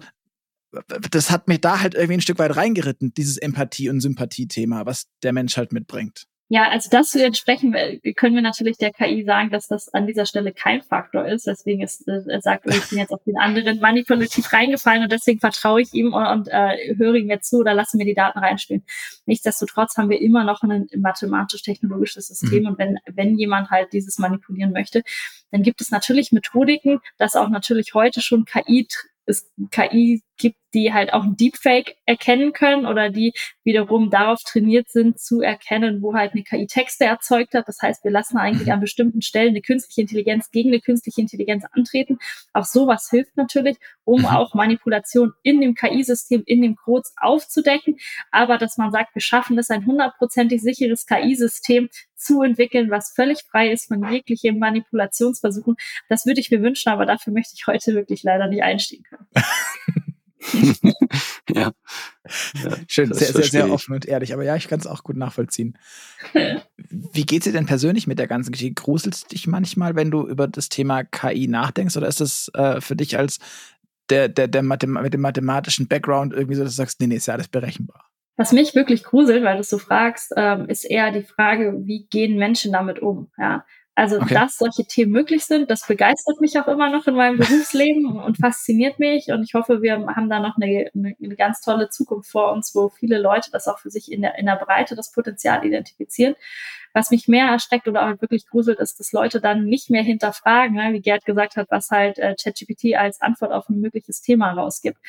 das 1.11 1.31
hat 1.31 1.49
mich 1.49 1.61
da 1.61 1.81
halt 1.81 1.95
irgendwie 1.95 2.15
ein 2.15 2.21
Stück 2.21 2.39
weit 2.39 2.57
reingeritten, 2.57 3.15
dieses 3.15 3.39
Empathie- 3.39 3.89
und 3.89 4.01
Sympathie-Thema, 4.01 4.87
was 4.87 5.07
der 5.23 5.33
Mensch 5.33 5.57
halt 5.57 5.73
mitbringt. 5.73 6.27
Ja, 6.51 6.71
also 6.71 6.89
das 6.91 7.11
zu 7.11 7.23
entsprechen, 7.23 7.75
können 8.17 8.35
wir 8.35 8.41
natürlich 8.41 8.79
der 8.79 8.91
KI 8.91 9.23
sagen, 9.25 9.51
dass 9.51 9.69
das 9.69 9.93
an 9.93 10.07
dieser 10.07 10.25
Stelle 10.25 10.53
kein 10.53 10.81
Faktor 10.81 11.27
ist. 11.27 11.47
Deswegen 11.47 11.83
ist, 11.83 12.09
äh, 12.09 12.41
sagt, 12.41 12.67
ich 12.67 12.89
bin 12.89 12.99
jetzt 12.99 13.13
auf 13.13 13.23
den 13.25 13.37
anderen 13.37 13.81
manipulativ 13.81 14.51
reingefallen 14.51 15.03
und 15.03 15.13
deswegen 15.13 15.41
vertraue 15.41 15.83
ich 15.83 15.93
ihm 15.93 16.15
und, 16.15 16.27
und 16.27 16.49
äh, 16.49 16.97
höre 16.97 17.17
ihm 17.17 17.29
jetzt 17.29 17.51
zu 17.51 17.59
oder 17.59 17.75
lasse 17.75 17.99
mir 17.99 18.07
die 18.07 18.15
Daten 18.15 18.39
reinspielen. 18.39 18.83
Nichtsdestotrotz 19.27 19.99
haben 19.99 20.09
wir 20.09 20.23
immer 20.23 20.43
noch 20.45 20.63
ein 20.63 20.87
mathematisch-technologisches 20.97 22.29
System 22.29 22.63
mhm. 22.63 22.69
und 22.69 22.79
wenn, 22.79 22.99
wenn 23.07 23.37
jemand 23.37 23.69
halt 23.71 23.93
dieses 23.93 24.19
manipulieren 24.19 24.73
möchte, 24.73 25.03
dann 25.51 25.63
gibt 25.63 25.83
es 25.83 25.91
natürlich 25.91 26.33
Methodiken, 26.33 27.01
dass 27.19 27.37
auch 27.37 27.51
natürlich 27.51 27.93
heute 27.93 28.23
schon 28.23 28.47
KI 28.47 28.89
es 29.27 29.51
KI 29.71 30.23
gibt, 30.39 30.57
die 30.75 30.93
halt 30.93 31.13
auch 31.13 31.25
ein 31.25 31.37
Deepfake 31.37 31.97
erkennen 32.05 32.53
können 32.53 32.87
oder 32.87 33.11
die 33.11 33.33
wiederum 33.65 34.11
darauf 34.11 34.43
trainiert 34.43 34.89
sind, 34.91 35.19
zu 35.19 35.41
erkennen, 35.41 36.03
wo 36.03 36.15
halt 36.15 36.33
eine 36.33 36.43
KI 36.43 36.67
Texte 36.67 37.05
erzeugt 37.05 37.55
hat. 37.55 37.69
Das 37.69 37.81
heißt, 37.81 38.05
wir 38.05 38.11
lassen 38.11 38.39
eigentlich 38.39 38.73
an 38.73 38.81
bestimmten 38.81 39.23
Stellen 39.23 39.51
eine 39.51 39.63
künstliche 39.63 40.03
Intelligenz 40.03 40.51
gegen 40.51 40.71
eine 40.71 40.81
künstliche 40.81 41.21
Intelligenz 41.21 41.65
antreten. 41.73 42.19
Auch 42.53 42.65
sowas 42.65 43.09
hilft 43.11 43.37
natürlich, 43.37 43.77
um 44.05 44.21
mhm. 44.21 44.27
auch 44.27 44.55
Manipulation 44.55 45.33
in 45.43 45.61
dem 45.61 45.75
KI-System, 45.75 46.43
in 46.47 46.63
dem 46.63 46.77
Codes 46.77 47.15
aufzudecken. 47.17 47.99
Aber 48.31 48.59
dass 48.59 48.77
man 48.77 48.91
sagt, 48.91 49.15
wir 49.15 49.23
schaffen 49.23 49.59
es, 49.59 49.71
ein 49.71 49.87
hundertprozentig 49.87 50.63
sicheres 50.63 51.07
KI-System 51.07 51.89
zu 52.19 52.43
entwickeln, 52.43 52.91
was 52.91 53.13
völlig 53.15 53.45
frei 53.45 53.71
ist 53.71 53.87
von 53.87 54.11
jeglichen 54.11 54.59
Manipulationsversuchen, 54.59 55.77
das 56.09 56.27
würde 56.27 56.41
ich 56.41 56.51
mir 56.51 56.63
wünschen, 56.63 56.91
aber 56.91 57.07
dafür 57.07 57.33
möchte 57.33 57.55
ich 57.55 57.67
heute 57.67 57.95
wirklich 57.95 58.23
leider 58.23 58.49
nicht 58.49 58.63
einstehen 58.63 59.05
können. 59.05 59.27
ja. 61.51 61.73
ja. 61.75 62.77
Schön, 62.87 63.13
sehr, 63.13 63.33
sehr, 63.33 63.45
sehr 63.45 63.71
offen 63.71 63.95
und 63.95 64.07
ehrlich. 64.07 64.33
Aber 64.33 64.45
ja, 64.45 64.57
ich 64.57 64.69
kann 64.69 64.81
es 64.81 64.87
auch 64.87 65.03
gut 65.03 65.17
nachvollziehen. 65.17 65.77
Wie 66.77 67.27
geht 67.27 67.41
es 67.41 67.45
dir 67.45 67.53
denn 67.53 67.67
persönlich 67.67 68.07
mit 68.07 68.19
der 68.19 68.27
ganzen 68.27 68.53
Geschichte? 68.53 68.75
Gruselst 68.75 69.33
dich 69.33 69.47
manchmal, 69.47 69.97
wenn 69.97 70.11
du 70.11 70.27
über 70.27 70.49
das 70.49 70.69
Thema 70.69 71.05
KI 71.05 71.49
nachdenkst? 71.49 71.97
Oder 71.97 72.09
ist 72.09 72.21
es 72.21 72.51
äh, 72.55 72.81
für 72.81 72.97
dich 72.97 73.19
als 73.19 73.39
der, 74.11 74.29
der, 74.29 74.49
der 74.49 74.63
Mathem 74.63 74.93
mit 74.93 75.13
dem 75.13 75.21
mathematischen 75.21 75.89
Background 75.89 76.33
irgendwie 76.33 76.55
so, 76.55 76.65
dass 76.65 76.73
du 76.73 76.77
sagst, 76.77 77.01
nee, 77.01 77.07
nee, 77.07 77.17
ist 77.17 77.27
ja 77.27 77.35
alles 77.35 77.49
berechenbar? 77.49 78.05
Was 78.37 78.53
mich 78.53 78.75
wirklich 78.77 79.03
gruselt, 79.03 79.43
weil 79.43 79.55
du 79.55 79.61
es 79.61 79.69
so 79.69 79.79
fragst, 79.79 80.33
ähm, 80.37 80.69
ist 80.69 80.85
eher 80.85 81.11
die 81.11 81.25
Frage, 81.25 81.75
wie 81.85 82.07
gehen 82.07 82.39
Menschen 82.39 82.73
damit 82.73 83.01
um? 83.01 83.33
Ja, 83.37 83.65
also, 83.99 84.21
okay. 84.21 84.33
dass 84.33 84.59
solche 84.59 84.85
Themen 84.85 85.11
möglich 85.11 85.45
sind, 85.45 85.73
das 85.73 85.85
begeistert 85.85 86.41
mich 86.41 86.57
auch 86.57 86.69
immer 86.69 86.89
noch 86.89 87.09
in 87.09 87.17
meinem 87.17 87.37
Berufsleben 87.37 88.17
und 88.25 88.39
fasziniert 88.39 89.01
mich. 89.01 89.33
Und 89.33 89.43
ich 89.43 89.55
hoffe, 89.55 89.83
wir 89.83 89.95
haben 89.95 90.31
da 90.31 90.39
noch 90.39 90.57
eine, 90.57 90.89
eine, 90.95 91.35
ganz 91.35 91.61
tolle 91.63 91.89
Zukunft 91.89 92.31
vor 92.31 92.53
uns, 92.53 92.77
wo 92.77 92.91
viele 92.91 93.19
Leute 93.19 93.51
das 93.51 93.67
auch 93.67 93.81
für 93.81 93.91
sich 93.91 94.13
in 94.13 94.23
der, 94.23 94.39
in 94.39 94.47
der 94.47 94.55
Breite 94.55 94.95
das 94.95 95.11
Potenzial 95.11 95.67
identifizieren. 95.67 96.37
Was 96.95 97.11
mich 97.11 97.27
mehr 97.27 97.47
erschreckt 97.47 97.89
oder 97.89 98.07
auch 98.07 98.21
wirklich 98.21 98.47
gruselt, 98.47 98.79
ist, 98.79 99.01
dass 99.01 99.11
Leute 99.11 99.41
dann 99.41 99.65
nicht 99.65 99.91
mehr 99.91 100.05
hinterfragen, 100.05 100.77
ne, 100.77 100.93
wie 100.93 101.01
Gerd 101.01 101.25
gesagt 101.25 101.57
hat, 101.57 101.67
was 101.71 101.91
halt 101.91 102.19
äh, 102.19 102.37
ChatGPT 102.41 102.95
als 102.95 103.21
Antwort 103.21 103.51
auf 103.51 103.69
ein 103.69 103.81
mögliches 103.81 104.23
Thema 104.23 104.53
rausgibt 104.53 105.01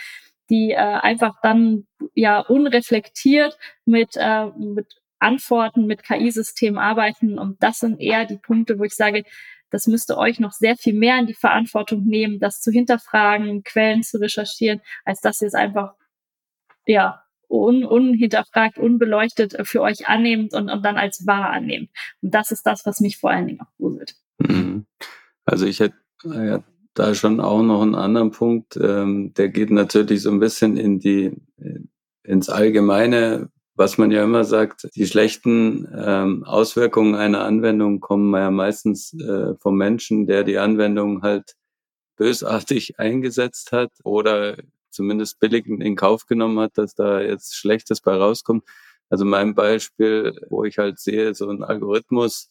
die 0.49 0.71
äh, 0.71 0.77
einfach 0.77 1.35
dann 1.43 1.85
ja 2.15 2.39
unreflektiert 2.39 3.55
mit, 3.85 4.15
äh, 4.15 4.47
mit 4.57 4.98
Antworten 5.19 5.85
mit 5.85 6.03
KI-Systemen 6.03 6.79
arbeiten. 6.79 7.37
Und 7.37 7.61
das 7.61 7.79
sind 7.79 7.99
eher 7.99 8.25
die 8.25 8.37
Punkte, 8.37 8.79
wo 8.79 8.83
ich 8.83 8.95
sage, 8.95 9.23
das 9.69 9.87
müsste 9.87 10.17
euch 10.17 10.39
noch 10.39 10.51
sehr 10.51 10.75
viel 10.75 10.93
mehr 10.93 11.19
in 11.19 11.27
die 11.27 11.33
Verantwortung 11.33 12.03
nehmen, 12.05 12.39
das 12.39 12.61
zu 12.61 12.71
hinterfragen, 12.71 13.63
Quellen 13.63 14.03
zu 14.03 14.19
recherchieren, 14.19 14.81
als 15.05 15.21
dass 15.21 15.41
ihr 15.41 15.47
es 15.47 15.53
einfach, 15.53 15.93
ja, 16.87 17.23
un, 17.47 17.83
unhinterfragt, 17.83 18.77
unbeleuchtet 18.77 19.55
für 19.67 19.81
euch 19.81 20.07
annehmt 20.07 20.53
und, 20.53 20.69
und 20.69 20.83
dann 20.83 20.97
als 20.97 21.25
wahr 21.25 21.49
annehmt. 21.49 21.89
Und 22.21 22.33
das 22.33 22.51
ist 22.51 22.63
das, 22.63 22.85
was 22.85 22.99
mich 22.99 23.17
vor 23.17 23.31
allen 23.31 23.47
Dingen 23.47 23.61
auch 23.61 23.75
gruselt. 23.77 24.15
Mhm. 24.39 24.85
Also 25.45 25.65
ich 25.65 25.79
hätte 25.79 25.97
ja, 26.25 26.63
da 26.93 27.15
schon 27.15 27.39
auch 27.39 27.63
noch 27.63 27.81
einen 27.81 27.95
anderen 27.95 28.31
Punkt, 28.31 28.77
ähm, 28.77 29.33
der 29.35 29.49
geht 29.49 29.71
natürlich 29.71 30.21
so 30.21 30.31
ein 30.31 30.39
bisschen 30.39 30.77
in 30.77 30.99
die, 30.99 31.31
ins 32.23 32.49
Allgemeine, 32.49 33.49
was 33.79 33.97
man 33.97 34.11
ja 34.11 34.25
immer 34.25 34.43
sagt, 34.43 34.89
die 34.95 35.07
schlechten 35.07 35.87
ähm, 35.95 36.43
Auswirkungen 36.43 37.15
einer 37.15 37.45
Anwendung 37.45 38.01
kommen 38.01 38.33
ja 38.35 38.51
meistens 38.51 39.13
äh, 39.13 39.55
vom 39.55 39.77
Menschen, 39.77 40.27
der 40.27 40.43
die 40.43 40.57
Anwendung 40.57 41.21
halt 41.21 41.55
bösartig 42.17 42.95
eingesetzt 42.99 43.71
hat 43.71 43.91
oder 44.03 44.57
zumindest 44.89 45.39
billigend 45.39 45.81
in 45.81 45.95
Kauf 45.95 46.25
genommen 46.25 46.59
hat, 46.59 46.77
dass 46.77 46.93
da 46.93 47.21
jetzt 47.21 47.55
Schlechtes 47.55 48.01
bei 48.01 48.13
rauskommt. 48.13 48.65
Also 49.07 49.23
mein 49.23 49.55
Beispiel, 49.55 50.37
wo 50.49 50.65
ich 50.65 50.77
halt 50.77 50.99
sehe, 50.99 51.33
so 51.33 51.49
ein 51.49 51.63
Algorithmus 51.63 52.49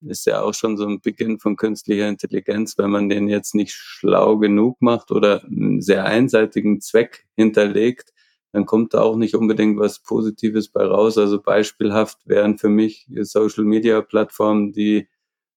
ist 0.00 0.24
ja 0.24 0.40
auch 0.40 0.54
schon 0.54 0.78
so 0.78 0.86
ein 0.86 1.02
Beginn 1.02 1.40
von 1.40 1.56
künstlicher 1.56 2.08
Intelligenz, 2.08 2.78
wenn 2.78 2.90
man 2.90 3.10
den 3.10 3.28
jetzt 3.28 3.54
nicht 3.54 3.74
schlau 3.74 4.38
genug 4.38 4.80
macht 4.80 5.10
oder 5.10 5.44
einen 5.44 5.82
sehr 5.82 6.06
einseitigen 6.06 6.80
Zweck 6.80 7.26
hinterlegt, 7.36 8.14
dann 8.52 8.66
kommt 8.66 8.94
da 8.94 9.02
auch 9.02 9.16
nicht 9.16 9.34
unbedingt 9.34 9.78
was 9.78 10.00
Positives 10.00 10.68
bei 10.68 10.84
raus. 10.84 11.18
Also 11.18 11.40
beispielhaft 11.40 12.26
wären 12.26 12.58
für 12.58 12.68
mich 12.68 13.06
Social 13.22 13.64
Media 13.64 14.00
Plattformen, 14.00 14.72
die 14.72 15.08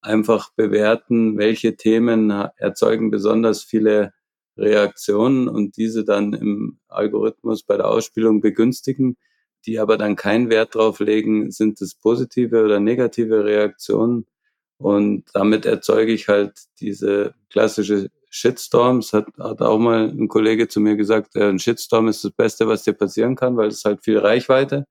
einfach 0.02 0.52
bewerten, 0.54 1.38
welche 1.38 1.76
Themen 1.78 2.30
erzeugen 2.30 3.12
besonders 3.12 3.64
viele 3.64 4.14
Reaktionen 4.58 5.48
und 5.48 5.78
diese 5.78 6.04
dann 6.04 6.34
im 6.34 6.80
Algorithmus 6.88 7.64
bei 7.64 7.78
der 7.78 7.88
Ausspielung 7.88 8.42
begünstigen, 8.42 9.18
die 9.66 9.80
aber 9.80 9.98
dann 9.98 10.16
keinen 10.16 10.50
Wert 10.50 10.76
drauf 10.76 11.00
legen, 11.00 11.52
sind 11.52 11.82
es 11.82 11.96
positive 11.96 12.64
oder 12.64 12.80
negative 12.80 13.46
Reaktionen. 13.46 14.26
Und 14.78 15.26
damit 15.34 15.66
erzeuge 15.66 16.12
ich 16.12 16.28
halt 16.28 16.54
diese 16.80 17.36
klassische 17.50 18.10
Shitstorms. 18.32 19.14
Hat, 19.14 19.28
hat 19.38 19.62
auch 19.62 19.78
mal 19.78 20.10
ein 20.10 20.28
Kollege 20.28 20.68
zu 20.68 20.80
mir 20.80 20.96
gesagt, 20.96 21.36
ein 21.36 21.60
Shitstorm 21.60 22.08
ist 22.08 22.24
das 22.24 22.32
Beste, 22.32 22.68
was 22.68 22.84
dir 22.84 22.94
passieren 22.94 23.36
kann, 23.36 23.58
weil 23.58 23.68
es 23.68 23.86
halt 23.86 24.04
viel 24.04 24.18
Reichweite. 24.18 24.88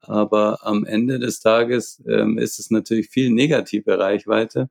Aber 0.00 0.64
am 0.66 0.84
Ende 0.84 1.18
des 1.18 1.40
Tages 1.40 2.02
ähm, 2.08 2.38
ist 2.38 2.58
es 2.58 2.70
natürlich 2.70 3.10
viel 3.10 3.30
negative 3.30 3.98
Reichweite. 3.98 4.70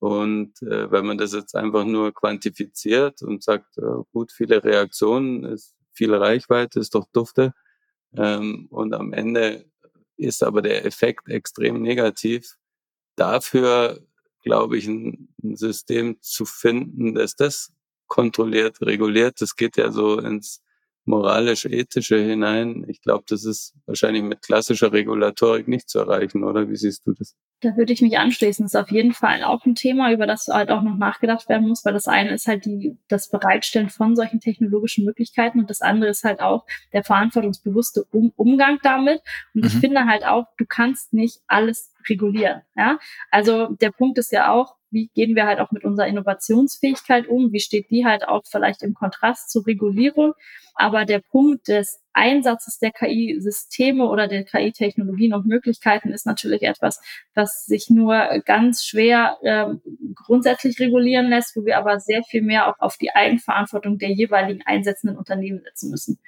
Und 0.00 0.62
äh, 0.62 0.90
wenn 0.90 1.06
man 1.06 1.18
das 1.18 1.34
jetzt 1.34 1.54
einfach 1.54 1.84
nur 1.84 2.12
quantifiziert 2.14 3.22
und 3.22 3.42
sagt, 3.42 3.78
äh, 3.78 3.82
gut, 4.12 4.32
viele 4.32 4.64
Reaktionen, 4.64 5.44
ist 5.44 5.74
viel 5.92 6.14
Reichweite, 6.14 6.80
ist 6.80 6.94
doch 6.94 7.06
dufte. 7.12 7.54
Ähm, 8.16 8.66
und 8.70 8.94
am 8.94 9.12
Ende 9.12 9.66
ist 10.16 10.42
aber 10.42 10.62
der 10.62 10.84
Effekt 10.86 11.28
extrem 11.28 11.82
negativ. 11.82 12.56
Dafür, 13.16 14.00
glaube 14.42 14.78
ich, 14.78 14.86
ein, 14.86 15.28
ein 15.42 15.56
System 15.56 16.16
zu 16.20 16.44
finden, 16.44 17.14
das 17.14 17.36
das 17.36 17.72
kontrolliert, 18.06 18.80
reguliert, 18.80 19.40
das 19.40 19.54
geht 19.54 19.76
ja 19.76 19.92
so 19.92 20.18
ins 20.18 20.62
moralisch-ethische 21.04 22.18
hinein. 22.18 22.84
Ich 22.88 23.02
glaube, 23.02 23.24
das 23.28 23.44
ist 23.44 23.74
wahrscheinlich 23.86 24.22
mit 24.22 24.42
klassischer 24.42 24.92
Regulatorik 24.92 25.68
nicht 25.68 25.88
zu 25.88 25.98
erreichen, 25.98 26.44
oder? 26.44 26.68
Wie 26.68 26.76
siehst 26.76 27.06
du 27.06 27.12
das? 27.12 27.34
Da 27.62 27.76
würde 27.76 27.92
ich 27.92 28.00
mich 28.00 28.18
anschließen. 28.18 28.64
Das 28.64 28.74
ist 28.74 28.80
auf 28.80 28.90
jeden 28.90 29.12
Fall 29.12 29.42
auch 29.44 29.66
ein 29.66 29.74
Thema, 29.74 30.12
über 30.12 30.26
das 30.26 30.46
halt 30.48 30.70
auch 30.70 30.82
noch 30.82 30.96
nachgedacht 30.96 31.48
werden 31.48 31.68
muss, 31.68 31.84
weil 31.84 31.92
das 31.92 32.06
eine 32.06 32.32
ist 32.32 32.46
halt 32.46 32.64
die, 32.64 32.96
das 33.08 33.28
Bereitstellen 33.28 33.90
von 33.90 34.16
solchen 34.16 34.40
technologischen 34.40 35.04
Möglichkeiten 35.04 35.60
und 35.60 35.68
das 35.68 35.82
andere 35.82 36.10
ist 36.10 36.24
halt 36.24 36.40
auch 36.40 36.64
der 36.92 37.04
verantwortungsbewusste 37.04 38.04
um 38.12 38.32
Umgang 38.36 38.78
damit. 38.82 39.20
Und 39.54 39.62
mhm. 39.62 39.66
ich 39.66 39.74
finde 39.74 40.06
halt 40.06 40.24
auch, 40.24 40.46
du 40.56 40.64
kannst 40.66 41.12
nicht 41.12 41.40
alles 41.46 41.92
regulieren. 42.08 42.62
Ja? 42.76 42.98
Also 43.30 43.66
der 43.68 43.90
Punkt 43.90 44.18
ist 44.18 44.32
ja 44.32 44.52
auch, 44.52 44.76
wie 44.90 45.08
gehen 45.14 45.36
wir 45.36 45.46
halt 45.46 45.60
auch 45.60 45.70
mit 45.70 45.84
unserer 45.84 46.08
Innovationsfähigkeit 46.08 47.28
um? 47.28 47.52
Wie 47.52 47.60
steht 47.60 47.90
die 47.90 48.04
halt 48.04 48.26
auch 48.26 48.42
vielleicht 48.44 48.82
im 48.82 48.94
Kontrast 48.94 49.50
zur 49.50 49.66
Regulierung? 49.66 50.32
Aber 50.74 51.04
der 51.04 51.20
Punkt 51.20 51.68
des 51.68 52.00
Einsatzes 52.12 52.78
der 52.78 52.90
KI-Systeme 52.90 54.08
oder 54.08 54.26
der 54.26 54.44
KI-Technologien 54.44 55.32
und 55.32 55.46
Möglichkeiten 55.46 56.10
ist 56.10 56.26
natürlich 56.26 56.62
etwas, 56.62 57.00
was 57.34 57.66
sich 57.66 57.88
nur 57.88 58.40
ganz 58.44 58.84
schwer 58.84 59.38
äh, 59.42 59.66
grundsätzlich 60.14 60.78
regulieren 60.80 61.28
lässt, 61.28 61.56
wo 61.56 61.64
wir 61.64 61.78
aber 61.78 62.00
sehr 62.00 62.22
viel 62.24 62.42
mehr 62.42 62.68
auch 62.68 62.78
auf 62.78 62.96
die 62.96 63.14
Eigenverantwortung 63.14 63.98
der 63.98 64.10
jeweiligen 64.10 64.62
einsetzenden 64.64 65.16
Unternehmen 65.16 65.60
setzen 65.62 65.90
müssen. 65.90 66.18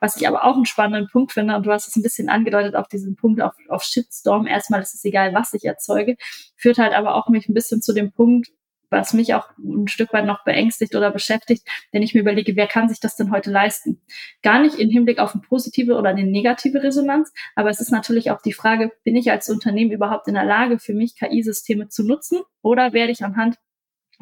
Was 0.00 0.16
ich 0.16 0.26
aber 0.26 0.44
auch 0.44 0.56
einen 0.56 0.66
spannenden 0.66 1.10
Punkt 1.10 1.32
finde, 1.32 1.54
und 1.54 1.66
du 1.66 1.70
hast 1.70 1.86
es 1.86 1.94
ein 1.94 2.02
bisschen 2.02 2.28
angedeutet 2.28 2.74
auf 2.74 2.88
diesen 2.88 3.16
Punkt 3.16 3.40
auf, 3.42 3.52
auf 3.68 3.82
Shitstorm, 3.82 4.46
erstmal 4.46 4.80
ist 4.80 4.94
es 4.94 5.04
egal, 5.04 5.34
was 5.34 5.52
ich 5.52 5.64
erzeuge, 5.64 6.16
führt 6.56 6.78
halt 6.78 6.94
aber 6.94 7.14
auch 7.14 7.28
mich 7.28 7.48
ein 7.48 7.54
bisschen 7.54 7.82
zu 7.82 7.92
dem 7.92 8.10
Punkt, 8.10 8.48
was 8.90 9.14
mich 9.14 9.34
auch 9.34 9.48
ein 9.58 9.88
Stück 9.88 10.12
weit 10.12 10.26
noch 10.26 10.44
beängstigt 10.44 10.94
oder 10.94 11.10
beschäftigt, 11.10 11.66
wenn 11.92 12.02
ich 12.02 12.14
mir 12.14 12.20
überlege, 12.20 12.56
wer 12.56 12.66
kann 12.66 12.88
sich 12.88 13.00
das 13.00 13.16
denn 13.16 13.30
heute 13.30 13.50
leisten? 13.50 14.00
Gar 14.42 14.60
nicht 14.60 14.78
im 14.78 14.90
Hinblick 14.90 15.18
auf 15.18 15.34
eine 15.34 15.42
positive 15.42 15.96
oder 15.96 16.10
eine 16.10 16.24
negative 16.24 16.82
Resonanz, 16.82 17.32
aber 17.54 17.70
es 17.70 17.80
ist 17.80 17.90
natürlich 17.90 18.30
auch 18.30 18.42
die 18.42 18.52
Frage, 18.52 18.92
bin 19.04 19.16
ich 19.16 19.30
als 19.30 19.48
Unternehmen 19.48 19.92
überhaupt 19.92 20.28
in 20.28 20.34
der 20.34 20.44
Lage, 20.44 20.78
für 20.78 20.94
mich 20.94 21.16
KI-Systeme 21.16 21.88
zu 21.88 22.04
nutzen 22.04 22.40
oder 22.62 22.92
werde 22.92 23.12
ich 23.12 23.24
anhand 23.24 23.56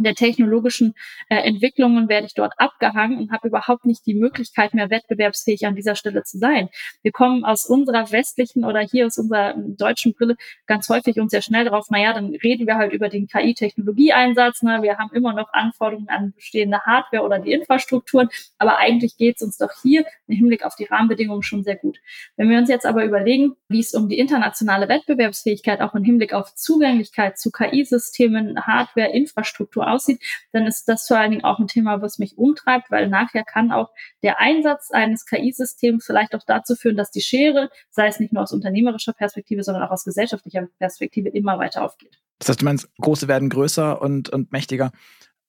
der 0.04 0.14
technologischen 0.14 0.94
äh, 1.28 1.36
Entwicklungen 1.36 2.08
werde 2.08 2.26
ich 2.26 2.34
dort 2.34 2.54
abgehangen 2.58 3.18
und 3.18 3.32
habe 3.32 3.48
überhaupt 3.48 3.84
nicht 3.84 4.06
die 4.06 4.14
Möglichkeit 4.14 4.74
mehr 4.74 4.90
wettbewerbsfähig 4.90 5.66
an 5.66 5.74
dieser 5.74 5.94
Stelle 5.94 6.22
zu 6.22 6.38
sein. 6.38 6.68
Wir 7.02 7.12
kommen 7.12 7.44
aus 7.44 7.66
unserer 7.66 8.10
westlichen 8.12 8.64
oder 8.64 8.80
hier 8.80 9.06
aus 9.06 9.18
unserer 9.18 9.54
deutschen 9.56 10.14
Brille 10.14 10.36
ganz 10.66 10.88
häufig 10.88 11.18
und 11.18 11.30
sehr 11.30 11.42
schnell 11.42 11.64
drauf, 11.64 11.86
naja, 11.90 12.12
dann 12.12 12.34
reden 12.42 12.66
wir 12.66 12.76
halt 12.76 12.92
über 12.92 13.08
den 13.08 13.26
KI-Technologieeinsatz, 13.26 14.62
ne? 14.62 14.82
wir 14.82 14.98
haben 14.98 15.10
immer 15.12 15.32
noch 15.32 15.52
Anforderungen 15.52 16.08
an 16.08 16.32
bestehende 16.34 16.80
Hardware 16.80 17.24
oder 17.24 17.38
die 17.38 17.52
Infrastrukturen, 17.52 18.28
aber 18.58 18.78
eigentlich 18.78 19.16
geht 19.16 19.36
es 19.36 19.42
uns 19.42 19.58
doch 19.58 19.72
hier 19.82 20.04
im 20.26 20.36
Hinblick 20.36 20.64
auf 20.64 20.76
die 20.76 20.84
Rahmenbedingungen 20.84 21.42
schon 21.42 21.64
sehr 21.64 21.76
gut. 21.76 21.98
Wenn 22.36 22.48
wir 22.48 22.58
uns 22.58 22.68
jetzt 22.68 22.86
aber 22.86 23.04
überlegen, 23.04 23.56
wie 23.68 23.80
es 23.80 23.94
um 23.94 24.08
die 24.08 24.18
internationale 24.18 24.88
Wettbewerbsfähigkeit 24.88 25.80
auch 25.80 25.94
im 25.94 26.04
Hinblick 26.04 26.32
auf 26.32 26.54
Zugänglichkeit 26.54 27.38
zu 27.38 27.50
KI-Systemen, 27.50 28.66
Hardware, 28.66 29.10
Infrastruktur 29.10 29.87
aussieht, 29.88 30.22
dann 30.52 30.66
ist 30.66 30.88
das 30.88 31.06
vor 31.06 31.18
allen 31.18 31.30
Dingen 31.30 31.44
auch 31.44 31.58
ein 31.58 31.66
Thema, 31.66 32.02
was 32.02 32.18
mich 32.18 32.38
umtreibt, 32.38 32.90
weil 32.90 33.08
nachher 33.08 33.44
kann 33.44 33.72
auch 33.72 33.90
der 34.22 34.40
Einsatz 34.40 34.90
eines 34.90 35.24
KI-Systems 35.26 36.04
vielleicht 36.04 36.34
auch 36.34 36.44
dazu 36.46 36.74
führen, 36.74 36.96
dass 36.96 37.10
die 37.10 37.20
Schere, 37.20 37.70
sei 37.90 38.08
es 38.08 38.20
nicht 38.20 38.32
nur 38.32 38.42
aus 38.42 38.52
unternehmerischer 38.52 39.12
Perspektive, 39.12 39.62
sondern 39.62 39.82
auch 39.82 39.90
aus 39.90 40.04
gesellschaftlicher 40.04 40.68
Perspektive 40.78 41.28
immer 41.28 41.58
weiter 41.58 41.84
aufgeht. 41.84 42.18
Das 42.38 42.50
heißt, 42.50 42.60
du 42.60 42.64
meinst, 42.64 42.88
große 43.00 43.28
werden 43.28 43.48
größer 43.48 44.00
und, 44.00 44.28
und 44.28 44.52
mächtiger. 44.52 44.92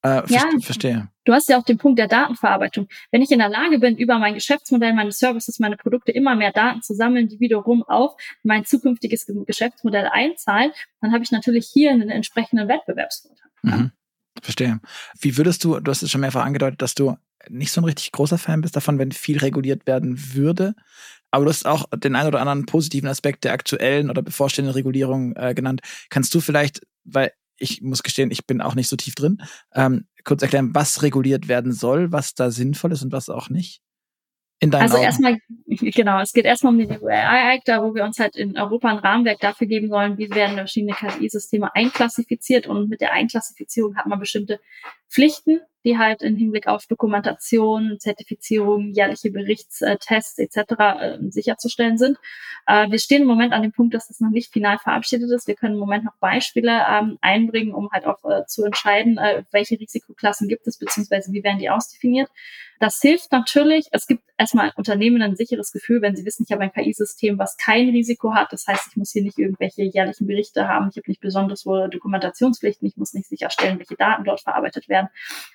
Äh, 0.02 0.22
ja, 0.28 0.48
verstehe. 0.60 1.08
Du 1.24 1.34
hast 1.34 1.48
ja 1.50 1.58
auch 1.58 1.64
den 1.64 1.76
Punkt 1.76 1.98
der 1.98 2.08
Datenverarbeitung. 2.08 2.88
Wenn 3.10 3.20
ich 3.20 3.30
in 3.30 3.38
der 3.38 3.50
Lage 3.50 3.78
bin, 3.78 3.98
über 3.98 4.18
mein 4.18 4.34
Geschäftsmodell, 4.34 4.94
meine 4.94 5.12
Services, 5.12 5.58
meine 5.58 5.76
Produkte 5.76 6.10
immer 6.10 6.34
mehr 6.34 6.52
Daten 6.52 6.80
zu 6.80 6.94
sammeln, 6.94 7.28
die 7.28 7.38
wiederum 7.38 7.82
auf 7.82 8.14
mein 8.42 8.64
zukünftiges 8.64 9.26
Geschäftsmodell 9.46 10.08
einzahlen, 10.10 10.72
dann 11.02 11.12
habe 11.12 11.22
ich 11.22 11.30
natürlich 11.30 11.68
hier 11.70 11.90
einen 11.90 12.08
entsprechenden 12.08 12.66
Wettbewerbsvorteil. 12.68 13.50
Mhm. 13.62 13.92
Verstehe. 14.42 14.80
Wie 15.20 15.36
würdest 15.36 15.64
du, 15.64 15.80
du 15.80 15.90
hast 15.90 16.02
es 16.02 16.10
schon 16.10 16.20
mehrfach 16.20 16.44
angedeutet, 16.44 16.80
dass 16.82 16.94
du 16.94 17.16
nicht 17.48 17.72
so 17.72 17.80
ein 17.80 17.84
richtig 17.84 18.12
großer 18.12 18.38
Fan 18.38 18.60
bist 18.60 18.76
davon, 18.76 18.98
wenn 18.98 19.12
viel 19.12 19.38
reguliert 19.38 19.86
werden 19.86 20.34
würde. 20.34 20.74
Aber 21.30 21.44
du 21.44 21.50
hast 21.50 21.66
auch 21.66 21.86
den 21.96 22.16
einen 22.16 22.28
oder 22.28 22.40
anderen 22.40 22.66
positiven 22.66 23.08
Aspekt 23.08 23.44
der 23.44 23.52
aktuellen 23.52 24.10
oder 24.10 24.22
bevorstehenden 24.22 24.74
Regulierung 24.74 25.34
äh, 25.36 25.54
genannt. 25.54 25.80
Kannst 26.08 26.34
du 26.34 26.40
vielleicht, 26.40 26.80
weil 27.04 27.32
ich 27.56 27.82
muss 27.82 28.02
gestehen, 28.02 28.30
ich 28.30 28.46
bin 28.46 28.60
auch 28.60 28.74
nicht 28.74 28.88
so 28.88 28.96
tief 28.96 29.14
drin, 29.14 29.42
ähm, 29.74 30.06
kurz 30.24 30.42
erklären, 30.42 30.74
was 30.74 31.02
reguliert 31.02 31.48
werden 31.48 31.72
soll, 31.72 32.10
was 32.10 32.34
da 32.34 32.50
sinnvoll 32.50 32.92
ist 32.92 33.02
und 33.02 33.12
was 33.12 33.28
auch 33.28 33.48
nicht? 33.48 33.80
In 34.62 34.74
also 34.74 34.96
Augen. 34.96 35.04
erstmal, 35.04 35.38
genau, 35.66 36.20
es 36.20 36.32
geht 36.32 36.44
erstmal 36.44 36.74
um 36.74 36.78
den 36.78 36.90
EU-AI-Act, 36.90 37.66
da 37.66 37.82
wo 37.82 37.94
wir 37.94 38.04
uns 38.04 38.18
halt 38.18 38.36
in 38.36 38.58
Europa 38.58 38.88
ein 38.88 38.98
Rahmenwerk 38.98 39.40
dafür 39.40 39.66
geben 39.66 39.88
sollen, 39.88 40.18
wie 40.18 40.30
werden 40.34 40.56
verschiedene 40.56 40.92
KI-Systeme 40.92 41.74
einklassifiziert 41.74 42.66
und 42.66 42.90
mit 42.90 43.00
der 43.00 43.12
Einklassifizierung 43.12 43.96
hat 43.96 44.06
man 44.06 44.20
bestimmte 44.20 44.60
Pflichten, 45.10 45.60
die 45.84 45.98
halt 45.98 46.22
im 46.22 46.36
Hinblick 46.36 46.66
auf 46.66 46.86
Dokumentation, 46.86 47.98
Zertifizierung, 47.98 48.90
jährliche 48.92 49.30
Berichtstests 49.30 50.38
etc. 50.38 50.56
Äh, 50.78 51.18
sicherzustellen 51.30 51.96
sind. 51.96 52.18
Äh, 52.66 52.90
wir 52.90 52.98
stehen 52.98 53.22
im 53.22 53.28
Moment 53.28 53.52
an 53.52 53.62
dem 53.62 53.72
Punkt, 53.72 53.94
dass 53.94 54.08
das 54.08 54.20
noch 54.20 54.30
nicht 54.30 54.52
final 54.52 54.78
verabschiedet 54.78 55.30
ist. 55.30 55.48
Wir 55.48 55.54
können 55.54 55.74
im 55.74 55.80
Moment 55.80 56.04
noch 56.04 56.16
Beispiele 56.20 56.84
ähm, 56.88 57.18
einbringen, 57.22 57.72
um 57.72 57.90
halt 57.90 58.04
auch 58.04 58.22
äh, 58.24 58.44
zu 58.46 58.64
entscheiden, 58.64 59.18
äh, 59.18 59.44
welche 59.52 59.80
Risikoklassen 59.80 60.48
gibt 60.48 60.66
es, 60.66 60.78
beziehungsweise 60.78 61.32
wie 61.32 61.42
werden 61.42 61.58
die 61.58 61.70
ausdefiniert. 61.70 62.28
Das 62.78 62.98
hilft 63.02 63.30
natürlich. 63.30 63.88
Es 63.92 64.06
gibt 64.06 64.22
erstmal 64.38 64.72
Unternehmen 64.74 65.20
ein 65.20 65.36
sicheres 65.36 65.70
Gefühl, 65.70 66.00
wenn 66.00 66.16
sie 66.16 66.24
wissen, 66.24 66.46
ich 66.48 66.52
habe 66.52 66.62
ein 66.62 66.72
KI-System, 66.72 67.38
was 67.38 67.58
kein 67.58 67.90
Risiko 67.90 68.34
hat. 68.34 68.52
Das 68.52 68.66
heißt, 68.66 68.88
ich 68.90 68.96
muss 68.96 69.12
hier 69.12 69.22
nicht 69.22 69.38
irgendwelche 69.38 69.82
jährlichen 69.82 70.26
Berichte 70.26 70.66
haben. 70.66 70.88
Ich 70.90 70.96
habe 70.96 71.08
nicht 71.08 71.20
besonders 71.20 71.66
hohe 71.66 71.90
Dokumentationspflichten. 71.90 72.88
Ich 72.88 72.96
muss 72.96 73.12
nicht 73.12 73.28
sicherstellen, 73.28 73.78
welche 73.78 73.96
Daten 73.96 74.24
dort 74.24 74.40
verarbeitet 74.40 74.88
werden. 74.88 74.99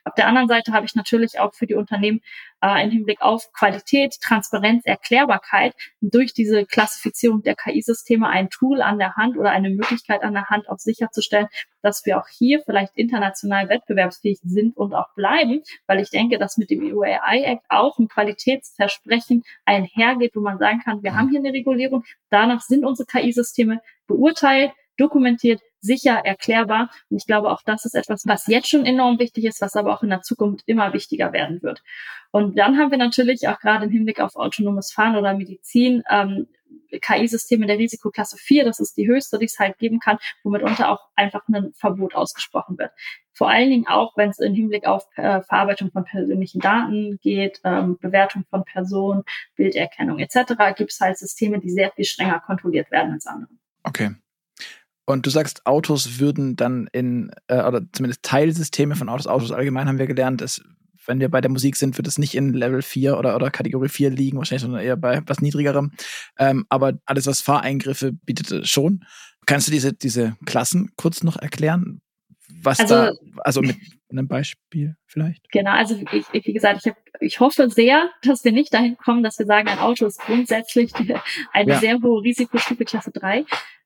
Auf 0.04 0.14
der 0.16 0.28
anderen 0.28 0.48
Seite 0.48 0.72
habe 0.74 0.86
ich 0.86 0.96
natürlich 0.96 1.40
auch 1.40 1.54
für 1.54 1.68
die 1.68 1.76
Unternehmen 1.76 2.22
äh, 2.62 2.84
im 2.84 2.92
Hinblick 2.92 3.22
auf 3.22 3.52
Qualität, 3.54 4.16
Transparenz, 4.22 4.86
Erklärbarkeit 4.86 5.74
durch 6.02 6.34
diese 6.34 6.66
Klassifizierung 6.66 7.42
der 7.44 7.56
KI-Systeme 7.56 8.28
ein 8.28 8.50
Tool 8.50 8.82
an 8.82 8.98
der 8.98 9.16
Hand 9.16 9.38
oder 9.38 9.52
eine 9.52 9.70
Möglichkeit 9.70 10.24
an 10.24 10.34
der 10.34 10.50
Hand, 10.50 10.70
auch 10.70 10.80
sicherzustellen, 10.80 11.48
dass 11.82 12.06
wir 12.06 12.18
auch 12.18 12.28
hier 12.28 12.62
vielleicht 12.66 12.96
international 12.96 13.70
wettbewerbsfähig 13.70 14.40
sind 14.44 14.76
und 14.76 14.94
auch 14.94 15.14
bleiben, 15.16 15.62
weil 15.88 16.00
ich 16.00 16.10
denke, 16.10 16.40
dass 16.40 16.58
mit 16.58 16.70
dem 16.70 16.82
EU 16.84 17.02
AI 17.02 17.44
Act 17.44 17.66
auch 17.70 18.00
ein 18.00 18.08
Qualitätsversprechen 18.08 19.44
einhergeht, 19.66 20.36
wo 20.36 20.42
man 20.42 20.58
sagen 20.58 20.82
kann, 20.84 21.04
wir 21.04 21.16
haben 21.16 21.30
hier 21.30 21.40
eine 21.40 21.54
Regulierung, 21.54 22.04
danach 22.30 22.62
sind 22.62 22.86
unsere 22.86 23.06
KI-Systeme 23.06 23.82
beurteilt, 24.08 24.72
dokumentiert, 24.98 25.62
sicher, 25.86 26.22
erklärbar. 26.24 26.90
Und 27.10 27.18
ich 27.18 27.26
glaube, 27.26 27.52
auch 27.52 27.62
das 27.64 27.86
ist 27.86 27.96
etwas, 27.96 28.26
was 28.26 28.48
jetzt 28.48 28.70
schon 28.70 28.86
enorm 28.86 29.20
wichtig 29.20 29.46
ist, 29.46 29.62
was 29.62 29.76
aber 29.76 29.94
auch 29.94 30.04
in 30.04 30.10
der 30.10 30.22
Zukunft 30.22 30.64
immer 30.66 30.94
wichtiger 30.94 31.34
werden 31.34 31.62
wird. 31.62 31.82
Und 32.32 32.58
dann 32.58 32.78
haben 32.78 32.92
wir 32.92 32.98
natürlich 32.98 33.48
auch 33.48 33.60
gerade 33.60 33.86
im 33.86 33.92
Hinblick 33.92 34.20
auf 34.20 34.36
autonomes 34.36 34.92
Fahren 34.92 35.16
oder 35.16 35.34
Medizin 35.34 36.04
ähm, 36.10 36.48
KI-Systeme 37.02 37.68
der 37.68 37.78
Risikoklasse 37.78 38.38
4, 38.38 38.66
das 38.66 38.80
ist 38.80 38.98
die 38.98 39.08
höchste, 39.08 39.38
die 39.40 39.46
es 39.46 39.60
halt 39.60 39.78
geben 39.78 40.00
kann, 40.00 40.18
womit 40.44 40.64
unter 40.64 40.92
auch 40.92 41.08
einfach 41.16 41.42
ein 41.48 41.74
Verbot 41.74 42.16
ausgesprochen 42.16 42.78
wird. 42.78 42.92
Vor 43.34 43.50
allen 43.50 43.70
Dingen 43.70 43.88
auch, 43.88 44.16
wenn 44.16 44.30
es 44.30 44.40
im 44.40 44.54
Hinblick 44.54 44.88
auf 44.88 45.06
äh, 45.16 45.42
Verarbeitung 45.42 45.92
von 45.92 46.06
persönlichen 46.06 46.62
Daten 46.62 47.20
geht, 47.22 47.60
ähm, 47.64 47.98
Bewertung 48.00 48.46
von 48.50 48.64
Personen, 48.64 49.24
Bilderkennung 49.56 50.20
etc., 50.20 50.54
gibt 50.76 50.92
es 50.92 51.00
halt 51.00 51.18
Systeme, 51.18 51.60
die 51.60 51.70
sehr 51.70 51.92
viel 51.92 52.06
strenger 52.06 52.40
kontrolliert 52.40 52.92
werden 52.92 53.14
als 53.14 53.26
andere. 53.26 53.52
Okay. 53.84 54.12
Und 55.06 55.26
du 55.26 55.30
sagst, 55.30 55.66
Autos 55.66 56.20
würden 56.20 56.56
dann 56.56 56.88
in, 56.92 57.32
äh, 57.48 57.62
oder 57.62 57.82
zumindest 57.92 58.24
Teilsysteme 58.24 58.96
von 58.96 59.10
Autos, 59.10 59.28
Autos 59.28 59.52
allgemein 59.52 59.88
haben 59.88 60.00
wir 60.00 60.08
gelernt, 60.08 60.42
es 60.42 60.62
wenn 61.08 61.20
wir 61.20 61.30
bei 61.30 61.42
der 61.42 61.52
Musik 61.52 61.76
sind, 61.76 61.98
wird 61.98 62.08
es 62.08 62.18
nicht 62.18 62.36
in 62.36 62.54
Level 62.54 62.82
4 62.82 63.18
oder, 63.18 63.36
oder 63.36 63.52
Kategorie 63.52 63.90
4 63.90 64.10
liegen, 64.10 64.38
wahrscheinlich, 64.38 64.64
sondern 64.64 64.82
eher 64.82 64.98
bei 64.98 65.22
was 65.28 65.42
niedrigerem. 65.42 65.92
Ähm, 66.38 66.66
aber 66.70 66.94
alles, 67.06 67.28
was 67.28 67.42
Fahreingriffe 67.42 68.12
bietet, 68.12 68.52
äh, 68.52 68.66
schon. 68.66 69.06
Kannst 69.46 69.68
du 69.68 69.72
diese, 69.72 69.94
diese 69.94 70.36
Klassen 70.46 70.92
kurz 70.96 71.24
noch 71.24 71.38
erklären? 71.38 72.02
Was 72.62 72.80
also, 72.80 72.96
da, 72.96 73.12
also 73.44 73.62
mit 73.62 73.76
einem 74.10 74.28
Beispiel 74.28 74.96
vielleicht? 75.06 75.52
Genau, 75.52 75.72
also 75.72 76.00
ich, 76.12 76.26
wie 76.32 76.54
gesagt, 76.54 76.82
ich, 76.84 76.92
hab, 76.92 76.98
ich 77.20 77.40
hoffe 77.40 77.70
sehr, 77.70 78.10
dass 78.24 78.44
wir 78.44 78.52
nicht 78.52 78.74
dahin 78.74 78.98
kommen, 78.98 79.24
dass 79.24 79.38
wir 79.40 79.46
sagen, 79.46 79.68
ein 79.68 79.80
Auto 79.80 80.06
ist 80.06 80.20
grundsätzlich 80.20 80.92
eine 81.54 81.72
ja. 81.72 81.80
sehr 81.80 82.00
hohe 82.02 82.24
Risikostufe 82.24 82.86
Klasse 82.86 83.12
3 83.12 83.46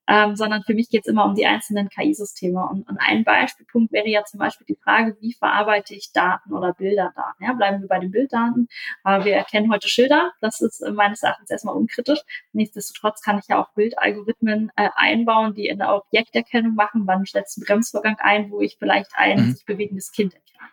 ähm, 0.10 0.36
sondern 0.36 0.64
für 0.64 0.74
mich 0.74 0.89
geht 0.89 1.01
es 1.05 1.07
immer 1.07 1.26
um 1.26 1.36
die 1.36 1.45
einzelnen 1.45 1.88
KI-Systeme. 1.88 2.68
Und, 2.68 2.89
und 2.89 2.97
ein 2.97 3.24
Beispielpunkt 3.24 3.93
wäre 3.93 4.07
ja 4.07 4.24
zum 4.24 4.39
Beispiel 4.39 4.66
die 4.66 4.76
Frage, 4.76 5.16
wie 5.22 5.34
verarbeite 5.34 5.93
ich 5.93 6.12
Daten 6.12 6.51
oder 6.51 6.74
Bilderdaten? 6.74 7.45
Ja, 7.45 7.53
bleiben 7.53 7.82
wir 7.82 7.88
bei 7.88 7.99
den 7.99 8.10
Bilddaten. 8.10 8.68
Äh, 9.05 9.24
wir 9.24 9.36
erkennen 9.36 9.72
heute 9.72 9.88
Schilder. 9.88 10.32
Das 10.41 10.62
ist 10.62 10.82
äh, 10.82 10.91
meines 10.91 11.22
Erachtens 11.22 11.51
erstmal 11.51 11.76
unkritisch. 11.76 12.22
Nichtsdestotrotz 12.53 13.22
kann 13.22 13.38
ich 13.38 13.47
ja 13.47 13.62
auch 13.62 13.72
Bildalgorithmen 13.74 14.72
äh, 14.76 14.89
einbauen, 14.95 15.53
die 15.53 15.68
in 15.68 15.78
der 15.78 15.93
Objekterkennung 15.95 16.74
machen. 16.74 17.03
Wann 17.05 17.26
setzt 17.26 17.60
ein 17.60 17.66
Bremsvorgang 17.66 18.18
ein, 18.20 18.49
wo 18.49 18.62
ich 18.62 18.78
vielleicht 18.80 19.12
ein 19.16 19.39
mhm. 19.39 19.51
sich 19.53 19.66
bewegendes 19.66 20.12
Kind 20.12 20.34
erkenne. 20.34 20.70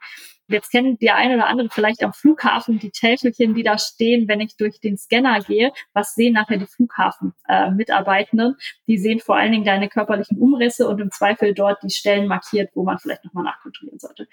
Jetzt 0.48 0.70
kennen 0.70 0.96
die 0.98 1.10
eine 1.10 1.34
oder 1.34 1.46
andere 1.48 1.68
vielleicht 1.70 2.02
am 2.04 2.12
Flughafen 2.12 2.78
die 2.78 2.90
Täfelchen, 2.90 3.54
die 3.54 3.64
da 3.64 3.78
stehen, 3.78 4.28
wenn 4.28 4.40
ich 4.40 4.56
durch 4.56 4.80
den 4.80 4.96
Scanner 4.96 5.40
gehe. 5.40 5.72
Was 5.92 6.14
sehen 6.14 6.34
nachher 6.34 6.56
die 6.58 6.66
Flughafen-Mitarbeitenden? 6.66 8.52
Äh, 8.52 8.62
die 8.86 8.98
sehen 8.98 9.18
vor 9.18 9.36
allen 9.36 9.50
Dingen 9.50 9.64
deine 9.64 9.88
körperlichen 9.88 10.38
Umrisse 10.38 10.88
und 10.88 11.00
im 11.00 11.10
Zweifel 11.10 11.52
dort 11.52 11.82
die 11.82 11.90
Stellen 11.90 12.28
markiert, 12.28 12.70
wo 12.74 12.84
man 12.84 12.98
vielleicht 12.98 13.24
nochmal 13.24 13.44
nachkontrollieren 13.44 13.98
sollte. 13.98 14.28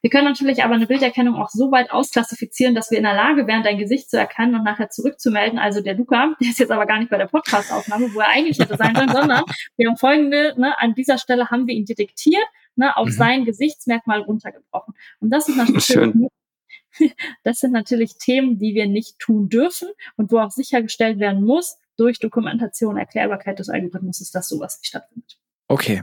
Wir 0.00 0.10
können 0.10 0.24
natürlich 0.26 0.64
aber 0.64 0.74
eine 0.74 0.86
Bilderkennung 0.86 1.36
auch 1.36 1.48
so 1.48 1.70
weit 1.70 1.92
ausklassifizieren, 1.92 2.74
dass 2.74 2.90
wir 2.90 2.98
in 2.98 3.04
der 3.04 3.14
Lage 3.14 3.46
wären, 3.46 3.62
dein 3.62 3.78
Gesicht 3.78 4.10
zu 4.10 4.18
erkennen 4.18 4.56
und 4.56 4.64
nachher 4.64 4.90
zurückzumelden. 4.90 5.58
Also 5.58 5.80
der 5.80 5.94
Luca, 5.94 6.34
der 6.40 6.48
ist 6.48 6.58
jetzt 6.58 6.72
aber 6.72 6.86
gar 6.86 6.98
nicht 6.98 7.10
bei 7.10 7.18
der 7.18 7.26
Podcast-Aufnahme, 7.26 8.12
wo 8.14 8.20
er 8.20 8.28
eigentlich 8.28 8.58
hätte 8.58 8.76
sein 8.76 8.96
sollen, 8.96 9.10
sondern 9.10 9.44
wir 9.76 9.88
haben 9.88 9.96
folgende, 9.96 10.54
ne, 10.58 10.74
an 10.80 10.94
dieser 10.94 11.18
Stelle 11.18 11.50
haben 11.50 11.68
wir 11.68 11.74
ihn 11.74 11.84
detektiert 11.84 12.44
ne, 12.76 12.96
auf 12.96 13.08
mhm. 13.08 13.12
sein 13.12 13.44
Gesichtsmerkmal 13.44 14.20
runtergebrochen. 14.20 14.94
Und 15.20 15.30
das 15.30 15.46
sind 15.46 15.56
natürlich 15.56 15.84
Schön. 15.84 16.28
Das 17.42 17.58
sind 17.58 17.72
natürlich 17.72 18.18
Themen, 18.18 18.58
die 18.58 18.74
wir 18.74 18.86
nicht 18.86 19.18
tun 19.18 19.48
dürfen 19.48 19.88
und 20.16 20.30
wo 20.30 20.40
auch 20.40 20.50
sichergestellt 20.50 21.18
werden 21.18 21.42
muss, 21.42 21.78
durch 21.96 22.18
Dokumentation, 22.18 22.98
Erklärbarkeit 22.98 23.58
des 23.58 23.70
Algorithmus, 23.70 24.30
dass 24.30 24.48
sowas 24.48 24.78
nicht 24.78 24.88
stattfindet. 24.88 25.38
Okay 25.68 26.02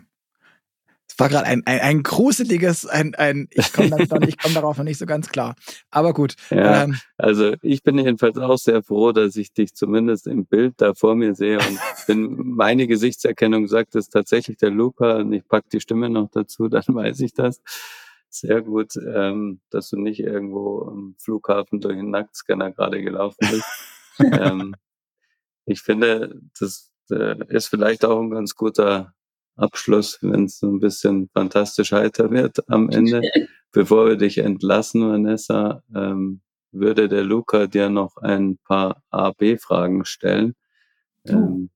war 1.20 1.30
gerade 1.30 1.46
ein, 1.46 1.64
ein, 1.66 1.80
ein 1.80 2.04
gruseliges, 2.04 2.86
ein, 2.86 3.16
ein 3.16 3.48
ich 3.52 3.74
komme 3.74 3.90
komm 3.90 4.54
darauf 4.54 4.78
noch 4.78 4.84
nicht 4.84 4.98
so 4.98 5.06
ganz 5.06 5.30
klar. 5.30 5.56
Aber 5.92 6.14
gut. 6.14 6.36
Ja, 6.50 6.84
ähm, 6.84 6.98
also 7.18 7.54
ich 7.62 7.84
bin 7.84 7.98
jedenfalls 7.98 8.38
auch 8.38 8.58
sehr 8.58 8.84
froh, 8.84 9.12
dass 9.12 9.36
ich 9.36 9.54
dich 9.54 9.74
zumindest 9.74 10.28
im 10.28 10.46
Bild 10.46 10.76
da 10.78 10.94
vor 10.94 11.16
mir 11.16 11.36
sehe. 11.36 11.58
Und 11.58 11.80
wenn 12.08 12.36
meine 12.36 12.88
Gesichtserkennung 12.88 13.68
sagt, 13.68 13.96
es 13.96 14.06
ist 14.06 14.14
tatsächlich 14.14 14.58
der 14.58 14.72
Luca 14.72 15.18
und 15.18 15.34
ich 15.34 15.48
pack 15.48 15.70
die 15.70 15.82
Stimme 15.82 16.10
noch 16.10 16.30
dazu, 16.32 16.68
dann 16.68 16.84
weiß 16.88 17.20
ich 17.22 17.34
das. 17.34 17.62
Sehr 18.30 18.62
gut, 18.62 18.94
ähm, 18.96 19.60
dass 19.72 19.90
du 19.90 19.98
nicht 19.98 20.20
irgendwo 20.20 20.84
am 20.84 21.16
Flughafen 21.18 21.82
durch 21.82 21.96
den 21.96 22.12
Nacktscanner 22.12 22.72
gerade 22.72 23.02
gelaufen 23.02 23.38
bist. 23.40 23.66
ähm, 24.20 24.76
ich 25.66 25.82
finde, 25.82 26.40
das 26.60 26.92
äh, 27.12 27.36
ist 27.48 27.68
vielleicht 27.68 28.06
auch 28.06 28.20
ein 28.20 28.30
ganz 28.30 28.56
guter 28.56 29.14
Abschluss, 29.60 30.20
wenn 30.22 30.46
es 30.46 30.60
so 30.60 30.68
ein 30.68 30.80
bisschen 30.80 31.30
fantastisch 31.34 31.92
heiter 31.92 32.32
wird 32.32 32.68
am 32.70 32.90
Ende. 32.90 33.22
Bevor 33.72 34.08
wir 34.08 34.16
dich 34.16 34.40
entlassen, 34.40 35.08
Vanessa, 35.08 35.84
ähm, 35.96 36.42
würde 36.72 37.08
der 37.08 37.24
Luca 37.24 37.68
dir 37.68 37.90
noch 37.90 38.18
ein 38.18 38.58
paar 38.58 39.04
A-B-Fragen 39.10 40.06
stellen, 40.06 40.56
ähm, 41.28 41.70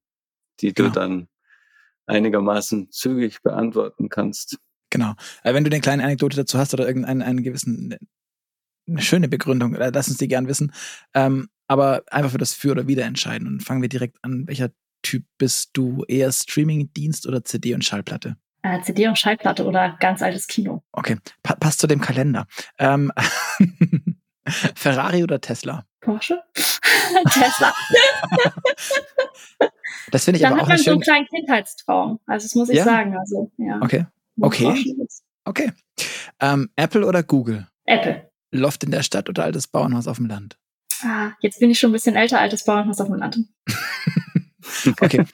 die 0.60 0.74
du 0.74 0.84
genau. 0.84 0.96
dann 0.96 1.28
einigermaßen 2.06 2.92
zügig 2.92 3.42
beantworten 3.42 4.10
kannst. 4.10 4.60
Genau. 4.90 5.14
Äh, 5.44 5.54
wenn 5.54 5.64
du 5.64 5.72
eine 5.72 5.82
kleine 5.82 6.04
Anekdote 6.04 6.36
dazu 6.36 6.58
hast 6.58 6.74
oder 6.74 6.88
irgendeinen 6.88 7.22
einen 7.22 7.44
gewissen, 7.44 7.96
eine 8.88 9.02
schöne 9.02 9.28
Begründung, 9.28 9.76
äh, 9.76 9.92
lass 9.94 10.08
uns 10.08 10.18
die 10.18 10.28
gern 10.28 10.48
wissen. 10.48 10.72
Ähm, 11.14 11.50
aber 11.68 12.04
einfach 12.12 12.32
für 12.32 12.38
das 12.38 12.54
Für 12.54 12.72
oder 12.72 12.88
Wider 12.88 13.06
entscheiden. 13.06 13.48
Und 13.48 13.64
fangen 13.64 13.82
wir 13.82 13.90
direkt 13.90 14.18
an. 14.22 14.48
Welcher 14.48 14.70
Typ 15.04 15.26
bist 15.38 15.72
du? 15.74 16.04
Eher 16.08 16.32
Streaming-Dienst 16.32 17.28
oder 17.28 17.44
CD 17.44 17.76
und 17.76 17.86
Schallplatte? 17.86 18.38
Äh, 18.64 18.82
CD 18.82 19.08
und 19.08 19.20
Schallplatte 19.20 19.66
oder 19.66 19.98
ganz 20.00 20.22
altes 20.22 20.48
Kino. 20.48 20.84
Okay, 20.94 21.18
pa 21.44 21.56
passt 21.56 21.80
zu 21.80 21.88
dem 21.88 22.02
Kalender. 22.02 22.48
Ähm, 22.80 23.12
Ferrari 24.76 25.24
oder 25.24 25.40
Tesla? 25.42 25.86
Porsche? 26.00 26.42
Tesla. 26.54 27.74
das 30.12 30.26
finde 30.26 30.38
ich 30.38 30.44
Dann 30.44 30.54
aber 30.54 30.62
auch 30.62 30.70
hat 30.70 30.70
man 30.70 30.78
so 30.78 30.92
einen 30.92 31.02
kleinen 31.02 31.28
Kindheitstraum. 31.28 32.20
Also 32.26 32.46
das 32.46 32.56
muss 32.56 32.70
ich 32.70 32.78
ja? 32.78 32.86
sagen. 32.86 33.18
Also, 33.18 33.52
ja. 33.58 33.80
Okay. 33.82 34.06
Okay. 34.40 34.96
Okay. 35.46 35.72
Ähm, 36.40 36.70
Apple 36.76 37.06
oder 37.06 37.24
Google? 37.24 37.68
Apple. 37.86 38.32
Loft 38.52 38.84
in 38.84 38.92
der 38.92 39.04
Stadt 39.04 39.30
oder 39.30 39.44
altes 39.44 39.68
Bauernhaus 39.68 40.08
auf 40.08 40.18
dem 40.18 40.28
Land? 40.28 40.58
Ah, 41.04 41.32
jetzt 41.42 41.60
bin 41.60 41.70
ich 41.70 41.80
schon 41.80 41.90
ein 41.90 41.94
bisschen 41.94 42.16
älter, 42.16 42.40
altes 42.40 42.64
Bauernhaus 42.64 43.02
auf 43.02 43.08
dem 43.08 43.18
Land. 43.18 43.40
Okay. 45.00 45.26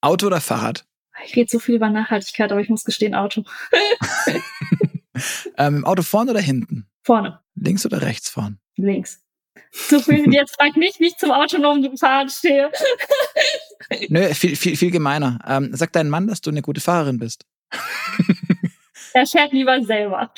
Auto 0.00 0.26
oder 0.26 0.40
Fahrrad? 0.40 0.84
Ich 1.26 1.36
rede 1.36 1.50
so 1.50 1.58
viel 1.58 1.74
über 1.76 1.90
Nachhaltigkeit, 1.90 2.50
aber 2.50 2.60
ich 2.60 2.68
muss 2.68 2.84
gestehen, 2.84 3.14
Auto. 3.14 3.44
ähm, 5.58 5.76
Im 5.76 5.84
Auto 5.84 6.02
vorne 6.02 6.30
oder 6.30 6.40
hinten? 6.40 6.86
Vorne. 7.02 7.40
Links 7.54 7.84
oder 7.84 8.00
rechts 8.02 8.30
fahren? 8.30 8.58
Links. 8.76 9.20
So 9.72 10.00
viel, 10.00 10.32
jetzt 10.32 10.56
frag 10.56 10.76
mich, 10.76 10.98
wie 10.98 11.08
ich 11.08 11.16
zum 11.16 11.30
autonomen 11.30 11.96
Fahren 11.96 12.28
stehe. 12.28 12.70
Nö, 14.08 14.32
viel, 14.34 14.56
viel, 14.56 14.76
viel 14.76 14.90
gemeiner. 14.90 15.38
Ähm, 15.46 15.70
sag 15.72 15.92
dein 15.92 16.08
Mann, 16.08 16.26
dass 16.26 16.40
du 16.40 16.50
eine 16.50 16.62
gute 16.62 16.80
Fahrerin 16.80 17.18
bist. 17.18 17.44
er 19.14 19.26
fährt 19.26 19.52
lieber 19.52 19.82
selber. 19.82 20.32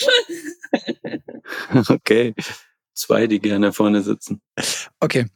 okay. 1.88 2.34
Zwei, 2.94 3.26
die 3.26 3.40
gerne 3.40 3.72
vorne 3.72 4.02
sitzen. 4.02 4.42
Okay. 5.00 5.26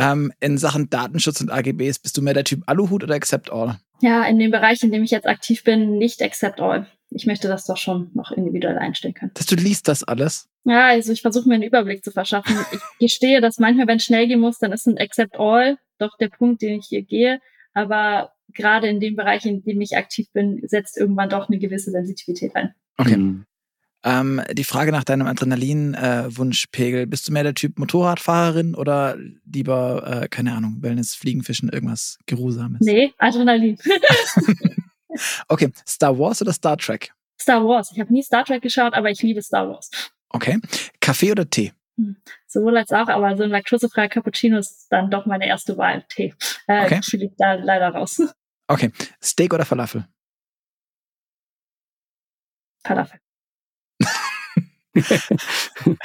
Ähm, 0.00 0.32
in 0.40 0.58
Sachen 0.58 0.88
Datenschutz 0.88 1.40
und 1.40 1.50
AGBs, 1.50 1.98
bist 1.98 2.16
du 2.16 2.22
mehr 2.22 2.34
der 2.34 2.44
Typ 2.44 2.62
Aluhut 2.66 3.04
oder 3.04 3.14
Accept 3.14 3.52
All? 3.52 3.78
Ja, 4.00 4.24
in 4.24 4.38
dem 4.38 4.50
Bereich, 4.50 4.82
in 4.82 4.92
dem 4.92 5.02
ich 5.02 5.10
jetzt 5.10 5.26
aktiv 5.26 5.62
bin, 5.62 5.98
nicht 5.98 6.22
Accept 6.22 6.60
All. 6.60 6.86
Ich 7.10 7.26
möchte 7.26 7.48
das 7.48 7.66
doch 7.66 7.76
schon 7.76 8.10
noch 8.14 8.30
individuell 8.30 8.78
einstellen 8.78 9.14
können. 9.14 9.32
Dass 9.34 9.46
du 9.46 9.56
liest 9.56 9.88
das 9.88 10.04
alles? 10.04 10.48
Ja, 10.64 10.88
also 10.88 11.12
ich 11.12 11.22
versuche 11.22 11.48
mir 11.48 11.56
einen 11.56 11.64
Überblick 11.64 12.04
zu 12.04 12.12
verschaffen. 12.12 12.56
Ich 12.72 12.80
gestehe, 13.00 13.40
dass 13.40 13.58
manchmal, 13.58 13.88
wenn 13.88 13.96
es 13.96 14.04
schnell 14.04 14.26
gehen 14.28 14.40
muss, 14.40 14.58
dann 14.58 14.72
ist 14.72 14.86
ein 14.86 14.98
Accept 14.98 15.38
All 15.38 15.76
doch 15.98 16.16
der 16.18 16.28
Punkt, 16.28 16.62
den 16.62 16.78
ich 16.78 16.86
hier 16.88 17.02
gehe. 17.02 17.40
Aber 17.74 18.32
gerade 18.54 18.88
in 18.88 19.00
dem 19.00 19.16
Bereich, 19.16 19.44
in 19.44 19.62
dem 19.62 19.80
ich 19.80 19.96
aktiv 19.96 20.28
bin, 20.32 20.60
setzt 20.66 20.96
irgendwann 20.96 21.28
doch 21.28 21.48
eine 21.48 21.58
gewisse 21.58 21.90
Sensitivität 21.90 22.54
ein. 22.56 22.74
Okay. 22.96 23.16
Mhm. 23.16 23.44
Ähm, 24.02 24.40
die 24.52 24.64
Frage 24.64 24.92
nach 24.92 25.04
deinem 25.04 25.26
Adrenalin-Wunschpegel. 25.26 27.02
Äh, 27.02 27.06
Bist 27.06 27.28
du 27.28 27.32
mehr 27.32 27.42
der 27.42 27.54
Typ 27.54 27.78
Motorradfahrerin 27.78 28.74
oder 28.74 29.16
lieber, 29.44 30.22
äh, 30.22 30.28
keine 30.28 30.54
Ahnung, 30.54 30.78
Wellness, 30.80 31.14
Fliegen, 31.14 31.42
Fischen, 31.42 31.68
irgendwas 31.68 32.18
Geruhsames? 32.26 32.80
Nee, 32.80 33.12
Adrenalin. 33.18 33.78
okay, 35.48 35.70
Star 35.86 36.18
Wars 36.18 36.40
oder 36.40 36.52
Star 36.52 36.78
Trek? 36.78 37.12
Star 37.38 37.62
Wars. 37.64 37.90
Ich 37.92 38.00
habe 38.00 38.12
nie 38.12 38.22
Star 38.22 38.44
Trek 38.44 38.62
geschaut, 38.62 38.94
aber 38.94 39.10
ich 39.10 39.22
liebe 39.22 39.42
Star 39.42 39.68
Wars. 39.68 39.90
Okay. 40.30 40.58
Kaffee 41.00 41.32
oder 41.32 41.48
Tee? 41.48 41.72
Hm. 41.96 42.16
Sowohl 42.46 42.76
als 42.78 42.92
auch, 42.92 43.08
aber 43.08 43.36
so 43.36 43.42
ein 43.42 43.50
laktosefreier 43.50 44.08
Cappuccino 44.08 44.58
ist 44.58 44.86
dann 44.90 45.10
doch 45.10 45.26
meine 45.26 45.46
erste 45.46 45.76
Wahl. 45.76 46.04
Tee. 46.08 46.34
Äh, 46.66 46.84
okay. 46.86 47.00
Ich 47.02 47.30
da 47.36 47.54
leider 47.54 47.88
raus. 47.88 48.22
Okay. 48.70 48.92
Steak 49.20 49.52
oder 49.52 49.64
Falafel? 49.64 50.06
Falafel. 52.84 53.19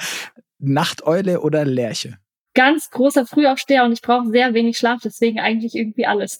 Nachteule 0.59 1.41
oder 1.41 1.65
Lerche? 1.65 2.17
Ganz 2.53 2.89
großer 2.89 3.25
Frühaufsteher 3.25 3.83
und 3.83 3.91
ich 3.91 4.01
brauche 4.01 4.29
sehr 4.29 4.53
wenig 4.53 4.77
Schlaf, 4.77 5.01
deswegen 5.03 5.39
eigentlich 5.39 5.75
irgendwie 5.75 6.05
alles. 6.05 6.37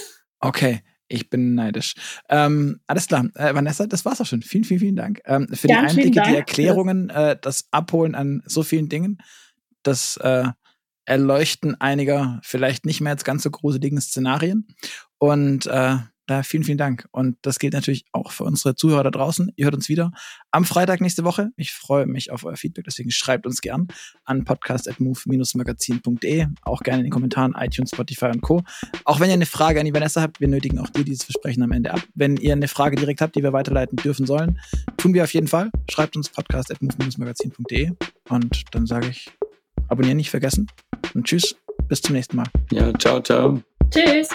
okay. 0.40 0.82
Ich 1.10 1.30
bin 1.30 1.54
neidisch. 1.54 1.94
Ähm, 2.28 2.80
alles 2.86 3.06
klar. 3.06 3.30
Äh, 3.34 3.54
Vanessa, 3.54 3.86
das 3.86 4.04
war's 4.04 4.20
auch 4.20 4.26
schon. 4.26 4.42
Vielen, 4.42 4.64
vielen, 4.64 4.80
vielen 4.80 4.96
Dank. 4.96 5.22
Ähm, 5.24 5.48
für 5.48 5.66
Ganz 5.66 5.94
die 5.94 6.02
Einblicke, 6.02 6.28
die 6.28 6.36
Erklärungen, 6.36 7.08
äh, 7.08 7.36
das 7.40 7.66
Abholen 7.70 8.14
an 8.14 8.42
so 8.44 8.62
vielen 8.62 8.90
Dingen, 8.90 9.18
das 9.82 10.18
äh, 10.18 10.44
Erleuchten 11.06 11.80
einiger 11.80 12.40
vielleicht 12.42 12.84
nicht 12.84 13.00
mehr 13.00 13.12
als 13.12 13.24
ganz 13.24 13.42
so 13.42 13.50
gruseligen 13.50 14.00
Szenarien. 14.00 14.66
Und 15.16 15.66
äh, 15.66 15.96
da 16.28 16.42
vielen, 16.42 16.62
vielen 16.62 16.78
Dank. 16.78 17.08
Und 17.10 17.36
das 17.42 17.58
gilt 17.58 17.72
natürlich 17.72 18.04
auch 18.12 18.30
für 18.30 18.44
unsere 18.44 18.76
Zuhörer 18.76 19.02
da 19.02 19.10
draußen. 19.10 19.50
Ihr 19.56 19.64
hört 19.64 19.74
uns 19.74 19.88
wieder 19.88 20.12
am 20.50 20.64
Freitag 20.64 21.00
nächste 21.00 21.24
Woche. 21.24 21.50
Ich 21.56 21.72
freue 21.72 22.06
mich 22.06 22.30
auf 22.30 22.44
euer 22.44 22.56
Feedback, 22.56 22.84
deswegen 22.84 23.10
schreibt 23.10 23.46
uns 23.46 23.60
gern 23.60 23.88
an 24.24 24.44
podcast.move-magazin.de. 24.44 26.46
Auch 26.62 26.82
gerne 26.82 27.00
in 27.00 27.06
den 27.06 27.12
Kommentaren 27.12 27.54
iTunes, 27.58 27.90
Spotify 27.90 28.26
und 28.26 28.42
Co. 28.42 28.62
Auch 29.04 29.20
wenn 29.20 29.28
ihr 29.28 29.34
eine 29.34 29.46
Frage 29.46 29.80
an 29.80 29.86
die 29.86 29.94
Vanessa 29.94 30.20
habt, 30.20 30.40
wir 30.40 30.48
nötigen 30.48 30.78
auch 30.78 30.90
dir 30.90 31.04
dieses 31.04 31.24
Versprechen 31.24 31.62
am 31.62 31.72
Ende 31.72 31.92
ab. 31.92 32.02
Wenn 32.14 32.36
ihr 32.36 32.52
eine 32.52 32.68
Frage 32.68 32.96
direkt 32.96 33.20
habt, 33.20 33.34
die 33.34 33.42
wir 33.42 33.52
weiterleiten 33.52 33.96
dürfen 33.96 34.26
sollen, 34.26 34.60
tun 34.96 35.14
wir 35.14 35.24
auf 35.24 35.32
jeden 35.32 35.48
Fall. 35.48 35.70
Schreibt 35.90 36.16
uns 36.16 36.28
podcast.move-magazin.de. 36.28 37.92
Und 38.28 38.62
dann 38.72 38.86
sage 38.86 39.08
ich, 39.08 39.30
abonnieren 39.88 40.18
nicht 40.18 40.30
vergessen. 40.30 40.66
Und 41.14 41.26
tschüss, 41.26 41.56
bis 41.88 42.02
zum 42.02 42.14
nächsten 42.14 42.36
Mal. 42.36 42.46
Ja, 42.70 42.92
ciao, 42.98 43.20
ciao. 43.20 43.62
Tschüss. 43.90 44.28